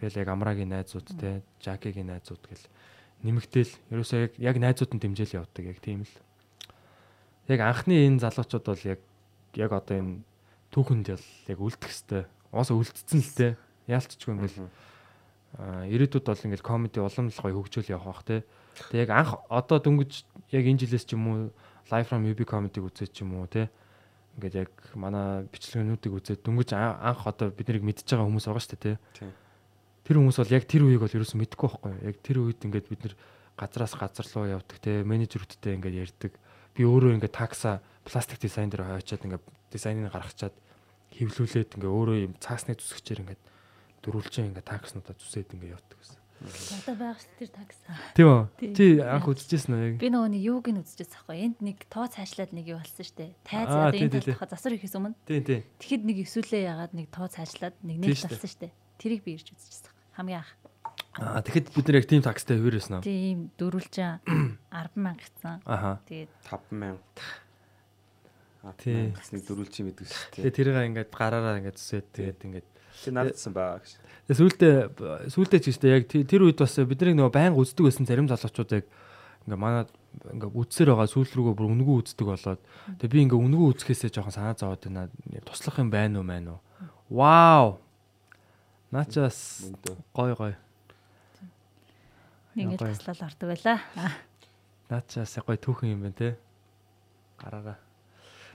тэгэл 0.03 0.21
яг 0.27 0.29
амрагийн 0.35 0.75
найзууд 0.75 1.07
те 1.23 1.47
жакигийн 1.63 2.11
найзууд 2.11 2.43
гэл 2.43 2.67
нэмэгдээл 3.23 3.73
ерөөсөө 3.95 4.19
яг 4.27 4.33
яг 4.43 4.57
найзууд 4.59 4.91
нь 4.91 5.01
дэмжээл 5.01 5.39
явдаг 5.41 5.65
яг 5.71 5.79
тийм 5.79 6.03
л. 6.03 6.15
Яг 7.47 7.61
анхны 7.63 8.07
энэ 8.07 8.23
залуучууд 8.23 8.67
бол 8.67 8.83
яг 8.87 9.01
яг 9.55 9.71
одоо 9.73 9.97
энэ 9.97 10.23
түүхэнд 10.75 11.07
яг 11.15 11.59
үлдэх 11.59 11.91
хэвээр. 11.91 12.27
Уусаа 12.53 12.77
үлдсэн 12.77 13.21
л 13.23 13.33
те. 13.35 13.49
Яалтчгүй 13.87 14.35
ингээл 14.35 14.69
ирээдүйд 15.57 16.27
бол 16.27 16.45
ингээл 16.47 16.67
комеди 16.67 17.01
улам 17.01 17.31
л 17.31 17.41
гоё 17.41 17.55
хөгжөөл 17.63 17.95
явах 17.95 18.21
бах 18.21 18.23
те. 18.27 18.45
Тэг 18.93 19.09
яг 19.09 19.11
анх 19.15 19.31
одоо 19.49 19.79
дөнгөж 19.81 20.13
яг 20.53 20.65
энэ 20.67 20.85
жилээс 20.85 21.07
ч 21.07 21.15
юм 21.15 21.25
уу 21.31 21.39
Live 21.87 22.11
from 22.11 22.27
UB 22.27 22.43
comedy 22.43 22.83
үзээд 22.83 23.15
ч 23.15 23.23
юм 23.23 23.39
уу 23.39 23.47
те. 23.47 23.71
Ингээд 24.37 24.67
яг 24.67 24.73
манай 24.99 25.47
бичлэгнүүдийг 25.49 26.13
үзээд 26.19 26.43
дөнгөж 26.43 26.75
анх 26.75 27.23
одоо 27.25 27.55
бид 27.55 27.71
нарыг 27.71 27.87
мэдж 27.87 28.05
байгаа 28.11 28.27
хүмүүс 28.27 28.47
байгаа 28.51 28.65
шүү 28.67 28.75
дээ 28.75 28.99
те. 28.99 29.31
Тэр 30.03 30.19
хүмүүс 30.19 30.39
бол 30.43 30.55
яг 30.59 30.65
тэр 30.67 30.83
үеийг 30.83 31.03
бол 31.07 31.15
ерөөсөн 31.15 31.41
мэдэхгүй 31.47 31.69
байхгүй? 31.71 31.95
Яг 32.11 32.17
тэр 32.27 32.37
үед 32.43 32.59
ингээд 32.59 32.91
бид 32.91 33.01
нэр 33.07 33.15
газраас 33.55 33.95
газар 33.95 34.27
руу 34.35 34.51
явдаг 34.51 34.79
те. 34.83 35.07
Менежерүүдтэй 35.07 35.79
ингээд 35.79 35.95
ярьдаг. 36.11 36.33
Би 36.77 36.85
өөрөө 36.85 37.17
ингээд 37.17 37.33
такса 37.33 37.81
пластик 38.05 38.39
дизайн 38.39 38.71
дээр 38.71 38.85
хойчоод 38.85 39.25
ингээд 39.25 39.45
дизайныг 39.73 40.13
гаргачаад 40.13 40.55
хевлүүлээд 41.17 41.81
ингээ 41.81 41.91
өөрөө 41.91 42.17
юм 42.29 42.35
цаасны 42.37 42.77
зүсгчээр 42.77 43.23
ингээ 43.25 43.39
дөрүүлчин 44.05 44.53
ингээ 44.53 44.63
такснуудаа 44.63 45.17
зүсээд 45.17 45.57
ингээ 45.57 45.75
явдаг 45.75 45.97
гэсэн. 45.97 46.21
Одоо 46.37 46.95
байх 47.01 47.17
шүү 47.17 47.33
тэр 47.41 47.51
такс. 47.51 47.81
Тийм 48.13 48.29
үү? 48.29 48.77
Чи 48.77 48.85
анх 49.01 49.25
үзчихсэн 49.25 49.73
үү 49.73 49.85
яг? 49.89 49.95
Би 49.97 50.13
нөгөө 50.13 50.31
нэг 50.37 50.43
юуг 50.45 50.69
нь 50.69 50.81
үзчихсэн 50.85 51.17
байхгүй. 51.17 51.37
Энд 51.49 51.59
нэг 51.65 51.79
тоо 51.89 52.05
цаашлаад 52.05 52.53
нэг 52.53 52.67
юу 52.69 52.79
болсон 52.85 53.07
штэ. 53.09 53.33
Тайз 53.41 53.73
Аа, 53.73 53.89
одоо 53.89 54.01
энэ 54.05 54.21
талхаа 54.21 54.53
засвар 54.53 54.77
ихэс 54.77 54.95
өмнө. 55.01 55.17
Тийм 55.25 55.43
тийм. 55.49 55.63
Тэгэхэд 55.81 56.03
нэг 56.05 56.17
эсвэлээ 56.29 56.63
ягаад 56.69 56.93
нэг 56.93 57.09
тоо 57.09 57.27
цаашлаад 57.33 57.77
нэг 57.81 57.97
нэг 58.05 58.11
болсон 58.21 58.53
штэ. 58.53 58.69
Тэрийг 59.01 59.25
би 59.25 59.41
ирж 59.41 59.49
үзчихсэн. 59.57 59.91
Хамгийн 60.13 60.45
анх. 60.45 60.53
Аа 61.17 61.41
тэгэхэд 61.41 61.73
бид 61.73 61.87
нэр 61.89 61.99
яг 62.03 62.07
тийм 62.09 62.23
такстай 62.23 62.61
хөвөрөөсөн 62.61 63.01
үү? 63.01 63.05
Тийм 63.07 63.39
дөрвөлжин 63.57 64.21
100000 64.69 65.17
гэсэн. 65.17 65.57
Аха. 65.65 66.01
Тэгээд 66.05 66.33
5000. 66.45 67.01
Аа 68.67 68.75
Тий. 68.77 69.15
тийм 69.15 69.41
дөрүл 69.47 69.71
чи 69.71 69.81
мэддэг 69.87 70.07
шүү 70.11 70.45
дээ. 70.45 70.53
тэрийг 70.53 70.77
ингээд 70.93 71.11
гараараа 71.15 71.57
ингээд 71.63 71.79
зүсээд 71.79 72.07
тэгээд 72.13 72.41
ингээд 72.45 72.69
Чи 72.97 73.13
наадсан 73.13 73.53
баа 73.53 73.79
гэж. 73.79 73.97
Сүүлдээ 74.33 75.31
сүүлдээ 75.31 75.61
ч 75.61 75.65
гэжтэй 75.71 75.91
яг 75.93 76.05
тэр 76.09 76.43
үед 76.49 76.59
бас 76.59 76.75
бидний 76.81 77.15
нөгөө 77.15 77.33
байнга 77.33 77.61
үздэг 77.61 77.85
байсан 77.87 78.09
зарим 78.09 78.27
залуучууд 78.27 78.73
яг 78.73 78.85
ингээ 79.47 79.61
манай 79.61 79.85
ингээ 80.33 80.51
үдсээр 80.51 80.97
байгаа 80.97 81.07
сүүл 81.07 81.31
рүүгээ 81.31 81.57
бүр 81.61 81.71
үнгүү 81.77 81.97
үздэг 82.03 82.27
болоод 82.27 82.61
тэгээ 82.99 83.13
би 83.13 83.19
ингээ 83.29 83.39
үнгүү 83.39 83.67
үзэхээсээ 83.77 84.11
жоохон 84.17 84.35
санаа 84.35 84.57
зовоод 84.57 84.83
байна. 84.89 85.13
Туслах 85.45 85.77
юм 85.79 85.93
байна 85.93 86.19
уу 86.19 86.27
мэн 86.27 86.51
үү? 86.57 86.61
Вау. 87.13 87.79
Начаас 88.91 89.69
гой 90.17 90.33
гой. 90.35 90.55
Нэг 92.57 92.81
Гоё. 92.81 92.89
л 92.91 92.97
таслал 92.97 93.29
ордог 93.29 93.49
байла. 93.53 93.77
Аа, 93.97 94.13
Начаас 94.91 95.37
гой 95.45 95.57
түүхэн 95.61 95.93
юм 95.93 96.01
байна 96.09 96.17
те. 96.17 96.29
Гараараа. 97.39 97.77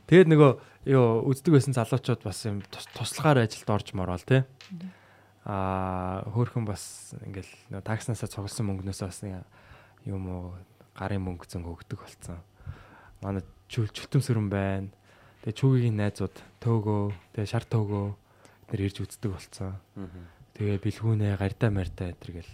Тэгээд 0.09 0.27
нөгөө 0.33 0.51
юу 0.89 1.29
үздэг 1.29 1.53
байсан 1.53 1.73
залуучууд 1.77 2.21
бас 2.25 2.39
юм 2.49 2.61
тус- 2.65 2.89
туслахаар 2.97 3.45
ажилд 3.45 3.69
орж 3.69 3.93
морол 3.93 4.19
те. 4.25 4.43
Аа 5.45 6.21
хөөхөн 6.29 6.65
бас 6.69 7.13
ингээл 7.25 7.49
нөгөө 7.73 7.85
такснасаа 7.85 8.29
цугласан 8.29 8.65
мөнгнөөс 8.69 9.01
бас 9.01 9.19
юм 10.05 10.23
уу 10.29 10.53
гарын 10.97 11.21
мөнгө 11.25 11.45
зэн 11.49 11.65
өгдөг 11.65 11.97
болцсон. 11.97 12.37
Манай 13.21 13.41
чүлтэн 13.69 14.21
сүрэн 14.21 14.49
байна. 14.49 14.89
Тэгээ 15.41 15.57
чүгийн 15.57 15.97
найзууд 15.97 16.37
төөгөө, 16.61 17.13
тэгээ 17.33 17.49
шар 17.49 17.65
төөгөө 17.65 18.07
нэр 18.69 18.81
ирж 18.85 18.97
үздэг 19.01 19.29
болцсон. 19.33 19.73
Аа. 19.97 20.05
Тэгээ 20.53 20.77
бэлгүүнээ 20.85 21.33
гардаа 21.41 21.69
мартаа 21.73 22.13
гэтэргээл 22.13 22.51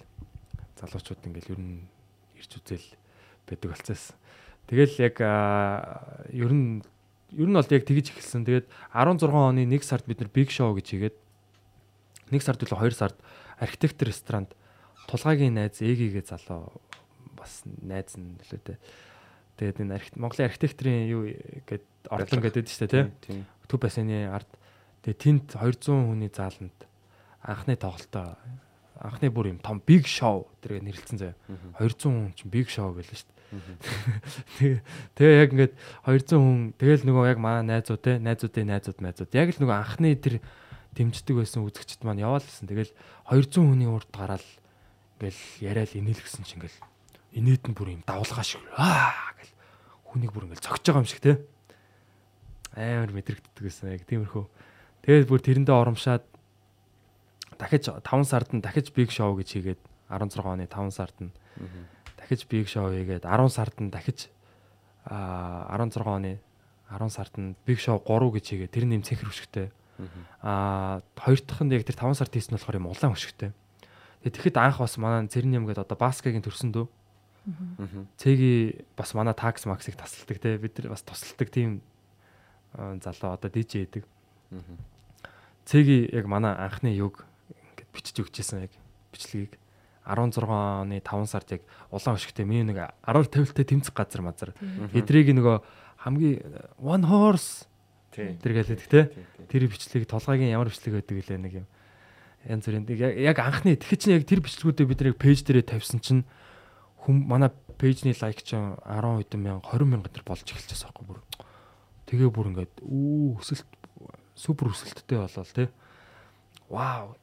залуучууд 0.77 1.25
ингээл 1.25 1.53
ер 1.57 1.61
нь 1.61 1.85
ирж 2.37 2.51
үзэл 2.61 2.87
байдаг 3.49 3.69
болцсон. 3.73 4.15
Тэгэл 4.67 4.95
яг 5.01 5.15
ер 6.31 6.51
нь 6.53 6.83
ер 7.35 7.47
нь 7.47 7.57
бол 7.57 7.73
яг 7.73 7.83
тэгж 7.83 8.13
эхэлсэн. 8.13 8.45
Тэгээд 8.45 8.67
16 8.93 9.31
оны 9.31 9.63
1 9.65 9.83
сард 9.83 10.05
бид 10.05 10.19
нар 10.21 10.31
Big 10.31 10.49
Show 10.51 10.71
гэж 10.75 10.87
хийгээд 10.87 11.17
1 12.31 12.43
сард 12.43 12.63
үлээ 12.63 12.91
2 12.91 12.95
сард 12.95 13.17
архитект 13.59 13.99
ресторанд 14.03 14.51
тулгаагийн 15.07 15.55
найз 15.55 15.79
Эгигээ 15.79 16.23
залуу 16.27 16.71
бас 17.35 17.63
найз 17.65 18.15
нь 18.19 18.35
лээ 18.51 18.61
тэ. 18.61 18.79
Тэгээд 19.57 19.81
энэ 19.87 19.99
Монголын 20.19 20.47
архитекторын 20.51 21.07
юу 21.07 21.31
гээд 21.65 21.85
ордон 22.11 22.41
гэдэг 22.43 22.67
тий. 22.67 22.87
Тийм. 23.23 23.47
Төв 23.67 23.79
бассейны 23.79 24.27
ард 24.29 24.47
тэгээ 25.01 25.17
тэнд 25.17 25.45
200 25.55 26.11
хүний 26.11 26.31
зааланд 26.31 26.77
анхны 27.41 27.79
тоглолтоо 27.79 28.35
анхны 29.01 29.29
бүр 29.29 29.53
юм 29.53 29.59
том 29.61 29.81
big 29.83 30.05
show 30.09 30.49
тэргээ 30.61 30.83
нэрлэлсэн 30.83 31.17
заяа. 31.21 31.37
200 31.77 32.09
хүн 32.09 32.33
чинь 32.33 32.51
big 32.51 32.67
show 32.67 32.89
байлаа 32.91 33.15
шүү 33.15 33.29
дээ. 34.59 34.81
Тэгээ 35.15 35.41
яг 35.41 35.49
ингээд 35.53 35.73
200 36.03 36.35
хүн 36.35 36.57
тэгэл 36.75 37.05
нөгөө 37.07 37.25
яг 37.31 37.39
манай 37.39 37.63
найзууд 37.63 38.01
те 38.03 38.17
найзуудын 38.19 38.67
найзууд 38.67 38.99
найзууд 38.99 39.31
яг 39.31 39.47
л 39.55 39.61
нөгөө 39.63 39.77
анхны 39.77 40.11
тэр 40.19 40.43
дэмждэг 40.97 41.35
байсан 41.37 41.63
үзэгчд 41.63 42.01
маань 42.03 42.25
яваал 42.25 42.43
гэсэн. 42.43 42.67
Тэгэл 42.67 42.91
200 43.29 43.63
хүний 43.63 43.87
урд 43.87 44.09
гараад 44.11 44.45
ингээл 45.21 45.41
яриад 45.61 45.93
инээлгсэн 45.95 46.43
чинь 46.43 46.61
ингээл 46.61 46.81
инээд 47.37 47.63
нь 47.69 47.77
бүр 47.77 47.93
юм 47.93 48.03
давлгаа 48.03 48.45
шиг 48.45 48.61
аа 48.75 49.33
гэл 49.37 49.53
хүнийг 50.11 50.31
бүр 50.33 50.49
ингээл 50.49 50.65
цогж 50.65 50.83
байгаа 50.85 51.01
юм 51.01 51.09
шиг 51.09 51.21
те 51.21 51.33
амар 52.77 53.09
мэдрэгддэг 53.13 53.63
гэсэн 53.63 53.93
яг 53.93 54.05
тиймэрхүү. 54.05 54.45
Тэгээд 55.01 55.29
бүр 55.29 55.41
тэрэндээ 55.41 55.73
оромшаад 55.73 56.23
дахиж 57.57 57.89
5 57.89 58.23
сард 58.23 58.53
нь 58.53 58.61
дахиж 58.61 58.93
big 58.93 59.09
show 59.09 59.33
гэж 59.35 59.49
хийгээд 59.57 59.81
16 60.09 60.45
оны 60.45 60.65
5 60.69 60.91
сард 60.93 61.17
нь 61.21 61.31
дахиж 62.17 62.47
big 62.47 62.65
show 62.69 62.89
хийгээд 62.89 63.25
10 63.25 63.49
сард 63.49 63.75
нь 63.81 63.91
дахиж 63.91 64.29
а 65.05 65.77
16 65.77 66.05
оны 66.05 66.39
10 66.89 67.09
сард 67.09 67.33
нь 67.37 67.55
big 67.65 67.79
show 67.79 67.99
3 67.99 68.31
гэж 68.31 68.45
хийгээд 68.47 68.73
тэр 68.73 68.85
нэм 68.87 69.03
цэнхэр 69.03 69.29
хөшгтэй. 69.29 69.67
А 70.41 71.01
хоёр 71.17 71.39
дахь 71.43 71.63
нь 71.63 71.73
яг 71.73 71.83
тэр 71.83 71.97
5 71.99 72.15
сард 72.15 72.31
хийсэн 72.31 72.55
нь 72.55 72.57
болохоор 72.59 72.79
юм 72.79 72.87
улаан 72.87 73.13
хөшгтэй. 73.15 73.51
Тэгэхэд 74.23 74.57
анх 74.57 74.79
бас 74.79 74.97
манай 74.97 75.27
цэрэн 75.27 75.57
юм 75.59 75.65
гээд 75.67 75.83
одоо 75.83 75.97
баскагийн 75.97 76.43
төрсөн 76.43 76.71
дөө. 76.71 76.87
Цэги 78.19 78.83
бас 78.95 79.13
манай 79.15 79.33
такс 79.33 79.63
максыг 79.65 79.95
тасалдаг 79.95 80.39
те 80.39 80.57
бид 80.57 80.75
нар 80.79 80.91
бас 80.91 81.03
тусалдаг 81.03 81.47
тийм 81.47 81.81
залуу 82.75 83.31
одоо 83.35 83.49
DJ 83.51 83.87
эдэг. 83.87 84.03
Цэги 85.63 86.11
яг 86.11 86.27
манай 86.27 86.55
анхны 86.55 86.91
юг 86.91 87.23
бичиж 87.97 88.21
өгчээсэн 88.21 88.69
яг 88.69 88.73
бичлэгийг 89.09 89.57
16 90.07 90.45
оны 90.47 91.01
5 91.01 91.27
сард 91.27 91.51
яг 91.51 91.61
улаан 91.91 92.15
өшгтэй 92.15 92.45
миний 92.45 92.63
нэг 92.63 92.93
10 93.03 93.27
тавилттай 93.27 93.65
тэмцэх 93.65 93.91
газар 93.91 94.21
мазар. 94.23 94.53
Эдрийг 94.95 95.33
нөгөө 95.35 95.57
хамгийн 96.05 96.39
one 96.79 97.03
horse 97.03 97.67
тэр. 98.15 98.39
Тий, 98.39 99.09
тий. 99.11 99.25
Тэр 99.51 99.67
бичлэг 99.67 100.07
толгойн 100.07 100.47
ямар 100.47 100.71
бичлэг 100.71 101.03
байдаг 101.03 101.27
лээ 101.27 101.37
нэг 101.43 101.53
юм. 101.63 101.67
Янз 102.47 102.63
бүрийн 102.63 102.87
яг 102.87 103.19
яг 103.19 103.37
анхны 103.43 103.75
тэгэхэд 103.75 103.99
чинь 103.99 104.15
яг 104.15 104.23
тэр 104.23 104.39
бичлгүүдээ 104.39 104.87
бид 104.87 105.01
нэг 105.03 105.17
пэйж 105.19 105.43
дээрээ 105.43 105.67
тавьсан 105.67 105.99
чинь 105.99 106.23
хүм 107.03 107.27
манай 107.27 107.51
пэйжний 107.75 108.15
лайк 108.15 108.39
чинь 108.41 108.79
10 108.87 109.27
хэдэн 109.27 109.41
мянга 109.43 109.67
20 109.75 109.91
мянга 109.91 110.07
төр 110.07 110.23
болж 110.23 110.47
эхэлчихсэн 110.47 110.87
байхгүй 110.87 111.03
бүр. 111.03 111.19
Тэгээ 112.07 112.31
бүр 112.31 112.49
ингээд 112.55 112.75
үү 112.79 113.43
өсөлт 113.43 113.67
супер 114.39 114.71
өсөлттэй 114.71 115.19
болол 115.19 115.51
те. 115.51 115.67
Вау 116.71 117.17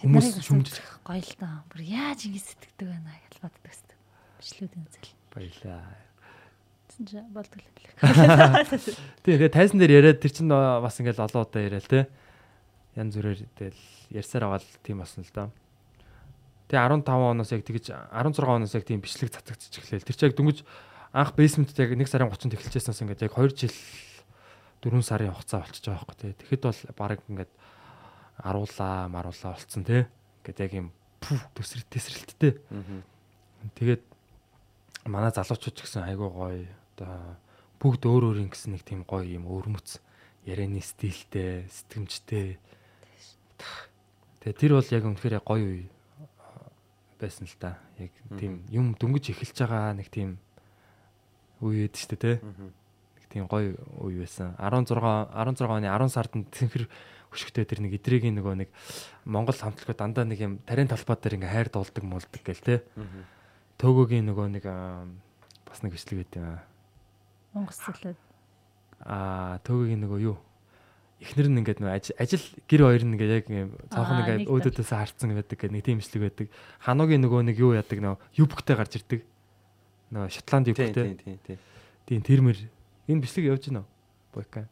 Хүмүүс 0.00 0.40
Хүмүүс 0.40 0.46
шүмж 0.48 0.68
гоё 1.04 1.20
л 1.20 1.34
доо. 1.36 1.56
Бүр 1.68 1.80
яаж 1.84 2.24
ингэ 2.24 2.40
сэтгэдэг 2.40 2.88
байна 2.88 3.12
гэж 3.28 3.34
боддог 3.44 3.64
өстө. 3.68 3.94
Бичлүүдийн 4.40 4.84
үзэл. 4.88 5.12
баялаа. 5.28 5.84
Тэсэн 6.88 7.04
чи 7.04 7.20
болдог 7.28 7.60
л. 7.60 7.68
Тий, 9.22 9.36
тэгээ 9.36 9.52
тайзан 9.52 9.76
дээр 9.76 10.00
яриад 10.00 10.24
тэр 10.24 10.32
чинь 10.32 10.48
бас 10.48 10.96
ингээл 10.96 11.24
олон 11.28 11.44
удаа 11.44 11.60
яриа 11.60 11.84
л 11.84 11.92
те. 11.92 12.08
Янз 12.96 13.12
бүрээр 13.12 13.44
тэгэл 13.60 13.82
ярьсаар 14.16 14.48
аваад 14.48 14.64
тийм 14.80 15.04
болсон 15.04 15.20
л 15.20 15.34
доо. 15.36 15.48
Тэгээ 16.72 16.80
15 16.80 17.04
оноос 17.04 17.52
яг 17.52 17.62
тэгж 17.68 17.92
16 17.92 18.40
оноос 18.40 18.72
яг 18.72 18.84
тийм 18.88 19.04
бичлэг 19.04 19.30
цацагдчих 19.36 19.84
эхлэв. 19.84 20.06
Тэр 20.08 20.16
чинь 20.16 20.28
яг 20.32 20.36
дөнгөж 20.40 20.58
анх 21.12 21.34
бейсментд 21.36 21.76
яг 21.76 21.92
1 21.92 22.08
сарын 22.08 22.30
30-нд 22.30 22.56
эхэлжсэнээс 22.56 23.02
ингээд 23.04 23.24
яг 23.26 23.34
2 23.34 23.52
жил 23.52 23.76
4 24.80 25.02
сарын 25.02 25.34
хугацаа 25.34 25.66
болчихж 25.66 25.84
байгаа 25.90 26.06
байхгүй 26.08 26.16
тий. 26.24 26.32
Тэгэхэд 26.40 26.62
бол 26.64 26.80
баг 26.96 27.20
ингээд 27.26 27.50
аруулаа, 28.42 29.08
маруулаа 29.08 29.54
болцсон 29.54 29.84
тий. 29.84 30.06
Ингээд 30.42 30.64
яг 30.64 30.72
юм 30.74 30.88
пү 31.20 31.36
төсрэлт 31.54 31.88
тесрэлттэй. 31.92 32.52
Тэгээд 33.76 34.02
манай 35.06 35.32
залуучууд 35.32 35.76
ч 35.76 35.84
гэсэн 35.84 36.08
айгүй 36.08 36.28
гоё 36.28 36.64
одоо 36.96 37.36
бүгд 37.80 38.02
өөр 38.04 38.22
өөр 38.32 38.38
юм 38.44 38.50
гэсэн 38.52 38.76
нэг 38.76 38.84
тийм 38.84 39.04
гоё 39.04 39.24
юм 39.24 39.48
өвөрмөц 39.48 40.00
ярианы 40.44 40.80
стилтэй, 40.80 41.68
сэтгэмжтэй. 41.68 42.60
Тэгээ 44.40 44.56
тэр 44.56 44.72
бол 44.76 44.88
яг 44.92 45.04
үнэхээр 45.04 45.40
гоё 45.44 45.64
үе 45.64 45.88
байсан 47.20 47.44
л 47.44 47.56
да. 47.60 47.76
Яг 48.00 48.12
тийм 48.40 48.64
юм 48.72 48.96
дөнгөж 48.96 49.36
эхэлж 49.36 49.56
байгаа 49.64 49.92
нэг 49.96 50.08
тийм 50.08 50.40
үе 51.60 51.88
ээд 51.88 51.96
ч 51.96 52.08
тэ. 52.08 52.40
Нэг 52.40 53.24
тийм 53.28 53.44
гоё 53.44 53.76
үе 54.00 54.24
байсан. 54.24 54.56
16 54.56 54.96
16 54.96 55.68
оны 55.68 55.88
10 55.88 56.08
сард 56.08 56.32
нь 56.36 56.48
цэнхэр 56.48 56.88
хөшгтэй 57.30 57.64
тэр 57.64 57.80
нэг 57.86 57.96
идрэгийн 58.02 58.36
нөгөө 58.38 58.54
нэг 58.66 58.68
Монгол 59.24 59.54
хамтлагууд 59.54 59.98
дандаа 59.98 60.26
нэг 60.26 60.38
юм 60.42 60.58
тарийн 60.66 60.90
талбай 60.90 61.16
дээр 61.16 61.38
ингээ 61.38 61.54
хайр 61.54 61.68
дуулдаг 61.70 62.04
муулдаг 62.04 62.42
гэл 62.42 62.62
тэ. 62.62 62.82
Төгөөгийн 63.78 64.26
нөгөө 64.26 64.46
нэг 64.58 64.64
бас 64.66 65.78
нэг 65.80 65.94
бичлэг 65.94 66.26
байт 66.26 66.34
юм 66.36 66.44
аа. 66.50 66.62
Монгол 67.54 67.78
цэглүүд. 67.78 68.18
Аа 69.06 69.62
төгөөгийн 69.62 70.02
нөгөө 70.04 70.20
юу? 70.26 70.36
эхнэр 71.20 71.52
нь 71.52 71.60
ингээд 71.60 71.84
нөө 71.84 72.16
ажил 72.16 72.44
гэр 72.64 72.80
хоёр 72.88 73.04
нь 73.04 73.12
ингээд 73.12 73.44
яг 73.44 73.46
цаахан 73.92 74.16
Аа, 74.16 74.22
ингээд 74.24 74.48
өөдөөдөөс 74.48 74.88
харцсан 74.88 75.36
байдаг 75.36 75.58
гэх 75.60 75.68
нэг 75.68 75.84
тийм 75.84 76.00
имслэг 76.00 76.22
байдаг. 76.24 76.46
Хануугийн 76.80 77.20
нөгөө 77.20 77.40
нэг 77.44 77.56
юу 77.60 77.76
яадаг 77.76 78.00
нөө 78.00 78.16
юбктэй 78.40 78.76
гарч 78.76 78.92
ирдэг. 78.96 79.20
Нөө 80.16 80.32
Шотланд 80.32 80.72
Тийм 80.72 80.80
юбктэй. 80.80 81.04
тийм 81.12 81.16
тийм 81.20 81.38
тийм. 81.44 81.58
Тийм 82.08 82.20
тэрмэр 82.24 82.58
энэ 83.04 83.20
бичлэг 83.20 83.52
явж 83.52 83.68
гинөө. 83.68 83.84
Бойка. 84.32 84.64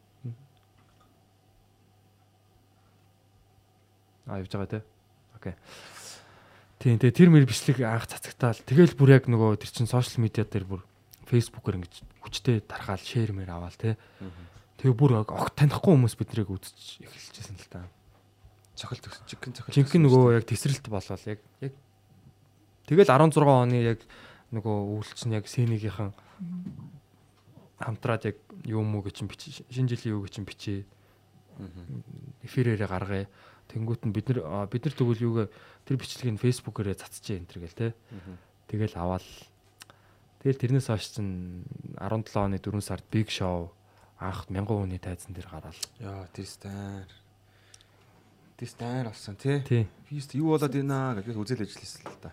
А 4.29 4.37
явж 4.37 4.53
байгаа 4.53 4.69
те. 4.69 4.81
Окей. 5.33 5.55
Тийм 6.79 7.01
тэгээ 7.01 7.17
тэр 7.17 7.29
мэр 7.33 7.49
бичлэг 7.49 7.81
анх 7.81 8.07
цацагтаал 8.07 8.61
тэгэл 8.61 8.93
бүр 8.93 9.17
яг 9.17 9.25
нөгөө 9.25 9.57
тэр 9.57 9.73
чин 9.73 9.89
сошиал 9.89 10.21
медиа 10.21 10.45
дээр 10.45 10.63
бүр 10.69 10.81
фейсбүүкээр 11.27 11.77
ингэж 11.81 11.93
хүчтэй 12.23 12.61
тархаал 12.63 13.01
шеэр 13.01 13.33
мэр 13.33 13.49
аваал 13.49 13.75
те. 13.75 13.97
Тэгээ 14.79 14.95
бүр 14.95 15.25
огт 15.25 15.59
танихгүй 15.59 15.91
хүмүүс 15.97 16.15
биднийг 16.15 16.47
үзэж 16.47 17.03
эхэлчихсэн 17.03 17.57
л 17.59 17.67
та. 17.67 17.83
Цохол 18.79 19.01
төгсөн 19.03 19.27
жигэн 19.27 19.53
цохол. 19.59 19.75
Жинхэнэ 19.75 20.07
нөгөө 20.07 20.39
яг 20.39 20.45
тесрэлт 20.47 20.87
болвол 20.87 21.25
яг 21.27 21.43
яг 21.59 21.73
тэгэл 22.87 23.11
16 23.11 23.43
оны 23.43 23.77
яг 23.83 23.99
нөгөө 24.55 24.77
үйлчлэн 25.03 25.35
яг 25.35 25.51
сценигийнхан 25.51 26.15
хамтраад 27.79 28.23
яг 28.31 28.37
юу 28.63 28.87
муу 28.87 29.03
гэж 29.03 29.19
чинь 29.19 29.27
бичиж 29.27 29.67
шинэ 29.67 29.91
жилийн 29.99 30.15
юу 30.15 30.23
гэж 30.23 30.31
чинь 30.39 30.47
бичээ 30.47 30.79
эфирээрээ 32.47 32.87
гаргая. 32.87 33.27
Тэнгүүт 33.69 34.01
нь 34.09 34.13
бид 34.13 34.33
нар 34.33 34.65
бид 34.65 34.83
нар 34.85 34.95
тэгвэл 34.97 35.25
юугаа 35.29 35.47
тэр 35.85 36.01
бичлэгийг 36.01 36.41
фэйсбүүкээрээ 36.41 36.97
цацжээ 36.97 37.37
энэ 37.37 37.49
төр 37.53 37.59
гэл 37.69 37.77
те. 37.77 37.87
Тэгэл 38.65 38.97
аваал. 38.97 39.29
Тэгэл 40.41 40.61
тэрнээс 40.61 40.89
хойш 40.89 41.13
чинь 41.13 41.61
17 42.01 42.33
оны 42.33 42.57
4 42.57 42.81
сард 42.81 43.05
Big 43.13 43.29
Show 43.29 43.69
анх 44.17 44.49
1000 44.49 44.65
хүний 44.65 44.97
тайзан 44.97 45.37
дээр 45.37 45.47
гараал. 45.51 45.81
Яа, 46.01 46.25
тэр 46.33 46.47
стар. 46.49 47.07
Тэр 48.57 48.69
стар 48.69 49.05
болсон 49.07 49.35
тий. 49.35 49.59
Тий. 49.63 49.83
Фист 50.09 50.33
юу 50.33 50.57
болоод 50.57 50.73
байна 50.73 51.15
гэдгийг 51.15 51.37
үзэл 51.37 51.63
ажилласан 51.63 52.03
л 52.09 52.19
та. 52.19 52.31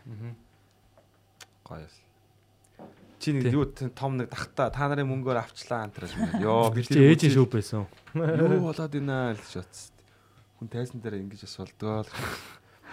Гоё. 1.66 1.86
Чи 3.18 3.32
нэг 3.32 3.52
юу 3.52 3.66
том 3.70 4.18
нэг 4.18 4.30
тахта 4.30 4.70
та 4.70 4.88
нарын 4.88 5.08
мөнгөөр 5.08 5.38
авчлаа 5.40 5.86
антраж 5.86 6.14
байна. 6.14 6.42
Йоо 6.42 6.70
Би 6.70 6.82
чи 6.82 6.98
ээжийн 6.98 7.32
шоу 7.32 7.46
байсан. 7.50 7.86
Юу 8.14 8.66
болоод 8.66 8.92
байна 8.92 9.34
л 9.34 9.40
гэж 9.40 9.62
бодсон. 9.62 9.95
Хүн 10.56 10.68
тайзан 10.72 11.00
дээр 11.04 11.20
ингэж 11.20 11.44
асуулдгаа 11.44 12.04
л. 12.04 12.12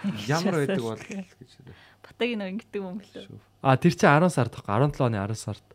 Ямар 0.28 0.64
байдаг 0.64 0.84
бол 0.84 1.00
гэж. 1.00 1.50
Батагийн 2.04 2.40
нэг 2.44 2.48
ингэдэг 2.60 2.82
юм 2.82 3.00
лээ. 3.00 3.28
А 3.64 3.76
тэр 3.80 3.96
чинь 3.96 4.12
10 4.12 4.28
сард 4.28 4.52
тахгүй 4.52 4.72
17 4.72 5.00
оны 5.00 5.16
10 5.16 5.32
сард. 5.38 5.66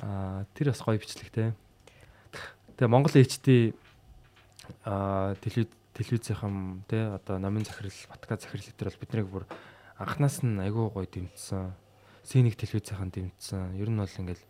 А 0.00 0.48
тэр 0.56 0.72
бас 0.72 0.80
гоё 0.80 0.96
бичлэгтэй. 0.96 1.52
Тэгээ 2.80 2.88
Монгол 2.88 3.12
HD 3.12 3.76
а 4.84 5.36
телевиз 5.44 5.68
телевизийнхан 5.94 6.84
тий 6.88 7.02
одоо 7.02 7.38
номын 7.38 7.64
захирал, 7.64 7.92
батга 8.08 8.36
захирал 8.40 8.64
дээр 8.64 8.88
бол 8.88 9.00
биднийг 9.00 9.28
бүр 9.28 9.44
анханаас 9.98 10.40
нь 10.40 10.56
айгүй 10.56 10.88
гоё 10.88 11.06
дэмжсэн. 11.06 11.72
Синик 12.24 12.56
телевизийнхан 12.56 13.10
дэмжсэн. 13.10 13.76
Ер 13.76 13.90
нь 13.90 14.00
бол 14.00 14.08
ингээл 14.08 14.44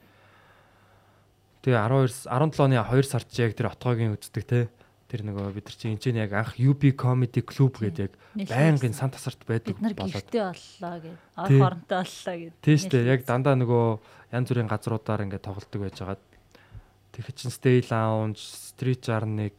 тэгээ 1.66 1.80
12 1.80 2.30
17 2.30 2.62
оны 2.62 2.76
2 2.78 3.02
сард 3.02 3.28
яг 3.34 3.56
тэр 3.58 3.72
отгоогийн 3.72 4.14
үздэг 4.14 4.44
тий 4.46 4.64
тэр 5.10 5.26
нөгөө 5.26 5.50
бид 5.58 5.66
нар 5.66 5.74
чинь 5.74 5.92
энэ 5.98 6.02
чинь 6.06 6.22
яг 6.22 6.32
анх 6.38 6.54
UB 6.54 6.94
Comedy 6.94 7.42
Club 7.42 7.82
гэдэг 7.82 8.14
яг 8.38 8.46
байнгын 8.46 8.94
сан 8.94 9.10
тасарт 9.10 9.42
байдаг 9.42 9.74
бид 9.74 9.82
нар 9.82 9.98
болоод 9.98 10.22
гэртээ 10.22 10.44
боллоо 10.46 10.96
гэд. 11.02 11.18
Ор 11.34 11.48
Тий. 11.50 11.58
хоронтой 11.58 11.98
боллоо 12.06 12.36
гэд. 12.38 12.54
Тийм 12.62 12.78
шүү 12.78 12.92
дээ. 12.94 13.10
Яг 13.10 13.20
дандаа 13.26 13.54
нөгөө 13.58 13.86
янз 14.30 14.46
бүрийн 14.46 14.70
газруудаар 14.70 15.24
ингээд 15.26 15.42
тоглолдог 15.42 15.80
байж 15.82 15.98
байгаа. 15.98 16.18
Тэгэхээр 17.10 17.38
чин 17.42 17.50
Stay 17.50 17.78
Lounge, 17.90 18.38
Street 18.38 19.02
61, 19.02 19.58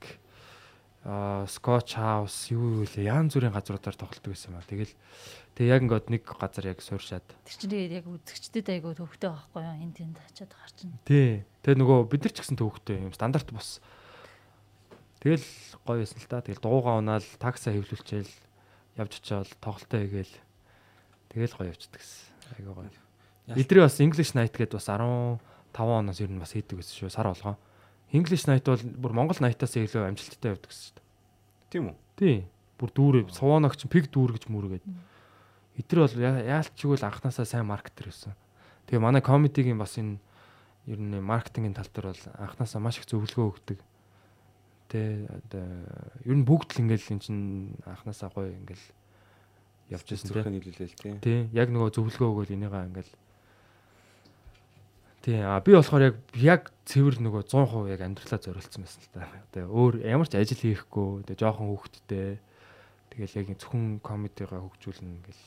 аа 1.03 1.43
Scotch 1.51 1.99
House 1.99 2.53
юу 2.55 2.81
юу 2.81 2.85
лээ 2.87 3.11
янз 3.11 3.35
бүрийн 3.35 3.51
газруудаар 3.51 3.97
тоглолдог 3.99 4.31
байсан 4.31 4.55
ба. 4.55 4.63
Тэгэл 4.63 4.95
тэг 5.59 5.65
яг 5.67 5.81
ингээд 5.83 6.07
нэг 6.15 6.23
газар 6.23 6.71
яг 6.71 6.79
сууршаад. 6.79 7.27
Тэр 7.43 7.55
чинь 7.59 7.73
тэгээд 7.75 7.97
яг 7.99 8.05
үзэгчдэд 8.07 8.67
айгу 8.71 8.95
төвхтэй 8.95 9.35
байхгүй 9.35 9.61
юу? 9.67 9.81
Энд 9.83 9.95
тэнд 9.99 10.17
очиад 10.21 10.53
гарчна. 10.55 10.95
Тий. 11.03 11.43
Тэгээ 11.65 11.81
нөгөө 11.81 11.99
бид 12.07 12.21
нар 12.23 12.33
ч 12.33 12.37
гэсэн 12.39 12.55
төвхтэй 12.55 13.03
юм 13.03 13.11
стандарт 13.11 13.51
бос. 13.51 13.81
Тэгэл 15.21 15.45
гоё 15.85 16.01
байсан 16.01 16.17
л 16.17 16.27
та. 16.27 16.41
Тэгэл 16.41 16.61
дуугаа 16.65 16.97
унаал 16.97 17.25
такса 17.37 17.69
хэвлүүлчихэл 17.69 18.29
явж 18.97 19.13
очиод 19.21 19.49
тоглолтоо 19.61 19.99
хийгээл 20.01 20.33
тэгэл 21.29 21.53
гоё 21.55 21.69
явчихдаг 21.71 22.01
гэсэн. 22.01 22.57
Айгуу 22.57 22.73
гоё. 22.81 22.89
Эдрээ 23.53 23.85
бас 23.85 24.01
English 24.01 24.33
Night 24.33 24.57
гэдээ 24.57 24.77
бас 24.81 24.89
15 24.89 25.39
оноос 25.77 26.19
ер 26.19 26.31
нь 26.33 26.41
бас 26.41 26.51
хийдэг 26.57 26.81
гэсэн 26.81 27.05
шүү 27.05 27.13
сар 27.13 27.29
болгоо. 27.29 27.55
English 28.11 28.49
Night 28.49 28.65
бол 28.65 28.81
бүр 28.81 29.13
Монгол 29.13 29.39
Night-аас 29.39 29.77
илүү 29.77 30.09
амжилттай 30.09 30.51
явдаг 30.57 30.67
гэсэн 30.73 30.83
шүү 30.89 30.95
дээ. 30.97 31.05
Тийм 31.69 31.83
үү? 31.93 31.95
Тий. 32.17 32.37
Бүр 32.81 32.89
дүүрээ 32.91 33.23
суванагч 33.29 33.85
пиг 33.87 34.09
дүүр 34.09 34.35
гэж 34.35 34.49
мөргээд. 34.49 34.83
Эдрээ 35.79 36.01
бол 36.01 36.17
я- 36.17 36.59
яалтчгүй 36.59 36.97
л 36.97 37.05
анханасаа 37.07 37.45
сайн 37.45 37.69
маркетер 37.69 38.09
байсан. 38.09 38.33
Тэгээ 38.89 38.99
манай 39.05 39.21
комедигийн 39.21 39.77
бас 39.77 39.95
энэ 40.01 40.17
ер 40.89 40.99
нь 40.99 41.21
маркетингийн 41.21 41.77
тал 41.77 41.87
дээр 41.87 42.11
бол 42.11 42.23
анханасаа 42.41 42.81
маш 42.81 42.97
их 42.99 43.05
зөвлөгөө 43.07 43.47
өгдөг. 43.53 43.79
Тэ 44.91 45.23
ер 46.27 46.35
нь 46.35 46.43
бүгд 46.43 46.75
л 46.75 46.81
ингээл 46.83 47.15
эн 47.15 47.21
чин 47.23 47.37
анханасаа 47.87 48.27
гоё 48.35 48.51
ингээл 48.51 48.85
явж 49.95 50.07
байсан 50.11 50.27
тий. 50.27 50.35
Зүрхэн 50.35 50.53
нийлүүлээл 50.59 50.99
тий. 50.99 51.13
Тий, 51.23 51.39
яг 51.55 51.71
нөгөө 51.71 51.95
зөвлөгөө 51.95 52.27
өгөөл 52.27 52.55
энийгаа 52.59 52.91
ингээл 52.91 53.11
Тий, 55.21 55.37
а 55.37 55.61
би 55.61 55.75
болохоор 55.77 56.01
яг 56.01 56.15
яг 56.33 56.71
цэвэр 56.89 57.21
нөгөө 57.21 57.45
100% 57.45 57.93
яг 57.93 58.01
амьдралаа 58.01 58.41
зориулсан 58.41 58.81
байсан 58.81 59.05
л 59.05 59.11
та. 59.13 59.29
Одоо 59.53 59.69
өөр 59.69 60.01
ямар 60.01 60.25
ч 60.25 60.33
ажил 60.33 60.57
хийхгүй, 60.57 61.21
тэгээ 61.29 61.41
жоохон 61.45 61.69
хүүхэдтэй. 61.69 62.41
Тэгэл 63.13 63.37
яг 63.37 63.47
зөвхөн 63.61 64.01
комедигаа 64.01 64.65
хөгжүүлнэ 64.65 65.21
гэл. 65.21 65.45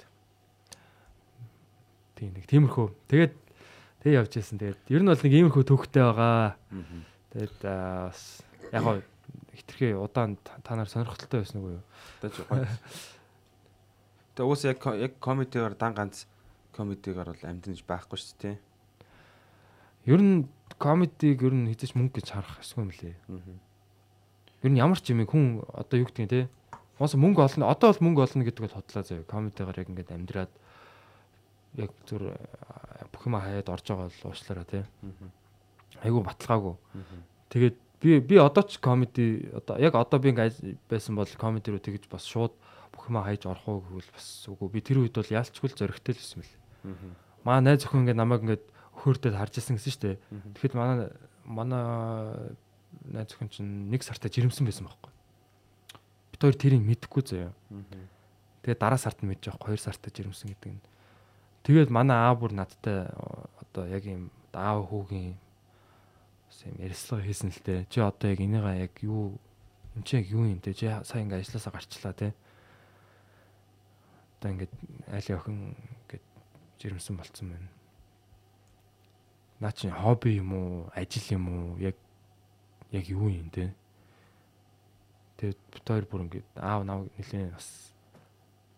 Тий, 2.14 2.30
нэг 2.30 2.46
тиймэрхүү. 2.46 2.86
Тэгээд 3.10 3.34
тэг 4.06 4.12
явж 4.14 4.30
байсан. 4.38 4.62
Тэгээд 4.62 4.78
ер 4.94 5.02
нь 5.02 5.10
бол 5.10 5.24
нэг 5.26 5.34
иймэрхүү 5.42 5.64
төвхтэй 5.66 6.02
байгаа. 6.06 6.54
Тэгээд 7.34 7.58
бас 7.66 8.46
яг 8.70 9.02
хитрхээ 9.54 9.98
удаан 9.98 10.36
та 10.42 10.74
нар 10.76 10.88
сонирхолтой 10.88 11.40
байсан 11.40 11.58
уу 11.62 11.78
юу? 11.78 11.84
Дэж 12.22 12.44
гоё. 12.50 12.66
Тэгээ 14.34 14.48
уус 14.50 14.62
яг 14.66 14.82
яг 14.98 15.12
комедигаар 15.22 15.74
дан 15.78 15.94
ганц 15.94 16.26
комедигаар 16.74 17.30
бол 17.30 17.46
амднаж 17.46 17.80
байхгүй 17.86 18.18
шүү 18.18 18.36
дээ. 18.42 18.56
Ер 20.10 20.20
нь 20.20 20.48
комедиг 20.78 21.38
ер 21.42 21.54
нь 21.54 21.70
хэзээ 21.70 21.90
ч 21.90 21.94
мөнгө 21.94 22.18
гэж 22.18 22.28
харах 22.34 22.58
эсвэл 22.58 22.84
юм 22.84 22.90
лээ. 22.90 23.14
Ер 24.66 24.70
нь 24.74 24.80
ямар 24.82 24.98
ч 24.98 25.14
юм 25.14 25.22
хүн 25.22 25.62
одоо 25.70 26.02
юу 26.02 26.10
гэдгийг 26.10 26.30
те. 26.30 26.48
Моос 26.98 27.14
мөнгө 27.14 27.46
олно. 27.46 27.70
Одоо 27.70 27.94
бол 27.94 28.04
мөнгө 28.10 28.20
олно 28.26 28.42
гэдэг 28.42 28.62
бол 28.66 28.76
хотлоо 28.76 29.02
заяа. 29.06 29.30
Комедигаар 29.30 29.78
яг 29.78 29.88
ингээд 29.88 30.14
амьдраад 30.14 30.52
яг 31.78 31.90
зүр 32.06 32.34
бүх 33.14 33.22
юм 33.26 33.38
хаяад 33.38 33.70
орж 33.70 33.86
байгаа 33.86 34.10
бол 34.10 34.30
уушлаараа 34.30 34.66
те. 34.66 34.82
Айгу 36.02 36.26
баталгаагүй. 36.26 36.74
Тэгээд 37.54 37.76
би 38.00 38.20
би 38.20 38.36
одоо 38.38 38.62
ч 38.62 38.78
комеди 38.78 39.50
одоо 39.54 39.78
яг 39.78 39.94
одоо 39.94 40.18
би 40.20 40.30
ингээд 40.30 40.78
байсан 40.88 41.14
бол 41.16 41.28
комеди 41.38 41.70
руу 41.70 41.82
тэгж 41.82 42.08
бас 42.10 42.24
шууд 42.26 42.52
бүх 42.94 43.10
юм 43.10 43.18
хайж 43.22 43.46
орох 43.46 43.66
уу 43.68 43.82
гэвэл 43.82 44.10
бас 44.14 44.46
үгүй. 44.48 44.68
Би 44.70 44.80
тэр 44.80 45.02
үед 45.02 45.14
бол 45.14 45.26
яалчгүй 45.26 45.68
л 45.70 45.78
зөрөгтэй 45.78 46.14
л 46.14 46.20
байсан 46.22 46.38
мэл. 46.40 46.54
Маа 47.44 47.60
найз 47.60 47.84
охин 47.84 48.06
ингээд 48.06 48.20
намайг 48.20 48.42
ингээд 48.46 48.64
өхөрдөд 48.94 49.34
харж 49.34 49.58
ирсэн 49.58 49.76
гэсэн 49.76 49.92
шүү 49.92 50.02
дээ. 50.06 50.16
Тэгэхэд 50.54 50.74
манай 50.78 51.10
манай 51.44 51.82
найз 53.10 53.34
охин 53.34 53.50
чинь 53.50 53.90
нэг 53.90 54.06
сартаа 54.06 54.30
жирэмсэн 54.30 54.64
байсан 54.64 54.86
байхгүй. 54.86 55.12
Бид 56.32 56.40
хоёр 56.40 56.56
тэрийг 56.56 56.82
мэдэхгүй 56.86 57.22
заяа. 57.26 57.52
Тэгээд 58.62 58.80
дараа 58.80 59.00
сард 59.00 59.20
нь 59.20 59.28
мэдэж 59.28 59.52
байгаа 59.52 59.74
2 59.74 59.82
сартаа 59.82 60.10
жирэмсэн 60.14 60.48
гэдэг 60.54 60.70
нь. 60.72 60.82
Тэгээд 61.68 61.90
манай 61.92 62.16
аа 62.16 62.32
бүр 62.32 62.54
надтай 62.56 63.10
одоо 63.60 63.84
яг 63.90 64.04
юм 64.08 64.30
аав 64.54 64.88
хүүгийн 64.88 65.36
юм 66.62 66.76
ярилцлага 66.78 67.26
хийсэн 67.26 67.50
л 67.50 67.60
дээ. 67.64 67.86
Чи 67.90 67.98
одоо 68.00 68.30
яг 68.30 68.40
энийга 68.40 68.72
яг 68.78 68.94
юу 69.02 69.38
энэ 69.96 70.04
чи 70.06 70.16
яг 70.22 70.26
юу 70.30 70.44
юм 70.46 70.60
те? 70.60 70.74
Чи 70.74 70.86
сая 70.86 71.22
ингээ 71.26 71.42
ажилласаа 71.42 71.72
гарчлаа 71.74 72.14
те. 72.14 72.34
Одоо 74.38 74.50
ингээд 74.54 74.74
айлын 75.10 75.38
охин 75.38 75.58
ингээд 75.74 76.24
жирэмсэн 76.78 77.16
болцсон 77.16 77.48
байна. 77.50 77.70
Наа 79.60 79.72
чи 79.72 79.90
хобби 79.90 80.38
юм 80.38 80.52
уу, 80.54 80.90
ажил 80.94 81.26
юм 81.34 81.44
уу? 81.50 81.78
Яг 81.78 81.96
яг 82.92 83.04
юу 83.08 83.28
юм 83.28 83.50
те? 83.50 83.74
Тэгээд 85.36 85.58
бид 85.74 85.84
хоёр 85.88 86.06
бүр 86.06 86.24
ингээд 86.30 86.46
аав 86.54 86.86
нав 86.86 87.10
нэлээ 87.18 87.50
бас 87.50 87.90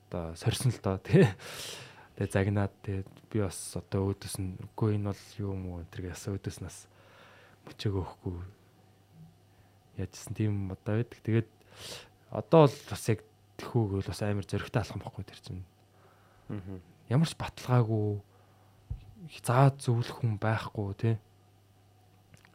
одоо 0.09 0.35
сорьсон 0.35 0.73
л 0.73 0.81
доо 0.81 0.97
тий. 0.98 1.28
Тэгээ 2.16 2.32
загнаад 2.32 2.73
тэгээд 2.81 3.09
би 3.28 3.39
бас 3.44 3.77
одоо 3.77 4.09
өөдөөс 4.09 4.36
нь 4.40 4.57
үгүй 4.73 4.97
энэ 4.97 5.12
бол 5.12 5.24
юу 5.36 5.53
юм 5.53 5.65
уу 5.69 5.78
энэ 5.85 6.09
бас 6.09 6.24
өөдөөс 6.24 6.59
нас 6.65 6.89
мөчөг 7.66 7.94
өгөхгүй 8.01 8.36
яажсэн 10.01 10.34
тийм 10.36 10.55
одоо 10.72 11.01
байдаг. 11.01 11.20
Тэгээд 11.24 11.48
одоо 12.30 12.66
бол 12.66 12.76
бас 12.90 13.05
яг 13.09 13.20
тэхүүгөл 13.60 14.09
бас 14.09 14.20
амар 14.22 14.47
зөрөгтэй 14.47 14.80
алхам 14.80 15.01
байхгүй 15.02 15.24
тэр 15.24 15.40
чинь. 15.40 15.64
Ямар 17.09 17.28
ч 17.28 17.34
баталгаагүй 17.38 18.20
заа 19.43 19.72
зөвлөх 19.74 20.20
хүн 20.20 20.36
байхгүй 20.38 20.94
тий. 21.01 21.16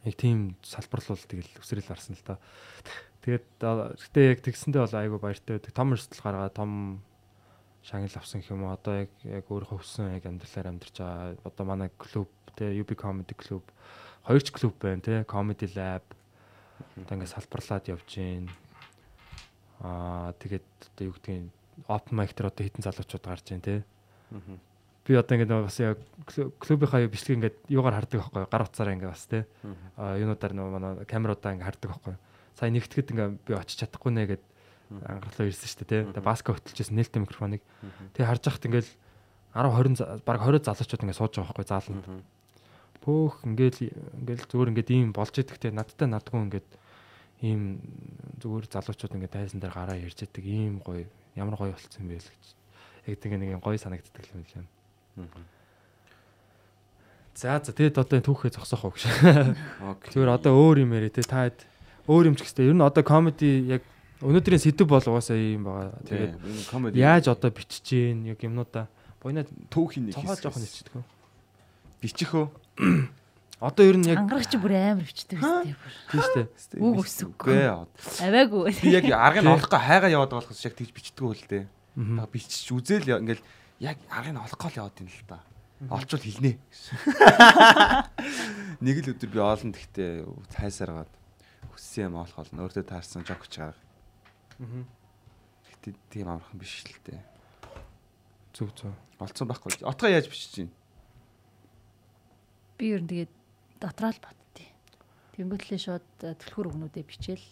Яг 0.05 0.15
тийм 0.17 0.55
салбар 0.65 1.01
л 1.01 1.13
бол 1.13 1.25
тэгэл 1.25 1.59
өсрөл 1.61 1.91
арсан 1.93 2.15
л 2.15 2.25
та. 2.25 2.37
Тэгээд 3.21 3.45
гэтээ 3.61 4.31
яг 4.33 4.39
тэгсэндээ 4.41 4.81
бол 4.81 4.97
айгүй 4.97 5.19
баяртай 5.21 5.57
байдаг. 5.57 5.73
Том 5.73 5.93
өрсөлдөл 5.93 6.25
гаргаа 6.25 6.49
том 6.49 6.71
шагнал 7.85 8.17
авсан 8.17 8.41
гэх 8.41 8.53
юм 8.53 8.65
уу. 8.65 8.73
Одоо 8.73 9.05
яг 9.05 9.11
яг 9.25 9.45
өөрөө 9.45 9.77
хөвсөн 9.77 10.13
яг 10.17 10.25
амьдралаар 10.25 10.71
амьдарч 10.73 10.95
байгаа. 10.97 11.37
Одоо 11.45 11.65
манай 11.65 11.89
клуб 11.97 12.29
те 12.57 12.73
UB 12.73 12.97
Comedy 12.97 13.37
Club 13.37 13.63
хоёр 14.25 14.41
ч 14.41 14.49
клуб 14.53 14.75
байна 14.79 15.01
те 15.01 15.23
Comedy 15.25 15.67
Lab 15.75 16.05
одоо 16.97 17.15
ингээд 17.17 17.33
салбарлаад 17.33 17.85
явж 17.89 18.07
гин. 18.09 18.49
Аа 19.81 20.33
тэгээд 20.37 20.67
одоо 20.93 21.03
юу 21.05 21.15
гэдгийг 21.15 21.49
open 21.87 22.13
mic 22.17 22.33
дээр 22.35 22.51
одоо 22.51 22.63
хитэн 22.65 22.85
залуучууд 22.85 23.25
гарч 23.25 23.45
гин 23.49 23.61
те. 23.61 23.83
Би 25.05 25.17
одоо 25.17 25.33
ингээд 25.37 25.49
бас 25.49 25.79
яг 25.79 25.97
клубийнхаа 26.61 27.07
бичлэг 27.07 27.37
ингээд 27.37 27.57
юугаар 27.69 27.97
хардаг 27.97 28.21
байхгүй 28.21 28.45
гар 28.49 28.65
утсаараа 28.65 28.93
ингээд 28.93 29.13
бас 29.13 29.25
те. 29.25 29.45
Аа 29.97 30.17
юунуудаар 30.17 30.53
нөгөө 30.53 30.71
манай 30.73 31.05
камеруудаа 31.05 31.53
ингээд 31.57 31.69
хардаг 31.69 31.89
байхгүй. 31.89 32.15
Сая 32.57 32.69
нэгтгэхэд 32.69 33.11
ингээд 33.11 33.33
би 33.45 33.53
очиж 33.57 33.77
чадахгүй 33.81 34.11
нэ 34.13 34.23
гэд 34.37 34.43
анхаарлаа 34.91 35.47
ирсэн 35.49 35.69
шүү 35.71 35.87
дээ 35.87 36.13
те. 36.13 36.21
Баска 36.21 36.53
хөтөлжсэн 36.53 36.95
нээлттэй 36.99 37.21
микрофоныг. 37.23 37.61
Тэгээ 38.13 38.29
харж 38.29 38.43
байхад 38.45 38.67
ингээд 38.67 38.89
10 39.55 40.21
20 40.21 40.23
баг 40.27 40.37
20 40.43 40.67
залуучууд 40.67 41.03
ингээд 41.07 41.19
сууж 41.19 41.33
байгаа 41.39 41.49
байхгүй 41.49 41.67
зааланд. 41.67 42.05
Бөөх 43.01 43.45
ингээд 43.49 43.75
ингээд 44.21 44.45
зүгээр 44.45 44.71
ингээд 44.71 44.89
ийм 44.93 45.09
болж 45.09 45.33
идэх 45.33 45.57
те 45.57 45.73
надтай 45.73 46.05
надгүй 46.05 46.37
ингээд 46.45 46.69
ийм 47.41 47.81
зүгээр 48.37 48.65
залуучууд 48.69 49.17
ингээд 49.17 49.33
тайзан 49.33 49.57
дээр 49.57 49.73
гараа 49.73 49.97
ярьж 49.97 50.21
идэг 50.21 50.45
ийм 50.45 50.77
гоё 50.85 51.09
ямар 51.33 51.57
гоё 51.57 51.73
болцсон 51.73 52.05
бэ 52.05 52.21
л 52.21 52.29
гэж. 52.29 52.45
Яг 53.09 53.17
тэгээ 53.17 53.39
нэг 53.41 53.49
юм 53.57 53.63
гоё 53.65 53.81
санагддаг 53.81 54.25
юм 54.29 54.45
лээ. 54.45 54.69
За 57.33 57.57
за 57.57 57.73
тэгэд 57.73 57.97
одоо 57.97 58.21
түүхээ 58.21 58.53
зогсоох 58.53 58.85
уу 58.85 58.93
гэж. 58.93 59.09
Зүгээр 60.13 60.29
одоо 60.37 60.53
өөр 60.53 60.85
юм 60.85 60.93
яриа 60.93 61.09
те 61.09 61.25
та 61.25 61.49
хэд 61.49 61.65
өөр 62.05 62.29
юм 62.29 62.35
ч 62.37 62.45
гэстэй. 62.45 62.69
Ер 62.69 62.77
нь 62.77 62.85
одоо 62.85 63.01
комеди 63.01 63.65
яг 63.65 63.81
өнөөдрийн 64.21 64.61
сэдв 64.61 64.85
бол 64.85 65.01
угаасаа 65.01 65.39
ийм 65.39 65.65
байгаа. 65.65 65.97
Тэгээд 66.05 66.33
комеди 66.69 67.01
яаж 67.01 67.33
одоо 67.33 67.49
бичиж 67.49 67.81
гин 67.81 68.29
яг 68.29 68.37
юмнуудаа 68.45 68.85
буйнаа 69.17 69.49
түүхийн 69.73 70.13
нэг 70.13 70.19
цохоо 70.19 70.37
жоохон 70.37 70.61
хэлчихдэг. 70.61 71.01
бичих 72.01 72.33
үү? 72.35 72.45
Одоо 73.61 73.85
ер 73.85 73.97
нь 74.01 74.09
яг 74.09 74.17
Ангарагч 74.25 74.57
бүр 74.57 74.73
амар 74.73 75.05
бичдэг 75.05 75.37
үстэй 75.37 75.77
бүр. 75.77 75.93
тийм 76.09 76.21
штэ. 76.57 76.81
Үг 76.81 77.05
өсөхгүй. 77.05 77.61
Аваагүй. 77.61 78.73
Би 78.81 78.89
яг 78.89 79.05
аргыг 79.13 79.45
олохгүй 79.45 79.77
хайгаа 79.85 80.09
яваад 80.09 80.33
байгаа 80.33 80.49
болохос 80.49 80.65
яг 80.65 80.73
тэгж 80.73 80.89
бичдэг 80.97 81.45
дээ. 81.45 81.65
Мгм. 81.93 82.17
Та 82.17 82.25
бичиж 82.25 82.65
үзэл 82.73 83.05
ингээл 83.21 83.45
яг 83.85 84.01
аргыг 84.09 84.41
олохгүй 84.41 84.69
л 84.73 84.79
яваад 84.81 84.97
юм 84.97 85.09
л 85.13 85.25
та. 85.29 85.45
Олчвол 85.93 86.25
хэлнэ. 86.25 86.57
Нэг 88.81 88.95
л 89.05 89.11
өдөр 89.13 89.29
би 89.29 89.37
оолн 89.37 89.73
тэгтээ 89.77 90.25
цайсаргаад 90.57 91.11
хүссэн 91.69 92.09
юм 92.09 92.17
олох 92.17 92.37
болно. 92.41 92.65
Өөртөө 92.65 92.85
таарсан 92.85 93.21
жок 93.21 93.45
ч 93.45 93.61
гарга. 93.61 93.77
Мгм. 94.57 94.89
Гэтэ 95.69 95.93
тийм 96.09 96.33
амархан 96.33 96.57
биш 96.57 96.81
л 96.85 96.97
дээ. 97.05 97.21
Зүг 98.57 98.73
зүг. 98.73 98.93
Олцсон 99.21 99.45
байхгүй. 99.49 99.85
Отгоо 99.85 100.09
яаж 100.09 100.25
бичиж 100.29 100.49
чинь? 100.65 100.73
Би 102.81 102.97
ер 102.97 103.05
нь 103.05 103.09
тэгээд 103.13 103.29
дотроо 103.77 104.09
л 104.09 104.17
боддتي. 104.25 104.65
Тэнгүүтлээ 105.37 105.77
шууд 105.77 106.07
түлхүүр 106.17 106.73
өгнүүдээ 106.73 107.05
бичээл. 107.05 107.45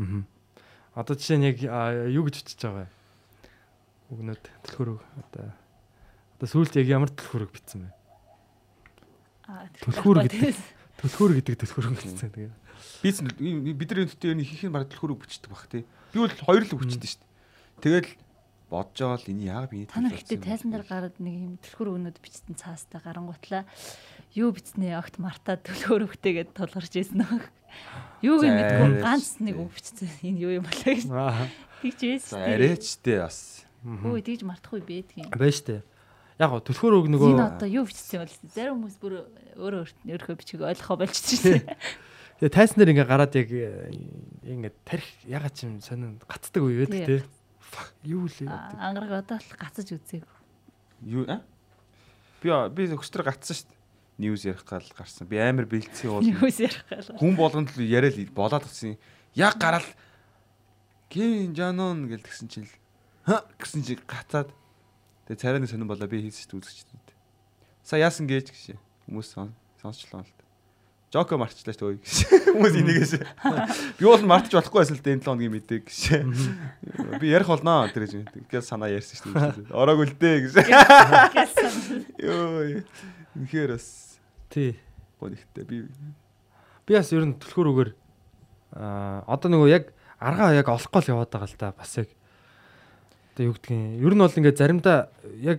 Мгм. 0.00 0.24
Одоо 0.96 1.20
жишээ 1.20 1.36
нь 1.36 1.48
яг 1.52 1.60
юу 2.08 2.24
гэж 2.24 2.40
бичиж 2.40 2.64
байгаа 2.64 2.88
вэ? 2.88 2.92
Өгнөд 4.16 4.42
төлхөрөг 4.64 5.04
одоо 5.04 5.52
одоо 6.40 6.48
сүүлд 6.48 6.80
яг 6.80 6.88
ямар 6.88 7.12
төлхөрөг 7.12 7.52
бичсэн 7.52 7.84
бэ? 7.84 7.90
Аа, 9.52 9.68
Түлхүүр 9.84 10.24
тэгээд 10.32 10.80
Төлхөр 11.00 11.32
гэдэг 11.40 11.56
төлхөрөг 11.64 11.96
бичсэн. 11.96 12.28
Тэгээ. 12.28 12.52
Би 13.00 13.08
ч 13.08 13.24
бидний 13.24 14.04
өнөдтэй 14.04 14.32
энэ 14.36 14.44
хийх 14.44 14.68
нь 14.68 14.74
баг 14.74 14.84
төлхөрөг 14.92 15.24
бичдэг 15.24 15.48
баг 15.48 15.64
тий. 15.72 15.84
Би 16.12 16.20
бол 16.20 16.28
хоёр 16.28 16.64
л 16.68 16.76
өгчдөө 16.76 17.08
шүү 17.08 17.20
дээ. 17.20 17.80
Тэгэл 17.80 18.08
бодож 18.70 18.96
байгаа 19.02 19.18
л 19.18 19.30
энэ 19.34 19.46
яагаад 19.50 19.72
би 19.74 19.84
та 19.90 19.98
нар 20.00 20.14
ихтэй 20.14 20.38
тайзан 20.38 20.70
дээр 20.70 20.86
гараад 20.86 21.16
нэг 21.18 21.34
юм 21.34 21.54
түлхүүр 21.58 21.90
өгнүүд 21.90 22.18
бичсэн 22.22 22.54
цаастай 22.54 23.02
гарангуутлаа 23.02 23.66
юу 24.38 24.54
бичснээ 24.54 24.94
огт 24.94 25.18
мартаа 25.18 25.58
түлхүүр 25.58 26.06
өгтэйгээд 26.06 26.54
тулгарч 26.54 26.94
ирсэн 26.94 27.26
нэг. 27.26 27.50
Юуг 28.22 28.46
нь 28.46 28.54
мэдгүй 28.54 29.02
ганц 29.02 29.42
нэг 29.42 29.58
үг 29.58 29.74
бичсэн. 29.74 30.06
Энэ 30.22 30.38
юу 30.38 30.52
юм 30.62 30.64
болоо 30.66 30.86
гэж. 30.86 31.04
Тэгж 31.82 32.00
байсан. 32.06 32.38
За 32.38 32.46
арайчтэй 32.46 33.18
бас. 33.18 33.38
Өө 33.82 34.22
тэгж 34.22 34.42
мартахгүй 34.46 34.82
бэдг 34.86 35.18
юм. 35.18 35.30
Байж 35.34 35.58
тээ. 35.66 35.82
Яг 36.38 36.50
гоо 36.54 36.62
төлхөрөг 36.62 37.10
нөгөө 37.10 37.30
Энэ 37.34 37.46
одоо 37.58 37.68
юу 37.68 37.84
бичсэн 37.88 38.22
бол 38.22 38.34
зарим 38.54 38.74
хүмүүс 38.80 38.96
бүр 39.02 39.14
өөрөө 39.58 39.82
өөрийнхөө 40.08 40.36
бичиг 40.38 40.60
ойлгохоо 40.62 40.96
болчихсон 41.00 41.60
шээ. 41.60 41.76
Тэгээ 42.40 42.56
тайсан 42.56 42.76
дээр 42.80 42.92
ингээ 42.96 43.08
гараад 43.08 43.34
яг 43.36 43.48
э, 43.52 43.92
ингээ 44.48 44.72
тарих 44.88 45.08
ягаад 45.28 45.52
ч 45.52 45.68
юм 45.68 45.84
сонин 45.84 46.16
гацдаг 46.24 46.64
үе 46.64 46.88
байдаг 46.88 47.20
Тий. 47.20 47.39
Юу 48.04 48.26
лээ. 48.26 48.48
Ангараг 48.78 49.24
одоо 49.24 49.38
л 49.38 49.52
гацаж 49.58 49.88
үзээг. 49.92 50.26
Юу 51.04 51.24
а? 51.28 51.42
Би 52.42 52.50
би 52.72 52.88
өчтөр 52.94 53.24
гацсан 53.24 53.56
шүү 53.56 53.68
дээ. 53.68 53.80
Ньюс 54.20 54.44
ярих 54.44 54.64
гал 54.68 54.84
гарсан. 54.96 55.26
Би 55.28 55.40
амар 55.40 55.64
бэлдсэн 55.64 56.10
уул. 56.12 56.24
Юус 56.24 56.60
ярих 56.60 56.84
гал. 56.92 57.08
Хүн 57.16 57.36
болгонд 57.36 57.72
л 57.72 57.80
яриад 57.80 58.20
л 58.20 58.32
болоод 58.36 58.68
гисэн. 58.68 59.00
Яг 59.32 59.56
гараал 59.56 59.86
Кевин 61.08 61.56
Жанон 61.56 62.04
гэл 62.04 62.20
тэгсэн 62.20 62.48
чинь 62.52 62.68
л 62.68 62.74
ха 63.24 63.48
гэсэн 63.56 63.80
чи 63.80 63.96
гацаад 63.96 64.52
тэгээ 65.24 65.40
царайны 65.40 65.66
сонирн 65.66 65.88
болоо 65.88 66.04
би 66.04 66.20
хийсэн 66.20 66.52
шүү 66.52 66.52
дээ 66.52 66.60
үзэгчдэд. 66.60 67.08
Са 67.80 67.96
яасан 67.96 68.28
гэж 68.28 68.52
гэж 68.52 68.76
хүмүүс 69.08 69.28
сон 69.32 69.56
сонсчлоо 69.80 70.20
л. 70.20 70.39
Жоко 71.10 71.34
марчлаа 71.34 71.74
шүү 71.74 71.98
дээ. 71.98 72.06
Хүмүүс 72.54 72.74
энийгээс. 72.78 73.12
Би 73.98 74.04
бол 74.06 74.22
мартаж 74.30 74.54
болохгүй 74.54 74.78
байсан 74.78 74.94
л 74.94 75.02
дээ 75.02 75.14
энэ 75.18 75.24
7 75.26 75.26
хоногийн 75.26 75.54
мэдээг 75.58 75.82
гэж. 75.90 76.00
Би 77.18 77.26
ярих 77.34 77.50
болноо 77.50 77.90
тэр 77.90 78.06
гэж. 78.06 78.30
Тэгээс 78.46 78.70
санаа 78.70 78.94
ярьсан 78.94 79.18
шүү 79.18 79.34
дээ. 79.34 79.74
Ороогүй 79.74 80.06
л 80.06 80.14
дээ 80.14 80.36
гэж. 80.46 80.54
Йоо. 82.22 82.86
Үнэхээр 83.34 83.74
бас 83.74 84.20
Тий. 84.54 84.78
гонхтой 85.18 85.64
би 85.66 85.82
Би 86.86 86.94
бас 86.94 87.10
ер 87.10 87.26
нь 87.26 87.34
төлхөрөгээр 87.42 87.90
аа 88.78 89.22
одоо 89.26 89.50
нөгөө 89.50 89.68
яг 89.70 89.90
аргаа 90.18 90.54
яг 90.54 90.70
олохгүй 90.70 91.02
л 91.06 91.10
яваад 91.18 91.30
байгаа 91.30 91.50
л 91.50 91.58
да 91.58 91.74
бас 91.74 91.90
яг 91.98 92.08
одоо 93.34 93.50
юу 93.50 93.54
гэдгийг 93.58 93.98
ер 93.98 94.14
нь 94.14 94.22
бол 94.22 94.38
ингээ 94.38 94.54
заримдаа 94.58 95.10
яг 95.38 95.58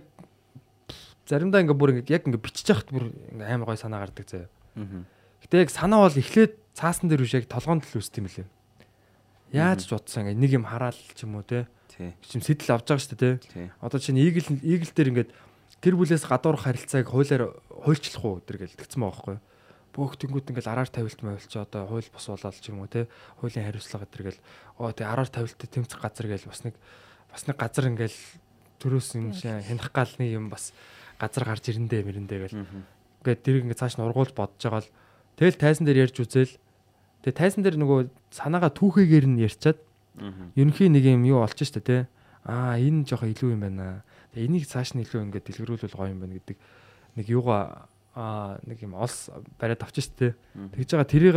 заримдаа 1.28 1.60
ингээ 1.60 1.76
бүр 1.76 1.92
ингээ 1.96 2.12
яг 2.12 2.24
ингээ 2.28 2.40
бичиж 2.40 2.68
яхад 2.68 2.88
бүр 2.92 3.12
ингээ 3.12 3.52
амар 3.52 3.72
гой 3.72 3.80
санаа 3.80 4.04
гардаг 4.04 4.28
заяа. 4.28 4.48
Аа. 4.76 5.04
Гэтэ 5.42 5.66
яг 5.66 5.70
санаа 5.74 6.06
бол 6.06 6.14
эхлээд 6.14 6.54
цаасан 6.72 7.10
дээр 7.10 7.26
биш 7.26 7.34
яг 7.34 7.46
толгоонд 7.50 7.84
л 7.84 7.98
үүсдэм 7.98 8.24
билээ. 8.26 8.48
Яаж 9.52 9.84
ч 9.84 9.92
бодсон 9.92 10.30
ингээ 10.30 10.40
нэг 10.40 10.52
юм 10.56 10.64
хараал 10.64 10.96
ч 10.96 11.26
юм 11.26 11.36
уу 11.36 11.44
те. 11.44 11.68
Чим 11.98 12.40
сэтэл 12.40 12.72
авч 12.72 12.88
байгаа 12.88 13.02
шүү 13.04 13.18
дээ 13.20 13.36
те. 13.42 13.70
Одоо 13.84 14.00
чинь 14.00 14.16
игэл 14.16 14.48
игэл 14.64 14.94
дээр 14.96 15.10
ингээд 15.12 15.30
гэр 15.82 15.94
бүлээс 15.98 16.24
гадуурх 16.24 16.64
харилцааг 16.64 17.04
хуулиар 17.10 17.52
хуульчлах 17.68 18.24
уу 18.24 18.40
гэдэг 18.40 18.72
л 18.72 18.78
тэгсэн 18.80 19.02
байгаа 19.02 19.12
байхгүй. 19.12 19.38
Бөөх 19.92 20.16
тэнгууд 20.16 20.48
ингээд 20.48 20.72
араар 20.72 20.88
тавилт 20.88 21.20
мавилч 21.20 21.52
одоо 21.52 21.84
хууль 21.84 22.08
бус 22.08 22.26
болоод 22.32 22.56
ч 22.56 22.72
юм 22.72 22.80
уу 22.80 22.88
те. 22.88 23.12
Хуулийн 23.42 23.68
хариуцлага 23.68 24.08
гэдэг 24.08 24.32
л 24.32 24.40
оо 24.80 24.88
тэг 24.96 25.04
араар 25.04 25.28
тавилттай 25.28 25.68
тэмцэх 25.68 26.00
газар 26.00 26.26
гээл 26.32 26.48
бас 26.48 26.64
нэг 26.64 26.74
бас 27.28 27.42
нэг 27.44 27.56
газар 27.60 27.92
ингээл 27.92 28.20
төрөөс 28.80 29.08
юм 29.20 29.36
шиг 29.36 29.60
хянах 29.68 29.92
гал 29.92 30.12
нэг 30.16 30.30
юм 30.32 30.48
бас 30.48 30.72
газар 31.20 31.44
гарч 31.44 31.68
ирэндээ 31.68 32.02
мэрэндээ 32.08 32.40
гэл. 32.40 32.56
Ингээд 33.20 33.42
тэр 33.44 33.56
ингээд 33.68 33.80
цааш 33.84 34.00
нь 34.00 34.06
ургуулж 34.06 34.32
бодож 34.32 34.64
байгаа 34.64 34.80
л 34.80 34.90
тэгэл 35.36 35.60
тайзан 35.60 35.84
дээр 35.86 36.08
ярьж 36.08 36.16
үзэл 36.20 36.52
тэгээ 37.24 37.38
тайзан 37.38 37.62
дээр 37.62 37.76
нөгөө 37.80 38.00
санаага 38.32 38.72
түүхийгээр 38.72 39.26
нь 39.28 39.42
ярьчаад 39.44 39.78
ерөнхийн 40.56 40.92
нэг 40.92 41.04
юм 41.08 41.24
юу 41.24 41.40
олчих 41.40 41.68
штэ 41.68 41.80
те. 41.80 41.98
Аа 42.44 42.76
энэ 42.76 43.08
жоохо 43.08 43.30
илүү 43.30 43.56
юм 43.56 43.62
байна. 43.64 44.04
Тэгээ 44.34 44.46
энийг 44.48 44.64
цааш 44.68 44.92
нь 44.92 45.02
илүү 45.06 45.30
ингээд 45.30 45.46
дэлгэрүүлвэл 45.48 45.96
гоё 45.96 46.12
юм 46.12 46.20
байна 46.20 46.36
гэдэг 46.36 46.56
нэг 47.16 47.26
юугаа 47.30 47.88
аа 48.12 48.60
нэг 48.66 48.82
юм 48.84 48.98
олс 48.98 49.32
бариад 49.56 49.80
авчих 49.80 50.04
штэ. 50.04 50.36
Тэгж 50.76 50.88
байгаа 50.92 51.08
тэрийг 51.08 51.36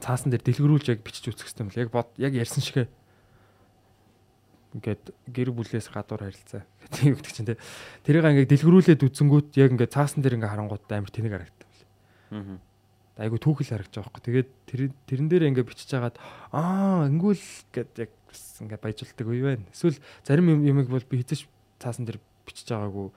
цаасан 0.00 0.32
дээр 0.32 0.44
дэлгэрүүлж 0.46 0.86
яг 0.88 1.04
бичиж 1.04 1.28
үзэх 1.28 1.52
юм 1.60 1.68
л 1.68 1.76
яг 1.76 1.92
бод 1.92 2.08
яг 2.16 2.32
ярьсан 2.32 2.64
шигэ 2.64 2.88
ингээд 4.80 5.10
гэр 5.28 5.50
бүлээс 5.50 5.90
гадуур 5.90 6.30
харилцаа 6.30 6.62
гэдэг 6.62 7.02
юм 7.04 7.14
гэдэг 7.18 7.34
чинь 7.34 7.48
те. 7.50 7.60
Тэрийг 8.06 8.24
ингээд 8.24 8.50
дэлгэрүүлээд 8.54 9.02
үзэнгүүт 9.02 9.48
яг 9.58 9.74
ингээд 9.74 9.92
цаасан 9.92 10.22
дээр 10.22 10.38
ингээд 10.38 10.52
харангууд 10.54 10.84
амар 10.88 11.10
тэнэг 11.10 11.32
харагдав. 11.34 11.70
Аа. 12.30 12.56
Айгу 13.20 13.36
түүхэл 13.36 13.76
харагдаж 13.76 13.94
байгаа 14.00 14.12
байхгүй. 14.16 14.24
Тэгээд 14.24 14.50
тэр 14.64 14.80
тэрэн 15.04 15.28
дээр 15.28 15.44
ингээд 15.52 15.68
бичиж 15.68 15.92
хагаад 15.92 16.16
аа 16.56 17.04
ингүүл 17.04 17.44
гэд 17.68 17.92
яг 18.00 18.10
бас 18.24 18.40
ингээд 18.64 18.80
баяжуулдаг 18.80 19.26
үе 19.28 19.42
байна. 19.44 19.68
Эсвэл 19.68 20.00
зарим 20.24 20.48
юм 20.48 20.60
юмыг 20.64 20.88
бол 20.88 21.04
би 21.04 21.20
хэзээ 21.20 21.44
цаасан 21.76 22.08
дээр 22.08 22.18
бичиж 22.48 22.72
байгаагүй. 22.72 23.12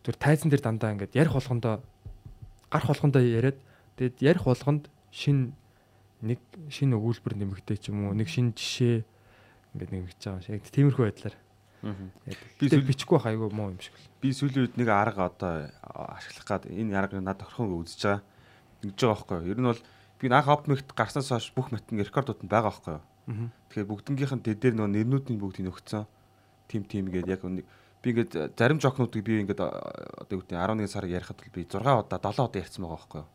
Тэр 0.00 0.16
тайзан 0.16 0.48
дээр 0.48 0.64
дандаа 0.64 0.96
ингээд 0.96 1.12
ярих 1.12 1.36
болгондоо 1.36 1.84
гарах 2.72 2.88
болгондоо 2.88 3.20
яриад 3.20 3.60
тэгээд 4.00 4.16
ярих 4.24 4.44
болгонд 4.48 4.88
шин 5.12 5.52
нэг 6.24 6.40
шин 6.72 6.96
өгүүлбэр 6.96 7.36
нэмэгтэй 7.36 7.76
ч 7.76 7.92
юм 7.92 8.08
уу 8.08 8.16
нэг 8.16 8.32
шин 8.32 8.56
жишээ 8.56 9.04
ингээд 9.76 9.92
нэмэгдэж 9.92 10.22
байгаа 10.24 10.40
юм 10.40 10.44
шиг. 10.48 10.72
Тиймэрхүү 10.72 11.04
байдлаар. 11.04 11.36
Би 11.84 12.80
бичихгүй 12.80 13.16
байх 13.20 13.28
айгу 13.28 13.52
муу 13.52 13.76
юм 13.76 13.80
шиг. 13.80 13.92
Би 14.24 14.32
сүүлийн 14.32 14.72
үед 14.72 14.76
нэг 14.80 14.88
арга 14.88 15.28
одоо 15.28 15.68
ашиглах 15.84 16.48
гад 16.48 16.64
энэ 16.64 16.96
арга 16.96 17.20
надад 17.20 17.44
орхон 17.44 17.76
үзэж 17.76 18.00
байгаа. 18.08 18.22
Ингэж 18.84 19.00
байгаа 19.00 19.16
байхгүй 19.16 19.36
юу? 19.40 19.50
Ер 19.50 19.58
нь 19.58 19.68
бол 19.72 19.82
би 20.20 20.26
анх 20.28 20.48
опмигт 20.48 20.92
гарснаас 20.92 21.32
хойш 21.32 21.50
бүх 21.56 21.72
математик 21.72 22.12
рекордууд 22.12 22.44
нь 22.44 22.52
байгаа 22.52 22.70
байхгүй 22.70 22.94
юу? 23.00 23.04
Тэгэхээр 23.72 23.88
бүгднгийнх 23.88 24.34
нь 24.36 24.44
тэд 24.44 24.58
дээр 24.60 24.74
нөгөө 24.76 24.92
нэрнүүдийн 24.92 25.40
бүгдийг 25.40 25.72
өгцөн. 25.72 26.04
Тим 26.68 26.84
тим 26.84 27.08
гээд 27.08 27.28
яг 27.28 27.40
нэг 27.44 27.64
би 28.04 28.08
ингээд 28.12 28.52
зарим 28.52 28.78
жокнуудыг 28.80 29.24
би 29.24 29.40
ингээд 29.40 29.60
одоо 29.64 30.34
юу 30.36 30.44
гэдэг 30.44 30.60
11 30.60 30.92
сар 30.92 31.08
ярихад 31.08 31.40
бол 31.40 31.56
би 31.56 31.64
6 31.64 31.80
удаа 31.80 32.20
7 32.20 32.44
удаа 32.44 32.60
ярьсан 32.60 32.84
байгаа 32.84 33.00
байхгүй 33.00 33.20
юу. 33.24 33.28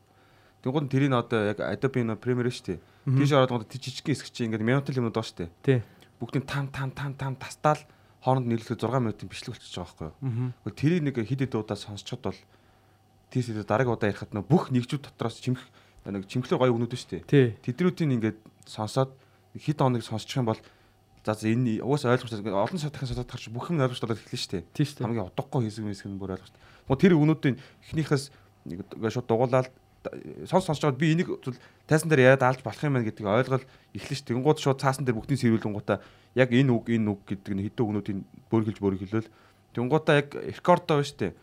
Тэнгууд 0.61 0.91
тэрийг 0.91 1.13
одоо 1.17 1.39
яг 1.49 1.59
Adobe 1.63 2.05
Premiere 2.21 2.53
шүү 2.53 2.77
дээ. 2.77 2.79
Тийш 3.17 3.31
ороод 3.33 3.49
гоо 3.49 3.65
жижигхэн 3.65 4.13
хэсэг 4.13 4.29
чинь 4.29 4.53
ингээд 4.53 4.67
минутын 4.67 4.97
юмнууд 5.01 5.17
байгаа 5.17 5.29
шүү 5.29 5.39
дээ. 5.41 5.49
Тий. 5.65 5.79
Бүгдийг 6.21 6.45
там 6.45 6.69
там 6.69 6.91
там 6.91 7.15
там 7.17 7.33
тастаал 7.39 7.81
хооронд 8.21 8.45
нийлүүлэх 8.45 8.77
6 8.77 8.99
минутын 8.99 9.31
бичлэг 9.31 9.55
болчихж 9.55 9.73
байгаа 9.79 10.13
байхгүй 10.13 10.53
юу. 10.59 10.75
Тэрийг 10.75 11.01
нэг 11.07 11.15
хэд 11.17 11.41
хэд 11.47 11.55
удаа 11.55 11.79
сонсчод 11.79 12.21
бол 12.21 12.39
тийш 13.29 13.49
дараагийн 13.53 13.95
удаа 13.95 14.09
ярихад 14.09 14.33
нөө 14.33 14.45
бүх 14.45 14.69
нэгжүүд 14.73 15.13
дотроос 15.13 15.39
чимэх 15.39 15.63
нэг 16.05 16.25
чимхлэр 16.25 16.59
гоё 16.59 16.73
өгнүүд 16.73 16.93
шүү 16.97 17.25
дээ. 17.29 17.61
Тэдрүүдийн 17.61 18.17
ингээд 18.17 18.39
сонсоод 18.65 19.13
хэд 19.53 19.79
хоног 19.79 20.01
сонсчих 20.01 20.41
юм 20.41 20.49
бол 20.49 20.61
за 21.23 21.33
энэ 21.45 21.85
угаасаа 21.85 22.17
ойлгомжтой 22.17 22.41
олон 22.49 22.79
сар 22.81 22.89
дахин 22.89 23.09
сонсоод 23.13 23.29
гарч 23.29 23.45
бүх 23.53 23.69
юм 23.69 23.81
ойлгомжтой 23.83 24.09
болоод 24.09 24.23
эхэлнэ 24.25 24.41
шүү 24.41 24.53
дээ. 24.73 25.05
Хамгийн 25.05 25.29
удахгүй 25.29 25.61
хэсэг 25.69 25.85
хэсэг 25.85 26.09
нь 26.09 26.17
бүр 26.17 26.33
ойлгомжтой. 26.33 26.61
Тэгвэл 26.89 27.03
тэр 27.05 27.13
өгнүүдийн 27.19 27.55
эхнийхээс 27.85 28.25
нэг 28.65 28.79
шууд 29.13 29.27
дугуулаад 29.29 29.69
сонс 30.47 30.65
сонсож 30.65 30.89
байгаад 30.89 31.01
би 31.01 31.11
энийг 31.13 31.29
зүйл 31.43 31.59
тайсан 31.85 32.09
дээр 32.09 32.33
яриад 32.33 32.47
алж 32.47 32.63
болох 32.63 32.81
юм 32.81 32.95
байна 32.95 33.05
гэдгийг 33.05 33.27
ойлгол 33.27 33.65
эхлэн 33.93 34.17
ш. 34.17 34.23
Тэгэнгუთ 34.25 34.57
шууд 34.63 34.79
цаасан 34.79 35.03
дээр 35.03 35.19
бүгдийн 35.19 35.43
сэрүүлэнгуудаа 35.43 35.99
яг 36.39 36.49
энэ 36.55 36.71
үг 36.71 36.87
энэ 36.87 37.11
үг 37.11 37.21
гэдэг 37.27 37.53
нь 37.53 37.63
хэдэн 37.67 37.83
өгнүүдийн 37.83 38.19
бөөргөлж 38.47 38.79
бөөргөлөл 38.79 39.29
Тэнгуудаа 39.73 40.15
яг 40.25 40.33
рекордоо 40.33 40.97
байна 40.97 41.07
шүү 41.07 41.19
дээ. 41.19 41.33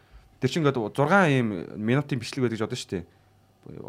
Тэр 0.41 0.51
чинь 0.51 0.63
ингээд 0.65 0.79
6 0.79 1.33
ийм 1.33 1.49
минутын 1.77 2.21
бичлэг 2.21 2.43
байдаг 2.45 2.59
гэж 2.59 2.65
бодсон 2.67 2.81
шүү 2.81 2.93
дээ. 2.93 3.05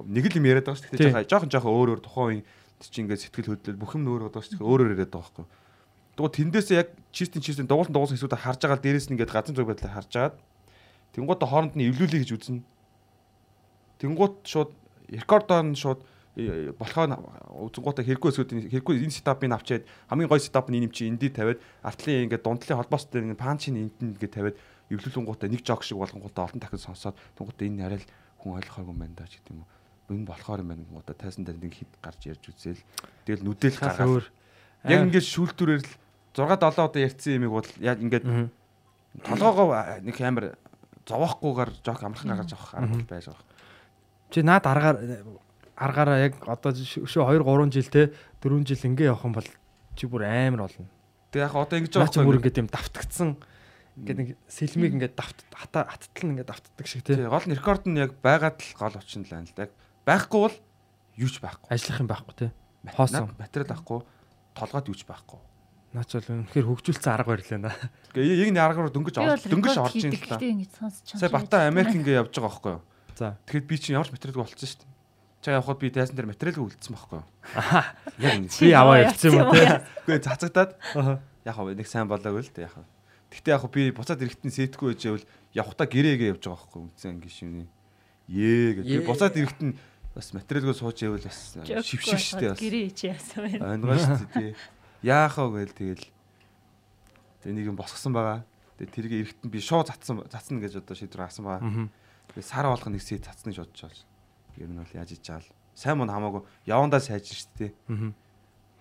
Нэг 0.07 0.25
л 0.31 0.37
юм 0.39 0.47
яриад 0.47 0.65
байгаа 0.67 0.79
шүү 0.79 0.89
дээ. 0.95 0.99
Тэгэхээр 1.11 1.29
жоохон 1.31 1.51
жоохон 1.51 1.73
өөр 1.75 1.89
өөр 1.95 2.01
тухайн 2.01 2.27
үеийн 2.27 2.45
тэр 2.79 2.89
чинь 2.89 3.03
ингээд 3.05 3.23
сэтгэл 3.27 3.51
хөдлөл 3.55 3.81
бүх 3.81 3.93
юм 3.95 4.07
өөр 4.07 4.31
байгаа 4.31 4.43
шүү 4.43 4.57
дээ. 4.57 4.67
Өөрөөр 4.67 4.91
яриад 4.95 5.11
байгаа 5.11 5.27
байхгүй. 5.27 5.45
Тэгвэл 6.17 6.37
тэндээсээ 6.37 6.77
яг 6.81 6.89
чистийн 7.13 7.43
чистийн 7.45 7.69
дугуулсан 7.69 7.93
дугуулсан 7.93 8.17
хэсгүүдээ 8.17 8.41
харж 8.41 8.59
байгаа 8.65 8.81
дээрээс 8.81 9.07
нь 9.07 9.13
ингээд 9.13 9.33
газар 9.35 9.53
зүг 9.53 9.69
байдлаа 9.69 9.93
харж 10.01 10.11
агаад 10.17 10.35
Тэнгуудаа 11.17 11.49
хооронд 11.49 11.73
нь 11.73 11.89
эвлүүлээ 11.89 12.21
гэж 12.21 12.31
үзнэ. 12.37 12.61
Тэнгуут 13.97 14.45
шууд 14.45 14.69
рекордоор 15.09 15.65
нь 15.65 15.73
шууд 15.73 16.05
э, 16.37 16.69
болохоо 16.77 17.09
үзэнгуудаа 17.73 18.05
хэрэггүй 18.05 18.29
эсүүдийн 18.29 18.69
хэрэггүй 18.69 19.01
энэ 19.01 19.17
сетапыг 19.17 19.49
авчиад 19.49 19.89
хамгийн 20.13 20.29
гоё 20.29 20.37
сетап 20.37 20.69
нь 20.69 20.77
энэ 20.77 20.85
юм 20.85 20.93
чи 20.93 21.09
эндий 21.09 21.33
тавиад 21.33 21.57
артлын 21.81 22.29
ингээд 22.29 22.45
дундлын 22.45 22.77
холбоос 22.77 23.09
дээр 23.09 23.33
ингээд 23.33 23.41
панчийн 23.41 23.89
энд 23.89 23.97
ингээд 23.97 24.35
тавиад 24.37 24.55
эвлүүлэнгуудаа 24.89 25.49
нэг 25.51 25.61
жог 25.63 25.83
шиг 25.83 25.97
болгонгуудаа 25.99 26.47
олон 26.47 26.59
дахин 26.59 26.79
сонсоод 26.79 27.15
тэнгуутаа 27.35 27.67
энэ 27.67 27.85
арай 27.85 27.99
л 27.99 28.09
хүн 28.39 28.57
ойлгохоогүй 28.61 28.93
юм 28.93 29.01
байна 29.03 29.15
да 29.17 29.27
ч 29.27 29.39
гэдэг 29.39 29.51
юм 29.51 29.61
уу. 29.63 29.69
Энэ 30.15 30.27
болохоор 30.27 30.61
юм 30.63 30.69
байна 30.71 30.83
гуудаа 30.87 31.15
тайсан 31.15 31.43
дээр 31.43 31.59
нэг 31.59 31.73
хит 31.75 31.91
гарч 31.99 32.21
ярьж 32.31 32.43
үзээл 32.47 32.83
тэгэл 33.27 33.43
нүдэл 33.43 33.77
гаргаад 33.81 34.31
яг 34.87 34.99
ингээд 35.11 35.27
шүүлтүүрээр 35.27 35.83
л 35.83 35.91
6 36.37 36.55
7 36.55 36.85
удаа 36.87 37.01
ярьсан 37.01 37.33
юмыг 37.35 37.51
бол 37.51 37.69
яг 37.83 37.97
ингээд 37.99 38.25
толгоогоо 39.25 39.99
нэг 40.05 40.17
амар 40.21 40.55
зовоохгүйгээр 41.07 41.71
жог 41.81 41.99
амархан 42.03 42.31
гаргаж 42.31 42.51
авах 42.53 42.71
арга 42.77 43.03
байж 43.03 43.25
байгаа. 43.27 43.45
Чи 44.31 44.39
наад 44.43 44.65
аргаар 44.67 44.97
аргаараа 45.75 46.17
яг 46.23 46.33
одоо 46.45 46.71
шүү 46.71 47.07
2 47.07 47.43
3 47.43 47.71
жил 47.73 47.89
те 47.89 48.11
4 48.43 48.63
жил 48.63 48.87
ингээ 48.91 49.09
явах 49.11 49.25
юм 49.25 49.33
бол 49.33 49.49
чи 49.95 50.05
бүр 50.07 50.23
амар 50.27 50.67
болно. 50.67 50.87
Тэг 51.31 51.41
яг 51.47 51.55
одоо 51.55 51.77
ингэж 51.79 51.93
Наа 51.97 52.11
чи 52.11 52.21
бүр 52.21 52.37
ингээ 52.37 52.55
тийм 52.55 52.67
давтагдсан 52.67 53.35
ингээ 53.97 54.15
нэг 54.17 54.29
сэлмиг 54.45 54.93
ингээ 54.93 55.11
давт 55.17 55.41
хата 55.49 55.89
хаттал 55.89 56.29
ингээ 56.29 56.45
давтдаг 56.45 56.85
шиг. 56.85 57.01
Тэг 57.01 57.25
гол 57.25 57.47
нь 57.49 57.57
рекорд 57.57 57.83
нь 57.89 57.97
яг 57.97 58.13
байгаад 58.21 58.61
л 58.61 58.77
гол 58.77 58.95
очин 58.97 59.25
л 59.25 59.31
байна 59.33 59.49
л 59.49 59.57
да. 59.57 59.69
Байхгүй 60.05 60.39
бол 60.45 60.57
юуч 61.17 61.41
байхгүй. 61.41 61.67
Ажиллах 61.73 62.01
юм 62.05 62.09
байхгүй 62.09 62.35
те. 62.37 62.47
Хоосон 62.93 63.33
материал 63.41 63.73
байхгүй 63.73 63.99
толгойд 64.57 64.89
юуч 64.93 65.01
байхгүй. 65.05 65.39
Наач 65.95 66.11
бол 66.13 66.29
үнэхээр 66.45 66.67
хөгжүүлсэн 66.67 67.13
арга 67.13 67.31
барилаа. 67.33 67.73
Тэгээ 68.13 68.41
яг 68.43 68.49
нэг 68.53 68.61
аргаар 68.61 68.91
дөнгөж 68.91 69.15
дөнгөж 69.17 69.77
орж 69.81 69.95
ийн 69.97 70.13
л 70.13 70.69
та. 70.69 70.91
Сая 70.91 71.31
Бата 71.31 71.65
Америк 71.65 71.95
ингээ 71.95 72.21
явж 72.21 72.37
байгаа 72.37 72.51
байхгүй 72.53 72.71
юу? 72.77 72.83
За. 73.15 73.37
Тэгэхэд 73.49 73.65
би 73.65 73.75
чинь 73.79 73.95
ямар 73.97 74.05
ч 74.05 74.13
материалгүй 74.13 74.43
болчихсон 74.45 74.67
шүү 74.67 74.81
дээ. 74.83 74.93
Чаа 75.41 75.57
явхад 75.57 75.79
би 75.79 75.89
тайсан 75.89 76.15
дээр 76.19 76.29
материалгүй 76.29 76.65
үлдсэн 76.69 76.93
байхгүй 76.93 77.17
юу? 77.17 77.27
Аа. 77.55 77.95
Яг 78.19 78.33
ингэ. 78.35 78.61
Би 78.61 78.69
аваа 78.75 78.97
явцсан 78.99 79.31
юм 79.31 79.47
уу 79.47 79.55
те. 79.55 79.81
Үгүй 80.05 80.19
цацагдаад. 80.21 80.71
Яг 81.47 81.57
нэг 81.57 81.87
сайн 81.87 82.11
болоогүй 82.11 82.43
л 82.45 82.51
дээ 82.51 82.67
яг. 82.67 82.75
Гэхдээ 83.31 83.53
яг 83.53 83.63
би 83.67 83.91
буцаад 83.91 84.23
ирэхтэн 84.23 84.51
сэтггүй 84.51 84.95
байжээвэл 84.95 85.27
явхдаа 85.51 85.87
гэрээгээ 85.87 86.31
явж 86.31 86.43
байгаа 86.47 86.63
байхгүй 86.63 86.81
үнсэн 86.87 87.09
анги 87.11 87.27
шивний. 87.27 87.67
Ее 88.31 88.79
гэж. 88.79 88.85
Би 88.87 89.03
буцаад 89.03 89.35
ирэхтэн 89.35 89.75
бас 90.15 90.31
материалгүй 90.31 90.75
сууж 90.75 90.97
ивэл 91.03 91.27
бас 91.27 91.59
шившив 91.83 92.19
штэ 92.23 92.55
бас. 92.55 92.59
Гэрээ 92.63 92.87
чи 92.95 93.11
яасан 93.11 93.51
бэ? 93.51 93.59
Ангай 93.59 93.99
штэ 93.99 94.27
тий. 94.31 94.51
Яахаа 95.03 95.51
гээл 95.51 95.75
тэгэл. 95.75 96.05
Тэг 97.43 97.51
нэг 97.51 97.65
юм 97.67 97.75
босгосон 97.75 98.15
байгаа. 98.15 98.47
Тэг 98.79 98.95
тэрийг 98.95 99.27
эрэхтэн 99.27 99.51
би 99.51 99.59
шоо 99.59 99.83
цацсан 99.83 100.23
цацна 100.31 100.63
гэж 100.63 100.79
одоо 100.81 100.95
шийдвэр 100.95 101.27
гаргасан 101.27 101.45
байгаа. 101.45 101.91
Тэгээ 102.31 102.47
сар 102.47 102.65
болгох 102.71 102.89
нэг 102.89 103.03
сет 103.03 103.27
цацна 103.27 103.51
гэж 103.51 103.59
бодож 103.61 103.81
байгаа. 103.91 104.07
Ер 104.57 104.69
нь 104.71 104.79
бол 104.79 104.95
яаж 104.95 105.11
ичаал. 105.13 105.47
Сайн 105.75 105.99
мөн 105.99 106.09
хамаагүй 106.09 106.41
явандаа 106.65 107.03
сайжир 107.03 107.37
штэ 107.37 107.57
тий. 107.59 107.71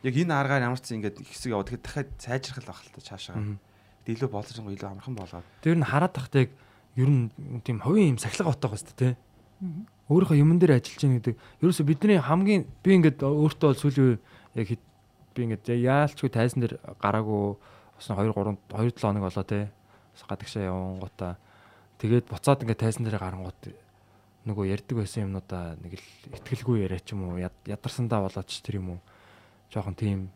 Яг 0.07 0.15
энэ 0.17 0.33
аргаар 0.39 0.65
ямар 0.71 0.81
ч 0.81 0.95
ингэж 0.95 1.21
хэсэг 1.21 1.53
яваа. 1.53 1.69
Тэгэхээр 1.69 1.85
дахиад 1.85 2.11
сайжрах 2.17 2.63
л 2.65 2.71
байх 2.71 2.81
л 2.81 2.95
та 2.97 3.01
цаашаа. 3.05 3.37
Илүү 4.07 4.31
болцсон 4.31 4.65
го 4.67 4.71
илүү 4.71 4.89
амархан 4.91 5.17
болоод. 5.19 5.47
Тэр 5.63 5.77
нь 5.77 5.87
хараад 5.87 6.15
тахтай 6.15 6.47
яг 6.47 6.51
ер 6.97 7.11
нь 7.11 7.31
тийм 7.67 7.83
хувийн 7.83 8.15
юм 8.15 8.19
сахилга 8.23 8.55
отоох 8.55 8.79
хэвээр 8.79 8.97
тий. 8.97 9.13
Өөрийнхөө 10.07 10.39
юмн 10.39 10.59
дээр 10.63 10.79
ажиллаж 10.79 11.03
байгаа 11.03 11.19
гэдэг. 11.19 11.37
Ерөөсө 11.61 11.83
бидний 11.83 12.19
хамгийн 12.23 12.63
би 12.83 12.91
ингээд 12.95 13.21
өөртөө 13.27 13.69
бол 13.75 13.83
сүүлийн 13.83 14.19
яг 14.55 14.69
би 15.35 15.41
ингээд 15.45 15.67
яалчгүй 15.69 16.31
тайсан 16.31 16.63
дээр 16.63 16.79
гараагүй 17.03 17.59
бас 17.97 18.07
2 18.09 18.33
3 18.33 18.57
2 18.73 18.95
7 18.95 19.01
хоног 19.03 19.23
болоо 19.27 19.45
те 19.45 19.69
гадагшаа 20.25 20.65
явсан 20.65 21.01
гутаа 21.01 21.33
тэгээд 22.01 22.29
буцаад 22.33 22.63
ингээд 22.65 22.81
тайсан 22.81 23.05
дээр 23.05 23.21
гарангууд 23.21 23.61
нөгөө 24.49 24.65
ярьдаг 24.73 24.97
байсан 24.97 25.29
юмнуудаа 25.29 25.77
нэг 25.83 26.01
л 26.01 26.07
ихтгэлгүй 26.33 26.87
яриа 26.89 27.01
ч 27.03 27.13
юм 27.13 27.29
уу 27.29 27.41
ядарсандаа 27.43 28.25
болоод 28.25 28.49
ч 28.49 28.65
тэр 28.65 28.81
юм 28.81 28.97
уу 28.97 29.01
жоохон 29.69 29.97
тийм 29.99 30.31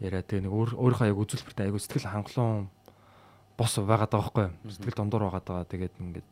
яриа 0.00 0.20
тэгээ 0.20 0.44
нэг 0.44 0.52
өөрийнхөө 0.52 1.08
яг 1.08 1.16
үзүүлбэртээ 1.16 1.66
айгу 1.70 1.80
сэтгэл 1.80 2.12
хангалуун 2.12 2.68
бос 3.56 3.72
байгаад 3.80 4.12
байгаа 4.12 4.30
байхгүй 4.32 4.46
сэтгэл 4.72 4.98
дундуур 5.00 5.24
байгаад 5.28 5.46
байгаа 5.48 5.66
тэгээд 5.72 5.94
ингээд 6.00 6.28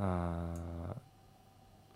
аа 0.00 0.94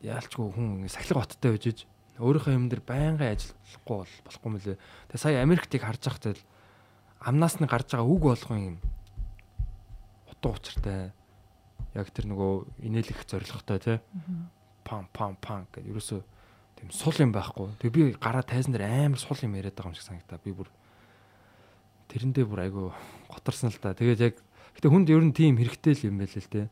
яалчгүй 0.05 0.47
хүн 0.53 0.89
сахилга 0.89 1.25
баттай 1.25 1.51
байж 1.55 1.65
иж 1.69 1.79
өөрийнхөө 2.21 2.55
юм 2.55 2.69
дээр 2.69 2.83
байнгын 2.85 3.35
ажиллахгүй 3.35 3.97
бол 3.99 4.15
болохгүй 4.29 4.51
мөлий. 4.53 4.77
Тэгээ 5.11 5.23
сая 5.23 5.43
Америктыг 5.43 5.83
харж 5.83 6.03
байхдаа 6.05 6.35
амнаас 7.25 7.59
нь 7.59 7.67
гарч 7.67 7.89
байгаа 7.91 8.07
үг 8.07 8.23
болгон 8.23 8.61
юм 8.61 8.77
утга 10.31 10.55
учиртай. 10.55 11.11
Яг 11.97 12.11
тэр 12.15 12.31
нөгөө 12.31 12.85
инээлэх 12.87 13.27
зорилготой 13.27 13.79
тий. 13.81 13.99
Пам 14.85 15.09
пам 15.11 15.35
пам 15.41 15.67
гэдэг 15.73 15.91
ерөөсөө 15.91 16.21
тийм 16.79 16.91
сул 16.95 17.17
юм 17.19 17.33
байхгүй. 17.33 17.75
Тэгээ 17.81 17.95
би 17.97 18.03
гараа 18.21 18.45
тайзан 18.47 18.77
дээр 18.77 18.87
амар 18.87 19.19
сул 19.19 19.41
юм 19.43 19.57
яриад 19.59 19.75
байгаа 19.75 19.91
юм 19.91 19.99
шиг 19.99 20.07
санагдаа. 20.07 20.39
Би 20.39 20.53
бүр 20.53 20.69
тэрэндээ 22.15 22.47
бүр 22.47 22.61
айгу 22.63 22.83
готарсан 23.27 23.75
л 23.75 23.79
да. 23.83 23.99
Тэгээд 23.99 24.21
яг 24.23 24.35
гэтээ 24.79 24.91
хүнд 24.95 25.11
ер 25.11 25.27
нь 25.27 25.35
тийм 25.35 25.59
хэрэгтэй 25.59 25.99
л 25.99 26.07
юм 26.15 26.23
байл 26.23 26.31
л 26.31 26.47
тий. 26.47 26.71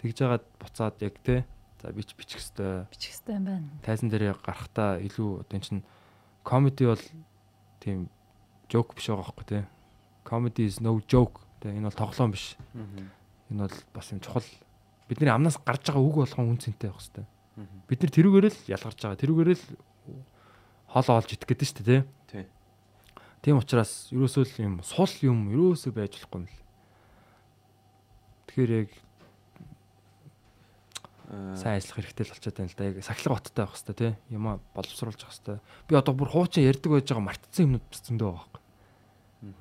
Тэгж 0.00 0.16
жагаад 0.16 0.44
буцаад 0.56 0.96
яг 1.04 1.20
тий 1.20 1.44
За 1.78 1.92
би 1.94 2.02
ч 2.02 2.10
бичих 2.18 2.42
хэвээр. 2.42 2.90
Бичих 2.90 3.14
хэвээр 3.22 3.38
юм 3.38 3.44
байна. 3.46 3.70
Тайзан 3.86 4.10
дээр 4.10 4.34
гарахтаа 4.42 4.98
илүү 4.98 5.46
одоо 5.46 5.58
чинь 5.62 5.86
comedy 6.42 6.90
бол 6.90 7.04
тийм 7.78 8.10
joke 8.66 8.98
биш 8.98 9.06
байгаа 9.06 9.22
байхгүй 9.30 9.46
тий. 9.46 9.62
Comedy 10.26 10.66
is 10.66 10.82
no 10.82 10.98
joke. 11.06 11.38
Тэ 11.62 11.70
энэ 11.70 11.86
бол 11.86 11.94
тоглоом 12.02 12.34
биш. 12.34 12.58
Энэ 12.74 13.70
бол 13.70 13.78
бас 13.94 14.10
юм 14.10 14.18
чухал. 14.18 14.50
Бидний 15.06 15.30
амнаас 15.30 15.62
гарч 15.62 15.86
байгаа 15.86 16.02
үг 16.02 16.18
болгон 16.26 16.50
үн 16.50 16.58
цэнтэй 16.58 16.90
байх 16.90 16.98
хэвээр. 16.98 17.30
Бид 17.86 17.98
нар 18.02 18.10
тэрүүгээр 18.10 18.46
л 18.50 18.58
ялгарч 18.74 18.98
байгаа. 18.98 19.22
Тэрүүгээр 19.22 19.50
л 19.54 19.66
хол 20.90 21.08
олж 21.14 21.30
идэх 21.30 21.46
гэдэг 21.46 21.62
шүү 21.62 21.78
дээ 21.78 21.86
тий. 21.86 22.00
Тийм 23.42 23.60
учраас 23.60 24.10
ерөөсөө 24.10 24.44
л 24.44 24.56
юм 24.64 24.74
сул 24.82 25.12
юм 25.22 25.48
ерөөсөө 25.54 25.92
байж 25.94 26.18
болохгүй 26.18 26.38
юм 26.42 26.46
л. 26.48 26.58
Тэгэхээр 28.50 28.72
яг 28.82 28.90
сайн 31.28 31.76
ажиллах 31.78 32.00
хэрэгтэй 32.00 32.24
л 32.24 32.32
болчиход 32.32 32.56
байна 32.56 32.72
л 32.72 32.78
да. 32.78 32.88
Яг 32.88 33.04
сахилга 33.04 33.36
баттай 33.36 33.62
байх 33.62 33.74
хэрэгтэй 33.76 33.96
тий. 34.00 34.12
Юм 34.32 34.44
боловсруулж 34.74 35.20
явах 35.22 35.34
хэрэгтэй. 35.36 35.58
Би 35.86 35.92
одоо 35.94 36.14
бүр 36.16 36.30
хуучин 36.32 36.64
ярьдаг 36.64 36.90
байж 36.90 37.06
байгаа 37.06 37.28
мартцсан 37.28 37.64
юмнууд 37.68 37.84
зөндөө 37.92 38.28
байгаа 38.32 38.48
байхгүй. 38.48 38.62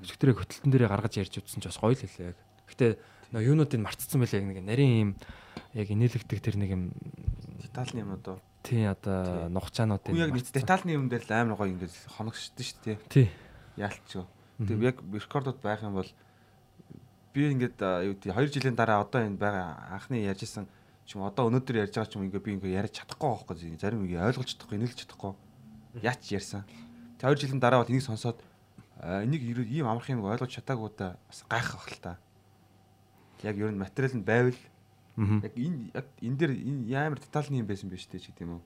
Өчигдөрөө 0.08 0.36
хөтөлтөн 0.42 0.72
дээрээ 0.74 0.90
гаргаж 0.90 1.14
ярьж 1.22 1.34
утсан 1.38 1.62
ч 1.62 1.66
бас 1.68 1.78
гоё 1.78 1.94
л 1.94 2.02
хэлээ 2.02 2.30
яг. 2.32 2.40
Гэтэ 2.72 2.88
нөө 3.36 3.44
юунуудыг 3.52 3.80
мартцсан 3.84 4.20
байлаа 4.24 4.42
нэг 4.42 4.64
нарийн 4.64 4.96
юм 4.96 5.12
яг 5.76 5.88
инээлгдэг 5.92 6.40
тэр 6.40 6.56
нэг 6.56 6.72
юм 6.72 6.84
детальны 7.60 8.00
юм 8.02 8.16
одоо. 8.16 8.40
Тий 8.64 8.88
одоо 8.88 9.52
нухчаануудыг. 9.52 10.16
Хүн 10.16 10.24
яг 10.24 10.32
нэг 10.32 10.48
детальны 10.48 10.96
юм 10.96 11.12
дээр 11.12 11.28
л 11.28 11.36
амар 11.36 11.60
гоё 11.60 11.72
ингээд 11.76 11.94
хоногшдсон 12.16 12.64
шүү 12.64 12.80
дээ. 12.88 12.98
Тий. 13.12 13.28
Яалтч. 13.78 14.26
Тэг 14.58 14.80
яг 14.82 14.98
рекордод 15.14 15.62
байх 15.62 15.82
юм 15.86 16.02
бол 16.02 16.10
би 17.34 17.52
ингээд 17.54 17.78
юу 18.10 18.16
тий 18.18 18.34
2 18.34 18.50
жилийн 18.50 18.76
дараа 18.76 19.06
одоо 19.06 19.22
энэ 19.22 19.38
байгаа 19.38 19.94
анхны 19.94 20.26
ярьжсэн 20.26 20.66
чим 21.06 21.22
одоо 21.22 21.48
өнөөдөр 21.48 21.86
ярьж 21.86 21.94
байгаа 21.94 22.10
ч 22.10 22.18
юм 22.18 22.26
ингээ 22.26 22.42
би 22.42 22.52
ингээ 22.58 22.82
ярьж 22.82 22.98
чадахгүй 22.98 23.30
байхгүй 23.30 23.78
зарим 23.78 24.02
үг 24.02 24.18
ойлгож 24.18 24.50
чадахгүй 24.58 24.82
инээлж 24.82 24.98
чадахгүй 25.06 25.38
яач 26.02 26.26
ярьсан 26.34 26.66
За 27.20 27.34
2 27.34 27.42
жилийн 27.42 27.60
дараа 27.60 27.82
бол 27.82 27.90
энийг 27.90 28.06
сонсоод 28.06 28.38
энийг 29.02 29.42
ийм 29.42 29.90
амарх 29.90 30.10
юм 30.10 30.22
ойлгож 30.22 30.54
чадаагуудаа 30.54 31.18
бас 31.26 31.42
гайхах 31.50 31.82
бах 31.82 31.90
л 31.90 31.98
та. 31.98 32.20
Яг 33.42 33.58
ер 33.58 33.74
нь 33.74 33.82
материал 33.82 34.14
нь 34.14 34.22
байвал 34.22 34.60
яг 35.18 35.54
энэ 35.58 35.90
яг 35.98 36.06
энэ 36.22 36.38
дээр 36.38 36.52
энэ 36.54 36.86
ямар 36.94 37.18
детальны 37.18 37.58
юм 37.58 37.66
байсан 37.66 37.90
биш 37.90 38.06
үү 38.06 38.22
ч 38.22 38.30
гэдэм 38.30 38.54
үү. 38.54 38.62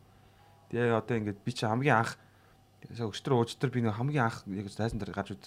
Тэгээ 0.67 0.99
одоо 0.99 1.15
ингээд 1.15 1.39
би 1.39 1.51
чи 1.55 1.63
хамгийн 1.63 1.95
анх 1.95 2.19
өчтөр 2.89 3.37
уучтар 3.37 3.69
би 3.69 3.85
нэг 3.85 3.93
хамгийн 3.93 4.25
анх 4.25 4.43
яг 4.49 4.67
зайсан 4.71 4.97
дээр 4.97 5.13
гарч 5.13 5.37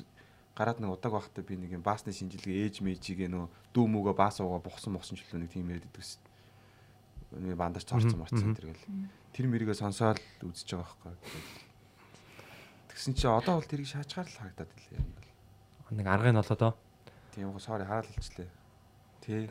гараад 0.54 0.78
нэг 0.78 0.94
удааг 0.94 1.18
байхдаа 1.18 1.42
би 1.42 1.58
нэг 1.58 1.74
юм 1.74 1.82
баасны 1.82 2.14
шинжилгээ 2.14 2.70
ээж 2.70 2.86
мэжигээ 2.86 3.26
нөө 3.26 3.50
дүү 3.74 3.86
мүүгээ 3.90 4.14
баас 4.14 4.38
уугаа 4.38 4.62
бухсан 4.62 4.94
бухсан 4.94 5.18
ч 5.18 5.26
л 5.26 5.42
нэг 5.42 5.50
тийм 5.50 5.66
яриад 5.66 5.90
идэгс. 5.90 6.22
Нэг 7.34 7.58
бандаж 7.58 7.82
цорцсон 7.82 8.22
марцсан 8.22 8.54
тэргээл. 8.54 9.10
Тэр 9.34 9.46
мэрийгээ 9.50 9.74
сонсоод 9.74 10.22
үзэж 10.46 10.78
байгаа 10.78 11.18
байхгүй. 11.18 11.42
Тэгсэн 12.94 13.14
чи 13.18 13.26
одоо 13.26 13.58
бол 13.58 13.66
тэрийг 13.66 13.90
шаачгаар 13.90 14.30
л 14.30 14.38
харагдаад 14.38 14.70
илээ 14.70 15.02
юм 15.02 15.10
бол. 15.10 15.98
Нэг 15.98 16.06
аргыг 16.06 16.30
нь 16.30 16.38
олоо 16.38 16.54
доо. 16.54 16.72
Тийм 17.34 17.50
гоо 17.50 17.58
sorry 17.58 17.82
хараал 17.82 18.06
хэлчлээ. 18.06 18.50
Тий. 19.26 19.50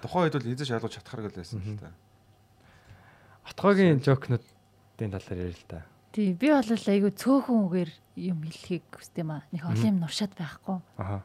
Тухайн 0.00 0.32
үед 0.32 0.36
бол 0.40 0.48
эзэж 0.48 0.72
ойлгож 0.72 0.96
чадхаар 0.96 1.28
гэл 1.28 1.36
байсан 1.44 1.60
л 1.60 1.76
та. 1.76 1.92
Отгоогийн 3.44 4.00
жокнуудын 4.00 5.12
талаар 5.12 5.44
ярил 5.44 5.60
л 5.60 5.68
да. 5.68 5.84
Тий, 6.10 6.34
би 6.34 6.50
бол 6.50 6.66
айгүй 6.66 7.12
цөөхөн 7.14 7.60
үгээр 7.70 7.90
юм 8.18 8.38
хэлхийг 8.42 8.82
хүсдэм 8.98 9.30
аа. 9.30 9.46
Нэг 9.54 9.62
олон 9.62 9.86
юм 9.94 9.98
нуршаад 10.02 10.34
байхгүй. 10.34 10.78
Аха. 10.98 11.22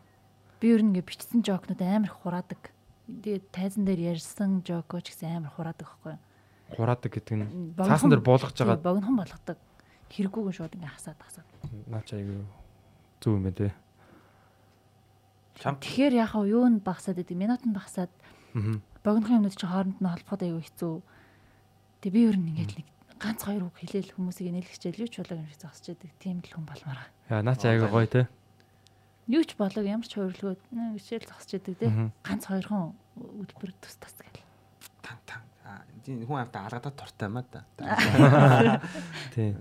Би 0.61 0.67
ер 0.77 0.81
нь 0.85 0.93
ингээ 0.93 1.09
бичсэн 1.09 1.41
жокнууд 1.41 1.81
амар 1.81 2.05
их 2.13 2.17
хураадаг. 2.21 2.61
Тэгээд 3.09 3.45
тайзан 3.49 3.85
дээр 3.89 4.13
ярьсан 4.13 4.61
жокоо 4.61 5.01
ч 5.01 5.09
гэсэн 5.17 5.41
амар 5.41 5.53
хураадаг 5.57 5.89
байхгүй. 5.89 6.15
Хураадаг 6.77 7.11
гэдэг 7.17 7.33
нь 7.33 7.73
цаасан 7.81 8.13
дээр 8.13 8.21
Тий, 8.21 8.65
байгаа 8.69 8.85
богинохон 8.85 9.17
болгодог. 9.17 9.57
Хэрэггүйгэн 10.13 10.53
шууд 10.53 10.73
ингээ 10.77 10.93
хасаад 10.93 11.17
хасаад. 11.17 11.47
наач 11.89 12.09
айгүй 12.13 12.45
зөв 13.21 13.35
юм. 13.41 13.73
Чам 15.57 15.81
Тэгэхээр 15.81 16.13
яг 16.13 16.29
хаа 16.37 16.45
юу 16.45 16.65
нь 16.69 16.77
багасаад 16.85 17.17
идэв. 17.25 17.33
Минут 17.37 17.65
нь 17.65 17.73
багасаад 17.73 18.13
Аа. 18.53 18.77
богинохон 19.01 19.41
юмнууд 19.41 19.57
чи 19.57 19.65
хооронд 19.65 19.97
нь 19.97 20.05
холбоход 20.13 20.41
аюу 20.45 20.61
хэцүү. 20.61 20.93
Тэгээ 22.05 22.13
би 22.13 22.21
ер 22.29 22.37
нь 22.37 22.49
ингээд 22.53 22.73
нэг 22.77 22.87
ганц 23.25 23.41
хоёр 23.41 23.65
үг 23.65 23.75
хэлээл 23.81 24.13
хүмүүсийг 24.13 24.53
нэлгчээл 24.53 25.01
юу 25.01 25.09
ч 25.09 25.17
болоо 25.25 25.41
юм 25.41 25.49
шиг 25.49 25.61
зогсож 25.65 25.97
яадаг. 25.97 26.11
Тийм 26.21 26.45
л 26.45 26.53
хүн 26.53 26.65
болмоор. 26.69 27.01
Яа 27.33 27.41
наач 27.41 27.65
айгүй 27.65 27.89
гоё 27.89 28.05
те. 28.05 28.21
Юу 29.25 29.41
ч 29.41 29.57
болоо 29.57 29.81
ямар 29.81 30.05
ч 30.05 30.13
хөөрлөгөө 30.13 30.53
гişээл 30.93 31.25
зогсож 31.25 31.57
яадаг 31.57 31.75
те. 31.81 31.89
Ганц 32.21 32.43
хоёрхон 32.45 32.93
өдбөр 33.17 33.71
тус 33.81 33.97
тас 33.97 34.13
гэл. 34.13 34.45
тан 35.01 35.17
тан. 35.25 35.41
Аа 35.65 35.81
энэ 36.05 36.29
хүн 36.29 36.45
амтаа 36.45 36.69
алгадаад 36.69 36.93
туртай 36.93 37.29
маа 37.33 37.45
да. 37.49 37.65
Тий. 39.33 39.57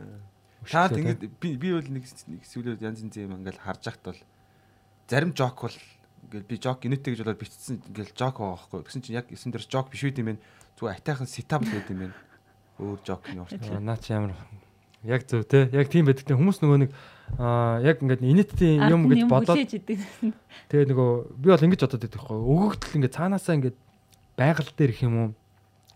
Таад 0.68 0.96
ингэж 1.00 1.24
би 1.40 1.56
би 1.56 1.72
бол 1.72 1.88
нэг 1.88 2.04
нэг 2.04 2.44
сүүлүүд 2.44 2.84
янз 2.84 3.00
янз 3.00 3.16
юм 3.16 3.40
ингээл 3.40 3.64
харж 3.64 3.84
ахт 3.88 4.02
бол 4.04 4.20
зарим 5.08 5.32
жок 5.32 5.64
бол 5.64 5.78
ингээл 6.28 6.48
би 6.48 6.56
жок 6.60 6.84
инээтэй 6.84 7.16
гэж 7.16 7.20
болоод 7.24 7.40
бичсэн 7.40 7.80
ингээл 7.88 8.12
жок 8.12 8.40
байгаа 8.40 8.56
байхгүй. 8.60 8.80
Тэгсэн 8.88 9.02
чинь 9.04 9.16
яг 9.20 9.28
эсэн 9.32 9.52
дээр 9.52 9.64
жок 9.68 9.88
биш 9.92 10.04
үү 10.04 10.16
юм 10.16 10.36
бэ? 10.36 10.44
Зүгээр 10.80 10.96
атайхан 11.00 11.28
сетап 11.28 11.64
л 11.64 11.72
байд 11.72 11.88
юм 11.92 12.00
байна. 12.08 12.16
Өөр 12.78 12.98
жокны 13.06 13.40
урт. 13.44 13.54
наач 13.80 14.10
ямар 14.10 14.34
яг 15.04 15.26
зөв 15.28 15.44
те. 15.46 15.68
Яг 15.72 15.88
тийм 15.92 16.06
байдаг 16.06 16.26
те. 16.26 16.34
Хүмүүс 16.34 16.58
нөгөө 16.64 16.78
нэг 16.84 16.90
аа 17.38 17.80
яг 17.84 18.02
ингээд 18.02 18.24
инэттэй 18.24 18.80
юм 18.90 19.06
гэж 19.08 19.28
бодоод 19.28 19.58
тэгээ 19.62 20.86
нөгөө 20.90 21.10
би 21.38 21.46
бол 21.52 21.66
ингэж 21.68 21.80
бодоод 21.84 22.02
байдаг 22.02 22.20
байхгүй. 22.20 22.38
Өгөгдөл 22.40 22.96
ингээд 22.98 23.16
цаанаасаа 23.16 23.54
ингээд 23.60 23.76
байгаль 24.36 24.72
дээр 24.74 24.92
их 24.92 25.02
юм 25.04 25.14
уу 25.14 25.28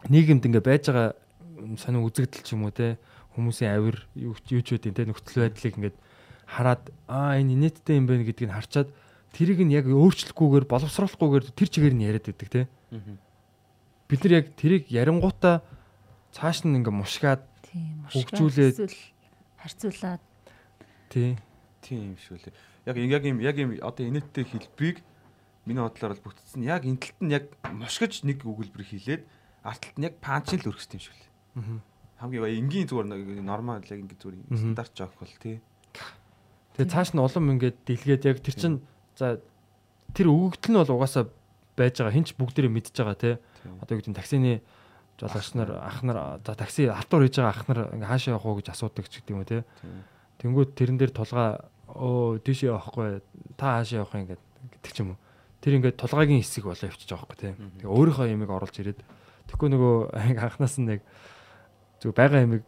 нийгэмд 0.09 0.47
ингээд 0.47 0.67
байж 0.69 0.85
байгаа 0.87 1.17
сонин 1.77 2.07
үзэгдэл 2.07 2.45
ч 2.47 2.55
юм 2.55 2.69
уу 2.69 2.73
те 2.73 2.97
хүмүүсийн 3.35 3.75
авир 3.75 4.07
юу 4.15 4.35
ч 4.39 4.79
үдийн 4.79 4.95
те 4.95 5.03
нөхцөл 5.09 5.43
байдлыг 5.51 5.75
ингээд 5.75 5.97
хараад 6.47 6.83
аа 7.11 7.37
энэ 7.37 7.59
инэттэй 7.59 7.99
юм 7.99 8.07
байна 8.07 8.23
гэдгийг 8.23 8.55
харчаад 8.55 8.89
тэрийг 9.35 9.61
нь 9.67 9.75
яг 9.75 9.91
өөрчлөхгүйгээр 9.91 10.67
боловсруулахгүйгээр 10.71 11.45
тэр 11.53 11.69
чигээр 11.69 11.95
нь 11.99 12.07
яриад 12.07 12.27
байдаг 12.31 12.49
те 12.49 12.61
бид 14.09 14.21
нар 14.25 14.35
яг 14.41 14.47
тэрийг 14.57 14.89
ярингуудаа 14.89 15.61
цааш 16.33 16.65
нь 16.65 16.77
ингээд 16.79 16.97
мушгаад. 16.99 17.43
Хөгжүүлээд- 18.09 18.95
харьцуулаад 19.59 20.23
тий 21.13 21.37
Тийм 21.83 22.17
шүү 22.19 22.37
лээ. 22.43 22.55
Яг 22.87 22.97
яг 22.97 23.23
юм 23.25 23.39
яг 23.41 23.57
юм 23.57 23.71
одоо 23.81 24.05
инээдтэй 24.05 24.45
хэлбэрийг 24.45 24.99
миний 25.65 25.81
бодлоор 25.83 26.19
бол 26.19 26.35
бүтцэн 26.35 26.65
яг 26.67 26.85
энэ 26.85 27.01
талд 27.01 27.21
нь 27.23 27.33
яг 27.33 27.45
мушгиж 27.71 28.25
нэг 28.29 28.43
өгүүлбэр 28.45 28.85
хийлээд 28.85 29.23
арт 29.65 29.81
талд 29.87 29.97
нь 29.97 30.07
яг 30.11 30.15
панч 30.21 30.53
л 30.53 30.69
өргөсдөг 30.69 30.99
юм 30.99 31.05
шүү 31.07 31.17
лээ. 31.17 31.31
Мгм. 31.59 31.79
Хамгийн 32.19 32.43
бая 32.43 32.55
энгийн 32.59 32.87
зүгээр 32.91 33.09
нэг 33.09 33.21
нормал 33.47 33.81
яг 33.81 34.01
ингэ 34.05 34.17
зүгээр 34.21 34.37
стандарт 34.53 34.93
жок 34.93 35.13
бол 35.17 35.35
тий. 35.39 35.63
Тэгээ 36.77 36.93
цааш 36.93 37.15
нь 37.15 37.23
улам 37.23 37.47
ингээд 37.57 37.77
дэлгээд 37.87 38.23
яг 38.27 38.39
тэр 38.43 38.57
чин 38.59 38.75
за 39.15 39.39
тэр 40.13 40.29
өгөгдөл 40.29 40.73
нь 40.75 40.81
бол 40.83 40.95
угаасаа 40.99 41.31
байж 41.79 42.03
байгаа 42.03 42.17
хинч 42.17 42.35
бүгдээрээ 42.35 42.75
мэдж 42.75 42.93
байгаа 42.93 43.17
те. 43.17 43.31
Тийм. 43.63 43.79
Одоо 43.81 43.93
юу 43.97 44.01
гэдэг 44.03 44.13
нь 44.13 44.19
таксины 44.19 44.53
жолооч 45.19 45.49
нар 45.59 45.71
ах 45.83 46.01
нар 46.07 46.39
за 46.47 46.55
такси 46.55 46.87
алтуур 46.87 47.27
хийж 47.27 47.37
байгаа 47.43 47.53
ах 47.53 47.67
нар 47.67 47.81
ингээ 47.93 48.07
хаашаа 48.09 48.33
явах 48.39 48.47
уу 48.47 48.59
гэж 48.63 48.71
асуудаг 48.71 49.07
ч 49.11 49.19
гэдэг 49.19 49.35
юм 49.35 49.43
уу 49.43 49.51
те. 49.51 49.67
Тийм. 49.83 50.07
Тэнгүүд 50.39 50.71
тэрэн 50.79 50.99
дээр 50.99 51.13
тулгаа 51.13 51.67
өө 51.91 52.39
тийш 52.47 52.63
явахгүй 52.63 53.19
та 53.59 53.83
хаашаа 53.83 54.07
явах 54.07 54.15
юм 54.15 54.23
ингээд 54.31 54.43
гэдэг 54.79 54.93
ч 54.95 54.99
юм 55.03 55.09
уу. 55.13 55.19
Тэр 55.59 55.75
ингээд 55.83 55.99
тулгаагийн 55.99 56.39
хэсэг 56.39 56.65
болоо 56.71 56.87
явчих 56.87 57.11
жоохоо 57.11 57.35
те. 57.35 57.59
Тэгээ 57.59 57.91
өөрийнхөө 57.91 58.31
ямиг 58.31 58.51
оруулж 58.55 58.77
ирээд 58.79 59.01
тэгэхгүй 59.51 59.69
нөгөө 59.75 59.95
анханаас 60.39 60.79
нь 60.79 60.87
нэг 60.87 61.01
зүг 61.99 62.15
байгаа 62.15 62.47
ямиг 62.47 62.63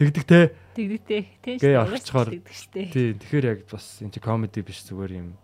тэгдэг 0.00 0.24
те. 0.24 0.56
тэгдэгтэй. 0.72 1.22
Тийм 1.44 1.58
Гээ 1.60 1.76
шүү. 1.76 1.84
орчихоор. 1.84 2.28
тэгдэг 2.32 2.56
штэ. 2.56 2.80
Тий 2.88 3.12
тэгэхээр 3.20 3.44
яг 3.44 3.60
бас 3.68 4.00
энэ 4.00 4.12
чи 4.16 4.20
комеди 4.24 4.64
биш 4.64 4.80
зүгээр 4.88 5.12
юм 5.20 5.36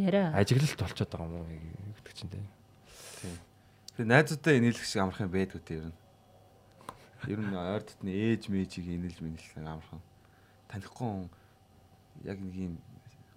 Яриа. 0.00 0.32
ажиглалт 0.32 0.80
болчиход 0.80 1.12
байгаа 1.12 1.28
юм 1.28 1.44
уу 1.44 1.46
гэдэг 2.00 2.14
чинь 2.16 2.32
те. 2.32 2.40
Би 4.00 4.08
найзуудаа 4.08 4.56
инээлэх 4.56 4.80
шиг 4.88 5.04
амархан 5.04 5.28
байдгүй 5.28 5.60
те 5.60 5.76
ер 5.76 5.92
нь. 5.92 5.96
Ер 7.28 7.36
нь 7.36 7.52
ойр 7.52 7.84
дотны 7.84 8.08
ээж 8.08 8.48
мэжийг 8.48 8.88
инээлж 8.88 9.20
мэнэлэх 9.20 9.60
амархан. 9.60 10.00
Танихгүй 10.72 11.04
хүн 11.04 11.28
яг 12.24 12.40
нэг 12.40 12.56
юм 12.56 12.74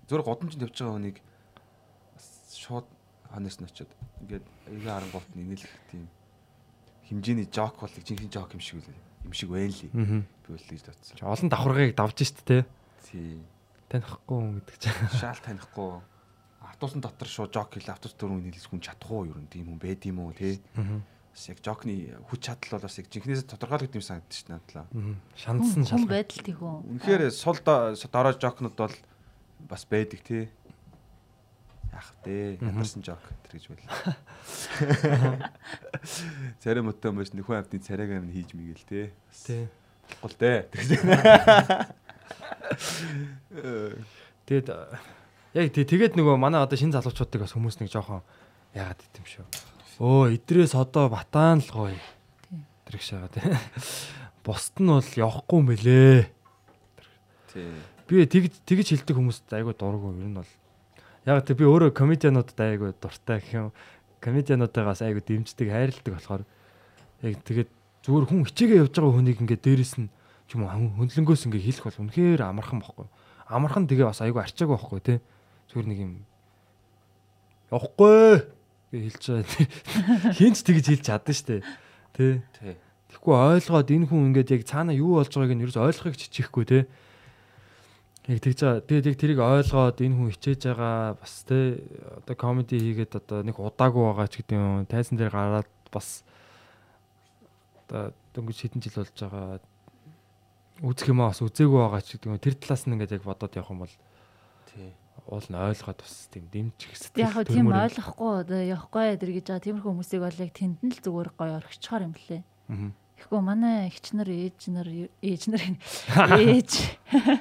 зур 0.08 0.24
годомжинд 0.24 0.64
явж 0.64 0.80
байгаа 0.80 0.96
хүнийг 0.96 1.20
шууд 2.48 2.88
ханаас 3.28 3.60
нь 3.60 3.68
очиод 3.68 3.92
ингээд 4.24 4.48
эгээ 4.72 4.88
харангуут 4.88 5.28
нь 5.36 5.44
инээлэх 5.44 5.74
тийм 5.92 6.08
хэмжээний 7.12 7.52
жок 7.52 7.84
бол 7.84 7.92
жинхэнэ 7.92 8.32
жок 8.32 8.56
юм 8.56 8.64
шиг 8.64 8.80
үл 8.80 8.88
юм 9.28 9.36
шиг 9.36 9.52
байна. 9.52 9.68
Аа. 9.68 10.24
Би 10.24 10.48
бол 10.48 10.64
гэж 10.64 10.80
бодсон. 10.88 11.28
Олон 11.28 11.52
давхаргыг 11.52 11.92
давж 11.92 12.24
штт 12.24 12.40
те. 12.48 12.64
Тий. 13.04 13.44
Танихгүй 13.92 14.32
хүн 14.32 14.64
гэдэг 14.64 14.78
чинь. 14.80 15.12
Шаал 15.12 15.44
танихгүй. 15.44 16.00
Автобусын 16.74 17.02
дотор 17.06 17.28
шууд 17.30 17.54
жок 17.54 17.70
хэл 17.78 17.94
автобус 17.94 18.18
дөрөв 18.18 18.42
нийлээс 18.42 18.66
хүн 18.68 18.82
чадах 18.82 19.12
уу 19.14 19.30
ер 19.30 19.38
нь 19.38 19.46
тийм 19.48 19.70
хүн 19.70 19.78
байд 19.80 20.02
юм 20.10 20.20
уу 20.26 20.34
те. 20.34 20.58
Бас 21.34 21.46
яг 21.50 21.58
жокны 21.66 22.14
хүч 22.30 22.42
чадал 22.50 22.72
бол 22.78 22.86
бас 22.90 22.98
яг 22.98 23.08
жинхнээс 23.14 23.46
тодорхойлогд 23.46 23.94
юм 23.98 24.02
санагдаж 24.06 24.38
шнэ 24.42 24.58
надлаа. 24.58 24.86
Шандсан 25.38 25.86
Хүн 25.86 25.90
шалгал. 25.90 26.14
байдал 26.18 26.42
тийхүү. 26.46 26.74
Үнэхээр 26.98 27.30
сул 27.34 27.58
до- 27.66 27.94
дорой 28.10 28.34
жокнууд 28.38 28.74
бол 28.78 28.94
бас 29.70 29.86
байдаг 29.90 30.22
тий. 30.26 30.50
Яах 31.94 32.10
вэ? 32.26 32.58
Ядарсан 32.62 33.02
жок 33.06 33.22
тэр 33.46 33.54
гэж 33.58 33.66
байл. 33.70 33.86
Царай 36.62 36.82
мотон 36.82 37.16
маш 37.22 37.30
нөхөн 37.38 37.62
амтны 37.62 37.78
царайг 37.86 38.10
амин 38.18 38.34
хийж 38.34 38.54
мэгэл 38.58 38.86
тий. 38.90 39.06
Тий. 39.46 39.70
Гол 40.22 40.34
дээ. 40.38 40.70
Тэр 40.74 40.82
гэж. 40.90 41.02
Тэгээд 44.46 44.70
яг 45.54 45.70
тий 45.74 45.86
тэгээд 45.86 46.18
нөгөө 46.18 46.36
манай 46.42 46.66
одоо 46.66 46.78
шинэ 46.78 46.98
залуучуудыг 46.98 47.46
бас 47.46 47.54
хүмүүс 47.54 47.78
нэг 47.78 47.94
жоохон 47.94 48.26
яагаад 48.74 49.00
гэдэм 49.00 49.22
юм 49.22 49.30
шүү. 49.30 49.46
Өө 50.02 50.34
идрээс 50.42 50.74
одоо 50.74 51.10
батаан 51.14 51.62
л 51.62 51.70
гоё. 51.70 51.98
Тэр 52.90 52.96
их 52.98 53.06
шагаа 53.06 53.30
тий. 53.30 53.46
Бусд 54.42 54.82
нь 54.82 54.90
бол 54.90 55.06
явахгүй 55.06 55.58
юм 55.62 55.68
бэлээ. 55.70 56.26
Тий. 57.54 57.70
Би 58.10 58.26
тэгж 58.26 58.66
тэгж 58.66 58.88
хэлдэг 58.98 59.16
хүмүүст 59.16 59.48
айгүй 59.54 59.78
дурггүй 59.78 60.18
ер 60.18 60.30
нь 60.34 60.38
бол. 60.42 60.52
Яг 61.30 61.46
тэг 61.46 61.62
би 61.62 61.70
өөрөө 61.70 61.94
комедиануудад 61.94 62.58
айгүй 62.58 62.92
дуртай 62.98 63.38
гэх 63.40 63.54
юм. 63.54 63.70
Комедиануудаас 64.20 65.06
айгүй 65.06 65.22
дэмждэг, 65.22 65.70
хайрладаг 65.70 66.14
болохоор 66.18 66.44
яг 67.24 67.40
тэгээд 67.46 67.70
зүгээр 68.04 68.26
хүн 68.28 68.44
хичээгээ 68.50 68.82
явж 68.84 68.94
байгаа 68.98 69.16
хүнийг 69.16 69.40
ингээд 69.40 69.64
дээрэс 69.64 69.96
нь 70.02 70.10
ч 70.50 70.60
юм 70.60 70.68
уу 70.68 70.74
хөндлөнгөөс 71.00 71.46
ингээд 71.48 71.68
хэлэх 71.70 71.86
бол 71.88 72.02
үнэхээр 72.04 72.42
амархан 72.44 72.84
бохгүй. 72.84 73.08
Амархан 73.48 73.88
тэгээ 73.88 74.10
бас 74.12 74.20
айгүй 74.20 74.42
арчаагүй 74.44 74.76
бохгүй 74.76 75.00
тий. 75.00 75.18
Зүгээр 75.74 75.90
нэг 75.90 76.00
юм 76.06 76.14
явахгүй 77.74 78.46
гэж 78.94 79.02
хэлж 79.10 79.26
байгаа. 79.26 80.38
Хинч 80.38 80.62
тэгж 80.62 80.86
хэлж 80.94 81.02
чадсан 81.02 81.34
штэ. 81.34 81.66
Тий. 82.14 82.46
Тий. 82.62 82.78
Тэгэхгүй 83.10 83.34
ойлгоод 83.34 83.90
энэ 83.90 84.06
хүн 84.06 84.30
ингээд 84.30 84.54
яг 84.54 84.64
цаана 84.70 84.94
юу 84.94 85.18
болж 85.18 85.34
байгааг 85.34 85.58
нь 85.58 85.66
ерөөс 85.66 85.82
ойлгохыг 85.82 86.14
чичихгүй 86.14 86.66
те. 86.70 86.80
Яг 88.30 88.40
тэгж 88.46 88.60
байгаа. 88.62 88.86
Тэгээд 88.86 89.10
яг 89.10 89.18
тэрийг 89.18 89.40
ойлгоод 89.42 89.98
энэ 89.98 90.14
хүн 90.14 90.30
хичээж 90.38 90.62
байгаа 90.70 91.18
бас 91.18 91.34
те 91.50 91.82
одоо 92.22 92.36
комеди 92.38 92.78
хийгээд 92.78 93.18
одоо 93.18 93.42
нэг 93.42 93.58
удаагүй 93.58 94.04
байгаа 94.14 94.30
ч 94.30 94.46
гэдэг 94.46 94.58
юм. 94.62 94.86
Тайзан 94.86 95.18
дээр 95.18 95.34
гараад 95.34 95.70
бас 95.90 96.22
одоо 97.90 98.14
дөнгөж 98.38 98.58
хэдэн 98.62 98.82
жил 98.86 99.02
болж 99.02 99.18
байгаа. 99.18 99.58
үзэх 100.86 101.10
юм 101.10 101.22
аа 101.26 101.34
бас 101.34 101.42
үзээгүй 101.42 101.82
байгаа 101.82 102.02
ч 102.06 102.18
гэдэг 102.18 102.30
юм. 102.30 102.38
Тэр 102.38 102.56
талаас 102.62 102.86
нь 102.86 102.94
ингээд 102.94 103.18
яг 103.18 103.26
бодоод 103.26 103.58
явах 103.58 103.74
юм 103.74 103.82
бол 103.82 103.96
Тий. 104.74 104.94
Уул 105.28 105.48
нь 105.48 105.56
ойлгоод 105.56 106.00
бас 106.04 106.28
тийм 106.28 106.46
дэмжих 106.52 106.92
Яг 106.92 107.00
сэтгэл 107.00 107.34
хөө 107.34 107.46
тийм 107.48 107.68
ойлгохгүй 107.72 108.32
одоо 108.44 108.60
явахгүй 108.60 109.06
эдэр 109.16 109.32
гэж 109.40 109.46
байгаа 109.48 109.64
тиймэрхүү 109.64 109.92
хүмүүсийг 109.92 110.22
бол 110.24 110.42
яг 110.44 110.52
тэнд 110.52 110.80
нь 110.84 110.94
л 110.94 111.00
зүгээр 111.04 111.30
гоё 111.40 111.54
орхичхоор 111.64 112.04
юм. 112.08 112.14
Мгм. 112.68 112.90
Тэгэхгүй 113.16 113.42
манай 113.44 113.88
эгч 113.88 114.06
нар 114.18 114.30
ээж 114.30 114.60
нар 114.68 114.90
ээж 115.24 115.42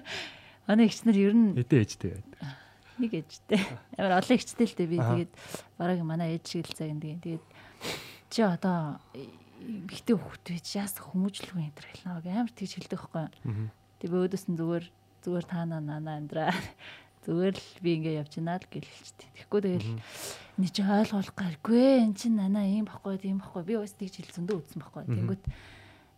манай 0.67 0.87
эгч 0.87 0.99
нар 1.03 1.19
ер 1.19 1.35
нь 1.35 1.59
Хэдэн 1.59 1.81
ээжтэй 1.83 2.11
байд. 2.15 2.27
нэг 3.03 3.13
ээжтэй. 3.19 3.61
Амар 3.99 4.23
олон 4.23 4.37
эгчтэй 4.39 4.67
л 4.71 4.77
дээ 4.79 4.89
би 4.89 4.99
тэгээд 5.03 5.33
бараг 5.75 6.01
манай 6.07 6.39
ээж 6.39 6.45
шиг 6.47 6.71
л 6.71 6.87
энэ 6.87 7.19
тэгээд 7.19 7.45
чи 8.31 8.41
одоо 8.47 9.03
ихтэй 9.91 10.15
хөвгт 10.15 10.47
байж 10.55 10.67
яас 10.79 10.95
хүмүүжлгүй 11.03 11.67
энэ 11.67 11.75
төр 11.75 11.87
хэлнэ 11.91 12.31
амар 12.31 12.55
тийж 12.55 12.79
хэлдэг 12.79 12.99
байхгүй. 12.99 13.27
Мгм. 13.43 13.67
Тэг 13.99 14.09
би 14.11 14.17
өөдөөс 14.23 14.47
нь 14.51 14.59
зүгээр 14.59 14.87
зүгээр 15.23 15.47
таана 15.47 15.79
нана 15.79 16.19
амдраа 16.19 16.51
зүгээр 17.23 17.55
л 17.55 17.69
би 17.83 17.91
ингээ 18.03 18.19
явж 18.19 18.33
гинаа 18.35 18.59
л 18.59 18.67
гэлэлчтэй. 18.67 19.29
Тэгэхгүй 19.39 19.61
тэгэл 19.63 19.91
энэ 20.59 20.71
чи 20.75 20.83
ойлгох 20.83 21.35
гаргүй 21.39 21.87
эн 22.03 22.13
чин 22.19 22.35
нана 22.37 22.67
ийм 22.67 22.87
баггүй 22.91 23.23
тийм 23.23 23.39
баггүй 23.39 23.63
би 23.63 23.75
бас 23.79 23.95
тийж 23.95 24.19
хэл 24.19 24.35
зөндөө 24.43 24.57
үтсэн 24.59 24.81
баггүй. 24.83 25.03
Тэнгүүт 25.07 25.45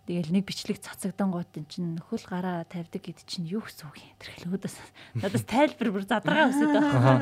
тэгэл 0.08 0.32
нэг 0.32 0.44
бичлэг 0.48 0.80
цацагдан 0.80 1.28
гот 1.28 1.52
эн 1.60 1.68
чин 1.68 2.00
нөхөл 2.00 2.24
гараа 2.24 2.64
тавьдаг 2.64 3.04
гэд 3.04 3.20
чин 3.28 3.44
юу 3.44 3.60
гэсэн 3.60 3.88
үг 3.92 4.00
юм 4.00 4.16
тэр 4.16 4.30
хэл 4.32 4.48
өөдөөс 4.56 4.76
надаас 5.20 5.44
тайлбар 5.44 5.88
бүр 5.92 6.04
задрага 6.08 6.48
өсөд 6.48 6.72
байгаа. 6.72 7.16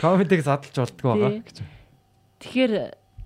Комедиг 0.00 0.40
задлж 0.40 0.76
болдгоо 0.76 1.12
байгаа 1.20 1.44
гэж. 1.44 1.58
Тэгэхээр 2.40 2.72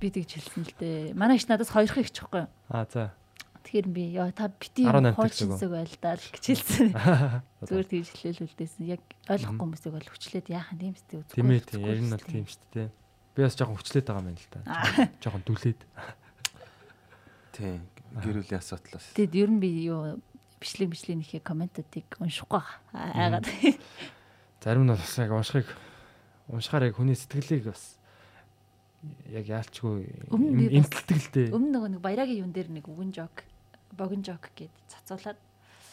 би 0.03 0.07
тэгж 0.11 0.31
хэлсэн 0.35 0.63
л 0.67 0.75
дээ. 0.79 1.15
Манай 1.15 1.39
их 1.39 1.47
надаас 1.47 1.71
хоёрхан 1.71 2.03
их 2.03 2.15
чихгүй. 2.15 2.47
Аа 2.71 2.87
за. 2.91 3.15
Тэгэхээр 3.61 3.89
би 3.93 4.05
яа 4.17 4.33
та 4.33 4.49
бити 4.49 4.89
18 4.89 5.15
хуучинсаг 5.15 5.71
байл 5.71 5.97
даа 6.01 6.17
л 6.17 6.29
гэж 6.33 6.45
хэлсэн. 6.49 6.89
Зүгээр 7.69 7.89
тэгж 7.93 8.09
хэлээл 8.17 8.45
үлдээсэн. 8.49 8.85
Яг 8.89 9.03
ойлгохгүй 9.29 9.61
хүмүүсийг 9.61 9.93
бол 9.95 10.09
хүчлээд 10.09 10.47
яахан 10.49 10.79
тийм 10.81 10.95
сте 10.97 11.21
үзэхгүй. 11.21 11.37
Тийм 11.37 11.53
ээ 11.53 11.63
тийм. 11.69 11.85
Ер 11.85 12.01
нь 12.01 12.13
бол 12.17 12.25
тийм 12.25 12.47
шүү 12.49 12.65
дээ. 12.73 12.89
Би 13.37 13.41
бас 13.45 13.55
жоохон 13.61 13.77
хүчлээд 13.77 14.07
байгаа 14.09 14.23
юм 14.25 14.29
байна 14.33 14.41
л 14.41 14.49
да. 14.51 14.61
Жоохон 15.21 15.45
дүлээд. 15.45 15.81
Тий. 17.53 17.77
Гэрүүлийн 18.11 18.59
асуудлаас. 18.59 19.07
Тэгэд 19.15 19.35
ер 19.39 19.51
нь 19.53 19.61
би 19.61 19.71
юу 19.87 20.19
бичлэг 20.59 20.89
бичлэг 20.91 21.21
нэхээ 21.21 21.45
комментуудыг 21.45 22.09
уншихгүй 22.19 22.59
байгаа. 22.59 22.81
Айгаад 22.97 23.47
Зарим 24.61 24.85
нь 24.89 24.93
бас 24.97 25.15
яг 25.21 25.31
уншихыг 25.31 25.69
уншихаар 26.49 26.91
яг 26.91 26.97
хүний 26.97 27.15
сэтгэлийг 27.15 27.71
бас 27.71 28.00
яг 29.33 29.45
яалчгүй 29.49 30.05
би 30.29 30.69
бас- 30.69 30.77
имтэлтгэлтэй. 30.85 31.47
өмнө 31.57 31.71
нөгөө 31.73 31.91
нэг 31.97 32.01
баярагийн 32.05 32.41
юун 32.45 32.53
дээр 32.53 32.69
нэг 32.69 32.85
үгэн 32.89 33.11
жок 33.17 33.45
богино 33.97 34.23
жок 34.25 34.51
гэд 34.55 34.71
цацуулаад 34.89 35.39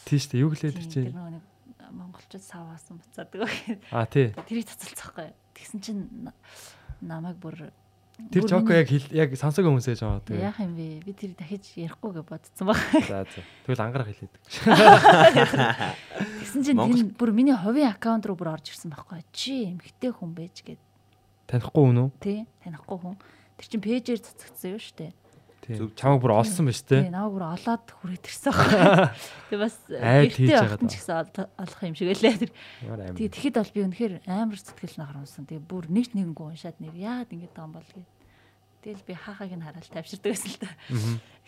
Тийм 0.04 0.18
шүү 0.18 0.30
дээ. 0.32 0.42
Юу 0.44 0.50
гэлээ 0.52 0.72
тэр 0.76 0.86
чинь. 0.88 1.04
тэр 1.08 1.16
нөгөө 1.16 1.32
нэг 1.36 1.44
монголчууд 1.88 2.44
саваасан 2.44 2.96
буцаадаг 3.00 3.40
гэхэд 3.48 3.80
Аа 3.92 4.06
тий. 4.08 4.26
тэрийг 4.44 4.66
цацалцахгүй. 4.68 5.32
Тэгсэн 5.56 5.78
чинь 5.80 6.04
на- 6.24 6.36
намайг 7.00 7.36
бүр 7.40 7.72
Тэр 8.34 8.42
жоко 8.50 8.74
яг 8.74 8.90
хэл- 8.90 9.14
яг 9.14 9.30
сонсог 9.38 9.62
хүмүүсээ 9.62 9.94
жоо 9.94 10.18
тэгээ. 10.26 10.42
яах 10.42 10.58
юм 10.58 10.74
бэ? 10.74 11.06
Би 11.06 11.12
тэр 11.14 11.32
дахиж 11.38 11.70
ярихгүй 11.78 12.18
гэж 12.18 12.26
бодсон 12.26 12.66
баг. 12.66 12.76
За 13.06 13.22
за. 13.22 13.40
Тэгвэл 13.62 13.78
ангарах 13.86 14.10
хэлээд. 14.10 14.34
Тэгсэн 16.42 16.60
чинь 16.66 16.78
тэр 16.78 17.14
бүр 17.14 17.30
миний 17.30 17.54
хувийн 17.54 17.94
аккаунт 17.94 18.26
руу 18.26 18.34
бүр 18.36 18.58
орж 18.58 18.74
ирсэн 18.74 18.90
байхгүй. 18.90 19.22
Чи 19.32 19.70
эмхтэй 19.70 20.10
хүн 20.10 20.34
байж 20.34 20.62
гээд 20.66 20.82
Танихгүй 21.48 21.82
хүн 21.88 21.98
үү? 22.04 22.10
тий 22.20 22.38
танихгүй 22.62 22.98
хүн. 23.00 23.16
Тэр 23.56 23.66
чин 23.66 23.80
пэйжээр 23.82 24.20
цацагдсан 24.20 24.70
юу 24.76 24.82
штэ. 24.84 25.10
Тий. 25.64 25.76
Зөв. 25.80 25.92
Чамаг 25.96 26.20
бүр 26.22 26.32
олсон 26.38 26.68
байж 26.68 26.80
тээ. 26.84 27.08
Тий 27.08 27.12
намайг 27.12 27.32
бүр 27.34 27.46
олоод 27.48 27.86
хүрээд 27.88 28.24
ирсэн 28.28 28.52
байхгүй. 28.52 28.80
Тэг 29.50 29.58
бас 29.58 29.74
гэртээ 29.88 30.48
даа. 30.48 30.76
ч 30.88 30.94
гэсэн 30.96 31.16
ол- 31.18 31.52
олох 31.58 31.80
юм 31.84 31.96
шиг 31.96 32.08
байлаа 32.12 32.36
тэр. 32.40 32.52
Тэгээ 33.16 33.32
тэгэхэд 33.32 33.56
бол 33.58 33.72
би 33.74 33.80
үнэхээр 33.88 34.14
амар 34.28 34.60
сэтгэл 34.60 34.96
нахаруулсан. 35.00 35.44
Тэгээ 35.48 35.64
бүр 35.64 35.84
нэг 35.88 36.08
нэггүй 36.12 36.46
уншаад 36.52 36.78
нэр 36.80 36.96
яад 36.96 37.28
байгаа 37.32 37.64
юм 37.64 37.72
бол 37.74 37.90
гээд. 37.90 38.08
Тэгэл 38.78 39.04
би 39.10 39.14
хаахаг 39.18 39.50
нь 39.52 39.64
хараад 39.66 39.88
тавьширдаг 39.90 40.30
байсан 40.32 40.50
л 40.54 40.60
та. 40.62 40.70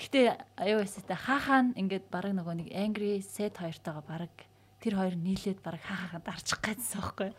Гэтэ 0.02 0.20
аюу 0.59 0.81
эсэтэй 0.82 1.16
хаахаа 1.16 1.60
нь 1.70 1.77
ингээд 1.78 2.10
бараг 2.10 2.35
нөгөө 2.35 2.55
нэг 2.59 2.68
angry 2.74 3.22
set 3.22 3.56
хоёртойгоо 3.62 4.02
бараг 4.05 4.35
тэр 4.82 4.98
хоёр 4.98 5.14
нийлээд 5.14 5.62
бараг 5.62 5.81
хаахаа 5.86 6.20
дарчих 6.20 6.59
гэсэн 6.59 6.98
байхгүй. 6.98 7.31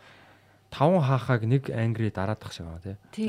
Таван 0.72 1.04
хаахаг 1.04 1.44
нэг 1.44 1.68
ангри 1.68 2.08
дараадах 2.08 2.48
шиг 2.56 2.64
байгаа 2.64 2.96
тий. 3.12 3.28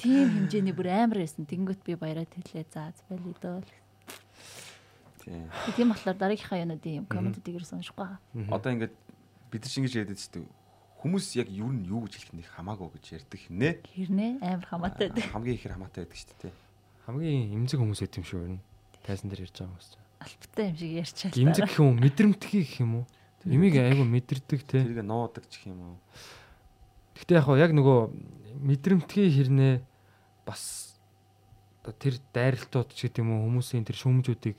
Тийм 0.00 0.28
хэмжээний 0.48 0.72
бүр 0.72 0.88
амар 0.88 1.20
байсан. 1.20 1.44
Тэнгөт 1.44 1.84
би 1.84 2.00
баяраад 2.00 2.32
хэлээ. 2.32 2.64
За 2.72 2.88
збэлий 2.96 3.36
дөө. 3.36 3.60
Тий. 5.20 5.44
Тийм 5.76 5.92
болохоор 5.92 6.16
дараагийнхаа 6.16 6.64
юунуудын 6.64 7.04
юм 7.04 7.06
комментүүдийг 7.12 7.60
ерөөс 7.60 7.76
уншихгүй 7.76 8.08
байгаа. 8.08 8.56
Одоо 8.56 8.72
ингээд 8.72 8.94
бид 9.52 9.60
нар 9.60 9.68
чинь 9.68 9.84
ингэж 9.84 9.94
яриад 10.00 10.16
шүү 10.16 10.32
дээ. 10.40 10.48
Хүмүүс 11.04 11.26
яг 11.36 11.48
юу 11.52 11.68
нь 11.76 11.84
юу 11.84 12.08
гэж 12.08 12.12
хэлэх 12.16 12.32
нь 12.32 12.44
хамаагүй 12.56 12.88
гэж 12.88 13.04
ярьдаг 13.20 13.40
нэ. 13.52 13.70
Хэрнээ 13.84 14.30
амар 14.40 14.64
хамаатай 14.64 15.12
байдаг. 15.12 15.28
Хамгийн 15.36 15.56
ихээр 15.60 15.76
хамаатай 15.76 16.00
байдаг 16.08 16.18
шүү 16.24 16.40
дээ. 16.40 16.52
Хамгийн 17.04 17.52
эмзэг 17.52 17.80
хүмүүс 17.84 18.00
байт 18.00 18.16
юм 18.16 18.24
шүү 18.24 18.40
ер 18.40 18.52
нь. 18.56 18.64
Тайзан 19.04 19.28
дээр 19.28 19.44
ярьж 19.44 19.56
байгаа 19.60 19.76
хүмүүс. 19.76 19.88
Албатай 20.20 20.64
юм 20.72 20.76
шиг 20.76 20.92
ярьчаал. 21.04 21.36
Эмзэг 21.36 21.64
гэх 21.68 21.80
юм 21.80 21.88
уу? 21.88 22.00
Мэдрэмтгий 22.00 22.60
гэх 22.64 22.80
юм 22.80 22.92
уу? 23.00 23.04
Эмийг 23.44 23.76
айгу 23.80 24.04
мэдэрдэг 24.04 24.60
тий. 24.68 24.84
Тэрийг 24.84 25.04
нуудаг 25.04 25.48
ч 25.48 25.68
юм 25.68 25.80
уу. 25.80 25.96
Гэтэ 27.16 27.40
яг 27.40 27.72
нөгөө 27.72 27.98
мэдрэмтгий 28.60 29.28
хэрнээ 29.32 29.80
бас 30.44 30.96
тэр 31.84 32.20
дайралтууд 32.36 32.92
ч 32.92 33.08
гэдэм 33.08 33.28
үү 33.32 33.40
хүмүүсийн 33.48 33.84
тэр 33.88 33.96
шүмжүүдийг 33.96 34.58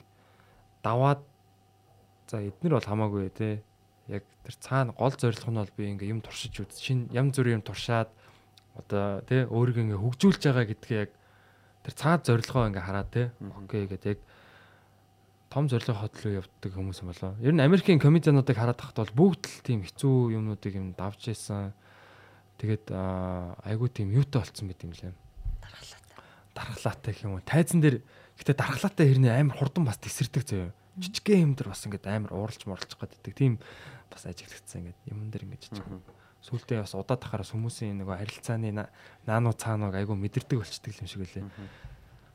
даваад 0.81 1.21
за 2.25 2.41
эднэр 2.41 2.81
бол 2.81 2.89
хамаагүй 2.89 3.29
те 3.29 3.61
яг 4.09 4.25
тэр 4.41 4.55
цаана 4.57 4.97
гол 4.97 5.13
зорилго 5.13 5.51
нь 5.51 5.61
бол 5.61 5.77
би 5.77 5.83
ингээ 5.93 6.09
юм 6.09 6.21
туршиж 6.25 6.65
үз 6.65 6.81
шин 6.81 7.05
ям 7.13 7.29
зүрийн 7.29 7.61
юм 7.61 7.65
туршаад 7.65 8.09
одоо 8.73 9.21
те 9.29 9.45
өөрийгөө 9.45 9.85
ингээ 9.85 10.01
хөгжүүлж 10.01 10.41
байгаа 10.41 10.65
гэдгээ 10.65 10.99
яг 11.05 11.11
тэр 11.85 11.93
цаад 11.93 12.21
зорилгоо 12.25 12.69
ингээ 12.73 12.87
хараад 12.87 13.09
те 13.13 13.23
окей 13.37 13.85
гэдэг 13.85 14.17
яг 14.17 14.19
том 15.51 15.67
зорилго 15.67 15.99
хотлоо 16.07 16.31
явдаг 16.39 16.71
хүмүүс 16.71 17.03
юм 17.03 17.11
болоо. 17.11 17.35
Ер 17.43 17.51
нь 17.51 17.59
Америкийн 17.59 17.99
комедиануудыг 17.99 18.55
хараад 18.55 18.79
тахт 18.79 18.95
бол 18.95 19.35
бүгд 19.35 19.43
л 19.51 19.63
тийм 19.67 19.83
хэцүү 19.83 20.31
юмнуудыг 20.39 20.73
юм 20.79 20.95
давж 20.95 21.27
исэн. 21.27 21.75
Тэгээд 22.57 22.87
аа, 22.95 23.59
айгүй 23.67 23.89
тийм 23.91 24.15
юутай 24.15 24.39
болцсон 24.47 24.71
байт 24.71 24.81
юм 24.87 24.95
лээ. 24.95 25.11
Дархлаатай 26.55 27.11
гэх 27.15 27.23
юм 27.27 27.35
уу. 27.39 27.43
Тайзан 27.43 27.79
дээр 27.83 27.99
гэтээ 28.39 28.55
дархлаатай 28.55 29.05
хэрнээ 29.11 29.33
амар 29.39 29.57
хурдан 29.59 29.83
бас 29.87 29.97
тесэрдэг 29.99 30.43
заяа. 30.47 30.71
Жижигхэн 30.99 31.51
юм 31.51 31.53
дээр 31.55 31.71
бас 31.71 31.83
ингээд 31.87 32.05
амар 32.07 32.31
ууралж 32.35 32.63
морлж 32.67 32.91
гаддаг. 32.99 33.33
Тийм 33.35 33.59
бас 34.11 34.27
ажиглагдсан 34.27 34.83
ингээд 34.87 34.99
юм 35.11 35.31
дээр 35.31 35.43
ингээд 35.47 35.63
жижиг. 35.71 35.87
Сүултээ 36.43 36.83
бас 36.83 36.93
удаа 36.97 37.15
тахараас 37.15 37.53
хүмүүсийн 37.55 38.01
нөгөө 38.03 38.17
харилцааны 38.19 38.71
на- 38.75 38.89
наануу 39.29 39.53
цаанууг 39.55 39.95
айгүй 39.95 40.17
мэдэрдэг 40.19 40.59
болчдөг 40.59 40.91
юм 40.99 41.07
шиг 41.07 41.21
үлээ. 41.23 41.45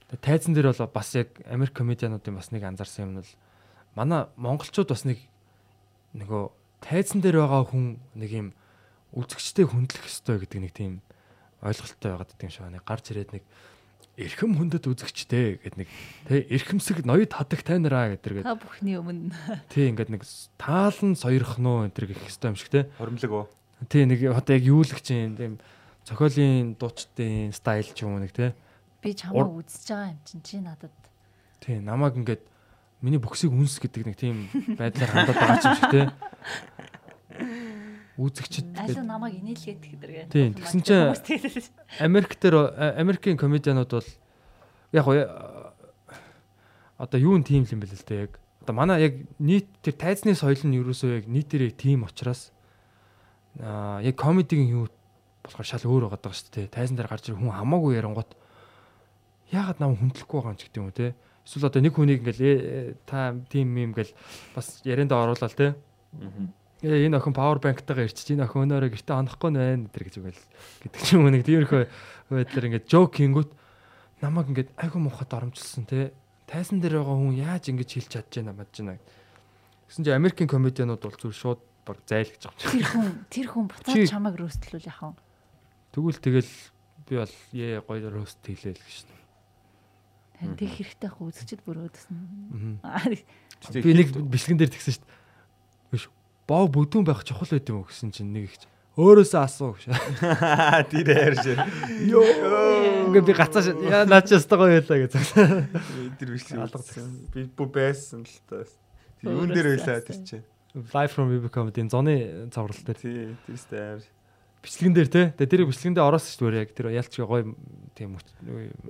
Тайзан 0.06 0.54
дээр 0.54 0.70
бол 0.70 0.86
бас 0.94 1.14
яг 1.18 1.34
Америк 1.50 1.74
комедиануудын 1.74 2.38
бас 2.38 2.54
нэг 2.54 2.62
анзаарсан 2.62 3.10
юм 3.10 3.12
нь 3.14 3.20
бол 3.22 3.32
манай 3.98 4.30
монголчууд 4.38 4.90
бас 4.92 5.02
нэг 5.02 5.18
нөгөө 6.14 6.52
тайзан 6.84 7.20
дээр 7.24 7.42
байгаа 7.42 7.66
хүн 7.66 7.98
нэг 8.14 8.30
юм 8.30 8.48
үзэгчтэй 9.16 9.66
хүндлэх 9.66 10.06
ёстой 10.06 10.38
гэдэг 10.38 10.60
нэг 10.62 10.72
тийм 10.76 10.92
ойлголттой 11.64 12.10
байгаад 12.14 12.30
гэдэг 12.30 12.46
юм 12.46 12.52
шиг 12.54 12.62
байна. 12.62 12.84
Гарч 12.86 13.04
ирээд 13.10 13.30
нэг 13.34 13.44
эрхэм 14.16 14.52
хүндэт 14.56 14.86
үзэгчтэй 14.86 15.60
гэдэг 15.60 15.76
нэг 15.76 15.88
тий 16.28 16.40
эрхэмсэг 16.54 17.02
ноёд 17.02 17.32
хадаг 17.34 17.60
тайнараа 17.66 18.16
гэдэг 18.16 18.46
Та 18.46 18.56
бүхний 18.56 18.96
өмнө 18.96 19.34
тий 19.68 19.92
ингээд 19.92 20.12
нэг 20.12 20.22
таалан 20.56 21.18
соёрох 21.18 21.60
нөө 21.60 21.90
энэ 21.90 21.94
төр 21.98 22.06
гэх 22.12 22.24
ёстой 22.30 22.54
юм 22.54 22.56
шиг 22.56 22.70
тий. 22.72 22.84
Хоримлог 22.96 23.32
оо. 23.32 23.44
Тий 23.90 24.08
нэг 24.08 24.20
одоо 24.32 24.56
яг 24.56 24.64
юулагч 24.64 25.06
юм 25.12 25.36
тийм 25.36 25.52
цохиолын 26.08 26.76
дуучдын 26.80 27.52
стайл 27.52 27.88
ч 27.92 28.06
юм 28.06 28.16
уу 28.16 28.24
нэг 28.24 28.32
тий. 28.32 28.56
Би 29.06 29.14
чамаа 29.14 29.46
үзэж 29.46 29.86
байгаа 29.94 30.10
юм 30.10 30.20
чинь 30.26 30.42
чи 30.42 30.58
надад 30.58 30.90
Тий 31.62 31.78
намайг 31.78 32.18
ингээд 32.18 32.42
миний 33.00 33.22
бүксийг 33.22 33.54
үнс 33.54 33.78
гэдэг 33.78 34.02
нэг 34.10 34.16
тийм 34.18 34.50
байдлаар 34.74 35.10
хандаад 35.14 35.38
байгаа 35.38 35.62
юм 35.62 35.76
шиг 35.78 35.90
тий. 35.94 36.06
Үзэгчд 38.16 38.72
аль 38.80 38.96
намайг 39.04 39.36
инээлгээд 39.44 39.80
гэдэргээ. 39.84 40.24
Тийм, 40.32 40.56
тэгсэн 40.56 40.80
чинь- 40.80 41.12
Америк 42.00 42.32
дээр 42.40 42.72
а- 42.72 42.96
Америкийн 42.96 43.36
комедианууд 43.36 43.92
бол 43.92 44.08
яг 44.92 45.04
гоо 45.04 45.16
одоо 46.96 47.18
юу 47.20 47.36
н 47.36 47.44
тийм 47.44 47.68
юм 47.68 47.80
бэл 47.84 47.92
л 47.92 48.04
дээ 48.08 48.24
яг. 48.24 48.40
Одоо 48.64 48.72
манай 48.74 49.04
яг 49.04 49.14
нийт 49.38 49.68
тэр 49.84 50.00
тайзны 50.00 50.32
соёл 50.32 50.56
нь 50.64 50.80
ерөөсөө 50.80 51.20
яг 51.20 51.24
нийтээрээ 51.28 51.76
тийм 51.76 52.08
учраас 52.08 52.56
аа 53.60 54.00
яг 54.00 54.16
комедигийн 54.16 54.72
юу 54.72 54.88
болохоор 55.44 55.66
шал 55.68 55.84
өөр 55.84 56.08
байгаа 56.08 56.20
даа 56.24 56.32
шүү 56.32 56.52
дээ. 56.56 56.72
Тайзан 56.72 56.96
дээр 56.96 57.12
гарч 57.12 57.28
ирэх 57.28 57.36
хүн 57.36 57.52
хамаагүй 57.52 58.00
ярангуут 58.00 58.32
яагаад 59.52 59.78
нам 59.80 59.96
хүндлэхгүй 59.96 60.38
байгаа 60.40 60.54
юм 60.54 60.58
ч 60.58 60.62
гэдэг 60.66 60.80
юм 60.80 60.88
уу 60.90 60.96
те. 60.96 61.14
Эсвэл 61.46 61.68
одоо 61.70 61.82
нэг 61.82 61.94
хүнийг 61.94 62.20
ингээл 62.26 62.42
э, 62.42 62.52
э, 62.52 62.94
та 63.06 63.34
тийм 63.50 63.70
юм 63.78 63.94
ингээл 63.94 64.12
бас 64.54 64.82
ярианда 64.82 65.14
оруулаад 65.22 65.54
те. 65.54 65.74
Ээ 66.82 67.06
энэ 67.06 67.16
охин 67.22 67.32
павер 67.32 67.62
банктайгаа 67.62 68.10
ирчих. 68.10 68.34
Энэ 68.34 68.50
охин 68.50 68.66
өнөөрөө 68.66 68.90
гэртээ 68.98 69.14
хонохгүй 69.14 69.50
нь 69.54 69.58
байна 69.58 69.86
гэдэг 69.86 70.10
ч 70.10 70.16
үгүй 70.18 70.32
л 70.34 70.42
гэдэг 70.82 71.00
ч 71.00 71.08
юм 71.14 71.22
уу 71.22 71.32
нэг 71.32 71.42
тиймэрхүү 71.46 71.82
байдлаар 72.34 72.66
ингээд 72.66 72.90
жок 72.90 73.14
хийнгүүт 73.14 73.50
намайг 74.20 74.46
ингээд 74.50 74.70
айгүй 74.74 75.00
муухай 75.00 75.26
доромжилсан 75.30 75.86
те. 75.86 76.10
Тайсан 76.50 76.82
дээр 76.82 77.00
байгаа 77.00 77.16
хүн 77.16 77.38
яаж 77.38 77.64
ингэж 77.70 77.90
хэлж 77.94 78.10
чадж 78.10 78.32
байна 78.42 78.52
мадж 78.54 78.74
байна. 78.82 79.02
Гэсэн 79.86 80.02
чинь 80.02 80.18
Америкийн 80.18 80.50
комедианууд 80.50 81.02
бол 81.02 81.14
зүгээр 81.14 81.38
шууд 81.38 81.60
баг 81.86 82.02
зайлгаж 82.06 82.42
байгаа 82.50 82.66
юм. 82.66 82.74
Тэр 82.74 82.86
хүн 82.90 83.08
тэр 83.30 83.46
хүн 83.50 83.66
буцаад 83.70 84.10
чамайг 84.10 84.34
рөөстлүүл 84.34 84.90
яхав. 84.90 85.14
Тэгвэл 85.94 86.18
тэгэл 86.18 86.52
би 87.06 87.14
бол 87.22 87.34
ээ 87.54 87.80
гоё 87.86 88.08
рост 88.10 88.42
хийлээ 88.42 88.74
л 88.74 88.82
гэж. 88.82 88.98
Харин 89.06 89.25
тэг 90.56 90.68
хэрэгтэй 90.68 91.08
ах 91.08 91.20
үзэгчд 91.20 91.60
бүр 91.64 91.88
өөдсөн. 91.88 92.16
Би 93.82 93.92
нэг 93.96 94.08
бичлэгэн 94.12 94.58
дээр 94.60 94.72
тэгсэн 94.72 94.92
шүү 94.96 95.04
дээ. 95.04 95.14
Биш 95.92 96.04
боо 96.48 96.68
бүдүүн 96.68 97.04
байх 97.08 97.24
чухал 97.24 97.48
байд 97.48 97.68
юм 97.72 97.80
уу 97.82 97.88
гэсэн 97.88 98.12
чинь 98.12 98.32
нэг 98.32 98.52
их 98.52 98.56
өөрөөсөө 98.96 99.40
асуу 99.44 99.74
гэж. 99.76 99.92
Тэр 100.88 101.08
ярьж. 101.12 101.44
Йоо. 102.08 103.12
Ингээ 103.12 103.24
би 103.28 103.32
гацаа 103.36 103.60
шээ. 103.60 103.76
Яа 103.92 104.08
наач 104.08 104.32
ястаа 104.32 104.56
гоё 104.56 104.80
байлаа 104.80 105.04
гэж. 105.04 105.12
Тэр 106.16 106.28
биш 106.32 106.48
л 106.48 106.64
Алга 106.64 106.80
би 107.36 107.44
бүү 107.44 107.68
байсан 107.76 108.24
л 108.24 108.36
та. 108.48 108.64
Тэр 109.20 109.36
юун 109.36 109.52
дээр 109.52 109.76
байлаа 109.76 110.00
тэр 110.00 110.20
чинь. 110.24 110.44
Live 110.76 111.12
from 111.12 111.28
Vibe 111.28 111.52
Comedy 111.52 111.84
зоны 111.88 112.48
цаврал 112.52 112.76
дээр 112.88 112.96
Тий, 112.96 113.36
тэр 113.44 113.56
сте 113.60 113.76
амар. 113.76 114.15
Бичлэгэн 114.66 114.94
дээр 114.98 115.08
те. 115.08 115.22
Тэгээ 115.38 115.52
тэр 115.54 115.62
бичлэгэн 115.70 115.94
дээр 115.94 116.08
ороос 116.10 116.26
шүү 116.34 116.50
дээ 116.50 116.62
яг. 116.66 116.70
Тэр 116.74 116.90
ялч 116.90 117.14
гоё 117.14 117.54
тийм 117.94 118.18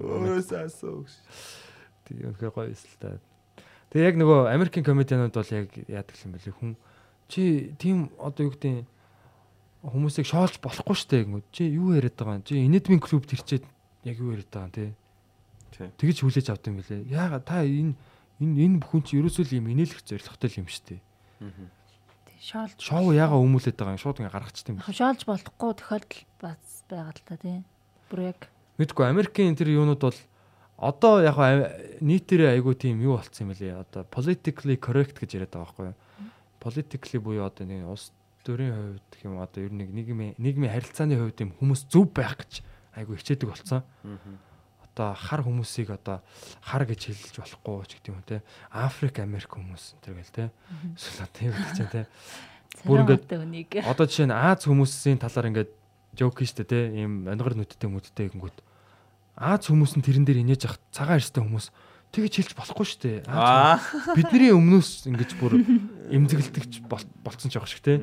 Өөрөөсөө 0.01 0.61
асуу 0.65 1.05
гэж. 1.05 1.15
тийм 2.09 2.17
үнэхээр 2.33 2.53
гоё 2.57 2.73
эсэл 2.73 2.97
та. 2.97 3.21
Тэгээ 3.93 4.09
яг 4.09 4.17
нөгөө 4.17 4.39
Америкийн 4.51 4.89
комедианууд 4.89 5.37
бол 5.37 5.53
яг 5.53 5.69
яадаг 5.87 6.17
юм 6.25 6.33
бэлээ 6.33 6.57
хүн 6.57 6.73
чи 7.29 7.75
тийм 7.79 8.11
одоо 8.19 8.49
юу 8.49 8.55
гэдэг 8.57 8.87
хүмүүсийг 9.87 10.27
шоолж 10.27 10.59
болохгүй 10.59 10.97
штэ 10.97 11.23
гингүүд 11.23 11.47
чи 11.53 11.71
юу 11.71 11.95
яриад 11.95 12.17
байгаа 12.19 12.39
юм? 12.41 12.47
Чи 12.47 12.59
энэдмийн 12.67 13.03
клуб 13.03 13.27
тэрчээд 13.27 13.65
яг 14.07 14.17
юу 14.19 14.35
яриад 14.35 14.51
байгаа 14.51 14.67
юм 14.67 14.75
те? 14.75 14.87
Тэгэж 16.01 16.17
хүлээж 16.25 16.47
авд 16.51 16.67
юм 16.71 16.81
бэлээ 16.81 17.07
яага 17.11 17.39
та 17.43 17.63
энэ 17.63 17.95
энэ 18.43 18.57
энэ 18.65 18.81
бүхэн 18.83 19.03
чи 19.07 19.19
ерөөсөө 19.21 19.45
л 19.47 19.57
юм 19.61 19.71
инээлэх 19.71 20.03
зоригтой 20.03 20.51
юм 20.57 20.67
штэ 20.71 20.99
Шоолж 22.47 22.79
шоу 22.79 23.11
яага 23.11 23.43
өмүүлээд 23.43 23.75
байгаа 23.75 23.99
юм. 23.99 24.03
Шууд 24.07 24.23
ингээ 24.23 24.35
гаргачихдаг 24.39 24.73
юм. 24.79 24.83
Шоолж 24.87 25.21
болохгүй. 25.27 25.71
Тохиолдол 25.83 26.23
бац 26.39 26.65
байгаа 26.87 27.11
л 27.11 27.27
та 27.27 27.35
тий. 27.43 27.59
Бүр 28.07 28.21
яг. 28.31 28.47
Мэдгүй 28.79 29.05
Америкийн 29.11 29.59
тэр 29.59 29.75
юунууд 29.75 29.99
бол 29.99 30.21
одоо 30.79 31.27
яг 31.27 31.35
нийтээрээ 31.99 32.55
айгүй 32.55 32.75
тийм 32.79 33.03
юу 33.03 33.19
болцсон 33.19 33.49
юм 33.49 33.51
бэлээ 33.51 33.75
одоо 33.83 34.07
politically 34.07 34.79
correct 34.79 35.19
гэж 35.19 35.43
яриад 35.43 35.59
байгаа 35.59 35.67
байхгүй 35.67 35.87
юу? 35.91 35.97
Politically 36.63 37.19
буюу 37.19 37.51
одоо 37.51 37.67
нэг 37.67 37.83
улс 37.89 38.15
төрийн 38.47 38.71
хувьд 38.77 39.07
гэх 39.11 39.27
юм 39.27 39.43
одоо 39.43 39.61
ер 39.67 39.73
нь 39.75 39.81
нэг 39.83 39.91
нийгмийн 39.91 40.39
нийгмийн 40.39 40.71
харилцааны 40.71 41.19
хувьд 41.19 41.43
юм 41.43 41.51
хүмүүс 41.59 41.91
зөв 41.91 42.15
байх 42.15 42.39
гэж 42.39 42.63
айгүй 42.95 43.19
хичээдэг 43.19 43.49
болсон 43.51 43.83
одоо 44.97 45.13
хар 45.13 45.45
хүмүүсийг 45.45 45.93
одоо 45.93 46.25
хар 46.65 46.89
гэж 46.89 47.01
хэлж 47.13 47.37
болохгүй 47.37 47.85
ч 47.85 47.93
гэдэг 48.01 48.13
юм 48.17 48.23
те. 48.25 48.41
Африк 48.73 49.21
Америк 49.21 49.53
хүмүүс 49.53 50.01
энэ 50.09 50.25
гэл 50.25 50.33
те. 50.33 50.45
Эсвэл 50.97 51.29
одоо 51.29 51.43
юу 51.45 51.53
гэж 51.53 51.79
те. 51.93 52.03
Бүр 52.89 53.05
ингээд- 53.05 53.85
Одоо 53.85 54.05
жишээ 54.09 54.27
нь 54.29 54.33
Аз 54.33 54.65
хүмүүсийн 54.65 55.21
талаар 55.21 55.53
ингээд 55.53 55.71
жоок 56.17 56.41
штэ 56.41 56.65
те. 56.65 56.81
Ийм 56.97 57.29
онгор 57.29 57.53
нүдтэй 57.53 57.93
мүдтэй 57.93 58.33
гингүүд 58.33 58.57
Аз 59.37 59.69
хүмүүс 59.69 60.01
нь 60.01 60.05
тэрэн 60.05 60.25
дээр 60.25 60.41
инээж 60.49 60.65
ах 60.65 60.81
цагаан 60.89 61.21
эрстэй 61.21 61.45
хүмүүс 61.45 61.69
тэгэж 62.17 62.33
хэлж 62.41 62.53
болохгүй 62.57 62.87
штэ 62.89 63.13
Аа. 63.29 63.77
бидний 64.17 64.49
өмнөөс 64.57 65.13
ингэж 65.13 65.37
бүр 65.37 65.61
эмзэгэлдэгч 66.09 66.89
бол- 66.89 67.05
болцсон 67.21 67.53
ч 67.53 67.61
явах 67.61 67.69
шиг 67.69 67.85
те. 67.85 68.01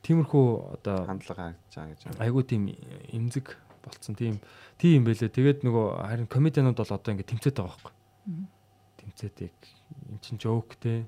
Тиймэрхүү 0.00 0.80
одоо 0.80 1.04
Хандлага 1.04 1.52
хаагчаа 1.52 1.86
гэж. 1.92 2.00
айгуу 2.16 2.40
тийм 2.42 2.72
эмзэг 3.12 3.52
болцсон. 3.82 4.14
Тийм 4.14 4.38
тийм 4.78 5.02
юм 5.02 5.04
байлээ. 5.06 5.30
Тэгээд 5.30 5.60
нөгөө 5.66 5.86
харин 6.06 6.28
комедианууд 6.30 6.78
бол 6.78 6.94
одоо 6.94 7.10
ингээд 7.12 7.30
тэмцээд 7.30 7.56
байгаа 7.58 7.70
байхгүй. 7.76 7.92
Тэмцээд 9.02 9.36
яг 9.46 9.58
эн 10.10 10.18
чин 10.22 10.36
жоок 10.38 10.74
те. 10.78 11.06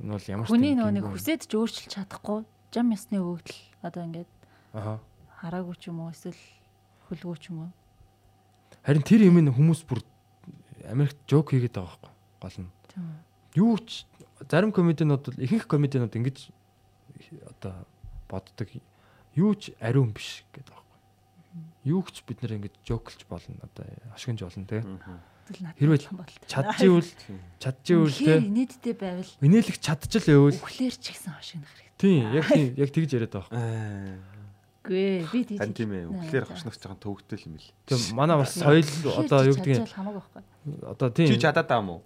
Энэ 0.00 0.12
бол 0.12 0.28
ямар 0.28 0.46
ч 0.46 0.50
хүний 0.52 0.74
нөгөө 0.76 0.94
нэг 1.00 1.06
хүсэж 1.08 1.48
ч 1.48 1.52
өөрчилж 1.56 1.90
чадахгүй. 1.92 2.44
Жам 2.72 2.92
ясны 2.92 3.16
өгдөл 3.20 3.60
одоо 3.80 4.02
ингээд 4.04 4.32
аха. 4.76 5.00
хараагүй 5.40 5.76
ч 5.80 5.88
юм 5.88 6.04
уу 6.04 6.12
эсвэл 6.12 6.36
хөлгөө 7.08 7.36
ч 7.40 7.44
юм 7.50 7.68
уу. 7.68 7.72
Харин 8.84 9.02
тэр 9.02 9.24
юм 9.24 9.40
нь 9.40 9.50
хүмүүс 9.50 9.82
бүр 9.88 10.04
Америкт 10.86 11.18
жок 11.26 11.50
хийгээд 11.50 11.74
байгаа 11.74 11.96
байхгүй. 11.96 12.12
Гол 12.40 12.56
нь. 12.62 12.70
Юу 13.56 13.74
ч 13.80 14.04
зарим 14.50 14.70
комедианууд 14.72 15.24
бол 15.26 15.40
ихэнх 15.40 15.66
комедианууд 15.66 16.14
ингэж 16.14 16.52
одоо 17.56 17.74
боддог. 18.28 18.68
Юу 19.34 19.54
ч 19.56 19.72
ариун 19.80 20.12
биш 20.12 20.44
гэдэг. 20.52 20.85
Юу 21.86 22.02
ч 22.10 22.22
бид 22.26 22.42
нэр 22.42 22.58
ингэж 22.58 22.74
жоклж 22.82 23.20
болно 23.30 23.56
одоо 23.62 23.86
ашигнж 24.14 24.42
болно 24.42 24.66
те. 24.66 24.82
Хэрвээ. 25.78 26.10
Чадчихвэл 26.50 27.10
чадчихвэл 27.62 28.18
те. 28.18 28.42
инээдтэй 28.42 28.94
байвал 28.98 29.30
Инээлэх 29.38 29.78
чадчихл 29.78 30.50
байвал 30.50 30.58
өглөөр 30.58 30.96
ч 30.98 31.06
гэсэн 31.14 31.32
хошигнах 31.38 31.70
хэрэгтэй. 31.70 31.94
тийм 32.02 32.24
яг 32.34 32.46
тийм 32.50 32.68
яг 32.74 32.90
тэгж 32.90 33.10
яриад 33.14 33.34
байгаа. 33.38 33.54
Аа. 33.54 34.18
Үгүй 34.86 34.98
ээ 34.98 35.30
би 35.30 35.40
тийж. 35.46 35.58
Хан 35.62 35.74
тийм 35.74 35.90
ээ. 35.94 36.10
Өглөөр 36.10 36.44
хошногч 36.50 36.78
байгаа 36.82 36.98
төвөгтэй 36.98 37.38
юм 37.46 37.52
бил. 37.58 37.70
Тийм 37.86 38.02
манай 38.18 38.36
бас 38.38 38.54
соёл 38.54 38.86
одоо 39.18 39.40
юу 39.46 39.56
гэдэг 39.58 39.86
хамаагүй 39.86 40.22
байхгүй. 40.22 40.42
одоо 40.90 41.08
тийм 41.14 41.28
Чи 41.30 41.38
чадаад 41.38 41.66
байгаа 41.70 41.86
мó? 41.86 42.02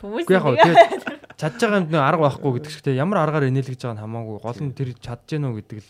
Хүмүүс 0.00 0.24
Үгүй 0.24 0.36
яг 0.36 0.44
гоо 0.44 0.56
тэгээд 0.56 1.40
чадж 1.40 1.60
байгаа 1.60 1.80
юмд 1.80 1.92
нөө 1.92 2.04
арга 2.04 2.24
байхгүй 2.28 2.50
гэдэг 2.56 2.72
шиг 2.72 2.84
те 2.84 2.96
ямар 2.96 3.24
аргаар 3.24 3.48
инээлгэж 3.48 3.80
байгаа 3.80 3.96
нь 3.96 4.04
хамаагүй 4.04 4.36
гол 4.40 4.60
нь 4.60 4.76
тэр 4.76 4.88
чадж 4.96 5.28
гэнэ 5.28 5.48
үү 5.48 5.56
гэдэг 5.60 5.78
л 5.80 5.88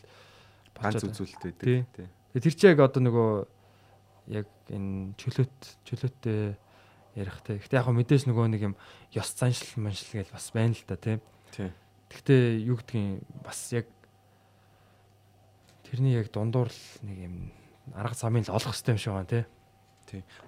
Ганц 0.80 1.04
болчиход 1.04 1.54
байна. 1.60 2.08
Тий. 2.32 2.38
Тий. 2.38 2.40
Тэгээ 2.40 2.44
тэр 2.46 2.54
чи 2.54 2.66
яг 2.70 2.78
одоо 2.78 3.02
нөгөө 3.02 3.30
яг 4.30 4.46
энэ 4.70 5.14
чөлөөт 5.18 5.58
чөлөөтэй 5.82 6.54
ярихтай. 7.18 7.58
Гэтэ 7.58 7.76
яг 7.76 7.84
хөө 7.90 7.96
мэдээж 7.98 8.22
нөгөө 8.30 8.46
нэг 8.54 8.62
юм 8.70 8.74
ёс 9.14 9.34
заншил 9.34 9.82
маншил 9.82 10.22
гэж 10.22 10.30
бас 10.30 10.50
байна 10.54 10.74
л 10.78 10.84
да 10.86 10.94
тийм. 10.94 11.18
Тий. 11.50 11.74
Гэхдээ 12.10 12.42
юу 12.66 12.78
гэдгийг 12.78 13.22
бас 13.42 13.58
яг 13.74 13.86
тэрний 15.82 16.14
яг 16.14 16.30
дундуур 16.30 16.70
л 16.70 16.82
нэг 17.02 17.18
юм 17.18 17.34
арга 17.94 18.14
замын 18.14 18.46
л 18.46 18.54
олох 18.54 18.74
хэрэгтэй 18.74 18.94
юм 18.94 19.02
шиг 19.02 19.14
байна 19.14 19.26
тий. 19.26 19.44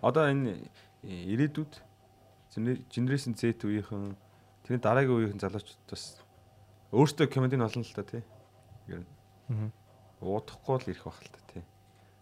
Одоо 0.03 0.31
энэ 0.31 0.63
э, 1.03 1.35
ирээдүйд 1.35 1.73
генерашн 2.95 3.35
Z 3.35 3.59
үеийнхэн 3.67 4.15
тэрний 4.63 4.83
дараагийн 4.83 5.35
үеийнхэн 5.35 5.43
залуучууд 5.43 5.91
бас 5.91 6.23
өөртөө 6.95 7.27
комедийн 7.27 7.67
олон 7.67 7.83
л 7.83 7.95
та 7.95 8.07
тий. 8.07 8.23
Ер 8.87 9.03
нь 9.03 9.11
Аа. 9.51 9.71
уудахгүй 10.23 10.79
л 10.79 10.91
ирэх 10.95 11.05
бах 11.11 11.19
л 11.19 11.31
та 11.35 11.41
тий. 11.51 11.63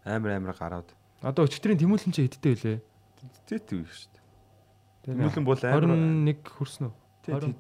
Амар 0.05 0.37
амар 0.37 0.57
гараад 0.57 0.89
Одоо 1.21 1.45
өчтөрийн 1.45 1.77
тэмүүлэн 1.77 2.13
чи 2.17 2.25
хэдтэй 2.25 2.53
вүлээ? 2.57 2.79
Z 3.45 3.69
үе 3.77 3.85
шүү 3.85 4.09
дээ. 4.17 4.25
Тэмүүлэн 5.13 5.45
бол 5.45 5.61
амар 5.61 5.85
21 5.93 6.41
хүрсэн 6.49 6.89
үү? 6.89 7.53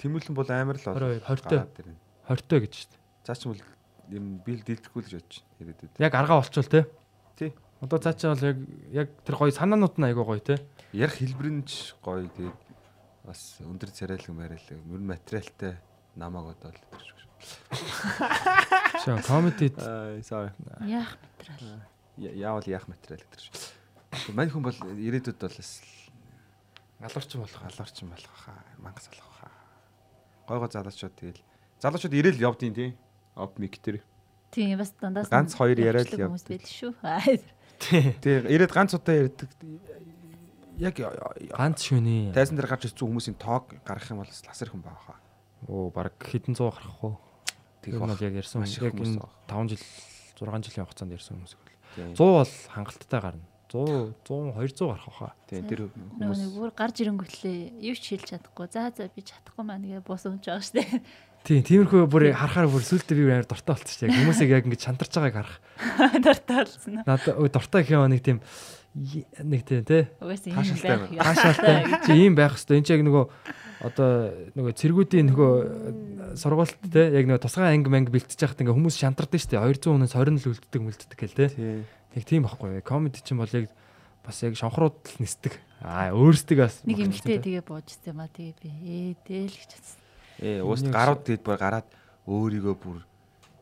Тэмүүлэн 0.00 0.32
бол 0.32 0.48
амар 0.48 0.80
л 0.80 0.88
22, 0.88 1.20
20 1.20 1.44
гараад 1.44 1.76
ирнэ. 1.84 2.00
20 2.32 2.48
той 2.48 2.60
гэж 2.64 2.72
шүү 2.72 2.88
дээ. 2.96 3.00
Цаа 3.28 3.36
ч 3.36 3.40
юм 3.44 3.52
бол 3.52 3.62
юм 4.08 4.24
бил 4.40 4.60
дийлдэхгүй 4.64 5.00
л 5.04 5.08
гэж 5.08 5.14
бодож 5.20 5.36
ирээдүйд. 5.60 5.92
Яг 6.00 6.12
аргаа 6.16 6.40
болчвол 6.40 6.72
тий. 6.72 6.84
Тий. 7.36 7.50
Одоо 7.84 7.98
цаачаа 8.00 8.32
бол 8.32 8.48
яг 8.48 8.58
яг 8.88 9.08
тэр 9.28 9.36
гоё 9.36 9.52
санаанууд 9.52 10.00
нь 10.00 10.08
айгүй 10.08 10.24
гоё 10.24 10.40
тий. 10.40 10.58
Ярих 10.96 11.20
хэлбэр 11.20 11.48
нь 11.52 11.68
ч 11.68 11.92
гоё 12.00 12.24
тэгээд 12.24 12.60
бас 13.28 13.60
өндөр 13.60 13.92
царайлаг 13.92 14.32
мариалаг 14.32 14.80
мөр 14.88 15.02
материалтай 15.04 15.76
намааг 16.16 16.56
одоо 16.56 16.72
л 16.72 16.80
тэр 16.88 17.04
шиг. 17.04 17.23
Шаа 19.04 19.22
комеди 19.22 19.72
Аа 19.78 20.20
sorry. 20.22 20.50
Яах 20.84 21.16
материал. 21.38 21.80
Яавал 22.16 22.64
яах 22.66 22.88
материал 22.88 23.20
гэдэг 23.20 23.40
шиг. 23.40 23.54
Мань 24.34 24.50
хүн 24.50 24.62
бол 24.62 24.74
ирээдүйд 24.74 25.38
бол 25.38 25.56
бас 25.58 25.82
галуурчин 27.00 27.40
болох. 27.40 27.60
галуурчин 27.62 28.08
болох 28.08 28.34
хаа, 28.44 28.62
мангас 28.78 29.08
болох 29.08 29.32
хаа. 29.40 29.52
Гой 30.48 30.58
гой 30.58 30.70
залуучууд 30.70 31.14
тэгэл 31.18 31.42
залуучууд 31.82 32.14
ирээл 32.14 32.40
явдیں۔ 32.40 32.74
тий. 32.74 32.96
Оп 33.34 33.58
мик 33.58 33.78
тэр. 33.82 34.00
Тийм 34.54 34.78
бас 34.78 34.94
дандаас 35.00 35.28
Ганц 35.28 35.54
хоёр 35.58 35.78
яриад 35.78 36.06
явдаг. 36.06 36.30
байл 36.30 36.62
шүү. 36.62 36.94
Тий. 37.82 38.14
Тэгээ 38.22 38.54
ирээд 38.54 38.72
ганц 38.72 38.94
удаа 38.94 39.26
ярьдаг. 39.26 39.50
Яг 40.78 40.94
Ганц 40.94 41.82
шүний. 41.82 42.30
тайзан 42.30 42.54
дээр 42.54 42.70
гарч 42.70 42.86
ирсэн 42.86 43.02
хүмүүсийн 43.02 43.34
тоог 43.38 43.74
гаргах 43.82 44.10
юм 44.14 44.22
бол 44.22 44.30
бас 44.30 44.42
ласэр 44.46 44.70
хүн 44.70 44.82
байгаа 44.86 45.02
хаа. 45.02 45.18
Оо 45.66 45.90
баг 45.90 46.14
хэдэн 46.22 46.54
зуун 46.54 46.70
гарах 46.70 47.02
уу? 47.02 47.18
Тэгэх 47.84 48.00
бол 48.00 48.16
яг 48.16 48.34
ярьсан 48.40 48.64
Маш 48.64 48.76
их 48.76 48.82
яг 48.82 48.96
энэ 48.96 49.20
байгаа. 49.20 49.32
5 49.48 49.70
жил 49.76 49.84
6 50.40 50.66
жилийн 50.66 50.86
хугацаанд 50.88 51.14
ярьсан 51.14 51.36
хүмүүс. 51.36 51.54
Тийм. 51.94 52.14
100 52.16 52.18
бол 52.18 52.52
хангалттай 52.72 53.20
гарна. 53.20 53.44
100 53.74 54.14
100 54.24 54.54
200 54.54 54.86
гарах 54.88 55.08
хаа. 55.12 55.32
Тийм 55.50 55.66
тэр 55.68 55.80
хүмүүс 55.90 56.40
нэг 56.40 56.52
бүр 56.54 56.70
гарч 56.74 56.96
ирэнгүүтлээ 57.02 57.58
юу 57.82 57.96
ч 57.98 58.04
хэлж 58.14 58.26
чадахгүй. 58.30 58.66
За 58.70 58.90
за 58.94 59.10
би 59.10 59.22
чадахгүй 59.22 59.64
маань 59.66 59.86
гээ 59.88 60.02
бус 60.06 60.26
өмж 60.26 60.46
байгаа 60.46 60.62
штэ. 60.62 61.02
Тийм, 61.44 61.60
тиймэрхүү 61.60 62.08
бүр 62.08 62.32
харахаар 62.32 62.70
бүр 62.72 62.80
сүултээ 62.80 63.18
би 63.18 63.28
амар 63.28 63.44
дуртай 63.44 63.74
болчих 63.76 63.98
шүү 63.98 64.08
дээ. 64.08 64.16
Хүмүүсийг 64.16 64.48
яг 64.48 64.64
ингэж 64.64 64.80
шантарч 64.80 65.12
байгааг 65.12 65.44
харах. 65.44 65.58
Дартаалсан. 66.24 67.04
Надад 67.04 67.36
өө 67.36 67.52
дуртай 67.52 67.84
гэх 67.84 67.92
юм 67.98 68.08
нэг 68.08 68.22
тийм 68.24 68.38
нэг 68.94 69.62
тийм 69.66 69.82
тий. 69.82 70.06
Таашаалтай 70.22 70.96
байх. 71.02 71.10
Хаашаалтай. 71.18 71.76
Чи 72.06 72.12
ийм 72.14 72.38
байх 72.38 72.54
хэвээр. 72.54 72.78
Энд 72.78 72.86
чи 72.86 72.94
яг 72.94 73.02
нөгөө 73.02 73.24
одоо 73.82 74.10
нөгөө 74.54 74.72
цэргүүдийн 74.78 75.26
нөгөө 75.34 75.52
сургуульд 76.38 76.78
тий 76.94 77.06
яг 77.10 77.26
нөгөө 77.26 77.42
тусгай 77.42 77.74
анги 77.74 77.90
манги 77.90 78.14
бэлтэж 78.14 78.38
яхад 78.38 78.62
ингээ 78.62 78.76
хүмүүс 78.78 78.94
шантардаг 78.94 79.42
шүү 79.42 79.58
дээ. 79.58 79.66
200 79.82 79.98
хүнээс 79.98 80.14
20 80.14 80.38
л 80.38 80.50
үлддэг 80.54 80.82
мүлддэг 80.86 81.18
гэл 81.18 81.38
тий. 81.42 81.50
Яг 82.14 82.24
тийм 82.24 82.46
байхгүй. 82.46 82.78
Комеди 82.86 83.18
чинь 83.26 83.42
бол 83.42 83.50
яг 83.50 83.66
бас 84.22 84.38
яг 84.46 84.54
шонхрууд 84.54 84.94
л 84.94 85.18
нисдэг. 85.18 85.58
Аа 85.82 86.14
өөрсдөг 86.14 86.58
бас 86.62 86.80
Нэг 86.86 87.02
эмхтэй 87.02 87.42
тэгээ 87.42 87.66
боожсон 87.66 88.14
юм 88.14 88.22
а 88.22 88.30
тэгээ 88.30 88.54
би 88.62 88.70
ээ 88.70 89.10
дээл 89.26 89.58
гэж 89.58 89.70
бодсон. 89.74 89.98
Ээ 90.38 90.62
уус 90.62 90.80
гарууд 90.86 91.26
тэгэд 91.26 91.42
бүр 91.42 91.58
гараад 91.58 91.88
өөрийгөө 92.30 92.74
бүр 92.78 92.98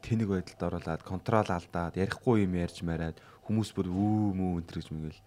тэнэг 0.07 0.29
байдалд 0.29 0.63
оруулаад 0.63 1.03
контрол 1.03 1.49
алдаад 1.51 1.99
ярихгүй 1.99 2.47
юм 2.47 2.55
ярьж 2.61 2.85
мараад 2.87 3.19
хүмүүс 3.47 3.71
бүр 3.75 3.89
үү 3.91 4.33
мүү 4.39 4.51
энэ 4.63 4.73
гэж 4.73 4.89
мэгэл. 4.95 5.21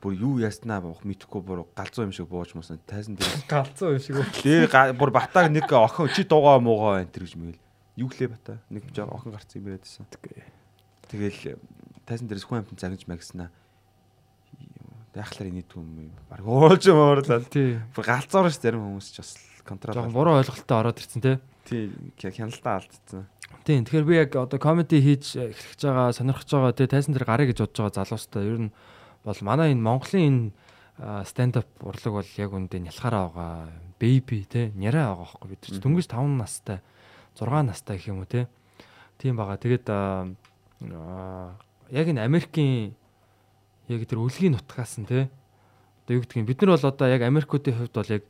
Бүр 0.00 0.12
юу 0.16 0.34
яснаа 0.40 0.80
бох 0.80 1.04
мэдхгүй 1.04 1.40
бүр 1.44 1.66
галзуу 1.76 2.08
юм 2.08 2.12
шиг 2.16 2.30
бууж 2.30 2.54
муусан 2.56 2.80
тайзан 2.88 3.14
дээр 3.20 3.44
галзуу 3.52 3.96
юм 3.96 4.00
шиг 4.00 4.16
дээр 4.40 4.96
бүр 4.96 5.10
батаг 5.12 5.50
нэг 5.52 5.68
охин 5.68 6.08
чи 6.14 6.24
дуугаа 6.24 6.56
муугаа 6.62 7.04
энэ 7.04 7.12
гэж 7.12 7.36
мэгэл. 7.36 7.60
Юу 8.00 8.08
гэлээ 8.08 8.30
бата? 8.32 8.58
Нэг 8.72 8.88
жоо 8.96 9.10
охин 9.12 9.34
гарцсан 9.36 9.60
юм 9.60 9.66
байадсан 9.68 10.06
тэгэл 11.10 11.58
тайзан 12.08 12.26
дээрс 12.30 12.46
хүн 12.48 12.62
амт 12.64 12.80
загнаж 12.80 13.04
магснаа 13.04 13.50
яхлаар 15.12 15.50
энэ 15.50 15.66
түм 15.66 15.84
юм? 16.06 16.14
Баг 16.30 16.46
уулж 16.46 16.86
муурлаа 16.86 17.42
Тий. 17.50 17.82
бүр 17.92 18.04
галзуур 18.06 18.48
ш 18.48 18.62
зарим 18.62 18.80
хүмүүс 18.86 19.10
ч 19.10 19.16
бас 19.20 19.34
контрол 19.66 19.98
Жохон 19.98 20.14
буруу 20.14 20.38
ойлголттой 20.38 20.76
ороод 20.78 21.02
ирсэн 21.02 21.20
те. 21.20 21.32
тий 21.66 21.90
хяналтаа 22.16 22.78
алдсан 22.78 23.26
Тийм. 23.70 23.86
Тэгэхээр 23.86 24.08
би 24.10 24.14
яг 24.18 24.34
одоо 24.34 24.58
комеди 24.58 24.98
хийж 24.98 25.38
эхлэж 25.38 25.78
байгаа, 25.86 26.10
сонирхож 26.10 26.50
байгаа 26.50 26.74
те 26.74 26.90
тайсан 26.90 27.14
дээр 27.14 27.22
гарыг 27.22 27.54
гэж 27.54 27.62
бодож 27.62 27.94
байгаа 27.94 28.02
залуустай 28.02 28.42
ер 28.42 28.58
нь 28.66 28.74
бол 29.22 29.38
манай 29.46 29.70
энэ 29.70 29.86
Монголын 29.86 30.50
энэ 30.98 31.22
stand 31.22 31.54
up 31.54 31.70
урлаг 31.78 32.18
бол 32.18 32.30
яг 32.34 32.50
үндэ 32.50 32.82
нялхаараа 32.82 33.30
байгаа. 33.30 33.70
Baby 34.02 34.42
те 34.50 34.74
няраа 34.74 35.14
байгаа 35.14 35.22
байхгүй 35.22 35.48
бид 35.54 35.62
чинь 35.62 35.78
дөнгөж 35.86 36.10
5 36.10 36.34
настай 36.34 36.82
6 37.38 37.46
настай 37.62 37.94
гэх 37.94 38.10
юм 38.10 38.18
уу 38.18 38.26
те. 38.26 38.50
Тийм 39.22 39.38
байгаа. 39.38 39.54
Тэгээд 39.54 39.86
аа, 39.86 41.54
яг 41.94 42.06
энэ 42.10 42.26
Америкийн 42.26 42.98
яг 43.86 44.02
тэр 44.02 44.18
үлгийн 44.18 44.58
нутгаас 44.58 44.98
нь 44.98 45.06
те 45.06 45.30
одоо 46.10 46.18
юу 46.18 46.26
гэдгийг 46.26 46.42
бид 46.42 46.58
нар 46.66 46.74
бол 46.74 46.90
одоо 46.90 47.06
яг 47.06 47.22
Америкуудын 47.22 47.78
хувьд 47.78 47.94
бол 47.94 48.14
яг 48.18 48.26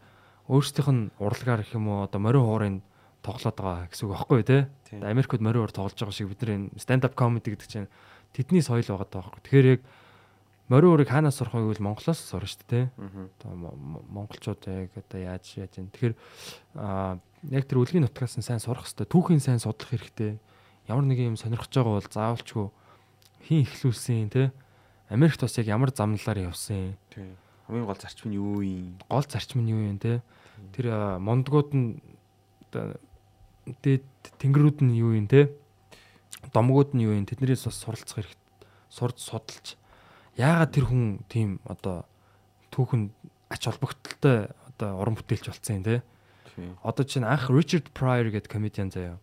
өөрсдийнх 0.53 0.93
нь 0.93 1.09
урлагаар 1.17 1.65
гэх 1.65 1.81
юм 1.81 1.89
уу 1.89 2.05
одоо 2.05 2.21
морин 2.21 2.45
хуурын 2.45 2.77
тоглоод 3.23 3.57
байгаа 3.57 3.89
гэсэн 3.93 4.05
үг 4.09 4.13
байхгүй 4.17 4.43
те. 4.45 4.59
Тийм. 4.89 5.05
Америкууд 5.05 5.43
морин 5.45 5.63
уур 5.65 5.73
тоглож 5.73 5.97
байгаа 5.99 6.15
шиг 6.17 6.29
бид 6.33 6.41
нар 6.43 6.53
энэ 6.57 6.77
stand 6.81 7.05
up 7.05 7.15
comedy 7.15 7.53
гэдэг 7.55 7.69
чинь 7.69 7.89
тэдний 8.33 8.63
соёл 8.65 8.85
байгаа 8.85 9.09
даа 9.11 9.23
байхгүй. 9.29 9.43
Тэгэхээр 9.45 9.69
яг 9.77 9.81
морин 10.71 10.91
уурыг 10.95 11.09
хаанаас 11.11 11.37
сурах 11.37 11.55
вэ 11.55 11.67
гэвэл 11.69 11.85
Монголоос 11.85 12.21
сурна 12.23 12.47
шүү 12.49 12.65
дээ 12.71 12.85
аа 12.97 13.29
Одоо 13.43 13.53
мо- 13.59 13.77
мо- 13.77 14.05
монголчууд 14.09 14.63
яг 14.71 14.91
одоо 14.97 15.21
яаж 15.21 15.45
яаж 15.59 15.73
юм. 15.79 15.91
Тэгэхээр 15.93 16.15
аа 16.81 17.19
яг 17.51 17.65
тэр 17.69 17.79
үлгийн 17.83 18.05
нутгаас 18.07 18.39
нь 18.39 18.47
сайн 18.47 18.61
сурах 18.63 18.87
хэрэгтэй. 18.89 19.07
Түүхийн 19.11 19.43
сайн 19.43 19.59
судлах 19.61 19.91
хэрэгтэй. 19.93 20.39
Ямар 20.89 21.05
нэг 21.05 21.19
юм 21.21 21.37
сонирхож 21.37 21.69
байгаа 21.75 21.99
бол 22.01 22.09
заавалчгүй 22.09 22.67
хин 23.51 23.65
ихлүүлсэн 23.67 24.31
те. 24.31 24.53
Америкт 25.11 25.41
бас 25.43 25.59
яг 25.59 25.67
ямар 25.67 25.91
замналаар 25.91 26.55
явсан. 26.55 26.95
тий 27.11 27.35
хамгийн 27.67 27.87
гол 27.87 27.99
зарчим 27.99 28.31
нь 28.31 28.39
юу 28.39 28.63
юм 28.63 28.99
Гол 29.11 29.27
зарчим 29.27 29.63
нь 29.67 29.71
юу 29.71 29.83
юм 29.91 29.99
те. 29.99 30.23
Тэр 30.75 31.19
мондгууд 31.19 31.71
нь 31.75 31.99
дээд 33.83 34.07
тэнгэрүүд 34.43 34.83
нь 34.85 34.99
юу 34.99 35.15
юм 35.15 35.27
те. 35.31 35.51
Домгууд 36.53 36.95
нь 36.95 37.05
юу 37.07 37.15
юм 37.15 37.27
тэднэрээс 37.27 37.69
бас 37.69 37.79
суралцах 37.79 38.25
хэрэгтэй. 38.25 38.39
Сурж 38.91 39.17
судалж 39.23 39.79
яагаад 40.35 40.75
тэр 40.75 40.87
хүн 40.91 41.23
тийм 41.31 41.61
одоо 41.69 42.07
түүхэн 42.75 43.11
ач 43.51 43.63
холбогдолтой 43.67 44.51
одоо 44.71 44.91
уран 44.99 45.15
бүтээлч 45.15 45.47
болцсон 45.51 45.83
юм 45.83 45.85
те. 45.85 45.97
Одоо 46.83 47.05
чинь 47.05 47.25
анх 47.25 47.51
Richard 47.51 47.91
Pryor 47.95 48.31
гэдэг 48.31 48.51
комедиан 48.51 48.91
заяа. 48.91 49.19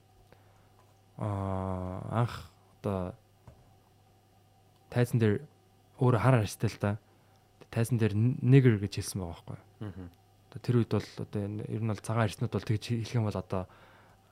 Аа 1.18 2.26
анх 2.26 2.52
одоо 2.80 3.16
тайзан 4.90 5.20
дээр 5.20 5.44
өөр 6.00 6.16
хараар 6.18 6.46
арьстай 6.46 6.70
л 6.70 6.80
да. 6.80 6.92
Тайзан 7.72 7.98
дээр 7.98 8.14
nigger 8.16 8.80
гэж 8.80 9.02
хэлсэн 9.02 9.22
байгаа 9.22 9.58
байхгүй. 9.82 10.10
аа 10.58 10.66
тэр 10.66 10.76
үед 10.82 10.90
бол 10.90 11.06
одоо 11.22 11.42
энэ 11.46 11.70
ер 11.70 11.82
нь 11.86 11.92
бол 11.94 12.02
цагаан 12.02 12.26
арьснууд 12.26 12.54
бол 12.54 12.66
тэгж 12.66 12.84
хэлэх 12.90 13.14
юм 13.14 13.30
бол 13.30 13.38
одоо 13.38 13.70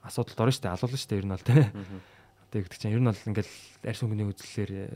асуудалд 0.06 0.40
орно 0.40 0.54
шүү 0.54 0.64
дээ. 0.64 0.76
Алуулна 0.78 0.98
шүү 1.02 1.10
дээ 1.10 1.20
ер 1.20 1.26
нь 1.26 1.34
бол 1.34 1.46
тий. 1.46 1.66
Одоо 2.46 2.60
гэдэг 2.62 2.80
чинь 2.80 2.94
ер 2.94 3.02
нь 3.02 3.10
бол 3.10 3.28
ингээл 3.30 3.54
арьс 3.90 4.02
өнгөний 4.06 4.28
үзлэлээр 4.30 4.72
э, 4.72 4.90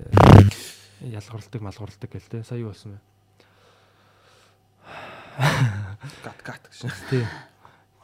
ялгарладаг 1.10 1.62
малгарладаг 1.62 2.10
гэл 2.10 2.30
тий. 2.30 2.42
Сая 2.46 2.62
юу 2.62 2.72
болсон 2.72 2.96
бэ? 2.96 3.00
гат 6.24 6.40
гат 6.44 6.64
гэж 6.70 6.94
Тий. 7.10 7.26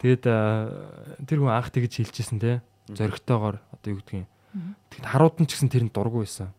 Тэгэд 0.01 0.25
аа, 0.27 0.69
тэр 1.23 1.39
хүн 1.39 1.53
анх 1.53 1.71
тэгж 1.71 2.03
хэлчихсэн 2.03 2.39
те. 2.39 2.61
Зоригтойгоор 2.91 3.61
одоо 3.73 3.89
юу 3.89 3.99
гэдгийг. 3.99 4.27
Тэгэд 4.91 5.05
харууд 5.05 5.35
нь 5.41 5.47
ч 5.47 5.55
гэсэн 5.55 5.71
тэрэнд 5.71 5.93
дургу 5.95 6.23
байсан. 6.23 6.53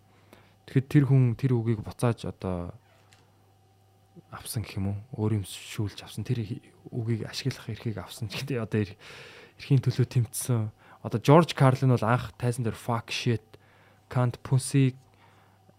Тэгэхэд 0.66 0.88
тэр 0.90 1.04
хүн 1.06 1.38
тэр 1.38 1.54
үгийг 1.56 1.80
буцааж 1.80 2.26
одоо 2.26 2.74
авсан 4.34 4.66
гэх 4.66 4.82
юм 4.82 4.92
уу? 4.92 4.98
Өөр 5.14 5.40
юм 5.40 5.44
шүүлж 5.46 6.02
авсан. 6.02 6.26
Тэр 6.26 6.42
үгийг 6.90 7.24
ашиглах 7.30 7.70
эрхийг 7.70 8.02
авсан. 8.02 8.28
Гэхдээ 8.28 8.60
одоо 8.60 8.84
эрхийн 9.58 9.82
төлөө 9.82 10.06
тэмцсэн. 10.06 10.70
Одоо 11.02 11.20
Жорж 11.20 11.54
Карлин 11.54 11.94
бол 11.94 12.04
анх 12.04 12.32
тайзан 12.36 12.64
дээр 12.66 12.76
fuck 12.76 13.08
shit 13.12 13.44
can't 14.10 14.36
pussy 14.42 14.94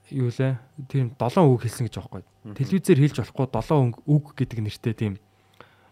юу 0.09 0.31
лээ? 0.31 0.57
Тэр 0.87 1.11
7 1.19 1.43
үг 1.43 1.67
хэлсэн 1.67 1.87
гэж 1.87 1.95
байгаа 1.99 2.23
байхгүй. 2.23 2.55
Телевизээр 2.55 2.99
хэлж 3.03 3.15
болохгүй 3.21 3.45
7 3.51 4.07
үг 4.07 4.25
гэдэг 4.35 4.59
нэртэй 4.63 4.93
тийм 4.95 5.13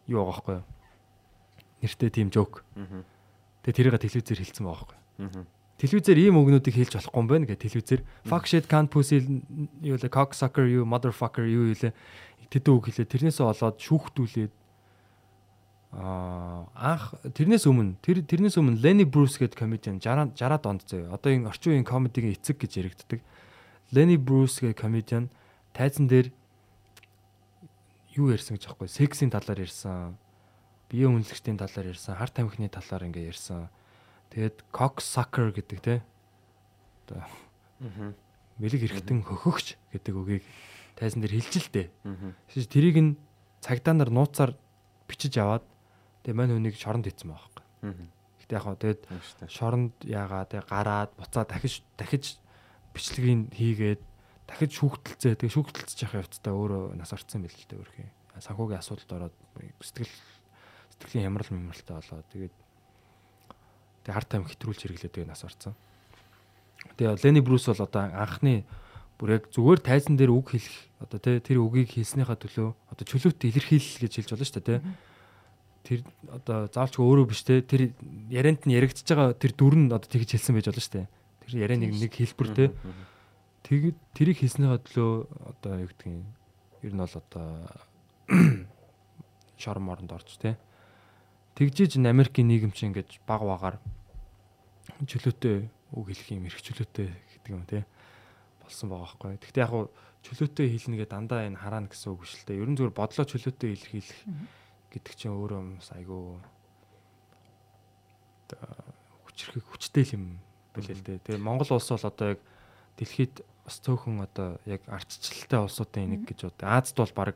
юу 0.08 0.24
байгаа 0.24 0.32
байхгүй 0.32 0.56
юу? 0.56 0.66
Нэртэй 1.84 2.10
тийм 2.10 2.28
жоок. 2.32 2.64
аа 2.76 3.04
Тэгээ 3.66 3.76
тэрийг 3.76 3.98
телевизээр 4.00 4.40
хэлсэн 4.40 4.64
байгаа 4.66 4.96
байхгүй. 5.20 5.46
Телевизээр 5.76 6.20
ийм 6.24 6.40
үгнүүдийг 6.40 6.76
хэлж 6.80 6.94
болохгүй 6.96 7.20
юм 7.20 7.28
байна 7.28 7.46
гэ 7.52 7.60
телевизээр 7.60 8.02
fuck 8.24 8.48
shit 8.48 8.72
can't 8.72 8.88
pussy 8.88 9.20
юу 9.84 10.00
лээ 10.00 10.08
cocksucker 10.08 10.64
you 10.64 10.88
motherfucker 10.88 11.44
юу 11.44 11.74
юу 11.74 11.76
лээ 11.76 11.92
тэдэн 12.48 12.74
үг 12.80 12.88
хэлээ 12.88 13.12
тэрнээсээ 13.12 13.44
болоод 13.44 13.76
шүүхтүүлээд 13.84 14.54
анх 15.96 17.16
тэрнээс 17.24 17.66
өмнө 17.72 17.96
тэр 18.04 18.20
тэрнээс 18.20 18.60
өмнө 18.60 18.84
Lenny 18.84 19.08
Bruce 19.08 19.40
гэдэг 19.40 19.56
комедиан 19.56 20.04
60 20.04 20.36
60 20.36 20.60
донд 20.60 20.84
заяа. 20.84 21.16
Одоо 21.16 21.32
энэ 21.32 21.48
орчин 21.48 21.72
үеийн 21.72 21.88
комедигийн 21.88 22.36
эцэг 22.36 22.60
гэж 22.60 22.72
яригддаг. 22.84 23.20
Lenny 23.96 24.20
Bruce 24.20 24.60
гэдэг 24.60 24.76
комедиан 24.76 25.32
тайзан 25.72 26.12
дээр 26.12 26.36
юу 28.20 28.28
ярьсан 28.32 28.60
гэж 28.60 28.68
аахгүй 28.68 28.92
сексийн 28.92 29.32
талаар 29.32 29.64
ярьсан. 29.64 30.20
Бие 30.92 31.08
үнэлэгчдийн 31.08 31.60
талаар 31.60 31.96
ярьсан, 31.96 32.20
харт 32.20 32.36
тамхины 32.36 32.68
талаар 32.68 33.08
ингээ 33.08 33.32
ярьсан. 33.32 33.72
Тэгээд 34.36 34.68
cock 34.76 35.00
sucker 35.00 35.56
гэдэг 35.56 35.80
те. 35.80 36.04
Одоо 37.08 37.24
мэлэг 38.60 38.84
хэрэгтэн 38.84 39.24
хөхөгч 39.24 39.80
гэдэг 39.96 40.14
үгийг 40.16 40.44
тайзан 40.96 41.24
дээр 41.24 41.40
хэлжилтэй. 41.40 41.88
Тэгэж 42.52 42.68
тэрийг 42.72 42.98
нь 43.00 43.12
цагдаа 43.60 43.96
нар 43.96 44.12
нууцаар 44.12 44.56
бичиж 45.08 45.36
аваад 45.40 45.64
тэгээ 46.26 46.34
мань 46.34 46.54
хүнийг 46.58 46.76
шоронд 46.76 47.06
байгаа 47.06 47.38
байхгүй. 47.38 48.10
Гэтэ 48.42 48.56
яг 48.58 48.64
хаа 48.66 48.76
тэгээд 48.82 49.02
шоронд 49.46 49.94
яагаад 50.02 50.50
тэгээ 50.50 50.66
гараад 50.66 51.12
буцаа 51.14 51.46
дахиж 51.46 51.86
дахиж 51.98 52.42
бичлэгийг 52.98 53.54
хийгээд 53.54 54.02
дахиж 54.50 54.72
шүүхтэлцээ 54.82 55.38
тэгээ 55.38 55.54
шүүхтэлцэж 55.54 55.98
явах 56.10 56.26
явцдаа 56.26 56.54
өөрөө 56.54 56.84
нас 56.98 57.14
орцсон 57.14 57.46
байл 57.46 57.54
л 57.54 57.70
дээ 57.70 57.82
өөрхий. 57.82 58.10
Санхүүгийн 58.42 58.82
асуудалд 58.82 59.12
ороод 59.14 59.36
сэтгэл 59.82 60.14
сэтгэлийн 60.98 61.30
ямрал 61.30 61.50
мэмралтай 61.50 61.96
болоод 61.98 62.28
тэгээд 62.34 62.56
тэгээ 64.06 64.16
харт 64.18 64.30
тайм 64.30 64.46
хэтрүүлж 64.46 64.80
хэрэглээд 64.86 65.14
тэгээ 65.14 65.30
нас 65.30 65.42
орцсон. 65.46 65.74
Тэгээ 66.98 67.22
Ленни 67.26 67.42
Брус 67.42 67.66
бол 67.66 67.82
одоо 67.82 68.02
анхны 68.14 68.66
бүр 69.18 69.40
яг 69.42 69.50
зүгээр 69.50 69.82
тайзан 69.82 70.16
дээр 70.20 70.32
үг 70.36 70.54
хэлэх 70.54 70.78
одоо 71.02 71.20
тэр 71.20 71.58
үгийг 71.64 71.96
хэлснийхаа 71.96 72.36
төлөө 72.36 72.70
одоо 72.92 73.06
чөлөөт 73.08 73.42
илэрхийлэл 73.48 74.04
гэж 74.06 74.14
хэлж 74.22 74.30
болно 74.36 74.46
шүү 74.46 74.60
дээ 74.60 74.68
тий. 74.68 74.80
Тэр 75.86 76.02
одоо 76.34 76.66
заавч 76.66 76.98
өөрөө 76.98 77.26
биш 77.30 77.46
тий 77.46 77.62
тэр 77.62 77.94
ярианд 78.34 78.66
нь 78.66 78.74
яригдчихэж 78.74 79.10
байгаа 79.14 79.38
тэр 79.38 79.54
дүр 79.54 79.76
нь 79.78 79.94
одоо 79.94 80.10
тэгж 80.10 80.34
хэлсэн 80.34 80.58
байж 80.58 80.66
болно 80.66 80.82
шүү 80.82 80.96
дээ. 80.98 81.08
Тэр 81.46 81.54
ярианыг 81.62 81.94
нэг 81.94 82.14
хэлбэр 82.18 82.50
тий. 82.58 82.70
Тэгээд 83.70 83.98
тэрийг 84.18 84.38
хийснийхаа 84.42 84.82
төлөө 84.82 85.12
одоо 85.46 85.74
юу 85.86 85.90
гэдгийг 85.94 86.26
ер 86.90 86.94
нь 86.98 87.02
бол 87.06 87.16
одоо 87.22 87.48
шорон 89.62 89.86
моронд 89.86 90.10
орж 90.10 90.42
тий. 90.42 90.58
Тэгжиж 91.54 92.02
Америкийн 92.02 92.50
нийгэм 92.50 92.74
чинь 92.74 92.90
ингэж 92.90 93.22
баг 93.30 93.46
багаар 93.46 93.78
чөлөөтэй 95.06 95.70
үг 95.94 96.06
хэлэх 96.10 96.34
юм 96.34 96.50
эрх 96.50 96.60
чөлөөтэй 96.66 97.14
гэдэг 97.14 97.54
юм 97.54 97.64
тий 97.70 97.86
болсон 98.66 98.90
байгаа 98.90 99.06
байхгүй. 99.06 99.38
Гэхдээ 99.38 99.64
яг 99.64 99.72
хуу 99.72 99.86
чөлөөтэй 100.26 100.68
хэлнэгээ 100.74 101.08
дандаа 101.10 101.46
энэ 101.46 101.62
хараана 101.62 101.90
гэсэн 101.90 102.10
үг 102.12 102.26
л 102.26 102.46
дээ. 102.50 102.62
Ерөн 102.62 102.76
зүгээр 102.76 102.98
бодлоо 102.98 103.26
чөлөөтэй 103.30 103.70
илэрхийлэх 103.78 104.20
гэдэг 104.96 105.14
чинь 105.20 105.36
өөрөө 105.36 105.62
бас 105.84 105.92
айгүй 105.92 106.24
хүчрэх 109.28 109.66
хүчтэй 109.68 110.16
юм 110.16 110.40
билээ 110.72 110.96
л 110.96 111.04
дээ. 111.04 111.20
Тэгээ 111.28 111.44
Монгол 111.44 111.76
улс 111.76 111.92
бол 111.92 112.08
одоо 112.08 112.40
яг 112.40 112.42
дэлхийд 112.96 113.44
бас 113.68 113.76
цөөхөн 113.84 114.24
одоо 114.24 114.56
яг 114.64 114.82
ардчлалтай 114.88 115.60
улсуудын 115.60 116.10
нэг 116.16 116.22
гэж 116.32 116.48
одоо 116.56 116.68
Азад 116.80 116.98
бол 117.04 117.14
баг 117.16 117.36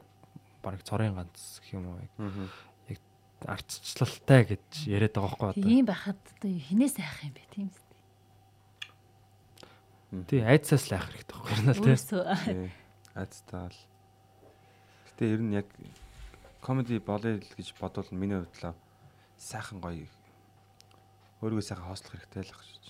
баг 0.64 0.80
цорын 0.88 1.19
ганц 1.19 1.60
гэх 1.60 1.76
юм 1.76 1.91
уу 1.91 1.99
яг 1.99 2.11
яг 2.88 3.02
ардчлалтай 3.44 4.56
гэж 4.56 4.88
яриад 4.88 5.19
байгаа 5.19 5.36
байхгүй 5.36 5.49
одоо. 5.52 5.68
Тийм 5.68 5.84
байхад 5.84 6.19
одоо 6.40 6.52
хинээс 6.56 6.95
айх 7.03 7.19
юм 7.27 7.34
бэ 7.36 7.44
тийм 7.52 7.68
үст. 7.68 7.90
Тий 10.31 10.41
айцсаас 10.45 10.88
л 10.88 10.95
айх 10.95 11.07
хэрэгтэй 11.11 11.36
байхгүй 11.36 11.53
юм 11.60 11.68
л 11.68 11.81
тий. 11.84 11.91
Өөрсөө 11.91 12.88
Айцтаал. 13.19 13.76
Гэтэ 15.10 15.23
ер 15.34 15.41
нь 15.44 15.57
яг 15.57 15.68
комеди 16.61 16.99
болъё 16.99 17.40
л 17.40 17.56
гэж 17.56 17.73
бодвол 17.80 18.07
миний 18.11 18.40
хувьд 18.40 18.56
л 18.64 18.76
сайхан 19.40 19.80
гоё 19.80 20.07
өөрийгөө 21.40 21.64
сайхан 21.64 21.88
хоослох 21.88 22.11
хэрэгтэй 22.19 22.44
л 22.44 22.52
ах 22.52 22.64
гэж. 22.68 22.86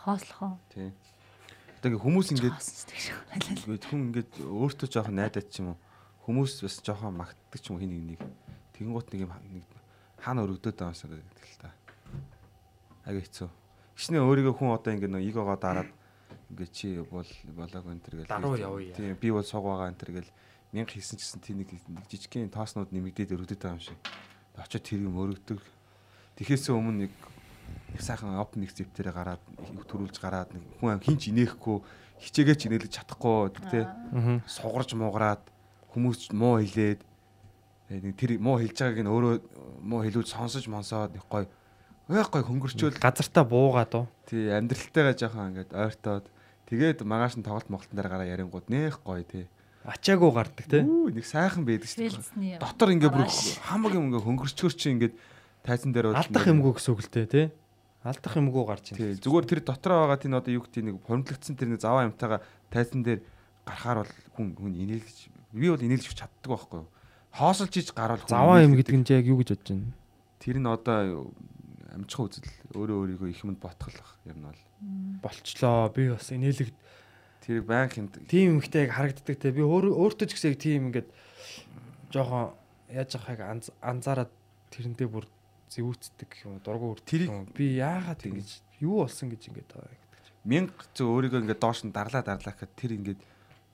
Хоослох 0.00 0.40
уу? 0.40 0.56
Тий. 0.72 0.92
Одоо 1.80 1.88
ингээ 1.92 2.04
хүмүүс 2.04 2.28
ингээд 2.32 3.84
хүн 3.84 4.00
ингээд 4.08 4.32
өөртөө 4.40 4.88
жоохон 4.88 5.16
найдаад 5.20 5.48
ч 5.52 5.60
юм 5.60 5.76
уу 5.76 5.78
хүмүүс 6.24 6.64
бас 6.64 6.80
жоохон 6.80 7.20
магтдаг 7.20 7.60
ч 7.60 7.68
юм 7.68 7.76
уу 7.76 7.82
хин 7.84 7.92
нэг 7.92 8.16
нэг 8.16 8.20
тэгэн 8.72 8.92
гут 8.96 9.12
нэг 9.12 9.28
юм 9.28 9.32
нэг 9.52 9.64
хаана 10.20 10.44
өргөдөд 10.48 10.76
байгаа 10.76 10.92
юмсаа 10.96 11.08
гэдэг 11.12 11.44
л 11.44 11.60
та. 11.60 11.70
Ага 13.04 13.20
хэцүү. 13.20 13.48
Гişнээ 13.96 14.24
өөрийгөө 14.24 14.54
хүн 14.56 14.72
одоо 14.72 14.92
ингээд 14.96 15.12
нэг 15.12 15.24
игогоо 15.28 15.56
дараад 15.60 15.90
ингээд 16.52 16.72
чи 16.72 16.96
бол 17.04 17.28
болоог 17.56 17.84
энэ 17.92 18.04
төр 18.04 18.14
гэл. 18.24 18.32
Даруу 18.32 18.56
явъя. 18.56 18.96
Тийм 18.96 19.16
би 19.20 19.28
бол 19.28 19.44
суг 19.44 19.64
байгаа 19.64 19.92
энэ 19.92 20.00
төр 20.00 20.12
гэл 20.16 20.30
мянга 20.72 20.94
хийсэн 20.94 21.18
ч 21.18 21.26
гэсэн 21.26 21.40
тийм 21.42 21.62
нэг 21.62 21.70
жижигхэн 22.10 22.50
тооснууд 22.50 22.94
нэмэгдээд 22.94 23.34
өргөдөд 23.34 23.60
байгаа 23.60 23.76
юм 23.78 23.82
шиг. 23.82 23.98
Очоод 24.54 24.84
тэр 24.86 25.02
юм 25.02 25.18
өргөдөг. 25.18 25.60
Тэхээсээ 26.38 26.74
өмнө 26.74 27.06
нэг 27.08 27.12
их 27.94 28.02
сайхан 28.02 28.38
open 28.38 28.62
нэг 28.62 28.70
зэвтэрээ 28.74 29.14
гараад 29.14 29.42
төрүүлж 29.90 30.16
гараад 30.22 30.54
нэг 30.54 30.62
хүн 30.78 31.02
хинч 31.02 31.30
инехгүй 31.30 31.82
хичээгээ 32.22 32.56
ч 32.56 32.62
инээлж 32.70 32.92
чадахгүй 32.94 33.50
тий 33.70 33.84
сугарж 34.46 34.94
муугараад 34.94 35.42
хүмүүс 35.90 36.18
ч 36.18 36.24
муу 36.30 36.62
хэлээд 36.62 37.00
э, 37.90 37.98
нэг 37.98 38.14
тэр 38.14 38.38
муу 38.38 38.62
хэлж 38.62 38.76
байгааг 38.78 39.02
нь 39.02 39.10
өөрөө 39.10 39.34
муу 39.82 40.00
хэлүүд 40.06 40.28
сонсож 40.28 40.64
монсоод 40.70 41.18
нэг 41.18 41.24
гой 41.26 41.50
ой 42.06 42.22
гой 42.22 42.42
хөнгөрчөөл 42.46 43.00
Газартаа 43.02 43.44
буугаад 43.46 43.92
уу. 43.98 44.06
тий 44.30 44.52
амьдралтайгаа 44.54 45.16
жоохон 45.18 45.48
ингээд 45.50 45.70
ойртоод 45.74 46.26
тэгээд 46.70 47.02
магаш 47.02 47.34
нь 47.34 47.46
тоглолт 47.46 47.66
моголтон 47.72 47.96
дээр 47.98 48.10
гараа 48.10 48.28
ярингууд 48.30 48.70
нэх 48.70 49.02
гой 49.02 49.26
тий 49.26 49.50
Ачаагүй 49.84 50.30
гардаг. 50.36 50.84
Үу 50.84 51.08
нэг 51.08 51.24
сайхан 51.24 51.64
байдаг 51.64 51.88
шүү 51.88 52.20
дээ 52.36 52.60
дотор 52.60 52.92
ингээ 52.92 53.08
бүр 53.08 53.24
хамаг 53.64 53.96
юм 53.96 54.12
ингээ 54.12 54.24
хөнгөрчгөр 54.28 54.74
чи 54.76 54.92
ингээд 54.92 55.14
тайзан 55.64 55.92
дээр 55.96 56.12
бол 56.12 56.20
Алдах 56.20 56.46
юмгүй 56.52 56.72
гэсэн 56.76 56.92
үг 56.92 57.00
л 57.00 57.08
те 57.08 57.24
те. 57.24 57.42
Алдах 58.04 58.36
юмгүй 58.36 58.64
гарч 58.68 58.92
Тий, 58.92 59.16
ийн. 59.16 59.20
зүгээр 59.20 59.46
тэр 59.48 59.60
дотроо 59.64 60.04
байгаа 60.04 60.20
тийм 60.20 60.36
одоо 60.36 60.52
юу 60.52 60.64
гэдэг 60.68 60.84
нэг 60.84 60.96
хормлогдсон 61.04 61.56
тэр 61.56 61.68
нэг 61.72 61.80
заваа 61.80 62.08
юмтайгаа 62.08 62.40
тайзан 62.68 63.00
дээр 63.04 63.20
гарахаар 63.64 64.04
бол 64.04 64.12
хүн 64.36 64.48
хүн 64.56 64.72
инээлгэж 64.84 65.18
би 65.56 65.66
бол 65.68 65.84
инээлж 65.84 66.12
чаддаг 66.12 66.48
байхгүй 66.48 66.78
юу. 66.84 66.88
Хоосолж 67.32 67.74
иж 67.76 67.88
гарвал 67.96 68.20
хүн 68.20 68.32
Заваа 68.36 68.60
юм 68.60 68.76
гэдэг 68.76 68.96
нь 69.00 69.04
яг 69.08 69.24
юу 69.28 69.40
гэж 69.40 69.48
бодож 69.52 69.68
байна? 69.68 69.92
Тэр 70.40 70.56
нь 70.60 70.68
одоо 70.68 71.32
амжих 71.92 72.20
үзэл 72.20 72.48
өөрөө 72.76 72.96
өөрийгөө 73.00 73.28
их 73.32 73.40
юмд 73.44 73.60
ботголох 73.60 74.16
юм 74.28 74.38
нь 74.40 74.48
бол 74.48 74.60
Болчлоо. 75.20 75.92
Би 75.92 76.08
бас 76.08 76.32
инээлэг 76.32 76.72
тэр 77.50 77.66
банк 77.66 77.90
хинт 77.98 78.14
тийм 78.30 78.62
юмхтэй 78.62 78.86
яг 78.86 78.94
харагддаг 78.94 79.34
те. 79.42 79.50
Би 79.50 79.66
өөр 79.66 79.90
өөртөө 79.90 80.26
ч 80.30 80.38
гэсэн 80.38 80.54
яг 80.54 80.58
тийм 80.62 80.82
ингээд 80.94 81.08
жоохон 82.14 82.54
яаж 82.94 83.10
яхахыг 83.18 83.40
анз- 83.42 83.74
анзаараад 83.82 84.30
тэрэндээ 84.70 85.08
бүр 85.10 85.26
зэвүүцдэг 85.70 86.30
юм 86.46 86.58
уу 86.58 86.62
дургу 86.62 86.86
үрдэг 86.94 87.06
Тэрийг- 87.10 87.54
би 87.54 87.74
яагаад 87.82 88.22
ингэж 88.22 88.48
юу 88.82 89.02
болсон 89.02 89.30
гэж 89.34 89.42
ингээд 89.50 89.70
байгаа 89.74 89.90
юм. 89.90 89.98
мянга 90.46 90.84
зөв 90.94 91.06
өөрийгөө 91.10 91.40
ингээд 91.42 91.60
доош 91.62 91.82
нь 91.86 91.92
дарлаа 91.94 92.22
дарлаа 92.22 92.54
гэхэд 92.54 92.72
тэр 92.78 92.92
ингээд 92.98 93.20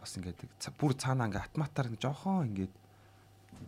бас 0.00 0.12
ингээд 0.16 0.38
ца- 0.60 0.72
бүр 0.76 0.92
цаанаа 0.96 1.28
ингээд 1.30 1.44
автоматар 1.46 1.86
ингээд 1.88 2.04
жоохон 2.04 2.48
ингээд 2.52 2.74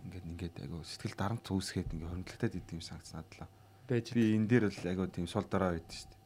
ингээд 0.08 0.26
ингээд 0.34 0.56
айгу 0.66 0.82
сэтгэл 0.84 1.16
дарамт 1.16 1.46
үүсгээд 1.48 1.92
ингээд 1.94 2.10
хөрөнгөлтөд 2.10 2.52
идэв 2.58 2.80
юм. 2.80 3.48
Бэж. 3.88 4.06
би 4.12 4.22
энэ 4.36 4.48
дээр 4.50 4.64
бол 4.68 4.84
айгуу 4.92 5.08
тийм 5.08 5.26
сул 5.30 5.46
дорой 5.48 5.80
байд 5.80 5.88
шүү 5.88 6.08
дээ. 6.12 6.17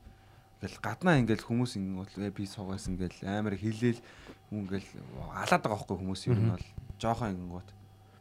Ингээл 0.63 0.79
гаднаа 0.79 1.19
ингээл 1.19 1.43
хүмүүс 1.43 1.75
ингэ 1.75 1.99
бол 1.99 2.15
«Э, 2.23 2.31
би 2.31 2.47
суугаас 2.47 2.87
ингээл 2.87 3.19
амар 3.27 3.59
хилээл 3.59 3.99
хүн 4.47 4.63
ингээл 4.63 4.91
алаад 5.35 5.59
байгаа 5.59 5.75
байхгүй 5.75 5.99
хүмүүс 5.99 6.23
ер 6.31 6.39
нь 6.39 6.55
бол 6.55 6.67
жоохон 7.03 7.35
ингэнгүүт 7.35 7.71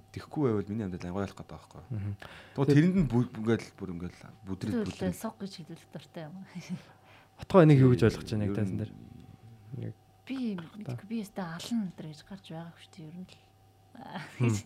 тэхгүй 0.09 0.41
байвал 0.49 0.65
миний 0.73 0.85
амьдрал 0.89 1.05
ангой 1.05 1.22
болох 1.22 1.38
гэдэг 1.38 1.53
байхгүй. 1.53 1.81
Тэгвэл 2.57 2.73
тэрэнд 2.73 2.97
нь 2.97 3.05
ингээл 3.05 3.77
бүр 3.77 3.89
ингээл 3.93 4.19
бүдрэл 4.41 4.81
бүдрэл. 4.89 5.13
сог 5.22 5.35
гэж 5.38 5.53
хэлэх 5.61 5.85
дуртай 5.93 6.26
юм. 6.27 6.35
Отгоо 7.45 7.61
энийг 7.61 7.80
юу 7.85 7.93
гэж 7.93 8.01
ойлгож 8.09 8.30
байна 8.34 8.49
яг 8.49 8.57
Ер 8.57 8.57
нь 8.57 8.57
тайсан 8.57 8.77
дээр. 8.81 8.91
Би 10.26 10.57
мэдгүй 10.57 11.07
би 11.07 11.22
өстө 11.22 11.45
алан 11.45 11.93
өдр 11.93 12.05
гэж 12.09 12.19
гарч 12.26 12.45
байгаа 12.49 12.73
шүү 12.73 12.91
дээ 12.97 13.05
ер 13.05 13.18
нь 13.22 13.30
л. 14.49 14.65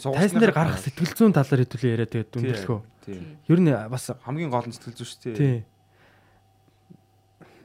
Тайсан 0.00 0.40
дээр 0.40 0.56
гарах 0.56 0.80
сэтгэл 0.80 1.12
зүйн 1.12 1.36
талаар 1.36 1.60
хэдүүлээ 1.60 1.92
яриа 1.94 2.08
тэгээд 2.10 2.30
дүндлэхөө. 2.34 2.80
тий. 3.04 3.20
Ер 3.52 3.60
нь 3.60 3.68
бас 3.68 4.10
Хамгийн 4.24 4.50
гол 4.50 4.66
нь 4.66 4.74
сэтгэл 4.74 4.98
зүй 4.98 5.06
шүү 5.06 5.20
дээ. 5.36 5.62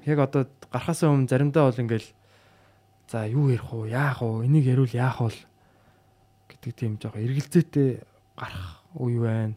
Тий. 0.06 0.12
Яг 0.14 0.20
одоо 0.22 0.46
гарахаас 0.70 1.02
өмнө 1.02 1.26
заримдаа 1.26 1.66
бол 1.72 1.82
ингээл 1.82 2.14
за 3.10 3.26
юу 3.26 3.50
ярих 3.50 3.74
уу, 3.74 3.90
яах 3.90 4.22
уу, 4.22 4.46
энийг 4.46 4.66
ярил 4.70 4.90
яах 4.94 5.22
вэ 5.22 5.34
гэдэг 6.50 6.74
тийм 6.78 6.98
жоох 7.02 7.18
эргэлзээтэй 7.18 8.06
гарах 8.38 8.86
үе 8.94 9.20
байна. 9.20 9.56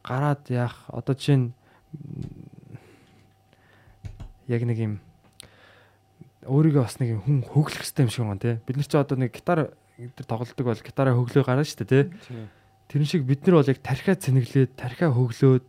Гараад 0.00 0.48
яах 0.48 0.88
одоо 0.88 1.14
жишээ 1.14 1.36
нь 1.36 1.52
м, 1.52 2.80
яг 4.48 4.62
нэг 4.64 4.78
юм 4.78 4.94
өөрийгөө 6.46 6.82
бас 6.82 6.96
нэг 7.02 7.20
хүн 7.24 7.42
хөглөх 7.42 7.84
юм 7.84 8.08
шиг 8.08 8.24
байна 8.24 8.40
те. 8.40 8.60
Бид 8.64 8.76
нар 8.76 8.86
ч 8.86 8.94
одоо 8.94 9.18
нэг 9.18 9.32
гитар 9.34 9.74
тэр 9.96 10.26
тоглолдог 10.28 10.66
бол 10.66 10.80
гитараа 10.84 11.14
хөглөө 11.16 11.44
гарна 11.44 11.64
шүү 11.64 11.84
дээ 11.84 11.88
те. 11.88 12.00
Тий. 12.28 12.46
Тэрэн 12.92 13.08
шиг 13.08 13.22
бид 13.26 13.42
нар 13.46 13.58
бол 13.58 13.70
яг 13.72 13.80
тархиа 13.82 14.14
цэнэглээд, 14.14 14.78
тархиа 14.78 15.10
хөглөөд 15.10 15.66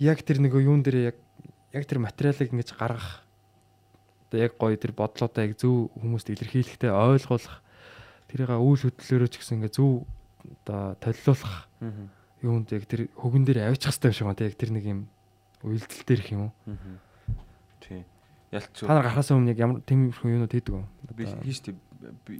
яг 0.00 0.18
тэр 0.22 0.38
нэг 0.38 0.54
юун 0.54 0.84
дээр 0.86 1.12
яг 1.12 1.16
яг 1.72 1.84
тэр 1.86 1.98
материалыг 2.02 2.50
ингэж 2.50 2.74
гаргах 2.74 3.22
одоо 4.30 4.38
яг 4.40 4.54
гоё 4.58 4.76
тэр 4.78 4.92
бодлоодоо 4.94 5.42
яг 5.42 5.54
зөв 5.58 5.90
хүмүүст 5.98 6.30
илэрхийлэхтэй 6.30 6.90
ойлгуулах 6.90 7.62
тэрийг 8.30 8.50
үйл 8.54 8.82
хөдлөлөөрөө 8.86 9.30
ч 9.30 9.34
гэсэн 9.42 9.56
ингээ 9.58 9.74
зөв 9.74 10.06
одоо 10.66 10.94
толиулах 11.02 11.66
Мгм. 11.80 12.06
юунд 12.42 12.68
яг 12.72 12.84
тэр 12.86 13.08
хөгөн 13.16 13.44
дээр 13.44 13.70
авчих 13.70 13.90
хэрэгтэй 13.92 14.10
юм 14.10 14.16
шиг 14.16 14.26
байна 14.26 14.46
яг 14.46 14.56
тэр 14.56 14.70
нэг 14.72 14.84
юм 14.86 15.00
үйлдэл 15.64 16.04
дээр 16.06 16.20
их 16.20 16.30
юм 16.32 16.42
уу. 16.48 16.52
Тий. 17.80 18.04
Ялц 18.50 18.72
та 18.74 18.88
нар 18.88 19.04
гарахаас 19.04 19.30
өмнө 19.30 19.52
яг 19.52 19.58
ямар 19.60 19.80
тийм 19.84 20.08
их 20.08 20.20
юунууд 20.24 20.52
хийдэг 20.52 20.74
вэ 20.74 20.84
би 21.16 21.24
хийш 21.44 21.60
тий. 21.60 21.74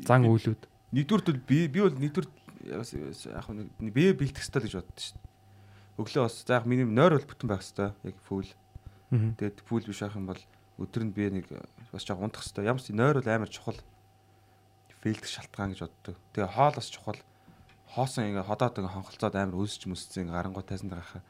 зан 0.07 0.25
үйлүүд 0.25 0.63
Нэгдүгürt 0.91 1.27
бол 1.31 1.41
би 1.47 1.69
би 1.69 1.81
бол 1.81 1.95
нэгдүгürt 1.95 2.33
бас 2.75 2.91
яг 2.97 3.47
нэг 3.51 3.93
бие 3.95 4.11
бэлдэх 4.17 4.43
хэрэгтэй 4.43 4.63
гэж 4.67 4.75
боддоо 4.75 4.99
шүү 4.99 5.15
дээ. 5.15 5.29
Өглөө 6.01 6.23
бас 6.27 6.35
за 6.43 6.55
яг 6.59 6.65
миний 6.67 6.85
нойр 6.89 7.15
бол 7.15 7.29
бүтэн 7.31 7.47
байх 7.47 7.63
хэрэгтэй. 7.63 7.93
Яг 8.11 8.17
фул. 8.27 8.49
Мгм. 8.49 8.70
Тэгээд 9.11 9.63
фул 9.67 9.83
биш 9.85 10.01
байх 10.01 10.17
юм 10.17 10.27
бол 10.31 10.43
өдөр 10.79 11.03
нь 11.05 11.15
би 11.15 11.31
нэг 11.31 11.47
бас 11.93 12.07
жоо 12.07 12.19
унтах 12.23 12.47
хэрэгтэй. 12.47 12.67
Ямар 12.71 12.83
ч 12.83 12.95
нойр 12.95 13.19
бол 13.19 13.31
амар 13.31 13.51
чухал. 13.51 13.79
Фейлдэх 15.03 15.27
шалтгаан 15.29 15.75
гэж 15.75 15.81
боддог. 15.85 16.17
Тэгээ 16.33 16.55
хоол 16.55 16.75
бас 16.79 16.89
чухал. 16.89 17.21
Хоосон 17.91 18.31
ингээ 18.31 18.47
ходоод 18.47 18.79
ингээ 18.79 18.95
хонхолцоод 18.95 19.35
амар 19.35 19.57
мөссөн 19.59 20.23
ингээ 20.25 20.37
гарангуй 20.37 20.63
тайсан 20.63 20.95
гарахаа 20.95 21.23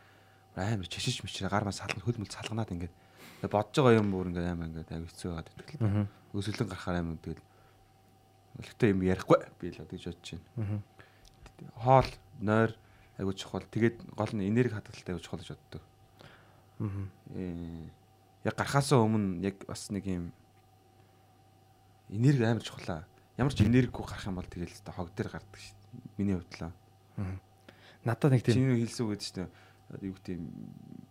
амар 0.57 0.87
чишиж 0.87 1.23
мичрээ 1.23 1.49
гар 1.49 1.65
мас 1.65 1.79
салгана 1.79 2.05
хөл 2.05 2.19
мөл 2.19 2.31
салганаад 2.31 2.71
ингээ 2.75 2.91
бодож 3.47 3.77
байгаа 3.81 4.01
юм 4.01 4.11
бүр 4.11 4.29
ингээ 4.29 4.51
амар 4.51 4.69
ингээ 4.69 4.91
аяг 4.91 5.09
хэцүү 5.09 5.31
байгаад. 5.31 5.49
Мгм. 5.81 6.05
Өсөлөн 6.35 6.69
гарахаар 6.69 6.99
амар 7.01 7.19
тэгэл 7.23 7.43
өлегтэй 8.59 8.91
юм 8.91 9.01
ярихгүй 9.07 9.39
би 9.61 9.67
л 9.71 9.79
гэж 9.79 10.05
бодож 10.11 10.29
байна. 10.37 10.83
Хоол, 11.81 12.11
нойр 12.41 12.71
аягүй 13.17 13.35
чухал. 13.39 13.65
Тэгээд 13.71 13.97
гол 14.13 14.33
нь 14.35 14.45
энерги 14.49 14.75
хадгалалтай 14.75 15.15
аягүй 15.15 15.25
чухал 15.25 15.41
гэж 15.41 15.51
боддог. 15.55 15.83
Э, 16.81 17.89
яг 18.45 18.55
гарахаасаа 18.57 19.05
өмнө 19.05 19.45
яг 19.45 19.61
бас 19.69 19.91
нэг 19.93 20.05
юм 20.09 20.33
энерги 22.09 22.45
амар 22.49 22.65
чухлаа. 22.65 23.05
Ямар 23.37 23.53
ч 23.53 23.61
энергигүй 23.69 24.05
гарах 24.05 24.25
юм 24.25 24.41
бол 24.41 24.49
тэгэл 24.49 24.73
та 24.81 24.93
хог 24.97 25.13
дээр 25.13 25.29
гардаг 25.29 25.61
шүү 25.61 25.77
дээ. 25.77 26.17
Миний 26.17 26.37
хувьд 26.41 26.57
л. 26.57 26.73
надад 28.05 28.33
нэг 28.33 28.43
тийм 28.43 28.65
Чиний 28.65 28.81
хэлсэн 28.81 29.05
үг 29.05 29.13
гэдэг 29.21 29.33
дээ. 29.37 29.49
Юу 30.09 30.15
гэдэг 30.17 30.35
юм 30.41 30.45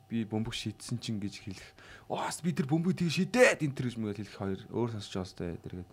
би 0.09 0.17
бөмбөг 0.25 0.55
шийдсэн 0.57 0.97
чинь 0.97 1.21
гэж 1.21 1.37
хэлэх. 1.37 1.69
Оос 2.09 2.41
би 2.41 2.49
тэр 2.49 2.65
бөмбөг 2.65 2.97
тийг 2.97 3.13
шидээд 3.13 3.61
энэ 3.61 3.75
тэр 3.77 3.93
гэж 3.93 3.95
мэгэл 4.01 4.25
хэлэх 4.25 4.37
хоёр 4.41 4.61
өөр 4.73 4.89
сонсож 4.97 5.21
байгаа 5.21 5.29
сте 5.29 5.45
тэргээд. 5.69 5.91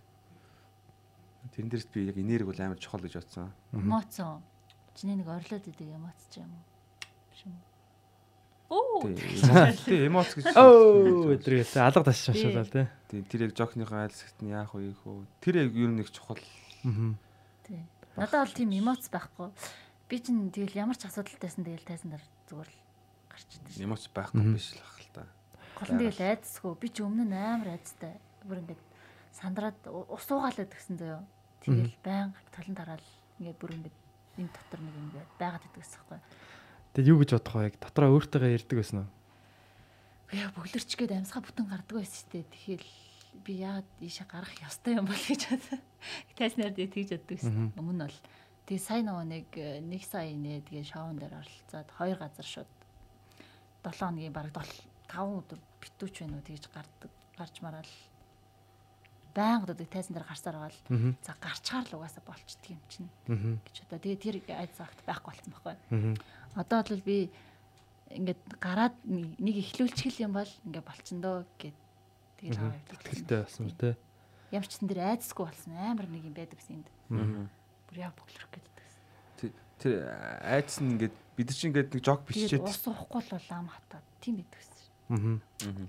Тэрэн 1.53 1.69
дээрс 1.69 1.87
би 1.93 2.09
яг 2.09 2.17
энерги 2.17 2.49
бол 2.49 2.57
амар 2.65 2.81
чухал 2.81 3.05
гэж 3.05 3.13
бодсон. 3.13 3.53
Эмоцон. 3.77 4.41
Чиний 4.97 5.21
нэг 5.21 5.29
орлоод 5.29 5.69
идэг 5.69 5.85
эмоц 5.85 6.17
ч 6.33 6.41
юм 6.41 6.49
уу? 6.49 6.65
Биш 7.29 7.45
юм 7.45 7.53
уу? 7.53 7.76
Оо. 8.69 8.99
Тий, 9.87 10.07
эмоц 10.07 10.35
гэж. 10.35 10.51
өө 10.59 11.37
өдрөөс 11.39 11.73
алга 11.79 12.03
ташсан 12.03 12.35
Би- 12.35 12.41
шуулаа 12.43 12.67
тий. 12.67 12.85
Тий, 13.07 13.21
тэр 13.23 13.47
яг 13.47 13.53
жокныхоо 13.55 14.03
айлсгт 14.03 14.43
нь 14.43 14.51
яах 14.51 14.75
вэ 14.75 14.91
хөө. 15.03 15.23
Тэр 15.39 15.55
яг 15.63 15.71
юу 15.71 15.87
нэг 15.87 16.11
чухал. 16.11 16.41
Мгм. 16.83 17.15
Тий. 17.63 17.79
Надад 18.19 18.43
бол 18.43 18.55
тийм 18.59 18.75
эмоц 18.75 19.07
байхгүй. 19.07 19.55
Би 20.11 20.19
чинь 20.19 20.51
тэгэл 20.51 20.83
ямар 20.83 20.99
ч 20.99 21.07
асуудалтайсан 21.07 21.63
тэгэл 21.63 21.87
тайсан 21.87 22.11
дараа 22.11 22.27
зүгээр 22.51 22.67
л 22.67 22.79
гарч 23.31 23.49
идэв 23.55 23.71
шүү. 23.71 23.83
Эмоц 23.87 24.03
байхгүй 24.11 24.43
биш 24.51 24.67
л 24.75 24.83
ах 24.83 24.99
л 24.99 25.09
та. 25.15 25.23
Гол 25.79 25.91
нь 25.95 26.01
тэгэл 26.03 26.23
айдсгүй. 26.27 26.73
Би 26.75 26.87
ч 26.91 26.97
өмнө 27.07 27.23
нь 27.23 27.35
амар 27.39 27.75
айдстай. 27.79 28.19
Бүр 28.43 28.63
ингээд 28.67 28.83
сандраад 29.31 29.79
ус 29.87 30.27
уугаалаад 30.27 30.71
гисэн 30.75 30.99
заяо. 30.99 31.23
Тэгэл 31.63 31.95
баян 32.03 32.35
талан 32.51 32.75
тараал 32.75 33.07
ингээд 33.39 33.59
бүр 33.59 33.71
ингээд 33.79 33.97
энэ 34.43 34.51
дотор 34.51 34.79
нэг 34.83 34.95
ингээд 34.95 35.31
байгаад 35.39 35.63
идэг 35.67 35.83
гэсэн 35.83 35.99
хэрэг. 36.07 36.23
Тэгээд 36.97 37.13
юу 37.13 37.21
гэж 37.21 37.29
бодох 37.37 37.53
вэ? 37.61 37.77
Дотроо 37.77 38.09
өөртөөгөө 38.17 38.57
ярьдаг 38.57 38.77
байсан 38.81 38.97
уу? 39.05 39.09
Яа 40.33 40.49
бөглөрч 40.57 40.91
гээд 40.97 41.13
амьсгаа 41.13 41.45
бүтэн 41.45 41.69
гардаг 41.69 41.93
байсан 41.93 42.17
шүү 42.25 42.31
дээ. 42.33 42.45
Тэгэхээр 42.57 42.83
би 43.45 43.53
яагаад 43.61 43.89
ийшээ 44.01 44.25
гарах 44.25 44.53
ёстой 44.65 44.97
юм 44.97 45.05
бол 45.05 45.21
гэж 45.29 45.41
бодсон. 45.45 45.81
Тайснаар 46.41 46.73
дээ 46.73 46.89
тэгж 46.89 47.09
боддог 47.13 47.37
гэсэн. 47.37 47.77
Өмнө 47.77 48.09
бол 48.09 48.17
тэгээ 48.65 48.81
сая 48.81 49.05
нөгөө 49.05 49.25
нэг 49.29 49.47
э, 49.61 49.77
нэг 49.85 50.01
сая 50.09 50.33
нэ 50.33 50.65
тэгээ 50.65 50.89
шоун 50.89 51.21
дээр 51.21 51.37
оролцоод 51.37 51.89
хоёр 52.01 52.17
газар 52.17 52.47
шууд 52.49 52.71
7 53.85 53.93
хоногийн 53.93 54.33
бараг 54.33 54.57
5 54.57 55.37
өдөр 55.37 55.59
битүүч 55.77 56.25
байна 56.25 56.41
уу 56.41 56.49
тэгж 56.49 56.65
гардаг 56.73 57.11
гарч 57.37 57.55
мараал 57.61 57.91
байнга 59.37 59.69
одоо 59.69 59.85
тайзан 59.85 60.13
дээр 60.17 60.25
гарсаар 60.25 60.57
байгаа 60.57 60.73
л 60.73 61.15
за 61.21 61.31
гарчгаар 61.37 61.85
л 61.85 61.95
угаасаа 62.01 62.23
болчдөг 62.25 62.73
юм 62.73 62.81
чинь. 62.89 63.09
Гэж 63.69 63.75
одоо 63.85 63.99
тэгээ 64.01 64.17
тэр 64.25 64.35
айд 64.57 64.73
цагт 64.73 64.97
байхгүй 65.05 65.29
болсон 65.37 65.51
байхгүй. 65.53 65.75
Одоо 66.57 66.79
бол 66.81 67.01
би 67.05 67.17
ингээд 68.17 68.41
гараад 68.57 68.95
нэг 69.05 69.55
ихлүүлчихэл 69.61 70.25
юм 70.25 70.33
бол 70.33 70.51
ингээд 70.65 70.87
болчихно 70.89 71.45
гэд 71.61 71.77
тэгэл 72.41 72.57
аваад 72.57 72.89
Итгэлтэй 72.97 73.39
болсон. 73.45 73.65
Үү 73.69 73.75
те. 73.77 73.89
ямар 74.49 74.67
ч 74.67 74.73
сан 74.79 74.87
дээр 74.89 75.01
айдсгүй 75.13 75.45
болсон. 75.45 75.71
Амар 75.77 76.07
нэг 76.09 76.23
юм 76.25 76.33
байдаг 76.33 76.57
гэсэн 76.57 76.81
энд. 76.81 76.89
Бүр 77.87 77.97
яа 77.99 78.11
боглох 78.15 78.47
гэдэг. 78.49 78.73
Тэр- 79.77 80.09
айдс 80.41 80.81
нь 80.81 80.97
ингээд 80.97 81.13
бид 81.37 81.49
чинь 81.53 81.69
ингээд 81.69 81.93
нэг 81.93 82.01
жог 82.01 82.25
биччихэд 82.25 82.65
ус 82.65 82.81
уухгүй 82.89 83.21
л 83.21 83.31
бол 83.37 83.49
ам 83.53 83.67
хатаад 83.69 84.05
тийм 84.17 84.41
байдаг 84.41 84.57
гэсэн. 84.57 84.81
Аа. 85.13 85.87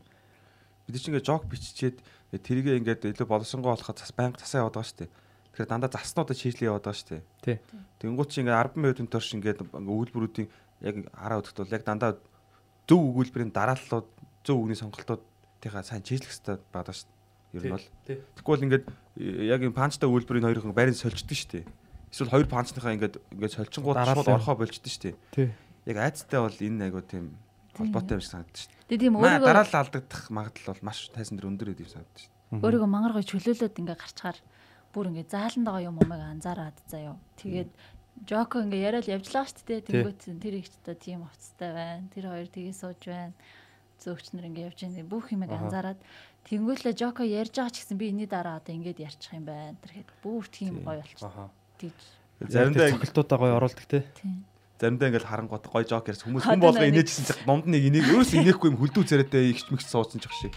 Бид 0.89 1.03
чинь 1.05 1.13
ингээд 1.13 1.29
жог 1.29 1.45
биччихэд 1.45 2.01
тэрийгээ 2.33 2.81
ингээд 2.81 3.03
илүү 3.13 3.29
боловсронгой 3.29 3.77
болоход 3.77 4.01
цас 4.01 4.13
байнга 4.17 4.41
цасаа 4.41 4.65
яваад 4.65 4.81
байгаа 4.81 4.89
шүү 4.89 5.01
дээ. 5.05 5.11
Тэгэхээр 5.53 5.69
дандаа 5.69 5.91
заснуудад 5.93 6.37
шийдлээ 6.41 6.69
яваад 6.73 6.85
байгаа 6.89 7.01
шүү 7.01 7.09
дээ. 7.13 7.23
Тий. 7.45 7.57
Тэнгууд 8.01 8.29
чи 8.33 8.41
ингээд 8.41 8.73
10 8.73 8.81
минутын 8.81 9.09
турш 9.09 9.29
ингээд 9.37 9.61
өгүүлбэрүүдийн 9.69 10.49
яг 10.85 10.97
хараа 11.13 11.41
өдөрт 11.45 11.59
бол 11.61 11.77
яг 11.77 11.85
дандаа 11.85 12.11
зөв 12.89 13.01
өгүүлбэрийн 13.01 13.53
дарааллууд 13.53 14.09
зөв 14.45 14.57
үгний 14.57 14.79
сонголтуудынхаа 14.81 15.85
сайн 15.85 16.05
чийжлэх 16.05 16.33
хэрэгтэй 16.33 16.57
байдаг 16.73 16.95
шүү 16.97 17.09
дээ. 17.09 17.17
Ер 17.59 17.65
нь 17.65 17.75
бол. 17.77 17.89
Тий. 18.05 18.17
Тэгвэл 18.37 18.65
ингээд 18.69 18.85
э, 18.89 19.49
яг 19.53 19.61
энэ 19.65 19.77
панчтай 19.77 20.09
өгүүлбэрийн 20.09 20.47
хоёрын 20.49 20.77
байрын 20.77 20.97
сольждсон 20.97 21.37
шүү 21.37 21.51
дээ. 21.53 21.65
Эсвэл 22.13 22.33
хоёр 22.33 22.49
панчныхаа 22.49 22.97
ингээд 22.97 23.17
ингээд 23.37 23.57
сольчингууд 23.57 23.97
шууд 24.01 24.29
орхоо 24.29 24.57
болчдсон 24.57 24.89
шүү 24.89 25.05
дээ. 25.05 25.17
Тий. 25.33 25.49
Яг 25.89 25.97
айцтай 26.01 26.41
бол 26.41 26.57
энэ 26.57 26.85
айгуу 26.89 27.05
тийм 27.05 27.37
холбоотой 27.79 28.15
юм 28.19 28.23
шиг 28.23 28.33
санагдаж 28.35 28.59
шүү 28.59 28.71
дээ. 28.75 28.87
Тэгээд 28.89 29.03
тийм 29.07 29.15
Маа 29.15 29.23
өөрийгөө 29.23 29.49
дараалал 29.49 29.81
алдагдах 29.81 30.23
магадлал 30.35 30.71
бол 30.75 30.87
маш 30.87 30.99
тайсан 31.15 31.35
дээр 31.39 31.51
өндөр 31.51 31.69
гэдэг 31.73 31.87
юм 31.87 31.95
санагдаж 31.95 32.21
шүү 32.23 32.33
дээ. 32.35 32.63
өөрийгөө 32.67 32.91
мангар 32.91 33.15
гой 33.15 33.25
чөлөөлөд 33.29 33.81
ингээ 33.81 33.99
гарчаар 33.99 34.39
бүр 34.93 35.07
ингээ 35.13 35.27
зааланд 35.31 35.67
байгаа 35.69 35.89
юм 35.89 35.97
умыг 36.03 36.21
анзаараад 36.21 36.77
заяо. 36.91 37.17
Тэгээд 37.39 37.71
Жоко 38.27 38.59
ингээ 38.65 38.83
яриад 38.83 39.07
явж 39.07 39.31
байгаа 39.31 39.47
шүү 39.47 39.67
дээ. 39.69 39.87
Тэнгүүт 39.87 40.21
тэр 40.43 40.55
их 40.59 40.67
ч 40.67 40.75
та 40.83 40.95
тийм 40.99 41.23
уцтай 41.29 41.71
байна. 41.71 42.11
Тэр 42.11 42.25
хоёр 42.27 42.49
тгий 42.51 42.75
сууж 42.75 42.99
байна. 43.07 43.37
Зөөгч 44.03 44.35
нар 44.35 44.49
ингээ 44.51 44.67
явж 44.73 44.79
байгаа 44.83 45.07
бүх 45.07 45.31
юмыг 45.31 45.53
анзаараад 45.55 46.01
тэнгүүтлээ 46.51 46.99
Жоко 46.99 47.23
ярьж 47.23 47.55
байгаа 47.55 47.71
ч 47.71 47.87
гэсэн 47.87 47.99
би 47.99 48.11
энэний 48.11 48.27
дараа 48.27 48.59
одоо 48.59 48.75
ингээд 48.75 48.99
ярьчих 49.07 49.39
юм 49.39 49.47
байна. 49.47 49.79
Тэр 49.79 50.03
хэд 50.03 50.11
бүр 50.25 50.45
тийм 50.51 50.83
гоё 50.83 50.99
болчих. 50.99 51.31
Тэгж. 51.79 52.03
Заримдаа 52.43 52.91
цогцолтуудаа 52.91 53.39
гоё 53.39 53.55
оруулдаг 53.59 53.87
те. 53.87 54.03
Тийм. 54.19 54.43
Заримдаа 54.79 55.09
ингээл 55.11 55.27
харангуут 55.29 55.67
гоё 55.67 55.85
жок 55.85 56.07
ярьс 56.09 56.23
хүмүүс 56.23 56.47
хүн 56.47 56.63
болго 56.63 56.79
тийм 56.79 56.95
инээжсэн 56.95 57.25
цаг 57.27 57.39
номд 57.45 57.67
нэг 57.67 57.83
инийг 57.91 58.07
өөрөөс 58.15 58.33
инехгүй 58.39 58.71
юм 58.71 58.79
хөлдүү 58.79 59.05
царайтай 59.11 59.51
ихч 59.51 59.67
мэгч 59.75 59.87
суудсан 59.91 60.23
ч 60.23 60.31
шиг. 60.39 60.55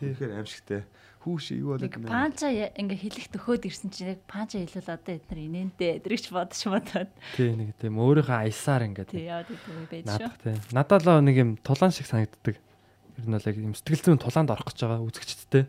Тэгэхээр 0.00 0.32
аимшигтай. 0.40 0.82
Хүүш 1.20 1.52
юу 1.60 1.76
болоод 1.76 1.84
Нэг 1.84 2.08
панча 2.08 2.48
я- 2.48 2.72
ингээ 2.72 2.96
хэлэх 3.04 3.28
төхөөд 3.36 3.68
ирсэн 3.68 3.92
чинь 3.92 4.16
яг 4.16 4.24
панча 4.24 4.56
хэлвэл 4.56 4.88
одоо 4.96 5.12
эднэр 5.20 5.40
инээнтэй 5.44 6.00
эдрэгч 6.00 6.32
бодож 6.32 6.56
бодоод. 6.64 7.12
Тий 7.36 7.52
нэг 7.52 7.76
тийм 7.76 8.00
өөрийнхөө 8.00 8.48
аясаар 8.48 8.88
ингээд 8.88 9.12
Тий 9.12 9.28
яа 9.28 9.44
гэдэг 9.44 10.08
байж 10.08 10.08
шүү. 10.08 10.72
Надад 10.72 11.04
л 11.04 11.20
нэг 11.20 11.36
юм 11.36 11.50
тулаан 11.60 11.92
шиг 11.92 12.08
санагддаг. 12.08 12.56
Ер 13.20 13.24
нь 13.28 13.36
бол 13.36 13.44
яг 13.44 13.56
юм 13.60 13.76
сэтгэл 13.76 14.16
зүйн 14.16 14.24
тулаанд 14.24 14.48
орох 14.48 14.72
гэж 14.72 14.80
байгаа 14.80 15.04
үзэгчдтэй. 15.04 15.64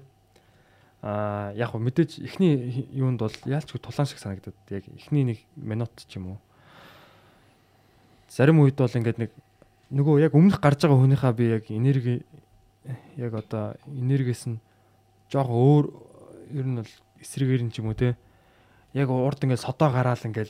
Аа 1.04 1.52
яг 1.60 1.76
мэдээж 1.76 2.24
эхний 2.24 2.88
юунд 2.96 3.20
бол 3.20 3.36
яалчгүй 3.44 3.84
тулаан 3.84 4.08
шиг 4.08 4.24
санагдаад 4.24 4.56
яг 4.72 4.88
эхний 4.88 5.36
нэг 5.36 5.40
минут 5.60 5.92
ч 6.00 6.16
юм 6.16 6.38
уу. 6.38 6.40
Зарим 8.32 8.64
үед 8.64 8.80
бол 8.80 8.88
ингээд 8.88 9.20
нэг 9.20 9.32
нөгөө 9.92 10.24
яг 10.24 10.32
өмнөх 10.32 10.64
гарч 10.64 10.88
байгаа 10.88 11.04
хүнийхээ 11.04 11.34
би 11.36 11.46
яг 11.52 11.66
энерги 11.68 12.16
яг 13.20 13.36
одоо 13.36 13.76
энергиэс 13.92 14.48
нь 14.48 14.64
жоох 15.28 15.52
өөр 15.52 15.86
ер 16.56 16.64
нь 16.64 16.80
бол 16.80 16.94
эсрэгээр 17.20 17.68
нь 17.68 17.76
ч 17.76 17.84
юм 17.84 17.92
уу 17.92 18.00
те. 18.00 18.16
Яг 18.96 19.12
урд 19.12 19.44
ингээд 19.44 19.68
содоо 19.68 19.92
гараал 19.92 20.24
ингээд 20.24 20.48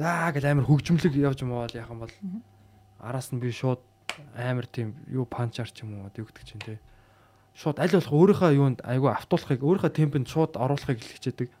аа 0.00 0.32
гэж 0.32 0.44
амар 0.48 0.64
хөгжмөлөг 0.64 1.12
явж 1.12 1.44
юм 1.44 1.52
бол 1.52 1.68
яхан 1.68 2.00
бол 2.00 2.14
араас 2.96 3.28
нь 3.28 3.44
би 3.44 3.52
шууд 3.52 3.84
амар 4.32 4.64
тийм 4.64 4.96
юу 5.12 5.28
панчаар 5.28 5.68
ч 5.68 5.84
юм 5.84 6.00
уу 6.00 6.08
дэгдэг 6.16 6.48
чинь 6.48 6.64
те. 6.64 6.80
Шууд 7.52 7.76
аль 7.76 7.92
болох 7.92 8.08
өөрийнхөө 8.08 8.56
юунд 8.56 8.80
айгүй 8.88 9.12
автуулахыг 9.12 9.60
өөрийнхөө 9.60 9.92
темпэнд 9.92 10.32
шууд 10.32 10.56
оруулахыг 10.56 10.96
хичээдэг. 10.96 11.52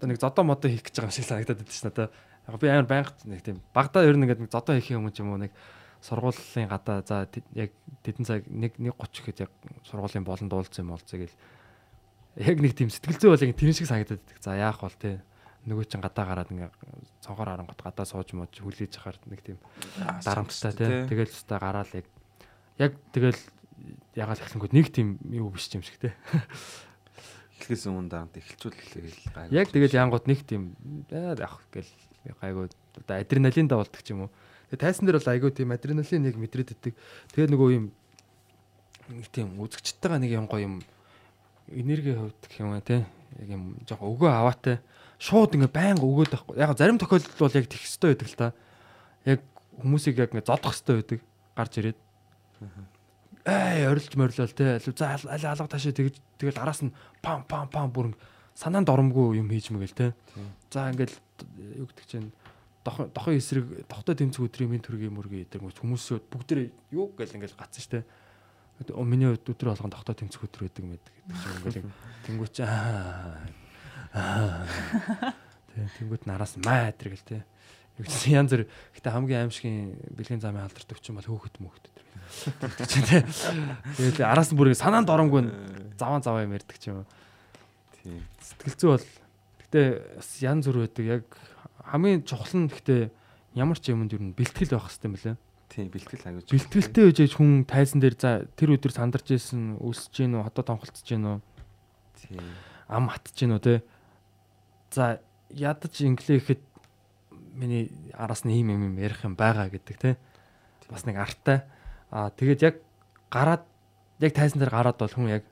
Одоо 0.00 0.08
нэг 0.08 0.16
зодоо 0.16 0.44
модоо 0.48 0.72
хийх 0.72 0.88
гэж 0.88 1.04
байгаа 1.04 1.12
юм 1.12 1.16
шиг 1.20 1.28
санагдаад 1.28 1.60
байдаг 1.60 1.76
шнэ 1.76 1.92
та. 1.92 2.08
Яг 2.50 2.58
би 2.58 2.66
амар 2.66 2.90
байнга 2.90 3.14
нэг 3.24 3.40
тийм 3.46 3.62
багада 3.70 4.02
ер 4.02 4.18
нь 4.18 4.26
ингээд 4.26 4.42
нэг 4.42 4.50
зодоо 4.50 4.74
хийх 4.74 4.98
юм 4.98 5.06
ч 5.14 5.22
юм 5.22 5.30
уу 5.30 5.38
нэг 5.38 5.54
сургуулийн 6.02 6.66
гадаа 6.66 7.06
за 7.06 7.30
яг 7.54 7.70
тэдэн 8.02 8.24
цаг 8.26 8.42
1 8.50 8.74
1:30 8.82 8.98
гэхэд 8.98 9.42
яг 9.46 9.52
сургуулийн 9.86 10.26
болон 10.26 10.48
дуулцсан 10.50 10.82
юм 10.82 10.96
болцоо 10.96 11.18
гэл 11.20 11.36
яг 12.40 12.56
нэг 12.58 12.72
тийм 12.74 12.90
сэтгэл 12.90 13.20
зүй 13.20 13.30
бол 13.30 13.44
яг 13.44 13.54
тэр 13.54 13.70
шиг 13.70 13.86
санагдаад 13.86 14.18
байдаг. 14.24 14.38
За 14.42 14.56
яах 14.56 14.80
бол 14.80 14.96
те 14.96 15.22
нөгөө 15.68 15.84
чин 15.92 16.00
гадаа 16.00 16.24
гараад 16.24 16.50
ингээ 16.50 16.70
цонхоор 17.20 17.52
харангот 17.52 17.80
гадаа 17.84 18.06
сууж 18.08 18.32
мууж 18.32 18.54
хүлээж 18.56 18.96
ахаар 18.96 19.18
нэг 19.28 19.40
тийм 19.44 19.58
дарамттай 20.24 20.72
те 20.72 21.04
тэгэл 21.04 21.28
өстой 21.28 21.58
гараал 21.60 21.92
яг 21.92 22.06
яг 22.80 22.92
тэгэл 23.12 23.40
ягаал 24.16 24.40
эхлэнгүүд 24.40 24.72
нэг 24.72 24.88
тийм 24.88 25.20
юу 25.28 25.52
биш 25.52 25.68
юм 25.76 25.84
шиг 25.84 26.00
те 26.00 26.16
эхлээс 27.60 27.92
өмнө 27.92 28.08
даант 28.08 28.40
эхэлчүүлэл 28.40 29.36
гай. 29.36 29.52
яг 29.52 29.68
тэгэл 29.68 30.00
янгууд 30.00 30.24
нэг 30.32 30.40
тийм 30.48 30.72
яах 31.12 31.60
гэл 31.68 31.92
гайгүй 32.28 32.68
одоо 32.68 33.16
адреналин 33.16 33.68
давалдаг 33.68 34.02
ч 34.02 34.12
юм 34.12 34.28
уу. 34.28 34.30
Тэгээ 34.70 34.82
тайсан 34.84 35.06
дээр 35.06 35.18
бол 35.18 35.32
айгүй 35.32 35.50
тийм 35.50 35.72
адреналин 35.72 36.28
яг 36.28 36.36
мэдрээд 36.36 36.74
идэг 36.76 36.94
тэгээ 37.32 37.50
нөгөө 37.54 37.70
юм 37.74 37.84
тийм 39.32 39.58
үзэгчтэйгээ 39.58 40.20
нэг 40.20 40.32
юм 40.36 40.46
гоё 40.46 40.62
юм 40.66 40.74
энерги 41.70 42.14
хөвдөх 42.14 42.52
юм 42.60 42.74
аа 42.76 42.84
те 42.84 43.06
яг 43.38 43.48
юм 43.48 43.76
жоох 43.86 44.02
өгөө 44.02 44.30
аваатай. 44.30 44.78
Шууд 45.20 45.54
ингээ 45.54 45.70
байнга 45.70 46.04
өгөөд 46.04 46.30
байхгүй. 46.32 46.54
Яг 46.58 46.76
зарим 46.78 46.98
тохиолдолд 46.98 47.38
бол 47.38 47.58
яг 47.58 47.66
тэгх 47.68 47.84
хэстэй 47.84 48.08
байдаг 48.14 48.28
л 48.28 48.38
та. 48.38 48.48
Яг 49.24 49.40
хүмүүсийг 49.78 50.16
яг 50.18 50.32
ингээ 50.32 50.48
зодох 50.48 50.72
хэстэй 50.74 50.94
байдаг. 51.00 51.20
Гарч 51.56 51.72
ирээд. 51.78 51.98
Эй 53.44 53.88
орилж 53.88 54.12
морилол 54.16 54.52
те 54.52 54.76
аль 54.76 54.84
за 54.84 55.16
аль 55.16 55.46
алга 55.48 55.68
таашаа 55.68 55.96
тэгж 55.96 56.20
тэгэл 56.36 56.60
араас 56.60 56.84
нь 56.84 56.92
пам 57.24 57.44
пам 57.48 57.68
пам 57.72 57.88
бүр 57.88 58.12
санаанд 58.52 58.88
оромгүй 58.92 59.40
юм 59.40 59.48
хийж 59.48 59.72
мэгэл 59.72 59.96
те 59.96 60.06
за 60.68 60.92
ингээл 60.92 61.16
юу 61.76 61.86
гэдэг 61.88 62.06
чинь 62.06 62.28
дохын 62.84 63.10
дохын 63.12 63.36
эсрэг 63.36 63.64
дохтой 63.88 64.14
тэмцэх 64.16 64.44
өдрийн 64.48 64.70
минь 64.70 64.84
төргийн 64.84 65.12
мөргийн 65.12 65.44
эдэр 65.44 65.68
хүмүүс 65.68 66.24
бүгдээ 66.32 66.72
юу 66.96 67.12
гэл 67.12 67.36
ингээл 67.36 67.60
гацсан 67.60 67.84
штэ. 67.84 68.08
Миний 69.04 69.28
хувьд 69.28 69.52
өдөр 69.52 69.76
болгон 69.76 69.92
дохтой 69.92 70.16
тэмцэх 70.16 70.40
өдөр 70.40 70.64
байдаг 70.64 70.84
мэд 70.88 71.04
гэдэг 71.04 71.36
чинь 71.68 71.84
ингээл 71.84 71.92
тэнгуүч 72.24 72.56
аа. 72.64 73.44
Тэ 75.70 75.86
тэнгуүт 76.00 76.24
нараас 76.24 76.56
маа 76.64 76.88
тэр 76.96 77.12
гэл 77.12 77.28
те 77.28 77.44
юу 78.00 78.08
гэсэн 78.08 78.32
янз 78.32 78.52
бүр 78.56 78.64
гэтээ 78.96 79.12
хамгийн 79.12 79.40
аимшигын 79.44 80.00
бэлгийн 80.16 80.40
замын 80.40 80.64
алдарт 80.64 80.88
өвчин 80.88 81.20
бол 81.20 81.28
хөөхөт 81.28 81.60
мөхөт 81.60 81.84
тэр 81.92 82.04
гэдэг 82.64 82.88
чинь 82.88 83.04
те 83.04 83.18
тэгэл 84.00 84.24
араас 84.24 84.48
нь 84.48 84.56
бүр 84.56 84.72
санаанд 84.72 85.12
оромгүй 85.12 85.44
заван 86.00 86.24
заваа 86.24 86.48
юм 86.48 86.56
ярьдаг 86.56 86.80
ч 86.80 86.88
юм 86.88 87.04
уу. 87.04 87.08
Тийм. 88.00 88.24
сэтгэл 88.40 88.80
зүй 88.80 88.90
бол 88.96 89.04
гэтээ 89.70 90.18
бас 90.18 90.30
янз 90.42 90.66
бүр 90.66 90.90
байдаг. 90.90 91.06
Яг 91.06 91.24
хамгийн 91.86 92.26
чухал 92.26 92.66
нь 92.66 92.68
гэтээ 92.68 93.14
ямар 93.54 93.78
ч 93.78 93.94
юмд 93.94 94.10
юу 94.10 94.20
н 94.20 94.34
бэлтгэл 94.34 94.74
байх 94.74 94.90
хэрэгтэй 94.90 95.06
юм 95.06 95.14
лээ 95.14 95.36
Тийм 95.70 95.86
бэлтгэл 95.86 96.26
аягүй. 96.26 96.42
бэлтгэлтэй 96.50 97.04
үжиж 97.06 97.32
хүн 97.38 97.62
тайзан 97.62 98.02
дээр 98.02 98.18
за 98.18 98.42
тэр 98.58 98.74
өдөр 98.74 98.90
сандарч 98.90 99.30
исэн 99.38 99.78
өсөж 99.78 100.10
гин 100.26 100.34
үү 100.34 100.50
хотод 100.50 100.66
тонхолцож 100.66 101.06
гин 101.06 101.24
үү? 101.30 101.38
Тийм. 102.18 102.42
ам 102.90 103.06
хатж 103.06 103.38
гин 103.38 103.54
үү 103.54 103.62
те 103.62 103.74
за 104.90 105.22
ядаж 105.54 105.94
инглихэд 106.02 106.58
миний 107.54 107.94
араас 108.18 108.42
нь 108.42 108.50
ийм 108.50 108.74
юм 108.74 108.90
юм 108.90 108.98
ярих 108.98 109.22
юм 109.22 109.38
байгаа 109.38 109.70
гэдэг 109.70 109.94
те 109.94 110.18
бас 110.90 111.06
нэг 111.06 111.22
артай. 111.22 111.62
Аа 112.10 112.34
тэгээд 112.34 112.60
яг 112.66 112.74
гараад 113.30 113.62
яг 114.18 114.32
тайзан 114.34 114.58
дээр 114.58 114.74
гараад 114.74 114.98
бол 114.98 115.14
хүн 115.14 115.38
яг 115.38 115.46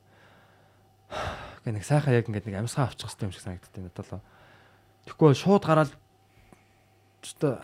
гэ 1.69 1.77
нэг 1.77 1.85
сайхан 1.85 2.17
яг 2.17 2.25
ингээд 2.25 2.49
нэг 2.49 2.57
амьсгаа 2.65 2.89
авчих 2.89 3.13
хэрэгтэй 3.13 3.29
юм 3.29 3.35
шиг 3.37 3.45
санагддаг 3.45 3.83
надад 3.85 4.09
л 4.09 4.25
тэгэхгүй 5.05 5.37
шууд 5.37 5.65
гараад 5.69 5.93
өстө 7.21 7.61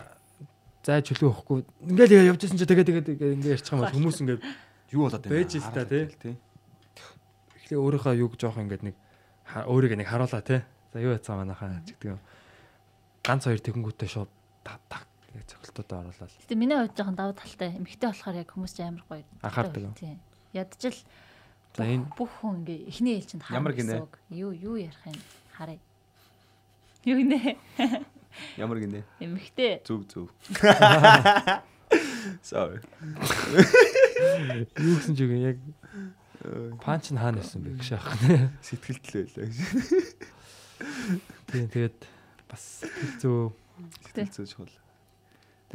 зай 0.85 1.01
чөлөө 1.01 1.29
өгөхгүй 1.33 1.57
ингээл 1.89 2.29
явж 2.29 2.45
исэн 2.45 2.61
чи 2.61 2.69
тэгээд 2.69 3.09
тэгээд 3.09 3.09
ингээд 3.41 3.53
ярьчих 3.57 3.73
юм 3.73 3.81
бол 3.81 3.89
хүмүүс 3.89 4.21
ингээд 4.21 4.41
Юу 4.95 5.09
болоод 5.09 5.25
Байж 5.27 5.57
л 5.57 5.73
та, 5.73 5.85
тий. 5.85 6.05
тий. 6.21 6.37
эхлээ 7.65 7.79
өөрийнхөө 7.81 8.15
юг 8.21 8.37
жоох 8.37 8.61
ингээд 8.61 8.85
нэг 8.85 8.95
өөрийгөө 9.65 9.97
нэг 9.97 10.07
харуулаа 10.07 10.41
те. 10.45 10.61
За 10.93 11.01
юу 11.01 11.17
яцгаа 11.17 11.41
манайхаа 11.41 11.81
гэдэг 11.81 12.13
юм. 12.13 12.21
Ганц 13.25 13.49
хоёр 13.49 13.59
тэгэнгүүтээ 13.59 14.09
шууд 14.09 14.29
так 14.61 14.79
так 14.85 15.09
яг 15.33 15.43
цогцолтуудаа 15.49 16.05
оруулаад. 16.05 16.31
Гэтэ 16.31 16.55
миний 16.55 16.77
хувьд 16.77 16.93
жоохон 16.93 17.17
давуу 17.17 17.33
талтай. 17.33 17.73
Эмхтэй 17.73 18.07
болохоор 18.13 18.35
яг 18.37 18.49
хүмүүс 18.53 18.73
амар 18.85 19.03
гоё. 19.09 19.25
Анхаардаг 19.41 19.81
юм. 19.81 19.93
Тийм. 19.97 20.21
Ядчил 20.53 20.97
За 21.75 21.83
энэ 21.83 22.07
бүх 22.15 22.31
хүн 22.39 22.63
ингээ 22.63 22.87
эхний 22.87 23.19
ээлжинд 23.19 23.43
Ямар 23.51 23.75
гинэ? 23.75 24.07
Юу 24.31 24.55
юу 24.55 24.75
ярих 24.79 25.03
юм 25.03 25.19
харъя. 25.51 25.79
Юу 27.03 27.19
гинэ? 27.19 27.59
Ямар 28.63 28.79
гинэ? 28.79 29.03
Эмхтэй 29.19 29.83
Зүг 29.83 30.07
зүг. 30.07 30.31
Sorry. 32.41 32.79
Юу 34.79 34.95
гэсэн 35.03 35.19
ч 35.19 35.27
үг 35.27 35.35
яг 35.35 35.59
панч 36.79 37.11
нь 37.11 37.19
хаана 37.19 37.43
байсан 37.43 37.59
бэ 37.59 37.75
гэж 37.75 37.91
яах 37.91 38.15
нэ. 38.23 38.55
Сэтгэлдлээ 38.63 39.25
лээ. 39.35 39.51
Тийм 41.51 41.67
тэгээд 41.75 41.99
бас 42.47 42.87
сэтгэл 42.87 43.19
зөө 43.19 43.41
Сэтгэл 44.15 44.31
зүйч 44.31 44.51
хол. 44.55 44.73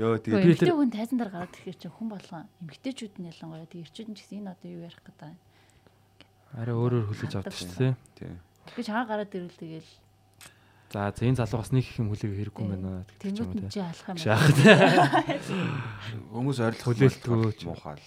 Йоо 0.00 0.16
тэгээд 0.16 0.64
эмэгтэй 0.64 0.72
хүн 0.72 0.92
тайзан 0.96 1.20
дээр 1.20 1.28
гараад 1.28 1.52
ирэхээр 1.60 1.76
чинь 1.76 1.92
хүн 1.92 2.08
болгон 2.08 2.48
эмэгтэйчүүд 2.64 3.14
нь 3.20 3.28
ялангуяа 3.28 3.68
тэг 3.68 3.84
ирчүүд 3.84 4.08
нь 4.08 4.16
гэсэн 4.16 4.40
энэ 4.40 4.52
одоо 4.56 4.68
юу 4.72 4.88
ярих 4.88 5.02
гэдэг 5.04 5.28
юм. 5.28 5.38
Арай 6.54 6.74
өөрөөр 6.74 7.06
хүлээж 7.10 7.34
авдаг 7.38 7.54
шүү 7.54 7.76
дээ. 7.78 7.94
тийм. 8.18 8.34
Тэгэхээр 8.70 8.86
чагаа 8.90 9.06
гараад 9.06 9.34
ирвэл 9.34 9.60
тэгэл 9.60 9.90
За 10.90 11.14
энэ 11.14 11.38
залуу 11.38 11.62
бас 11.62 11.70
нэг 11.70 11.86
их 11.86 11.98
юм 12.02 12.10
хүлээх 12.10 12.34
хэрэггүй 12.50 12.62
юм 12.66 12.70
байна 12.74 13.06
гэдэг 13.06 13.38
юм 13.38 13.50
нь 13.54 13.62
те. 13.62 13.70
чи 13.70 13.78
алах 13.78 14.06
юм 14.10 14.18
байна. 14.18 15.30
Хүмүүс 16.34 16.58
ойрлох 16.66 16.86
Хүлээлтгөө 16.90 17.52
ч. 17.54 17.60
муухай 17.70 17.94
л. 17.94 18.06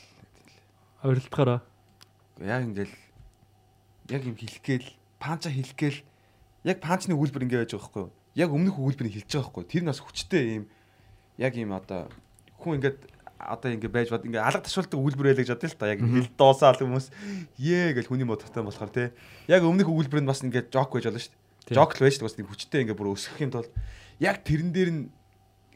ойрлтохороо. 1.08 1.60
Яг 2.44 2.62
ингээл 2.68 2.96
яг 4.12 4.22
юм 4.28 4.36
хэлэх 4.36 4.60
гээл 4.68 4.88
панча 5.16 5.48
хэлэх 5.48 5.76
гээл 5.80 6.00
яг 6.68 6.78
панчны 6.84 7.16
үйлбэр 7.16 7.48
ингээ 7.48 7.62
байж 7.64 7.72
байгаа 7.72 7.88
байхгүй 7.88 8.04
юу? 8.04 8.12
Яг 8.36 8.50
өмнөх 8.52 8.76
үйлбэрийг 8.76 9.16
хэлж 9.16 9.32
байгаа 9.32 9.48
байхгүй 9.48 9.64
юу? 9.64 9.72
Тэр 9.72 9.84
нь 9.84 9.90
бас 9.92 10.00
хүчтэй 10.04 10.44
юм 10.60 10.66
яг 11.40 11.54
юм 11.56 11.72
одоо 11.72 12.12
хүн 12.60 12.84
ингээд 12.84 13.00
одоо 13.44 13.70
ингээ 13.76 13.92
байж 13.92 14.10
бод 14.10 14.24
ингээ 14.24 14.40
алга 14.40 14.64
ташуулдаг 14.64 15.00
үйлбэр 15.00 15.36
байлаа 15.36 15.44
гэж 15.44 15.52
бодъё 15.54 15.70
л 15.70 15.80
та. 15.80 15.92
Яг 15.92 16.00
хэл 16.00 16.32
доосаал 16.40 16.80
хүмүүс 16.80 17.08
ээ 17.60 17.94
гэж 18.00 18.06
хүний 18.08 18.28
модтой 18.28 18.64
болохоор 18.64 18.92
те. 18.92 19.12
Яг 19.52 19.68
өмнөх 19.68 19.90
үйлбэр 19.92 20.24
нь 20.24 20.30
бас 20.30 20.44
ингээ 20.44 20.72
жок 20.72 20.96
байж 20.96 21.12
болно 21.12 21.20
шүү 21.20 21.34
дээ. 21.68 21.76
Жок 21.76 21.92
л 21.98 22.04
байж 22.08 22.16
бас 22.24 22.36
нэг 22.40 22.48
хүчтэй 22.48 22.82
ингээ 22.88 22.98
бүр 22.98 23.14
өсгөх 23.14 23.44
юм 23.44 23.52
тул 23.52 23.68
яг 24.24 24.44
тэрэн 24.48 24.72
дээр 24.72 24.92
нь 24.96 25.02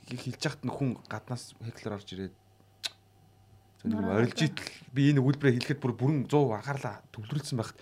хэлж 0.07 0.41
яхад 0.47 0.63
нь 0.63 0.71
хүн 0.71 0.89
гаднаас 1.11 1.55
хеклер 1.59 1.99
орж 1.99 2.07
ирээд. 2.15 2.35
Зөв 3.83 4.07
орилж 4.07 4.39
итэл 4.39 4.71
би 4.95 5.11
энэ 5.11 5.21
үйлбэрээ 5.21 5.59
хэлэхэд 5.59 5.79
бүр 5.83 5.93
бүрэн 5.95 6.27
100 6.31 6.55
анхаарлаа 6.55 7.03
төвлөрүүлсэн 7.11 7.59
байхад 7.59 7.77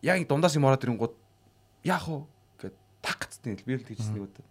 яг 0.00 0.24
дундаас 0.28 0.56
юм 0.56 0.66
ороод 0.66 0.84
ирэнгууд 0.84 1.14
яах 1.84 2.08
вэ? 2.08 2.24
гэд 2.62 2.76
так 3.04 3.18
гэцтэй 3.28 3.60
би 3.60 3.76
л 3.76 3.86
тэгжсэн 3.86 4.16
нэг 4.16 4.24
удаа 4.28 4.44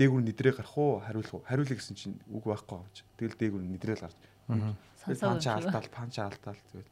дээгүр 0.00 0.24
нэдрээ 0.24 0.54
гарах 0.56 0.76
уу? 0.80 1.04
Хариулах 1.04 1.34
уу? 1.36 1.44
Хариулъя 1.44 1.76
гэсэн 1.76 1.96
чинь 1.96 2.16
үг 2.32 2.48
байхгүй 2.48 2.80
авч 2.80 3.04
тэгэл 3.20 3.36
дээгүр 3.36 3.62
нэдрэл 3.68 4.00
гарч. 4.00 4.16
Шиг. 4.16 5.20
алдаал 5.60 5.88
панча 5.92 6.24
алдаал 6.24 6.60
тэгэл 6.72 6.88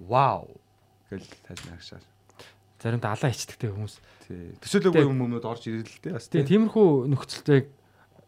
вау! 0.00 0.48
Гэл 1.12 1.28
тань 1.44 1.76
агшаа 1.76 2.00
Заримдаа 2.80 3.16
алаа 3.16 3.32
ичдэгтэй 3.32 3.72
хүмүүс. 3.72 3.94
төсөөлөөгүй 4.60 5.04
юм 5.08 5.24
өмнөд 5.24 5.48
орж 5.48 5.64
ирэл 5.64 5.88
л 5.88 6.00
дээ. 6.04 6.12
Бас 6.12 6.28
тиймэрхүү 6.28 7.08
нөхцөлд 7.08 7.48
яг 7.48 7.66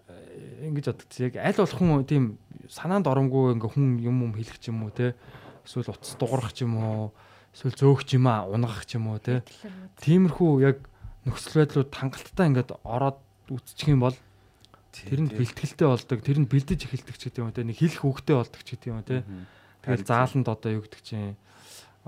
э, 0.08 0.66
ингэж 0.72 0.86
боддог. 0.88 1.20
Яг 1.20 1.34
аль 1.36 1.60
болох 1.60 1.76
хүн 1.76 2.08
тийм 2.08 2.24
санаанд 2.72 3.12
оромгүй 3.12 3.60
ингээ 3.60 3.72
хүн 3.76 4.00
юм 4.00 4.16
юм 4.24 4.32
хэлэх 4.32 4.56
ч 4.56 4.72
юм 4.72 4.88
уу 4.88 4.92
те. 4.96 5.12
Эсвэл 5.68 5.92
утас 5.92 6.16
дуурах 6.16 6.56
ч 6.56 6.64
юм 6.64 6.80
уу. 6.80 7.12
Эсвэл 7.52 7.76
зөөх 7.76 8.08
ч 8.08 8.16
юм 8.16 8.24
аа 8.24 8.48
унгах 8.48 8.88
ч 8.88 8.96
юм 8.96 9.12
уу 9.12 9.20
те. 9.20 9.44
Тиймэрхүү 10.00 10.50
яг 10.64 10.88
нөхцөл 11.28 11.68
байдлууд 11.68 11.92
хангалттай 11.92 12.48
ингээд 12.48 12.72
ороод 12.88 13.20
үтчих 13.52 13.88
юм 13.88 14.04
бол 14.04 14.16
тэрэнд 14.92 15.32
бэлтгэлтэй 15.36 15.88
болдог. 15.88 16.18
Тэрэнд 16.24 16.48
бэлдэж 16.48 16.80
эхэлдэг 16.84 17.16
ч 17.16 17.22
гэдэг 17.28 17.42
юм 17.44 17.52
те. 17.52 17.64
Нэг 17.64 17.78
хэлэх 17.78 18.04
үгтэй 18.04 18.36
болдог 18.36 18.62
ч 18.64 18.76
гэдэг 18.76 18.88
юм 18.88 19.02
те. 19.04 19.24
Тэгэл 19.84 20.08
зааланд 20.08 20.48
одоо 20.48 20.70
юу 20.72 20.82
гэдэг 20.84 21.02
чинь 21.04 21.36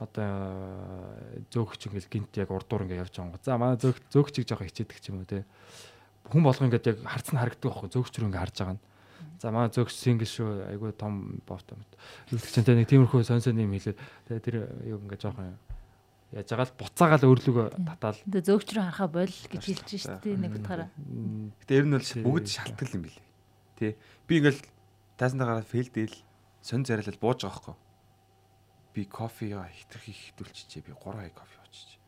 одоо 0.00 1.12
зөөгч 1.52 1.92
ингээл 1.92 2.08
гинт 2.08 2.32
яг 2.40 2.50
урдуур 2.50 2.88
ингээ 2.88 3.04
явж 3.04 3.14
байгаа. 3.20 3.40
За 3.44 3.60
манай 3.60 3.76
зөөх 3.76 4.00
зөөгчийг 4.08 4.48
жоох 4.48 4.64
хичээдэг 4.64 4.98
ч 5.00 5.12
юм 5.12 5.20
уу 5.20 5.28
те. 5.28 5.44
Хүн 6.32 6.40
болго 6.40 6.64
ингээд 6.64 6.88
яг 6.88 6.98
харц 7.04 7.28
нь 7.30 7.40
харагддаг 7.40 7.68
байхгүй 7.68 7.90
зөөгч 7.92 8.14
рүү 8.16 8.28
ингээ 8.32 8.44
харж 8.48 8.56
байгаа 8.64 8.76
нь. 8.80 8.84
За 9.40 9.52
манай 9.52 9.68
зөөгч 9.68 9.92
сингл 9.92 10.24
шүү 10.24 10.72
айгүй 10.72 10.96
том 10.96 11.44
бовтой 11.44 11.76
мэт. 11.76 11.92
Юу 12.32 12.40
гэдэг 12.40 12.52
чинь 12.54 12.64
те 12.64 12.72
нэг 12.76 12.88
тиймэрхүү 12.88 13.20
сонсон 13.28 13.60
юм 13.60 13.76
хэлээд 13.76 13.98
тэгээ 14.28 14.44
тэр 14.44 14.56
юу 14.88 15.04
ингээ 15.04 15.20
жоох 15.20 15.36
яаж 16.30 16.46
байгаа 16.46 16.68
л 16.70 16.78
буцаагаал 16.78 17.26
өөрлөгөө 17.26 17.66
татаал 17.82 18.18
Тэгээ 18.22 18.46
зөөгч 18.46 18.68
рүү 18.70 18.84
харахаа 18.86 19.10
боль 19.10 19.36
гэж 19.50 19.62
хэлж 19.66 19.88
шүү 19.98 20.18
дээ 20.22 20.36
нэг 20.38 20.52
утгаараа. 20.62 20.88
Гэтэ 21.66 21.74
ер 21.74 21.86
нь 21.90 21.94
бол 21.98 22.10
бүгд 22.22 22.46
шалтгаал 22.46 22.94
юм 22.94 23.02
билий. 23.02 23.26
Тий. 23.74 23.92
Би 24.30 24.32
ингээл 24.38 24.62
тайсандаа 25.18 25.58
гараад 25.58 25.66
фейлдэл 25.66 26.14
сонь 26.62 26.86
зарилал 26.86 27.18
бууж 27.18 27.42
байгаа 27.42 27.74
хгүй. 27.74 27.76
Би 28.94 29.02
кофега 29.10 29.66
хитрхи 29.74 30.14
хитүүлчихээ. 30.14 30.86
Би 30.86 30.94
3 30.94 31.18
хай 31.18 31.34
кофе 31.34 31.58
ууччих. 31.66 31.98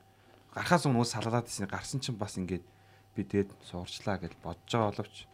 Гарахаас 0.54 0.86
өмнө 0.86 1.02
уус 1.02 1.10
салгаад 1.10 1.50
ирсэн. 1.50 1.66
Гарсан 1.66 1.98
чинь 1.98 2.14
бас 2.14 2.38
ингээд 2.38 2.62
би 3.18 3.20
тэгээд 3.26 3.50
суурчлаа 3.66 4.22
гэж 4.22 4.38
бодож 4.38 4.70
байгаа 4.70 5.02
боловч 5.02 5.26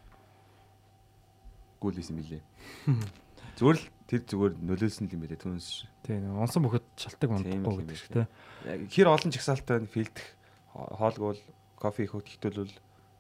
гүйлсэн 1.77 2.17
билээ. 2.17 2.43
Зүгээр 3.59 3.79
л 3.79 3.87
тэр 4.09 4.23
зүгээр 4.25 4.55
нөлөөлсөн 4.65 5.11
юм 5.13 5.21
билээ 5.21 5.41
түнс. 5.43 5.85
тий 6.07 6.17
нэг 6.17 6.33
унсан 6.33 6.63
бөхөд 6.65 6.87
шалтак 6.97 7.29
Тийм 7.29 7.61
мандахгүй 7.61 7.77
гэдэг 7.85 7.99
шиг 7.99 8.13
байна. 8.15 8.29
Яг 8.65 8.81
хэр 8.89 9.09
олон 9.13 9.31
жагсаалтай 9.35 9.85
филдэх 9.85 10.27
хоолгуул 10.73 11.41
кофе 11.77 12.09
ихүүд 12.09 12.27
хитүүлвэл 12.27 12.77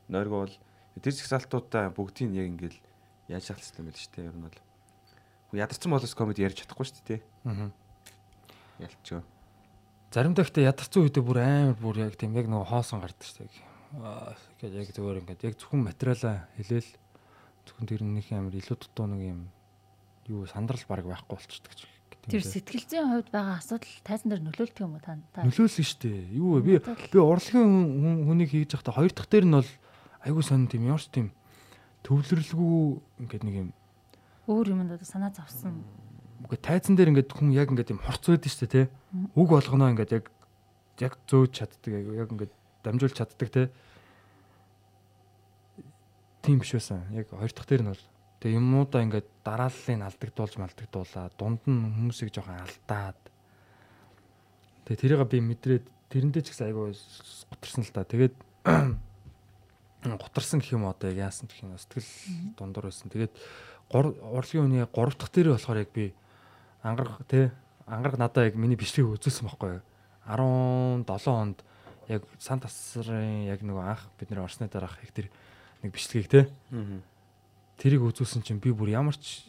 нойргуул 0.09 0.55
тэр 1.03 1.15
жагсаалтуудаа 1.15 1.93
бүгдийг 1.93 2.33
яг 2.33 2.47
ингээл 2.49 2.79
яаж 3.29 3.53
шалцсан 3.53 3.85
юм 3.85 3.93
бэ 3.93 4.01
шүү 4.01 4.13
дээ 4.17 4.29
ер 4.33 4.37
нь 4.37 4.45
бол. 4.49 4.59
Ядарсан 5.53 5.93
болоос 5.93 6.15
комеди 6.17 6.45
ярьж 6.45 6.65
чадахгүй 6.65 6.87
шүү 6.89 7.05
дээ. 7.05 7.21
Аа. 7.45 7.71
Ялчгаа. 8.81 9.23
Заримдаа 10.09 10.45
ихтэй 10.45 10.65
ядарсан 10.65 11.05
үедээ 11.05 11.25
бүр 11.25 11.39
амар 11.45 11.77
бүр 11.77 11.97
яг 12.09 12.17
тийм 12.17 12.33
яг 12.33 12.49
нөгөө 12.49 12.73
хоосон 12.73 13.05
гардаг 13.05 13.27
шүү 13.29 13.45
дээ. 13.45 13.63
Аа 14.01 14.33
яг 14.65 14.89
зөвөр 14.93 15.21
ингээд 15.21 15.45
яг 15.45 15.55
зөвхөн 15.61 15.85
материалаа 15.85 16.49
хэлээл 16.57 16.91
зөвхөн 17.69 17.89
тэр 17.89 18.03
нэг 18.05 18.27
амар 18.33 18.57
илүү 18.57 18.77
дутуу 18.81 19.07
нэг 19.09 19.23
юм 19.29 19.41
юу 20.29 20.47
сандрал 20.47 20.85
баг 20.89 21.05
байхгүй 21.09 21.37
болчихдог 21.37 21.75
ч 21.75 21.87
Тэр 22.29 22.45
юм. 22.45 22.51
сэтгэл 22.53 22.85
зүйн 22.85 23.09
хувьд 23.09 23.29
байгаа 23.33 23.57
асуудал 23.57 23.89
тайзан 24.05 24.29
дээр 24.29 24.43
нөлөөлдөг 24.45 24.85
юм 24.85 24.95
уу 24.95 25.01
та? 25.01 25.17
нөлөөлсөн 25.49 25.85
шүү 25.89 25.99
дээ. 26.05 26.21
Юу 26.37 26.61
вэ? 26.61 26.61
Би 26.61 26.75
би 26.85 27.17
урлагийн 27.17 27.65
хүн- 27.65 27.93
хүн- 28.05 28.23
хүнийг 28.29 28.51
хийж 28.53 28.71
байхдаа 28.77 28.95
хоёр 29.01 29.13
дахь 29.17 29.31
дээр 29.33 29.47
нь 29.49 29.57
бол 29.57 29.71
айгүй 30.29 30.45
сонь 30.45 30.69
тийм 30.69 30.85
ямар 30.85 31.01
ч 31.01 31.09
тийм 31.09 31.33
төвлөрлгүй 32.05 33.01
ингээд 33.25 33.45
нэг 33.49 33.55
юм 33.57 33.69
Өөр 34.45 34.67
юмд 34.77 34.93
одоо 34.93 35.09
санаа 35.09 35.33
зовсон. 35.33 35.81
үгүй 36.45 36.59
тайзан 36.61 36.97
дээр 37.01 37.17
ингээд 37.17 37.33
хүн 37.33 37.49
яг 37.57 37.73
ингээд 37.73 37.97
юм 37.97 38.01
хорц 38.05 38.29
байдаг 38.29 38.53
шүү 38.53 38.61
дээ, 38.69 38.89
тэ. 38.89 38.93
Үг 39.33 39.49
болгоно 39.49 39.89
ингээд 39.97 40.13
яг 40.21 40.25
яг 41.01 41.13
зөөж 41.25 41.49
чаддаг 41.57 41.93
яг 42.13 42.29
ингээд 42.29 42.53
дамжуулж 42.85 43.17
чаддаг 43.17 43.49
те. 43.49 43.63
Тийм 46.43 46.59
биш 46.61 46.73
байсан. 46.73 47.03
Яг 47.13 47.29
хоёр 47.33 47.53
дахь 47.53 47.67
дээр 47.69 47.83
нь 47.83 47.91
бол 47.93 48.05
тэгээ 48.39 48.59
юмнуудаа 48.59 49.03
ингээд 49.03 49.29
дарааллыг 49.43 50.03
алдагдуулж 50.03 50.55
малдагдуулаа. 50.59 51.27
Дунд 51.35 51.63
нь 51.67 51.83
хүмүүсийг 51.99 52.31
жоохон 52.31 52.63
алдаад. 52.63 53.21
Тэгээ 54.87 55.01
тэрийг 55.03 55.23
би 55.27 55.39
мэдрээд 55.43 55.85
тэрэндээ 56.09 56.43
ч 56.47 56.55
гэсэн 56.55 56.71
айгүй 56.71 56.95
гутарсан 57.51 57.83
л 57.83 57.93
та. 57.93 58.07
Тэгээд 58.07 58.35
гутарсан 60.23 60.63
гэх 60.63 60.79
юм 60.79 60.87
одоо 60.87 61.11
яг 61.11 61.29
яасан 61.29 61.51
гэх 61.51 61.67
юм 61.67 61.75
сэтгэл 61.75 62.55
дундуур 62.55 62.89
байсан. 62.89 63.11
Тэгээд 63.11 63.35
урлагийн 63.91 64.65
үний 64.65 64.85
3 64.87 65.19
дахь 65.19 65.33
дээр 65.33 65.59
болохоор 65.59 65.83
яг 65.83 65.91
би 65.91 66.15
ангараг 66.83 67.27
те 67.27 67.53
ангараг 67.87 68.19
надаа 68.19 68.47
яг 68.47 68.55
миний 68.55 68.77
бичлэгийг 68.77 69.19
үзүүлсэн 69.19 69.49
байхгүй 69.49 69.81
юу. 69.81 69.85
17 70.29 71.27
онд 71.27 71.59
яг 72.09 72.23
сан 72.39 72.61
тасрын 72.61 73.49
яг 73.49 73.65
нөгөө 73.65 73.85
анх 73.85 74.09
бид 74.21 74.31
нэр 74.31 74.45
орсны 74.45 74.69
дараах 74.69 75.01
их 75.03 75.13
тэр 75.13 75.29
нэг 75.83 75.93
бичлэгийг 75.93 76.29
те 76.29 76.41
тэрийг 77.79 78.03
үзүүлсэн 78.03 78.43
чинь 78.43 78.61
би 78.61 78.75
бүр 78.75 78.91
ямар 78.93 79.15
ч 79.15 79.47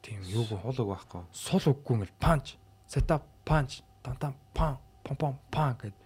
тийм 0.00 0.24
юу 0.24 0.48
Хулаг 0.48 0.88
байхгүй. 0.88 1.22
сул 1.30 1.60
үггүй 1.60 1.94
ингээл 2.00 2.20
панч 2.20 2.56
сета 2.88 3.20
панч 3.44 3.84
тантан 4.02 4.34
пан 4.56 4.80
пом 5.04 5.16
пом 5.16 5.34
пан 5.52 5.76
гэд 5.76 5.96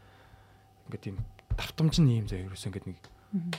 ингээд 0.91 1.05
тийм 1.07 1.17
давтамж 1.55 2.03
нь 2.03 2.21
юм 2.21 2.27
заа 2.27 2.43
ерөөсөө 2.43 2.69
ингээд 2.75 2.87
нэг 2.91 2.99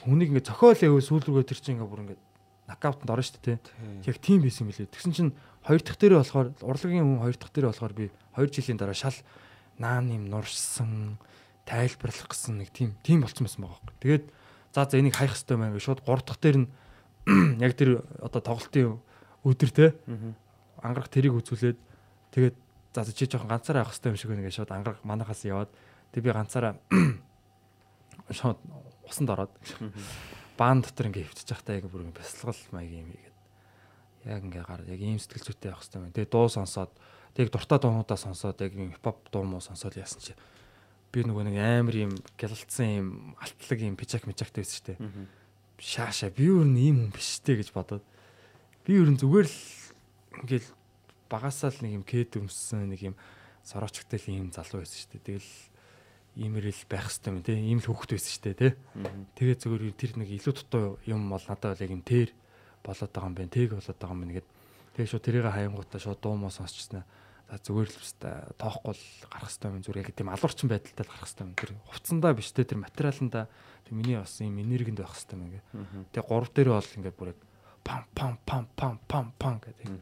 хүнийг 0.03 0.29
ингээд 0.35 0.49
цохиол 0.51 0.75
яваа 0.75 1.01
сүүл 1.01 1.23
рүүгээ 1.23 1.49
тэр 1.49 1.59
чинь 1.63 1.75
ингээд 1.79 1.91
бүр 1.91 2.03
ингээд 2.03 2.21
нокаутанд 2.67 3.11
орно 3.15 3.23
шүү 3.23 3.41
дээ 3.47 3.59
яг 4.11 4.17
тийм 4.19 4.43
байсан 4.43 4.67
мөлий 4.67 4.89
тэгсэн 4.91 5.13
чинь 5.15 5.31
хоёр 5.63 5.81
дахь 5.81 5.99
дээрээ 6.01 6.19
болохоор 6.19 6.47
урлагийн 6.65 7.05
хүн 7.05 7.23
хоёр 7.23 7.37
дахь 7.39 7.53
дээрээ 7.53 7.71
болохоор 7.71 7.95
би 7.95 8.05
2 8.35 8.51
жилийн 8.51 8.79
дараа 8.81 8.97
шал 8.97 9.17
наан 9.79 10.11
юм 10.11 10.27
нуршсан 10.27 11.17
тайлбарлах 11.65 12.29
гэсэн 12.29 12.59
нэг 12.59 12.69
тийм 12.73 12.97
тийм 13.01 13.21
болцсон 13.21 13.45
байсан 13.45 13.61
байгаа 13.65 13.81
байхгүй. 13.81 14.01
Тэгээд 14.01 14.25
за 14.73 14.85
за 14.85 14.97
энийг 14.99 15.15
хаях 15.17 15.33
хэрэгтэй 15.33 15.57
байна 15.57 15.73
гэж 15.75 15.83
шууд 15.85 16.01
3 16.05 16.25
дахь 16.25 16.41
дээр 16.41 16.57
нь 16.65 16.67
яг 17.65 17.73
тэр 17.73 18.05
одоо 18.21 18.41
тоглолтын 18.41 18.99
өдөр 19.45 19.71
те 19.73 19.85
ангарах 20.81 21.09
тэрийг 21.09 21.37
үзүүлээд 21.41 21.77
тэгээд 22.31 22.55
за 22.93 23.11
чи 23.11 23.25
жоохон 23.25 23.49
ганцаараа 23.49 23.83
авах 23.83 23.93
хэрэгтэй 23.97 24.11
юм 24.13 24.19
шиг 24.19 24.29
байна 24.29 24.45
гэж 24.45 24.55
шууд 24.61 24.71
ангарах 24.71 25.01
манахаас 25.03 25.41
яваад 25.43 25.69
тэг 26.13 26.23
би 26.23 26.31
ганцаараа 26.31 26.77
шууд 28.39 28.59
усанд 29.09 29.29
ороод 29.29 29.53
баан 30.57 30.81
дотор 30.81 31.11
ингээ 31.11 31.27
хөвчөж 31.27 31.49
байхдаа 31.51 31.77
яг 31.77 31.85
бүр 31.91 32.07
бясалгал 32.15 32.61
маяг 32.71 32.91
юм 32.93 33.09
ийгээд 33.11 33.35
яг 34.25 34.41
ингээ 34.47 34.65
гар 34.65 34.81
яг 34.87 34.99
ийм 34.99 35.19
сэтгэл 35.19 35.45
зүйтэй 35.51 35.69
явах 35.69 35.83
хэрэгтэй 35.83 36.01
байна. 36.01 36.15
Тэгээ 36.15 36.31
дуу 36.31 36.47
сонсоод 36.49 36.91
тэг 37.35 37.51
дуртай 37.51 37.79
дуунуудаа 37.79 38.17
сонсоод 38.17 38.57
яг 38.63 38.73
юм 38.73 38.91
хипхоп 38.95 39.29
дуу 39.29 39.43
муу 39.43 39.61
сонсоод 39.61 39.99
яасан 39.99 40.21
чи. 40.23 40.33
Би 41.11 41.27
нөгөө 41.27 41.43
нэг 41.51 41.57
амар 41.59 41.95
юм 41.95 42.11
гялалцсан 42.39 42.89
юм 42.89 43.07
алтлаг 43.37 43.79
юм 43.83 43.95
пичак 43.99 44.25
мичактэй 44.25 44.63
байсан 44.63 44.75
шүү 44.79 44.87
дээ. 44.95 44.97
Шааша 45.79 46.31
би 46.31 46.47
юу 46.47 46.63
н 46.63 46.75
ийм 46.75 46.97
хүн 47.07 47.11
биш 47.11 47.43
дээ 47.43 47.59
гэж 47.61 47.69
бодоод 47.75 48.03
би 48.85 48.95
ер 48.95 49.09
нь 49.11 49.19
зүгээр 49.19 49.47
л 49.47 49.59
ингээл 50.45 50.69
багасаа 51.29 51.73
л 51.73 51.81
нэг 51.83 51.91
юм 51.99 52.05
кэд 52.05 52.39
өмссөн 52.39 52.87
нэг 52.89 53.01
юм 53.11 53.15
сороочтой 53.65 54.19
л 54.21 54.29
ийм 54.29 54.49
залуу 54.53 54.85
байсан 54.85 54.99
шүү 55.01 55.11
дээ. 55.17 55.25
Тэгэл 55.25 55.51
иймэрэл 56.35 56.83
байх 56.87 57.07
хэвээр 57.09 57.33
юм 57.33 57.43
тий. 57.43 57.57
Ийм 57.59 57.79
л 57.81 57.89
хөвгт 57.89 58.11
байсан 58.13 58.31
шүү 58.31 58.43
дээ 58.45 58.55
тий. 58.55 58.71
Тэгээ 59.35 59.57
зүгээр 59.59 59.83
тэр 59.97 60.11
нэг 60.21 60.29
илүү 60.35 60.53
дутуу 60.53 60.85
юм 61.09 61.27
бол 61.31 61.43
надад 61.47 61.75
бол 61.75 61.83
яг 61.83 61.91
юм 61.91 62.03
тэр 62.05 62.29
болоод 62.85 63.11
байгаа 63.11 63.29
юм 63.31 63.35
байна. 63.35 63.55
Тэг 63.55 63.69
болоод 63.73 63.97
байгаа 63.97 64.15
юм 64.15 64.21
байна 64.21 64.35
гэд. 64.37 64.47
Тэгээ 64.95 65.09
шууд 65.11 65.25
тэрийг 65.25 65.45
хаянгуудаа 65.49 65.99
шууд 65.99 66.19
дуу 66.21 66.35
муу 66.37 66.53
сонсчихснаа. 66.53 67.03
За 67.45 67.61
зүгээр 67.61 67.89
л 67.93 68.01
өстой 68.01 68.33
тоохгүй 68.57 68.93
л 68.97 69.05
гарах 69.29 69.51
хэвээр 69.53 69.75
юм 69.77 69.83
зүгээр 69.85 70.01
яг 70.01 70.09
тийм 70.17 70.29
алуурчин 70.33 70.69
байдалтай 70.69 71.05
л 71.05 71.13
гарах 71.13 71.29
хэвээр 71.29 71.45
юм. 71.45 71.53
Тэр 71.53 71.71
хувцсандаа 71.85 72.33
биш 72.33 72.49
те 72.49 72.65
тэр 72.65 72.81
материаланда 72.81 73.41
тэр 73.85 73.93
миний 73.93 74.17
бас 74.17 74.33
юм 74.41 74.57
энергинд 74.57 74.97
байх 74.97 75.13
хэвээр 75.13 75.37
юм 75.37 75.45
ингээ. 75.45 75.63
Тэгээ 76.09 76.25
гурав 76.25 76.49
дээр 76.49 76.69
бол 76.73 76.95
ингээ 76.97 77.13
бүр 77.13 77.29
яг 77.37 77.39
пам 77.85 78.03
пам 78.17 78.33
пам 78.49 78.65
пам 78.73 78.95
пам 79.05 79.25
пам 79.37 79.55
гэдэг. 79.61 79.93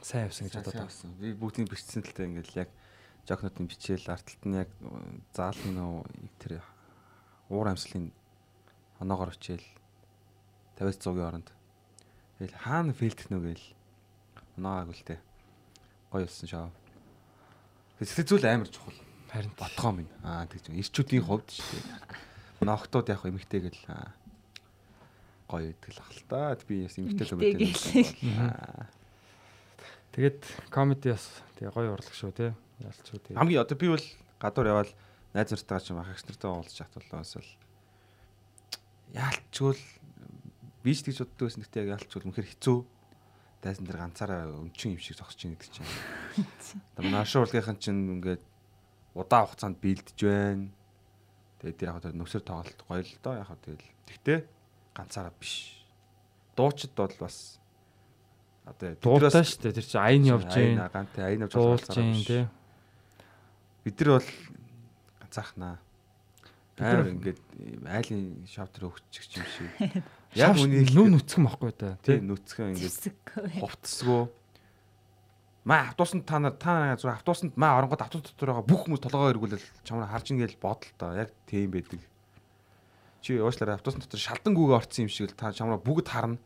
Сайн 0.00 0.32
явсан 0.32 0.48
гэж 0.48 0.56
бодоод 0.56 0.88
байсан. 0.88 1.12
Би 1.20 1.36
бүгдийг 1.36 1.68
бичсэн 1.68 2.00
л 2.00 2.16
тэ 2.16 2.24
ингээл 2.24 2.64
яг 2.64 2.70
жокнуудын 3.28 3.68
бичээл 3.68 4.08
артталт 4.08 4.42
нь 4.48 4.56
яг 4.56 4.72
заалны 5.36 5.76
нөө 5.76 5.96
тэр 6.40 6.64
уур 7.52 7.68
амьслын 7.68 8.08
оноогоор 9.04 9.36
бичээл 9.36 9.68
50-100 10.80 10.96
100-ийн 11.04 11.28
оронд. 11.28 11.48
Тэгэл 12.40 12.56
хаана 12.56 12.92
фейлдэх 12.96 13.28
нү 13.28 13.38
гээл 13.44 13.66
оноогааг 14.56 14.96
үлдээ. 14.96 15.20
Гоё 16.12 16.24
болсон 16.24 16.48
шаа. 16.48 16.70
Сэтгэл 18.00 18.28
зүйл 18.38 18.46
амар 18.48 18.68
чухал. 18.68 18.96
харин 19.28 19.52
Ботгоо 19.58 19.92
минь. 19.92 20.12
Аа 20.24 20.48
тэгж 20.48 20.72
ирчүүдийн 20.72 21.24
хувьд 21.24 21.48
шүү 21.52 21.80
дээ. 21.84 22.64
Ноогтууд 22.64 23.08
яг 23.12 23.22
эмгтэй 23.28 23.60
гэл 23.68 23.82
гоё 25.48 25.72
идэл 25.72 26.00
ах 26.00 26.12
л 26.12 26.24
та. 26.28 26.56
Би 26.64 26.88
бас 26.88 26.96
эмгтэй 26.96 27.26
л 27.28 27.36
гээл. 27.36 28.88
тэгээд 30.16 30.40
комеди 30.72 31.12
бас 31.12 31.28
тэгээ 31.60 31.74
гоё 31.76 31.92
урлаг 31.92 32.14
шүү 32.16 32.32
те. 32.32 32.56
Ялч 32.80 33.04
шүү 33.04 33.20
тэгээ. 33.20 33.38
Хамгийн 33.38 33.60
одоо 33.60 33.76
би 33.76 33.88
бол 33.92 34.06
гадуур 34.40 34.66
явал 34.66 34.92
найз 35.34 35.52
нартайгаа 35.52 35.84
ч 35.84 35.92
юм 35.92 36.00
ах 36.00 36.08
нартай 36.08 36.48
уулзч 36.48 36.78
хат 36.80 36.94
болоос 36.96 37.36
л 37.36 37.52
яалчгүй 39.12 39.72
л 39.76 39.84
бич 40.84 41.04
гэж 41.04 41.20
боддог 41.24 41.44
байсан 41.48 41.62
гэхдээ 41.64 41.82
яг 41.84 41.92
яалчгүй 42.00 42.20
үнэхэр 42.24 42.48
хэцүү 42.48 42.78
дайсан 43.62 43.86
дээр 43.86 43.98
ганцаараа 43.98 44.46
өнчин 44.54 44.94
юм 44.94 45.02
шиг 45.02 45.18
зогсож 45.18 45.42
ийн 45.42 45.58
гэдэг 45.58 45.70
чинь. 45.74 45.90
Одоо 46.94 47.10
наашаа 47.10 47.42
урлагийнхан 47.42 47.78
чинь 47.82 48.22
ингээд 48.22 48.42
удаан 49.18 49.46
хугацаанд 49.50 49.82
бэлдэж 49.82 50.18
байна. 50.22 50.70
Тэгээд 51.58 51.82
яг 51.82 51.98
одоо 51.98 52.12
нөхсөр 52.14 52.42
тоглолт 52.46 52.80
гоё 52.86 53.02
л 53.02 53.18
доо 53.18 53.34
яг 53.34 53.50
тэгэл. 53.58 53.82
Тэгтээ 54.06 54.38
ганцаараа 54.94 55.34
биш. 55.34 55.74
Дуучид 56.54 56.94
бол 56.94 57.14
бас 57.18 57.58
одоо 58.62 58.94
Дуултаа 59.02 59.42
шүү 59.42 59.62
дээ. 59.66 59.74
Тэр 59.74 59.86
чинь 59.90 60.06
айн 60.06 60.22
явж 60.22 60.54
айн 60.54 60.78
гин. 60.78 60.86
гантай 60.94 61.22
айн 61.26 61.42
явж 61.50 61.54
гин 61.90 62.14
биш. 62.14 62.26
те. 62.30 62.46
Бид 63.82 63.98
нар 63.98 64.10
бол 64.22 64.30
ганцаахнаа. 65.18 65.76
Аа 66.78 67.10
ингээд 67.10 67.42
айлын 67.90 68.46
шавтар 68.46 68.86
өгчих 68.86 69.26
юм 69.34 69.46
шиг. 69.50 70.02
Яг 70.36 70.60
үний 70.60 70.84
нүүн 70.84 71.16
нүцгэн 71.16 71.44
бохгүй 71.48 71.72
да. 71.78 71.96
тий 72.04 72.20
нүцгэн 72.20 72.76
ингээд 72.76 73.62
хувцсгөө. 73.64 74.28
Маа 75.64 75.88
автобусанд 75.88 76.28
та 76.28 76.36
нар 76.36 76.52
та 76.56 76.96
зүгээр 77.00 77.16
автобусанд 77.16 77.56
маа 77.56 77.80
оронгод 77.80 78.04
автобус 78.04 78.28
дотор 78.28 78.52
байгаа 78.52 78.68
бүх 78.68 78.84
хүмүүс 78.84 79.02
толгоо 79.08 79.32
эргүүлэл 79.32 79.64
чамраа 79.88 80.12
харж 80.12 80.32
ин 80.32 80.40
гээл 80.44 80.60
бодол 80.60 80.92
та. 81.00 81.16
Яг 81.16 81.32
тийм 81.48 81.72
байдаг. 81.72 82.00
Чи 83.24 83.40
уушлаараа 83.40 83.80
автобус 83.80 84.04
дотор 84.04 84.20
шалдан 84.20 84.52
гүгээ 84.52 84.80
орцсон 84.84 85.08
юм 85.08 85.12
шиг 85.12 85.32
л 85.32 85.36
та 85.36 85.52
чамраа 85.52 85.80
бүгд 85.80 86.08
харна. 86.12 86.40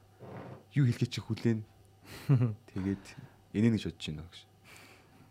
Юу 0.75 0.87
хэлхий 0.87 1.11
чи 1.11 1.19
хүлээн. 1.19 1.63
Тэгээд 2.71 3.05
энийг 3.59 3.79
гэж 3.79 3.85
бодож 3.91 4.07
байна 4.11 4.27
гэж. 4.31 4.43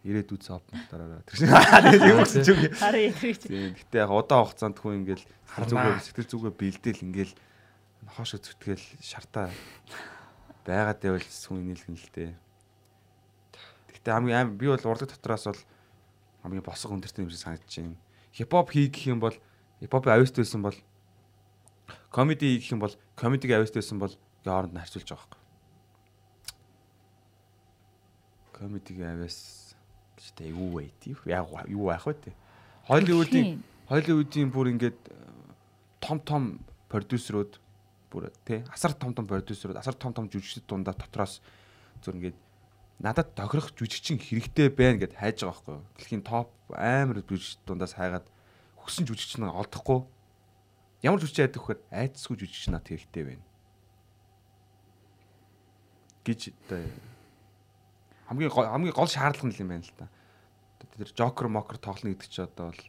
Ирээдүйд 0.01 0.43
сop 0.43 0.63
дараараа. 0.91 1.23
Тэр 1.23 1.35
шиг 1.39 1.51
тэгээд 1.51 2.03
юм 2.03 2.19
гэсэн 2.23 2.43
чи. 2.43 2.53
Хараа 2.79 3.03
ятрич. 3.11 3.41
Тийм. 3.47 3.75
Гэтэ 3.79 3.95
яг 4.01 4.11
удаан 4.11 4.43
хугацаанд 4.47 4.77
хүн 4.79 5.03
ингээл 5.03 5.25
Харнаа. 5.45 5.99
зүгээр 5.99 5.99
сэтгэл 6.03 6.31
зүгээ 6.31 6.53
бэлдээл 6.57 7.05
ингээл 7.05 7.33
хоош 8.11 8.35
зүтгэл 8.35 8.83
шартаа 8.99 9.47
байгаад 10.67 10.99
байвал 10.99 11.23
хүн 11.23 11.63
нийлгэн 11.63 11.95
л 11.95 12.09
дээ. 12.11 12.31
Гэтэ 13.95 14.11
хамгийн 14.11 14.37
аим 14.37 14.49
би 14.59 14.67
бол 14.67 14.83
урлаг 14.83 15.09
дотроос 15.09 15.45
бол 15.47 15.61
хамгийн 16.43 16.65
босго 16.65 16.91
өндөртэй 16.91 17.23
юм 17.23 17.31
шиг 17.31 17.39
санагдаж 17.39 17.71
байна. 17.71 17.97
Хипхоп 18.35 18.71
хий 18.71 18.87
гэх 18.91 19.07
юм 19.07 19.19
бол 19.23 19.35
хипхопын 19.79 20.13
авист 20.13 20.35
байсан 20.35 20.61
бол 20.61 20.75
комеди 22.11 22.45
хий 22.45 22.59
гэх 22.59 22.71
юм 22.75 22.81
бол 22.83 22.95
комедиг 23.15 23.51
авист 23.51 23.75
байсан 23.79 23.99
бол 23.99 24.13
хооронд 24.43 24.73
нь 24.75 24.81
харьцуулж 24.81 25.07
байгаа 25.07 25.27
байхгүй. 25.31 25.41
Комедиг 28.51 28.97
авиас 29.01 29.37
гэхдээ 30.19 30.49
юу 30.51 30.77
вэ 30.77 30.91
тийм 30.99 31.17
яг 31.25 31.47
юу 31.69 31.87
байх 31.87 32.05
вэ 32.05 32.13
тий. 32.13 32.35
Холливуудын 32.87 33.63
Холливуудын 33.89 34.51
бүр 34.51 34.71
ингээд 34.71 34.99
том 35.99 36.19
том 36.19 36.43
продюсерууд 36.89 37.59
бүр 38.11 38.29
тий 38.45 38.61
асар 38.69 38.93
том 38.93 39.15
том 39.15 39.25
продюсерууд 39.25 39.79
асар 39.79 39.95
том 39.95 40.13
том 40.13 40.27
жүжигчд 40.27 40.67
дундаа 40.67 40.93
дотроос 40.93 41.39
зүр 42.03 42.19
ингээд 42.19 42.37
надад 42.99 43.33
тохирох 43.33 43.71
жүжигчин 43.73 44.19
хэрэгтэй 44.19 44.69
байна 44.69 45.01
гэд 45.01 45.15
хайж 45.15 45.41
байгаа 45.41 45.55
байхгүй 45.55 45.73
юу. 45.79 45.85
Дэлхийн 45.97 46.23
топ 46.27 46.51
амар 46.75 47.23
жүжигчд 47.23 47.63
дундаас 47.65 47.95
хайгаад 47.95 48.27
хүссэн 48.83 49.07
жүжигчин 49.07 49.47
олдохгүй. 49.47 50.03
Ямар 51.01 51.23
жүжигч 51.23 51.39
айдаг 51.41 51.63
вэхээр 51.65 51.81
айцсгүй 51.89 52.37
жүжигч 52.37 52.69
над 52.69 52.85
хэрэгтэй 52.85 53.23
байна. 53.25 53.45
гэж 56.25 56.53
одоо 56.53 56.85
хамгийн 58.29 58.51
хамгийн 58.53 58.93
гол 58.93 59.09
шаардлага 59.09 59.49
нь 59.49 59.57
юм 59.57 59.69
байна 59.73 59.85
л 59.85 59.97
та. 59.97 60.07
Тэр 60.97 61.09
жокер 61.17 61.49
мокер 61.49 61.77
тоглоно 61.81 62.13
гэдэг 62.13 62.29
чи 62.29 62.41
одоо 62.41 62.69
бол 62.69 62.83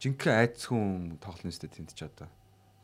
жинхэнэ 0.00 0.32
айц 0.40 0.64
хүн 0.64 1.20
тоглоно 1.20 1.52
сте 1.52 1.68
тэнд 1.68 1.92
ч 1.92 2.08
одоо 2.08 2.28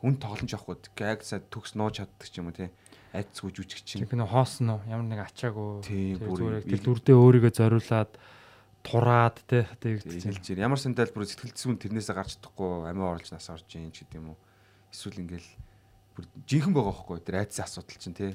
хүн 0.01 0.17
тоглож 0.21 0.51
явахгүй 0.51 0.77
гагсаа 0.97 1.41
төгс 1.53 1.77
нууж 1.77 2.01
чаддаг 2.01 2.29
ч 2.29 2.41
юм 2.41 2.49
уу 2.49 2.57
тий. 2.57 2.69
Айцгүй 3.13 3.51
жүжигч 3.53 3.85
чинь. 3.85 4.03
Нэг 4.07 4.15
нөө 4.17 4.31
хоос 4.31 4.61
нөө 4.65 4.87
ямар 4.89 5.07
нэг 5.07 5.21
ачаагүй. 5.27 5.83
Тэр 5.83 6.19
бүр 6.25 6.63
дүрдээ 6.65 7.17
өөрийгөө 7.19 7.53
зориулаад 7.59 8.13
тураад 8.87 9.37
тэгдэг 9.45 10.01
чинь. 10.07 10.31
хэлж 10.31 10.47
ямар 10.57 10.79
сандал 10.81 11.11
бүр 11.13 11.27
сэтгэл 11.27 11.53
зүйн 11.53 11.77
тэрнээсээ 11.83 12.17
гарч 12.17 12.39
чадахгүй 12.39 12.87
амиа 12.89 13.13
оруулж 13.19 13.29
нас 13.35 13.51
орж 13.51 13.67
ийн 13.77 13.91
ч 13.93 14.07
гэдэм 14.09 14.31
үү. 14.31 14.39
Эсвэл 14.95 15.21
ингээл 15.27 15.51
бүр 16.17 16.25
жинхэнэ 16.49 16.75
байгаа 16.79 16.95
байхгүй 16.95 17.19
тэр 17.21 17.37
айцын 17.45 17.65
асуудал 17.67 17.99
чинь 18.01 18.15
тий. 18.17 18.33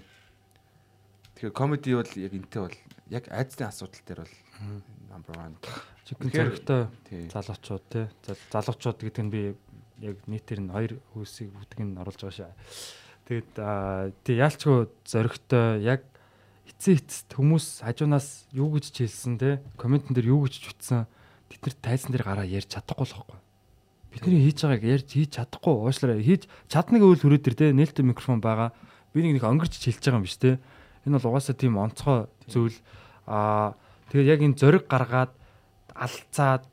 Тэгэхээр 1.40 1.56
комеди 1.56 1.96
бол 1.96 2.12
яг 2.20 2.34
энтэй 2.36 2.62
бол 2.62 2.78
яг 3.10 3.24
айцны 3.32 3.64
асуудал 3.68 4.04
дээр 4.06 4.22
бол 4.28 4.36
number 5.12 5.34
1 5.40 5.56
Чикен 6.06 6.30
Тэгэхээр- 6.30 6.52
зөрөгтэй 6.52 6.84
тий. 7.10 7.22
залуучууд 7.34 7.86
зал- 8.22 8.46
залуучууд 8.54 9.00
гэдэг 9.02 9.24
нь 9.26 9.32
би 9.34 9.42
яг 10.06 10.18
нийтээр 10.30 10.62
нь 10.62 10.74
хоёр 10.74 10.94
хөөсийг 11.14 11.50
бүгдийг 11.50 11.82
нь 11.82 11.98
оруулж 11.98 12.22
байгаа 12.22 12.38
шаа. 12.38 12.54
Тэгээд 13.26 13.52
аа, 13.58 14.14
тий 14.22 14.38
яалчгүй 14.38 14.86
зөрөгтэй 15.10 15.82
яг 15.82 16.06
эцээ 16.70 17.02
эцэст 17.02 17.30
хүмүүс 17.34 17.82
хажуунаас 17.82 18.46
юу 18.54 18.70
гэж 18.78 18.94
хэлсэн 18.94 19.36
те 19.42 19.50
комментэн 19.82 20.14
дээр 20.14 20.30
юу 20.34 20.46
гэж 20.46 20.62
үтсэн 20.70 21.10
тэд 21.50 21.62
нар 21.66 21.76
тайзан 21.82 22.12
дээр 22.14 22.26
гараа 22.26 22.46
ярьж 22.46 22.70
чадахгүй 22.74 23.06
л 23.06 23.16
байхгүй. 23.18 23.40
Бидний 24.14 24.42
хийж 24.46 24.60
байгааг 24.62 24.86
ярьж 24.86 25.10
хийж 25.10 25.32
чадахгүй 25.42 25.74
уушлаараа 25.74 26.22
хийж 26.22 26.46
чаднаг 26.70 27.02
үйл 27.02 27.22
хүрээ 27.22 27.42
дээр 27.42 27.58
те 27.58 27.66
нээлттэй 27.74 28.06
микрофон 28.06 28.42
байгаа. 28.42 28.74
Би 29.14 29.26
нэг 29.26 29.42
нэг 29.42 29.46
өнгөрч 29.46 29.74
хэлж 29.78 30.02
байгаа 30.06 30.20
юм 30.22 30.26
биш 30.26 30.38
те. 30.38 30.62
Энэ 31.06 31.18
бол 31.18 31.30
угаасаа 31.34 31.56
тийм 31.58 31.78
онцгой 31.78 32.30
зүйл. 32.50 32.78
Аа 33.26 33.74
тэгээд 34.10 34.32
яг 34.32 34.40
энэ 34.42 34.60
зөриг 34.60 34.86
гаргаад 34.90 35.34
алцаад 35.94 36.66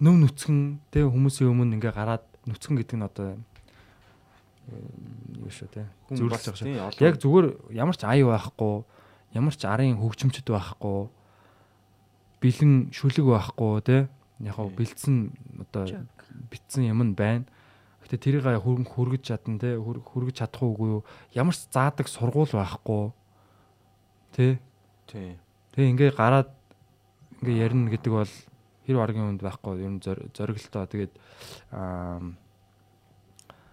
нүм 0.00 0.24
нүцгэн 0.24 0.80
тэг 0.90 1.08
хүмүүсийн 1.08 1.50
өмнө 1.52 1.78
ингээ 1.78 1.94
гараад 1.94 2.24
нүцгэн 2.46 2.76
гэдэг 2.80 2.96
нь 2.98 3.06
одоо 3.06 3.28
юу 5.38 5.50
шүү 5.52 5.68
те 5.68 5.84
бас 6.30 6.44
байгаа 6.48 6.92
шүү. 6.92 7.04
Яг 7.04 7.16
зүгээр 7.20 7.46
ямар 7.76 7.96
ч 7.96 8.02
ай 8.08 8.24
байхгүй, 8.24 8.84
ямар 9.36 9.54
ч 9.54 9.62
арын 9.68 10.00
хөгжимчд 10.00 10.48
байхгүй, 10.48 11.08
бэлэн 12.40 12.72
шүлэг 12.92 13.26
байхгүй 13.28 13.72
те 13.84 13.96
яг 14.40 14.54
хав 14.56 14.72
бэлдсэн 14.72 15.16
одоо 15.60 15.84
битсэн 16.48 16.88
юм 16.88 17.00
нь 17.04 17.14
байна. 17.16 17.44
Гэтэ 18.04 18.20
тэрийг 18.20 18.44
хөрөнгө 18.44 18.92
хүргэж 18.92 19.22
чадна 19.32 19.60
те 19.60 19.76
хөр- 19.80 20.04
хүргэж 20.04 20.44
чадах 20.44 20.60
уугүй 20.64 21.00
юу? 21.00 21.02
Ямар 21.32 21.56
ч 21.56 21.64
заадаг 21.72 22.08
сургууль 22.08 22.52
байхгүй. 22.52 23.12
Тэ 24.36 24.60
тий 25.08 25.40
Тэгээ 25.74 25.90
ингээ 25.90 26.10
гараад 26.14 26.54
ингээ 27.42 27.66
ярина 27.66 27.90
гэдэг 27.90 28.12
бол 28.14 28.30
хэр 28.86 28.96
баргийн 29.00 29.26
хүнд 29.34 29.42
байхгүй 29.42 29.80
ер 29.84 29.92
нь 29.96 30.00
зор- 30.04 30.26
зориглолтоо 30.36 30.84
тэгээд 30.88 31.12
аа 31.72 32.20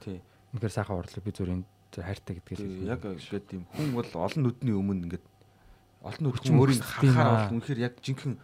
тий 0.01 0.17
үнэхээр 0.53 0.73
сайхан 0.73 0.97
урлаг 0.97 1.21
би 1.23 1.31
энэ 1.31 1.65
хайртай 1.91 2.35
Тий, 2.55 2.87
яг 2.87 3.03
ингээд 3.03 3.45
тийм 3.51 3.63
хүн 3.75 3.91
бол 3.91 4.07
олон 4.15 4.41
нүдний 4.47 4.75
өмнө 4.75 5.03
ингээд 5.11 5.25
олон 6.07 6.21
нүд 6.23 6.39
хүн 6.39 6.57
өөрийг 6.59 6.81
харахаар 6.81 7.27
аа. 7.27 7.35
бол 7.51 7.55
үнэхээр 7.59 7.79
яг 7.83 7.93
жинхэнэ 7.99 8.39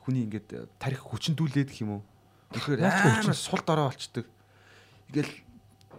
хүний 0.00 0.22
ингээд 0.24 0.48
тарих 0.80 1.02
хүчндүүлээд 1.04 1.68
гэх 1.70 1.82
юм 1.84 2.00
уу. 2.00 2.02
Үнэхээр 2.56 2.78
Яаж 2.80 3.26
хүчин- 3.26 3.34
сул 3.36 3.60
дорой 3.66 3.90
болчдөг. 3.90 4.26
Ингээл 5.10 5.32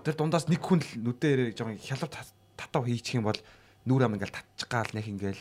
тэр 0.03 0.15
дундаас 0.15 0.47
нэг 0.47 0.63
хүн 0.63 0.79
л 0.79 0.91
нүдээр 1.11 1.51
жоохон 1.53 1.75
хялбар 1.77 2.09
тат- 2.09 2.33
татав 2.55 2.87
хийчих 2.87 3.19
юм 3.19 3.27
бол 3.27 3.39
нүүр 3.85 4.07
ам 4.07 4.15
ингээл 4.15 4.31
татчих 4.33 4.67
гал 4.71 4.87
нэг 4.95 5.05
ингээл 5.11 5.39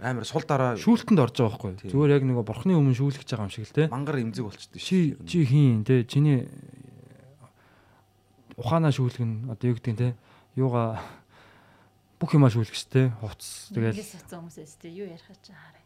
амар 0.00 0.24
сул 0.24 0.44
дараа 0.44 0.74
шүүлтэнд 0.76 1.20
орж 1.20 1.36
байгаа 1.38 1.54
байхгүй. 1.54 1.90
Зүгээр 1.90 2.14
яг 2.16 2.24
нөгөө 2.24 2.44
бурхны 2.44 2.72
өмнө 2.76 2.96
шүүлгэж 2.98 3.28
байгаа 3.28 3.46
юм 3.48 3.54
шиг 3.54 3.66
л 3.68 3.76
те. 3.76 3.88
мангар 3.88 4.18
имзэг 4.20 4.44
болчихдээ 4.44 4.80
Чи 4.80 5.16
чи 5.24 5.38
хийн 5.46 5.84
те. 5.84 6.04
Чиний 6.04 6.48
ухаанаа 8.56 8.92
шүүлгэн 8.92 9.50
одоо 9.50 9.66
юу 9.70 9.76
гэдэг 9.78 9.92
нь 9.94 10.00
те. 10.00 10.08
Юугаа 10.58 11.00
бүх 12.18 12.34
юмаа 12.34 12.50
шүүлгэж 12.52 12.82
те. 12.90 13.10
Хувцс 13.20 13.72
тэгэл 13.74 13.96
хүмүүс 13.96 14.62
өстэй 14.62 14.92
юу 14.94 15.08
ярих 15.10 15.26
гэж 15.28 15.52
хараа. 15.52 15.84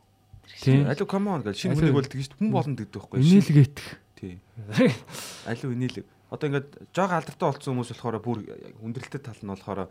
тийм. 0.57 0.89
алуу 0.89 1.07
come 1.07 1.29
on 1.29 1.43
гэл 1.45 1.55
шинэ 1.57 1.77
хүнийг 1.77 1.97
бол 1.97 2.09
тэгж 2.09 2.33
хүн 2.39 2.51
болно 2.53 2.75
гэдэг 2.77 2.97
байхгүй 2.97 3.21
Инээлгэтг. 3.21 3.79
тий 4.17 4.41
алуу 5.51 5.73
инээлэг 5.77 6.07
одоо 6.33 6.47
ингээд 6.49 6.69
жоо 6.97 7.07
алдартай 7.09 7.47
болсон 7.49 7.73
хүмүүс 7.77 7.93
болохоор 7.93 8.17
бүр 8.25 8.39
хүндрэлтэй 8.81 9.21
тал 9.21 9.41
нь 9.45 9.53
болохоор 9.53 9.89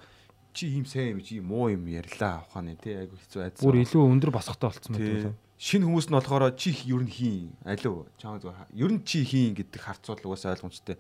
чи 0.58 0.66
ийм 0.74 0.86
сайн 0.90 1.14
юм 1.14 1.22
чи 1.22 1.38
муу 1.40 1.70
юм 1.70 1.86
ярьлаа 1.86 2.42
ухааны 2.50 2.74
тий 2.82 2.98
айгу 2.98 3.14
хэцүү 3.22 3.42
айдсан 3.46 3.62
Бүр 3.70 3.78
илүү 3.86 4.02
өндөр 4.10 4.32
босготой 4.34 4.74
болцсон 4.74 4.98
Тий. 4.98 5.06
байдаг. 5.30 5.36
Шинэ 5.62 5.86
хүмүүс 5.86 6.08
нь 6.10 6.18
болохоор 6.18 6.54
чи 6.58 6.70
их 6.74 6.82
ер 6.90 7.02
нь 7.06 7.14
хийн. 7.14 7.54
Алуу. 7.66 8.10
Чаан 8.18 8.42
зүгээр. 8.42 8.74
Ер 8.74 8.92
нь 8.98 9.02
чи 9.06 9.22
хийн 9.22 9.54
гэдэг 9.54 9.82
харцуул 9.82 10.22
угаасаа 10.26 10.58
ойлгомжтой 10.58 10.98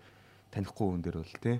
танихгүй 0.53 0.85
хүн 0.93 1.01
дээр 1.01 1.17
бол 1.25 1.35
тий. 1.41 1.57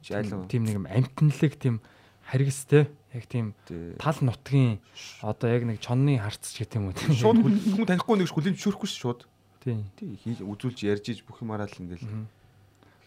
Чи 0.00 0.12
алуу. 0.16 0.48
Тийм 0.48 0.64
нэг 0.64 0.76
юм 0.80 0.88
амтналэг 0.88 1.52
тийм 1.60 1.80
харгистэй 2.24 2.88
яг 3.12 3.24
тийм 3.28 3.52
Тий. 3.68 3.96
тал 4.00 4.16
нутгийн 4.24 4.80
одоо 5.20 5.48
яг 5.52 5.64
нэг 5.68 5.80
чонны 5.80 6.16
харц 6.20 6.52
ч 6.56 6.64
гэх 6.64 6.76
юм 6.80 6.88
уу. 6.88 6.96
тийм. 6.96 7.12
Шууд 7.16 7.40
хүн 7.44 7.84
танихгүй 7.88 8.16
нэг 8.24 8.28
хүлэн 8.32 8.56
зөвшөөрөхгүй 8.56 8.88
ш 8.88 8.96
шууд. 9.00 9.20
Тийм. 9.64 9.84
Тий. 9.96 10.16
хийж 10.20 10.40
үзүүлж 10.44 10.78
ярьж 10.84 11.04
иж 11.12 11.18
бүх 11.24 11.40
юмараа 11.40 11.64
л 11.68 11.76
ингээл. 11.80 12.28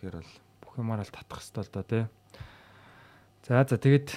Тэгэхээр 0.01 0.18
бол 0.18 0.34
Бүх 0.65 0.73
юмараа 0.81 1.05
л 1.05 1.14
татах 1.14 1.41
хэвээр 1.45 1.65
л 1.69 1.73
да 1.73 1.81
тий. 1.85 2.03
За 3.48 3.64
за 3.64 3.78
тэгээд 3.80 4.11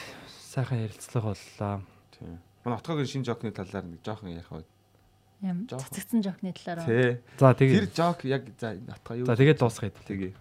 сайхан 0.51 0.82
ярилцлага 0.86 1.35
боллоо. 1.35 1.81
тий. 2.11 2.39
Манай 2.65 2.78
отгогийн 2.78 3.07
шинэ 3.07 3.24
жокны 3.24 3.52
талаар 3.55 3.85
нэг 3.86 4.02
жоохон 4.02 4.31
ярих 4.35 4.51
бай. 4.51 4.65
Ям 5.40 5.66
Жоох. 5.70 5.81
цацгдсан 5.86 6.23
жокны 6.23 6.52
талаар. 6.52 6.85
Тий. 6.85 7.23
За 7.39 7.55
Тэр 7.55 7.86
тэгээд 7.86 7.94
жок 7.94 8.24
яг 8.27 8.43
за 8.59 8.74
отгоо 8.90 9.16
юу? 9.16 9.27
за 9.27 9.36
тэгээд 9.36 9.59
дуусгая. 9.62 9.90
Тэгээ. 9.94 10.35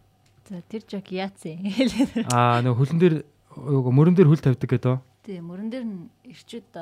За 0.49 0.61
тэр 0.66 0.84
жок 0.90 1.06
яац 1.14 1.45
юм. 1.45 1.61
Аа 2.34 2.61
нөгөө 2.66 2.78
хөлн 2.82 2.99
дээр 2.99 3.16
нөгөө 3.56 3.94
мөрөн 3.94 4.16
дээр 4.18 4.28
хөл 4.34 4.41
тавьдаг 4.41 4.70
гэдэг. 4.70 4.98
Тий, 5.24 5.38
мөрөн 5.40 5.70
дээр 5.70 5.86
нь 5.86 6.10
ирчүүд 6.26 6.74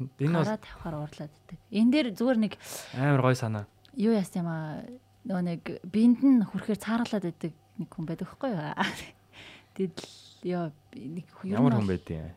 Энэ 0.00 0.32
бол 0.32 0.48
гараа 0.48 0.56
тавихаар 0.56 0.96
уурлаад 0.96 1.28
байдаг. 1.28 1.58
Энэ 1.68 1.90
дээр 1.92 2.06
зүгээр 2.16 2.38
нэг 2.40 2.52
амар 2.96 3.20
гой 3.20 3.36
санаа. 3.36 3.68
юу 3.92 4.16
яасан 4.16 4.40
юм 4.40 4.48
аа 4.48 4.80
нөгөө 5.28 5.44
нэг 5.44 5.62
биэнд 5.84 6.20
нь 6.24 6.40
хүрхээр 6.40 6.80
цааргалаад 6.80 7.24
байдаг 7.28 7.52
нэг 7.76 7.88
хүн 7.92 8.06
байдаг 8.08 8.28
хгүй 8.32 8.48
юу? 8.48 8.72
Тэгэл 9.76 10.00
ёо 10.48 10.72
нэг 10.94 11.26
нь 11.44 11.52
Ямар 11.54 11.74
хүн 11.78 11.88
байдیں۔ 11.88 12.34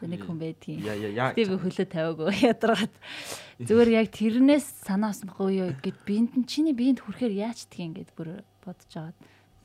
нэг 0.00 0.24
хүн 0.24 0.38
байдгийн. 0.40 0.80
Я 0.80 0.94
я 0.96 1.08
я. 1.12 1.26
Би 1.36 1.44
хөлөө 1.44 1.86
тавиагүй 1.92 2.32
ядаргаад 2.52 2.94
зүгээр 3.60 3.90
яг 4.00 4.08
тэрнээс 4.08 4.88
санаас 4.88 5.20
махгүй 5.28 5.60
юу 5.60 5.70
гэд 5.76 5.98
биэнд 6.08 6.32
нь 6.40 6.48
чиний 6.48 6.72
биэнд 6.72 7.04
хүрэхээр 7.04 7.34
яаж 7.36 7.68
тгий 7.68 7.92
ингээд 7.92 8.16
бүр 8.16 8.40
бодож 8.64 8.92
агаад 8.96 9.18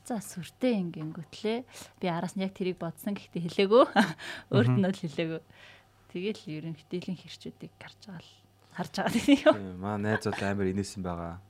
за 0.04 0.20
сүртэй 0.20 0.76
ингэнгүүтлээ 0.84 1.58
би 2.00 2.06
араас 2.12 2.36
нь 2.36 2.44
яг 2.44 2.52
тэрийг 2.52 2.76
бодсон 2.76 3.16
гэхдээ 3.16 3.48
хэлээгөө 3.48 3.84
өөрт 4.52 4.74
нь 4.76 4.84
бол 4.84 5.00
хэлээгөө 5.00 5.40
тэгэл 6.12 6.42
ерөнхийдөө 6.52 7.16
хэрчүүдийг 7.16 7.72
гарч 7.80 8.00
байгаа 8.04 8.20
л 8.20 8.32
харж 8.76 8.92
байгаа 8.92 9.12
тийм 9.16 9.40
юу 9.40 9.80
Маа 9.80 9.96
найз 9.96 10.28
бол 10.28 10.44
амар 10.44 10.68
инээсэн 10.68 11.00
байгаа. 11.00 11.40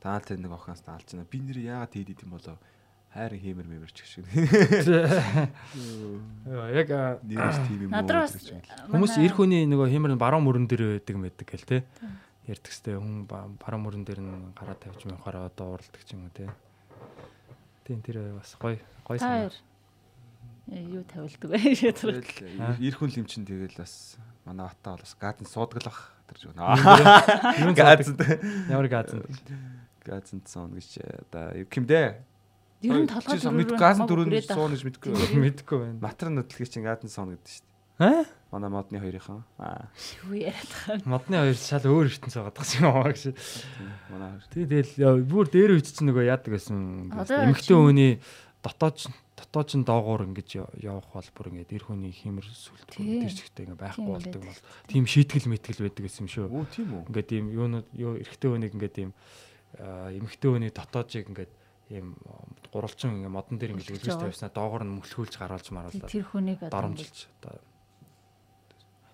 Таалт 0.00 0.32
нэг 0.32 0.48
охоноос 0.48 0.80
таалж 0.80 1.12
байна. 1.12 1.28
Би 1.28 1.38
нэр 1.44 1.60
яагаад 1.60 1.92
хийд 1.92 2.16
идэм 2.16 2.32
болоо? 2.32 2.56
Хайрын 3.10 3.40
хиймэр 3.42 3.66
мэмэр 3.66 3.90
ч 3.90 4.06
гэх 4.06 4.10
шиг. 4.10 4.26
Яг 6.46 6.88
аа, 6.94 7.18
Нэрс 7.26 7.58
тийм 7.66 7.80
юм 7.86 7.90
уу? 7.90 8.06
Хүмүүс 8.86 9.14
эр 9.18 9.32
хүний 9.34 9.66
нөгөө 9.66 9.90
нь 10.14 10.20
баруун 10.22 10.46
мөрөн 10.46 10.66
дээр 10.70 11.02
байдаг 11.02 11.16
мэддэг 11.18 11.46
гэл 11.50 11.66
те. 11.66 11.78
Ярьдаг 12.46 12.70
сте 12.70 12.94
хүн 12.94 13.26
ба- 13.26 13.50
баруун 13.58 13.82
мөрөн 13.82 14.04
дээр 14.06 14.22
нь 14.22 14.54
гараа 14.54 14.78
тавьж 14.78 15.02
мөхөөр 15.10 15.36
одоо 15.42 15.74
уралдаг 15.74 16.02
ч 16.06 16.14
юм 16.14 16.30
уу 16.30 16.34
те. 16.34 16.46
Тийм 17.82 17.98
тэр 17.98 18.30
бас 18.38 18.54
гой 18.62 18.78
гой 19.02 19.18
санаа. 19.18 19.50
Э, 20.70 20.78
юу 20.78 21.02
тавилдаг 21.02 21.50
вэ 21.50 21.58
шийдвэр. 21.74 22.22
Тэгэл 22.22 22.78
эр 22.78 22.94
хүн 22.94 23.10
лим 23.10 23.26
чин 23.26 23.42
тэгэл 23.42 23.74
бас 23.74 24.14
манай 24.46 24.70
батаа 24.70 24.94
бол 24.94 25.02
бас 25.02 25.14
гадна 25.18 25.50
суудаглах 25.50 26.14
байна. 26.30 26.78
нь 27.74 27.74
Газд. 27.78 28.14
Ямар 28.70 28.86
газан. 28.86 29.26
Газд 30.06 30.46
сон 30.46 30.78
гэж 30.78 31.02
одоо 31.26 31.58
юу 31.58 31.66
кимдэ? 31.66 32.22
Ер 32.80 32.96
нь 33.04 33.08
толгой 33.10 33.36
дөрөв 34.08 34.28
суун 34.56 34.72
гэж 34.72 34.82
мэдгүй. 34.88 35.12
Мэдгүй 35.36 35.76
байна. 35.80 35.98
Матар 36.00 36.28
нөтлөгийг 36.32 36.70
чин 36.72 36.84
гадна 36.88 37.08
сон 37.12 37.36
гэдэг 37.36 37.48
шүү 37.48 37.64
дээ. 37.64 37.68
Аа? 38.00 38.24
Манай 38.50 38.70
модны 38.72 38.96
хоёрынхан. 38.98 39.44
Аа. 39.60 39.92
юу 40.24 40.34
яриад 40.40 40.72
байгаа 40.72 40.96
юм. 40.96 41.08
Модны 41.12 41.36
хоёр 41.44 41.58
шал 41.60 41.84
өөр 41.84 42.08
ертөнц 42.08 42.34
байгаа 42.40 42.54
дах 42.56 42.72
юм 42.80 42.88
аа 42.88 43.12
гэж. 43.12 43.22
Манай 44.08 44.28
хоёр. 44.32 44.44
Тий 44.48 44.64
тэгэл 44.64 45.22
бүр 45.28 45.46
дээр 45.52 45.70
үуч 45.76 45.86
чинь 45.92 46.08
нөгөө 46.08 46.24
яадаг. 46.24 46.56
Одоо 46.56 47.44
Эмэгтэй 47.44 47.76
хүний 47.76 48.12
дотоод 48.64 48.98
дотоодын 49.36 49.84
доогуур 49.84 50.24
ингэж 50.32 50.48
яв- 50.56 50.72
явах 50.80 51.08
бол 51.12 51.28
бүр 51.36 51.46
ингэж 51.52 51.68
эр 51.76 51.84
хүний 51.84 52.12
хэмэр 52.12 52.44
сүлт 52.44 52.88
Тий. 52.92 53.24
тэр 53.24 53.32
чигтээ 53.32 53.64
ингэ 53.72 53.76
байхгүй 53.80 54.04
Тийм 54.04 54.12
болдог 54.12 54.42
бол 54.44 54.60
тийм 54.88 55.04
шийтгэл 55.08 55.48
мэтгэл 55.48 55.80
байдаг 55.88 56.02
гэсэн 56.04 56.24
юм 56.24 56.28
шүү. 56.28 56.46
Оо 56.52 56.64
тийм 56.68 56.88
үү. 56.92 57.02
Ингээд 57.08 57.30
ийм 57.32 57.46
юунууд 57.48 57.88
юу 57.96 58.12
эрэгтэй 58.20 58.48
хүнийг 58.52 58.72
ингээд 58.76 58.96
ийм 59.00 59.10
аа, 59.80 60.12
эмэгтэй 60.12 60.48
хүний 60.52 60.72
дотоодыг 60.72 61.24
ингээд 61.32 61.52
ийм 61.90 62.14
гурвалжин 62.72 63.18
ингэ 63.18 63.28
модон 63.28 63.58
дээр 63.58 63.74
ингэ 63.74 63.82
Үлгэж 63.82 63.98
үлгэж 63.98 64.14
яваа. 64.14 64.22
тавьснаа 64.30 64.50
доогуур 64.54 64.82
нь 64.86 64.94
мөлхүүлж 65.02 65.34
гаргалж 65.36 65.66
маруулаад 65.74 66.06
Тэр 66.10 66.24
хүнийг 66.30 66.62
одоо 66.62 66.70
дарамжилж 66.70 67.26
одоо 67.42 67.58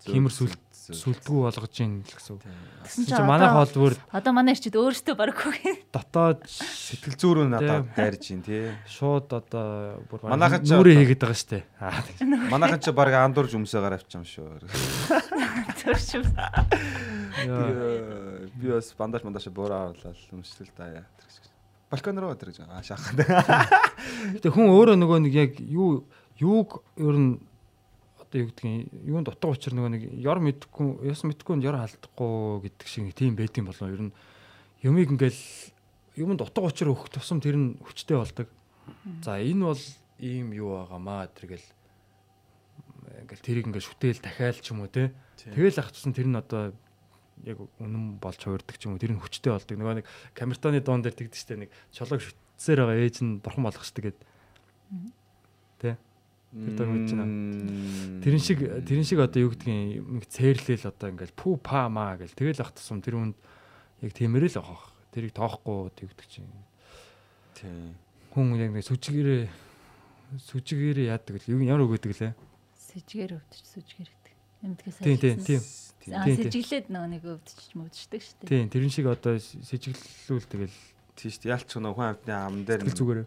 Химэр 0.07 0.31
сүлт 0.31 0.61
сүлдгүү 0.87 1.51
болгож 1.51 1.75
ийн 1.83 2.07
л 2.07 2.15
гэсэн. 2.15 2.39
Тэгсэн 2.39 3.11
Чи 3.11 3.13
чинь 3.19 3.27
манайх 3.27 3.75
бүр 3.75 3.99
одоо 4.15 4.31
манай 4.31 4.55
ирчүүд 4.55 4.79
өөрсдөө 4.79 5.19
барахгүй. 5.19 5.83
дотоод 5.91 6.47
сэтгэл 6.47 7.19
зүйрөө 7.19 7.47
надад 7.51 7.91
дайрж 7.99 8.31
ин 8.31 8.47
тий. 8.47 8.71
шууд 8.87 9.27
одоо 9.35 9.99
бүр 10.07 10.31
Манайхан 10.31 10.63
ч 10.63 10.71
нүрээ 10.71 11.03
хийгээд 11.03 11.23
байгаа 11.27 11.43
штэ. 11.43 11.67
Аа, 11.83 12.07
Манайхан 12.55 12.79
ч 12.79 12.95
баг 12.95 13.11
андуурж 13.19 13.59
өмсөөгөр 13.59 13.99
авчим 13.99 14.23
шүү. 14.23 14.63
Төршим. 15.83 16.23
яа. 16.31 16.63
Би 18.55 18.71
бас 18.71 18.95
бандаж 18.95 19.27
мандаж 19.27 19.51
буураа 19.51 19.91
орлал 19.91 20.15
өмсөл 20.39 20.71
даа. 20.79 21.03
Балкон 21.91 22.19
руу 22.19 22.35
тэр 22.35 22.51
гэж 22.51 22.67
аа 22.67 22.83
шахах. 22.83 23.15
Гэтэ 24.35 24.51
хүн 24.51 24.75
өөрөө 24.75 24.97
нөгөө 24.99 25.19
нэг 25.23 25.35
яг 25.35 25.53
юу 25.63 26.03
юуг 26.43 26.83
ер 26.99 27.15
нь 27.15 27.39
одоо 28.19 28.43
юу 28.43 28.51
гэдгийг 28.51 28.91
юунд 29.07 29.31
утга 29.31 29.55
учир 29.55 29.71
нөгөө 29.71 29.91
нэг 29.95 30.03
ёр 30.19 30.43
мэдхгүй 30.43 31.07
яс 31.07 31.23
мэдхгүй 31.23 31.63
ёр 31.63 31.79
халдахгүй 31.79 32.67
гэдэг 32.67 32.87
шиг 32.91 33.15
тийм 33.15 33.39
байт 33.39 33.55
юм 33.55 33.71
болов 33.71 33.87
ер 33.87 34.03
нь 34.03 34.13
юмыг 34.83 35.15
ингээл 35.15 35.43
юмд 36.19 36.43
утга 36.43 36.67
учир 36.67 36.91
өгөх 36.91 37.07
тусам 37.15 37.39
тэр 37.39 37.55
нь 37.55 37.79
хүчтэй 37.79 38.19
болдог. 38.19 38.49
За 39.23 39.39
энэ 39.39 39.71
бол 39.71 39.85
ийм 40.19 40.51
юу 40.59 40.83
байгаамаа 40.83 41.31
тэргээл 41.39 41.67
ингээл 43.23 43.47
тэрийг 43.47 43.67
ингээл 43.71 43.89
шүтээл 43.95 44.21
дахиад 44.27 44.59
ч 44.59 44.75
юм 44.75 44.83
уу 44.83 44.91
те. 44.91 45.15
Тэгэл 45.39 45.79
ах 45.79 45.95
тусан 45.95 46.11
тэр 46.11 46.27
нь 46.27 46.35
одоо 46.35 46.75
яг 47.45 47.59
үнэн 47.77 48.17
болж 48.17 48.41
хувирдаг 48.41 48.77
ч 48.81 48.89
юм 48.89 48.97
уу 48.97 49.03
тэр 49.03 49.13
нь 49.13 49.21
хүчтэй 49.21 49.53
болдог. 49.53 49.77
Нөгөө 49.77 49.97
нэг 50.01 50.07
камертоны 50.33 50.81
дуун 50.81 51.05
дээр 51.05 51.17
тэгдэг 51.19 51.37
штэ 51.37 51.61
нэг 51.61 51.71
чолоог 51.93 52.23
шүтсээр 52.23 52.87
байгаа 52.87 53.05
ээж 53.05 53.17
нь 53.21 53.39
бурхан 53.45 53.65
болгочтой 53.67 54.03
гэд. 54.09 54.19
Тэ. 55.83 56.01
Тэр 56.57 56.73
дог 56.73 56.89
мэдэж 56.89 57.13
байна. 57.13 57.37
Тэрэн 58.25 58.41
шиг 58.41 58.59
тэрэн 58.89 59.05
шиг 59.05 59.21
одоо 59.21 59.41
юу 59.45 59.53
гэдгийг 59.53 60.01
нэг 60.01 60.25
цээрлэл 60.31 60.89
одоо 60.89 61.09
ингээл 61.13 61.37
пүү 61.37 61.55
па 61.61 61.91
маа 61.93 62.17
гэл 62.17 62.33
тэгэл 62.33 62.65
ах 62.65 62.73
тусам 62.73 63.05
тэр 63.05 63.21
үнд 63.21 63.37
яг 64.01 64.13
тиймэрэл 64.17 64.57
авах. 64.57 64.89
Тэрийг 65.13 65.37
тоохгүй 65.37 65.93
тэгдэг 65.93 66.29
чинь. 66.33 66.49
Тий. 67.61 67.93
Хүн 68.33 68.57
яг 68.57 68.73
нэг 68.73 68.89
сүжигээрээ 68.89 69.49
сүжигээрээ 70.49 71.13
яадаг 71.13 71.37
л 71.45 71.61
ямар 71.61 71.85
үг 71.85 72.01
гэдэг 72.01 72.13
лээ. 72.17 72.33
Сэжгээр 72.75 73.37
өвдөж 73.37 73.65
сүжгээр 73.77 74.09
гэдэг. 74.09 74.35
Юмдгээс 74.65 74.97
Тийм 75.05 75.19
тийм 75.21 75.37
тийм. 75.45 75.63
Тийм, 76.07 76.23
тийм. 76.23 76.37
сэжиглээд 76.47 76.87
нөгөө 76.95 77.11
нэг 77.11 77.23
өвдөж 77.27 77.71
мөвдөждөг 77.75 78.21
шүү 78.23 78.37
дээ. 78.47 78.51
Тийм 78.51 78.71
тэрэн 78.71 78.93
шиг 78.95 79.07
одоо 79.11 79.35
сэжиглүүл 79.43 80.47
тэгэл 80.47 80.77
Тий 81.17 81.33
шүү 81.33 81.49
дээ. 81.49 81.53
Ялч 81.57 81.73
нөө 81.81 81.97
хүн 81.97 82.09
амтны 82.13 82.33
ам 82.37 82.57
дээр 82.69 82.85
зүгээрээ. 82.93 83.27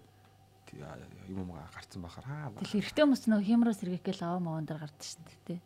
юм 1.33 1.49
гарцсан 1.49 2.01
бахаар 2.05 2.25
аа. 2.29 2.53
Тэгэл 2.61 2.85
эрэгтэй 2.85 3.01
хүмүүс 3.01 3.23
нөгөө 3.25 3.47
хямраа 3.49 3.73
сэргээгээл 3.73 4.25
аваа 4.29 4.41
мовон 4.45 4.65
дээр 4.69 4.85
гардаг 4.85 5.01
шүү 5.09 5.25
дээ. 5.49 5.61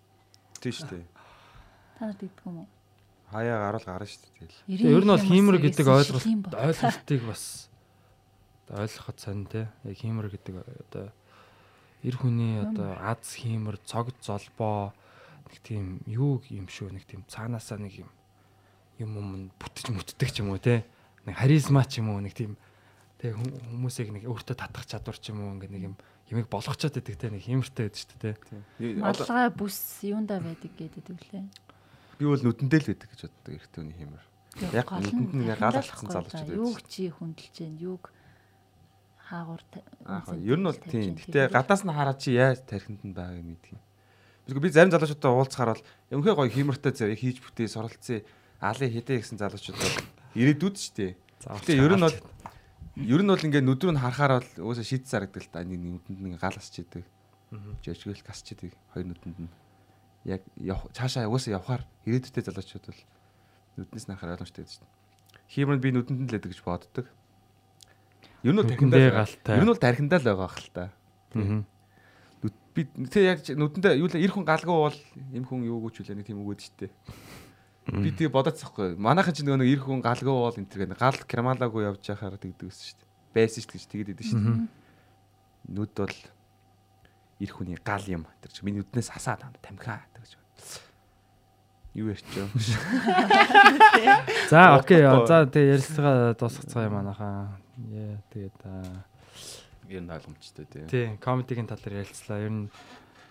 Тий 0.64 0.72
шүү 0.72 0.88
дээ. 0.88 1.04
Та 2.00 2.08
нар 2.08 2.16
дийдэг 2.16 2.48
юм 2.48 2.64
уу? 2.64 2.68
Хаяа 3.28 3.60
гарал 3.60 3.84
гарна 3.84 4.08
шүү 4.08 4.24
дээ. 4.24 4.32
Тэгэл. 4.40 4.60
Тэгээ 4.72 4.96
ер 4.96 5.04
нь 5.04 5.12
бол 5.12 5.28
хиймэр 5.28 5.58
гэдэг 5.60 5.88
ойлголт 5.92 6.24
ойлголт 6.24 6.56
ойлголтыг 6.64 7.22
бас 7.28 7.44
ойлгоход 8.72 9.18
сонь 9.20 9.44
те. 9.52 9.68
Яг 9.84 9.98
хиймэр 10.00 10.28
гэдэг 10.32 10.56
одоо 10.64 11.12
эр 12.08 12.16
хүний 12.16 12.64
одоо 12.64 12.96
аз 13.04 13.36
хиймэр 13.36 13.84
цог 13.84 14.16
золбоо 14.24 14.96
нэг 15.50 15.60
тийм 15.64 16.02
юу 16.08 16.44
юм 16.50 16.68
шүү 16.68 16.94
нэг 16.94 17.04
тийм 17.08 17.26
цаанаасаа 17.28 17.80
нэг 17.82 18.04
юм 18.06 18.10
юм 19.00 19.12
юм 19.18 19.30
бүтэж 19.60 19.92
мөтдөг 19.92 20.30
ч 20.32 20.40
юм 20.44 20.54
уу 20.54 20.62
те? 20.62 20.86
Нэг 21.26 21.36
харизма 21.36 21.84
ч 21.84 22.00
юм 22.00 22.14
уу 22.14 22.22
нэг 22.22 22.34
тийм 22.38 22.56
те 23.18 23.34
хүмүүсийг 23.34 24.14
нэг 24.14 24.24
өөртөө 24.30 24.56
татах 24.56 24.86
чадвар 24.86 25.18
ч 25.18 25.34
юм 25.34 25.44
уу 25.44 25.56
ингээ 25.58 25.72
нэг 25.72 25.84
юм 25.92 25.96
ямиг 26.30 26.48
болгочиход 26.48 27.00
байдаг 27.00 27.16
те? 27.18 27.28
Нэг 27.34 27.44
хэмэртэй 27.44 27.90
байдаг 27.90 28.00
шүү 28.00 28.20
дээ 28.22 28.36
те? 28.38 29.02
Малгай 29.02 29.48
бүс 29.52 29.80
юунда 30.06 30.40
байдаг 30.40 30.72
гэдэг 30.78 31.06
үлээ 31.10 31.46
би 32.24 32.30
бол 32.30 32.40
нүдэндээ 32.40 32.80
л 32.80 32.90
байдаг 32.94 33.10
гэж 33.12 33.22
боддог 33.28 33.54
эрт 33.58 33.76
үний 33.82 33.98
хэмэр. 34.00 34.24
Яг 34.72 34.88
нүдэнд 34.88 35.34
нь 35.34 35.50
гал 35.60 35.76
алхсан 35.76 36.10
залуучууд 36.10 36.48
байдаг. 36.48 36.56
Юуг 36.56 36.80
чи 36.88 37.10
хүндэлж 37.10 37.54
जैन 37.58 37.76
юуг 37.82 38.04
хаагур 39.28 39.62
аа 40.06 40.24
ер 40.40 40.60
нь 40.62 40.68
бол 40.68 40.78
тийм. 40.78 41.18
гэхдээ 41.18 41.52
гадаас 41.52 41.84
нь 41.84 41.92
хараад 41.92 42.20
чи 42.22 42.38
яаж 42.38 42.62
тархинд 42.64 43.02
нь 43.04 43.12
байгааг 43.18 43.44
мэдхийн 43.44 43.82
Би 44.48 44.70
зарим 44.70 44.92
залуучуудаа 44.92 45.32
уулзахаар 45.32 45.80
бол 45.80 45.84
өнхөө 46.12 46.36
гоё 46.36 46.52
хэмэртэй 46.52 46.92
зав 46.92 47.16
хийж 47.16 47.40
бүтээ 47.40 47.68
суралцсан 47.72 48.28
алын 48.60 48.92
хідэ 48.92 49.24
гэсэн 49.24 49.40
залуучууд 49.40 49.80
ирээдүүд 50.36 50.76
шүү 50.76 50.94
дээ. 51.00 51.12
Гэтэ 51.48 51.80
ер 51.80 51.96
нь 51.96 52.04
бол 52.04 52.18
ер 53.00 53.22
нь 53.24 53.32
бол 53.32 53.46
ингээд 53.48 53.64
нүдрүү 53.64 53.96
нь 53.96 54.04
харахаар 54.04 54.44
бол 54.44 54.72
уусаа 54.72 54.84
шийд 54.84 55.08
зарагдаг 55.08 55.48
л 55.48 55.52
та 55.52 55.64
нэг 55.64 55.80
нүдэнд 55.80 56.20
нь 56.20 56.36
гал 56.36 56.60
асч 56.60 56.84
идэг. 56.84 57.08
Жижигэл 57.88 58.20
гасч 58.28 58.52
идэг 58.52 58.76
хоёр 58.92 59.08
нүдэнд 59.16 59.38
нь. 59.48 59.52
Яг 60.28 60.44
цаашаа 60.92 61.32
уусаа 61.32 61.64
явхаар 61.64 61.88
ирээдүйтэй 62.04 62.44
залуучууд 62.44 62.86
бол 62.92 63.02
нүднээс 63.80 64.08
нь 64.08 64.16
харахаар 64.20 64.44
ойлгомжтой 64.44 64.64
гэдэг 64.68 64.76
шүү 64.76 64.84
дээ. 64.84 64.92
Химрэнд 65.56 65.84
би 65.84 65.90
нүдэнд 65.96 66.20
нь 66.20 66.28
л 66.28 66.36
байдаг 66.36 66.52
гэж 66.52 66.62
боддог. 66.68 67.06
Ер 68.44 68.52
нь 68.52 68.60
бол 68.60 68.68
тархиндаа 68.68 69.24
галтай. 69.24 69.56
Ер 69.56 69.64
нь 69.64 69.72
бол 69.72 69.84
тархиндаа 69.84 70.20
л 70.20 70.28
байгаа 70.28 70.52
хэл 70.52 70.72
та. 70.76 70.84
Аа. 71.40 71.64
Би 72.74 72.88
тэг 73.06 73.24
яг 73.24 73.40
нүдэндээ 73.46 74.02
юу 74.02 74.10
л 74.10 74.18
эр 74.18 74.34
хүн 74.34 74.48
галгүй 74.48 74.74
бол 74.74 74.98
эм 75.32 75.46
хүн 75.46 75.62
юу 75.70 75.80
гэж 75.86 76.02
хүлээ 76.02 76.18
нэг 76.18 76.28
тийм 76.28 76.42
үгээд 76.42 76.62
штэ. 76.66 76.90
Би 77.94 78.10
тэг 78.12 78.34
бодоцсохгүй. 78.34 78.98
Манайхан 78.98 79.36
ч 79.38 79.46
нөгөө 79.46 79.62
нэг 79.62 79.70
эр 79.78 79.82
хүн 79.86 80.02
галгүй 80.02 80.34
бол 80.34 80.58
энэ 80.58 80.72
тэр 80.72 80.90
гал 80.98 81.20
кремалаагүй 81.30 81.86
явж 81.86 82.02
яхаар 82.10 82.42
тэгдэг 82.42 82.74
гэсэн 82.74 82.98
штэ. 82.98 83.06
Байсан 83.38 83.62
штэ 83.62 83.76
гэж 83.78 83.86
тэгэд 83.94 84.12
идэв 84.18 84.26
штэ. 84.26 84.68
Нүд 85.70 85.92
бол 85.94 86.18
эр 87.38 87.52
хүний 87.54 87.78
гал 87.78 88.06
юм. 88.10 88.26
Тэр 88.42 88.52
чи 88.52 88.66
миний 88.66 88.82
нүднээс 88.82 89.14
хасаад 89.14 89.46
тамхаа 89.62 90.02
гэж. 90.18 90.42
Юу 91.94 92.10
ярьчих 92.10 92.34
вэ? 92.34 92.50
За 94.50 94.82
окей. 94.82 95.06
За 95.30 95.46
тэгээ 95.46 95.78
ярилцлага 95.78 96.34
дуусгацгаая 96.34 96.90
манайхаа. 96.90 97.62
Яа 97.94 98.18
тэгээд 98.34 98.60
аа, 98.66 99.06
Ер 99.90 100.02
нь 100.02 100.12
ойлгомжтой 100.12 100.66
тий. 100.66 100.86
тий 100.88 101.06
комедигийн 101.20 101.68
тал 101.68 101.80
дээр 101.82 102.04
ярилцлаа. 102.04 102.40
Ер 102.40 102.52
нь 102.52 102.72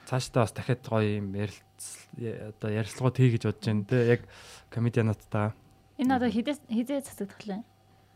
цаашдаа 0.07 0.45
бас 0.45 0.53
дахиад 0.53 0.85
гоё 0.85 1.19
юм 1.21 1.33
ярилц 1.33 1.85
одоо 2.17 2.71
ярилцлагууд 2.71 3.17
хий 3.17 3.31
гэж 3.33 3.43
бодож 3.49 3.67
байна 3.67 3.85
те. 3.89 3.99
Яг 4.19 4.23
комедиануудтай 4.71 5.53
Энэ 5.99 6.17
одоо 6.17 6.31
хизээ 6.33 6.57
хизээ 6.67 7.01
цацагдах 7.05 7.43
лээ. 7.47 7.63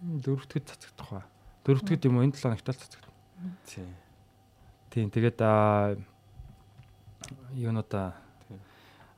дөрөвдөгд 0.02 0.66
цацагдах 0.66 1.10
ба. 1.12 1.22
Дөрөвдөгд 1.64 2.06
юм 2.08 2.18
уу 2.18 2.24
энэ 2.26 2.34
7 2.34 2.56
хоногт 2.56 2.66
цацагдах. 2.66 3.12
Тий. 3.68 3.86
Тийм 4.90 5.08
тэгээд 5.12 5.38
аа 5.44 5.96
юунуудаа 7.54 8.16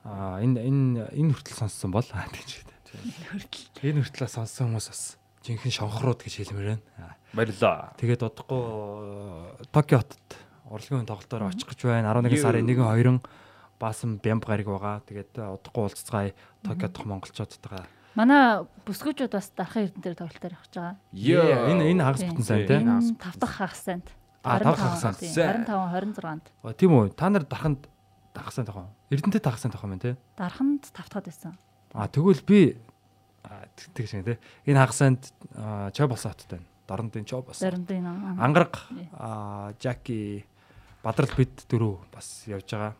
аа 0.03 0.43
энэ 0.43 0.59
энэ 0.59 1.07
энэ 1.17 1.33
хүртэл 1.33 1.59
сонссон 1.65 1.91
бол 1.91 2.05
аа 2.15 2.27
гэж 2.29 2.49
үү. 2.61 3.89
Энэ 3.89 4.03
хүртэл 4.03 4.27
сонссон 4.27 4.75
хүмүүс 4.75 4.87
бас 4.91 5.18
жинхэнэ 5.45 5.71
шонхрууд 5.71 6.19
гэж 6.23 6.33
хэлмээр 6.43 6.79
байна. 6.79 7.15
Баярлаа. 7.33 7.93
Тэгээд 7.99 8.21
одохгүй 8.25 9.69
Токио 9.71 10.01
хотод 10.03 10.27
урлагийн 10.69 11.07
тоглолтоор 11.07 11.49
очих 11.49 11.67
гэж 11.69 11.79
байна. 11.87 12.11
11 12.11 12.39
сарын 12.41 12.67
1 12.67 12.75
2 12.75 13.21
баасан 13.79 14.19
бямб 14.19 14.43
гариг 14.43 14.67
байгаа. 14.67 14.99
Тэгээд 15.07 15.39
одохгүй 15.39 15.81
уулзцгаая 15.87 16.33
Токио 16.63 16.89
дох 16.91 17.05
монголчуудтайгаа. 17.07 17.87
Манай 18.17 18.65
бүсгүүчүүд 18.83 19.31
бас 19.31 19.47
дархан 19.55 19.87
эрдэнэ 19.87 20.03
дээр 20.03 20.17
тоглолтоор 20.19 20.55
явж 20.59 20.73
байгаа. 20.75 20.95
Яа, 21.13 21.71
энэ 21.71 21.83
энэ 21.93 22.03
хагас 22.03 22.23
бүтэн 22.27 22.43
сайн 22.43 22.67
тийм. 22.67 23.15
Тав 23.15 23.35
дахь 23.39 23.55
хагас 23.55 23.81
санд. 23.85 24.07
А, 24.43 24.59
тав 24.59 24.75
дахь 24.75 24.99
хагас 24.99 25.01
санд. 25.07 25.19
25 25.23 26.19
26-нд. 26.19 26.45
Оо, 26.65 26.73
Тийм 26.73 26.91
үү? 26.99 27.13
Та 27.15 27.29
нар 27.29 27.45
дарханд 27.45 27.87
дагсан 28.33 28.65
тохоо. 28.65 28.89
Эрдэнэтэй 29.13 29.39
дагсан 29.39 29.71
тохоо 29.71 29.87
мэн 29.87 30.01
тий. 30.01 30.15
Дарханд 30.35 30.89
тавтахад 30.91 31.29
байсан. 31.29 31.53
А 31.93 32.07
тэгвэл 32.07 32.41
би 32.43 32.77
а, 33.43 33.65
тэг 33.93 34.07
шиг 34.07 34.25
тий. 34.25 34.37
Энэ 34.65 34.79
хагасанд 34.79 35.31
чой 35.93 36.07
болсон 36.07 36.31
хоттой 36.31 36.59
байна. 36.59 36.67
Дорнодын 36.87 37.25
чой 37.25 37.41
болсон. 37.41 37.85
Энэ 37.87 38.41
Ангараг 38.41 38.77
Жаки 39.81 40.45
Бадрал 41.03 41.31
бид 41.37 41.63
дөрөв 41.71 42.03
бас 42.11 42.43
явж 42.47 42.67
байгаа. 42.67 42.95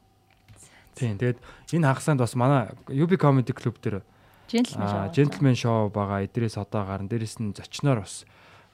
Тийм. 0.95 1.17
Тэгээд 1.17 1.39
энэ 1.75 1.87
хагасанд 1.87 2.19
бас 2.19 2.35
манай 2.35 2.71
UB 2.87 3.19
Comedy 3.19 3.51
Club 3.51 3.75
дээр 3.81 4.03
Gentleman 4.49 4.87
аа 4.87 5.07
шоу. 5.07 5.13
Gentleman 5.13 5.55
Show 5.55 5.91
байгаа. 5.91 6.23
Эдрээс 6.25 6.57
одоо 6.57 6.85
гарна. 6.85 7.09
Дээрэс 7.09 7.37
нь 7.39 7.53
зочноор 7.53 8.01
бас 8.01 8.25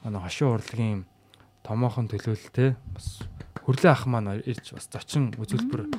манай 0.02 0.22
хошин 0.22 0.54
урлагийн 0.54 1.00
томоохон 1.66 2.08
төлөөлөлтэй 2.08 2.78
бас 2.94 3.26
хөрлөө 3.66 3.90
ах 3.90 4.06
маань 4.06 4.40
ирж 4.46 4.72
бас 4.72 4.86
зочин 4.86 5.34
үзүүлбэр 5.34 5.90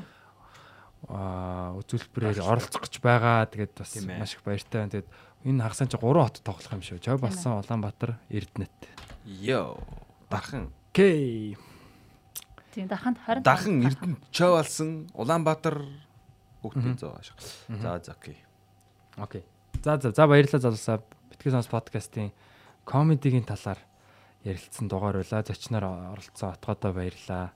аа 1.12 1.76
үзүүлбэрээр 1.84 2.42
оролцох 2.42 2.88
гэж 2.88 3.04
байгаа. 3.04 3.46
Тэгээд 3.52 3.74
бас 3.76 3.92
маш 4.08 4.40
их 4.40 4.44
баяртай 4.48 4.80
байна. 4.82 4.94
Тэгээд 4.96 5.10
энэ 5.46 5.64
хагасанд 5.64 5.92
чи 5.92 5.98
3 5.98 6.02
хот 6.02 6.42
тоглох 6.42 6.74
юм 6.74 6.82
шүү. 6.82 7.04
Жой 7.04 7.18
болсон 7.18 7.60
Улаанбаатар, 7.62 8.18
Эрдэнэт. 8.30 8.78
Йоо. 9.26 9.78
Дархан. 10.30 10.72
Окей. 10.92 11.58
Тийм 12.74 12.88
дарханд 12.88 13.18
25. 13.26 13.44
Дархан 13.44 13.82
Эрдэнэ 13.86 14.18
чой 14.32 14.52
болсон 14.54 15.08
Улаанбаатар 15.14 15.82
бүгдийн 16.62 16.98
зөө 16.98 17.20
ашиг. 17.20 17.38
За 17.70 17.98
за 18.04 18.12
окей. 18.14 18.38
Окей. 19.18 19.44
За 19.84 19.98
за 19.98 20.12
за 20.12 20.28
баярлалаа 20.28 20.62
залуусаа. 20.62 21.02
Битгэс 21.30 21.54
сонс 21.54 21.68
подкастын 21.68 22.32
комедигийн 22.86 23.46
талаар 23.46 23.78
ярилцсан 24.44 24.88
дугаар 24.88 25.22
байла. 25.22 25.44
Зочноор 25.44 25.86
оролцсон 26.14 26.54
отгоодоо 26.54 26.94
баярлалаа. 26.94 27.54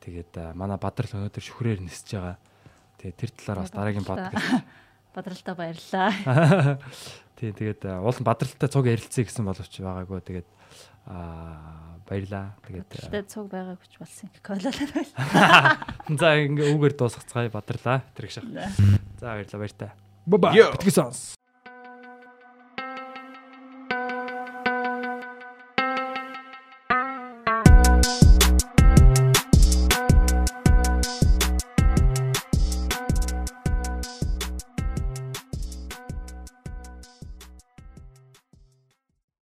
Тэгээд 0.00 0.32
а, 0.36 0.52
манай 0.54 0.78
Бадрал 0.80 1.12
өнөөдөр 1.20 1.44
шүхрээр 1.44 1.80
нисэж 1.84 2.16
байгаа. 2.16 2.36
Тэгээд 3.00 3.16
тэр 3.16 3.30
талаар 3.36 3.58
бас 3.64 3.72
дараагийн 3.72 4.08
подкаст. 4.12 4.64
Бадралтай 5.14 5.54
баярлаа. 5.58 6.10
Тийм 7.40 7.54
тэгээд 7.56 7.82
а, 7.88 7.98
уул 8.04 8.14
нь 8.14 8.26
Бадралтай 8.26 8.68
цуг 8.68 8.86
ярилцъя 8.86 9.24
гэсэн 9.26 9.42
боловч 9.42 9.74
байгаагүй. 9.80 10.20
Тэгээд 10.22 10.48
аа 11.08 11.98
баярлаа. 12.06 12.54
Тэгээд 12.68 12.86
Бадралтай 12.86 13.22
цуг 13.26 13.50
байгаа 13.50 13.76
гэж 13.80 13.92
болсон 13.98 14.28
юм. 14.28 14.34
Кололоо. 14.44 14.72
за 16.20 16.28
ингээ 16.38 16.70
үгээр 16.76 16.94
дуусгацгаая 16.94 17.50
Бадралаа. 17.50 18.04
Тэр 18.14 18.28
их 18.28 18.34
шах. 18.36 18.46
За 19.18 19.34
баярлалаа 19.34 19.60
баяртай. 19.64 19.90
Баба. 20.26 20.52
Битгэс 20.52 20.94
сонс. 20.94 21.39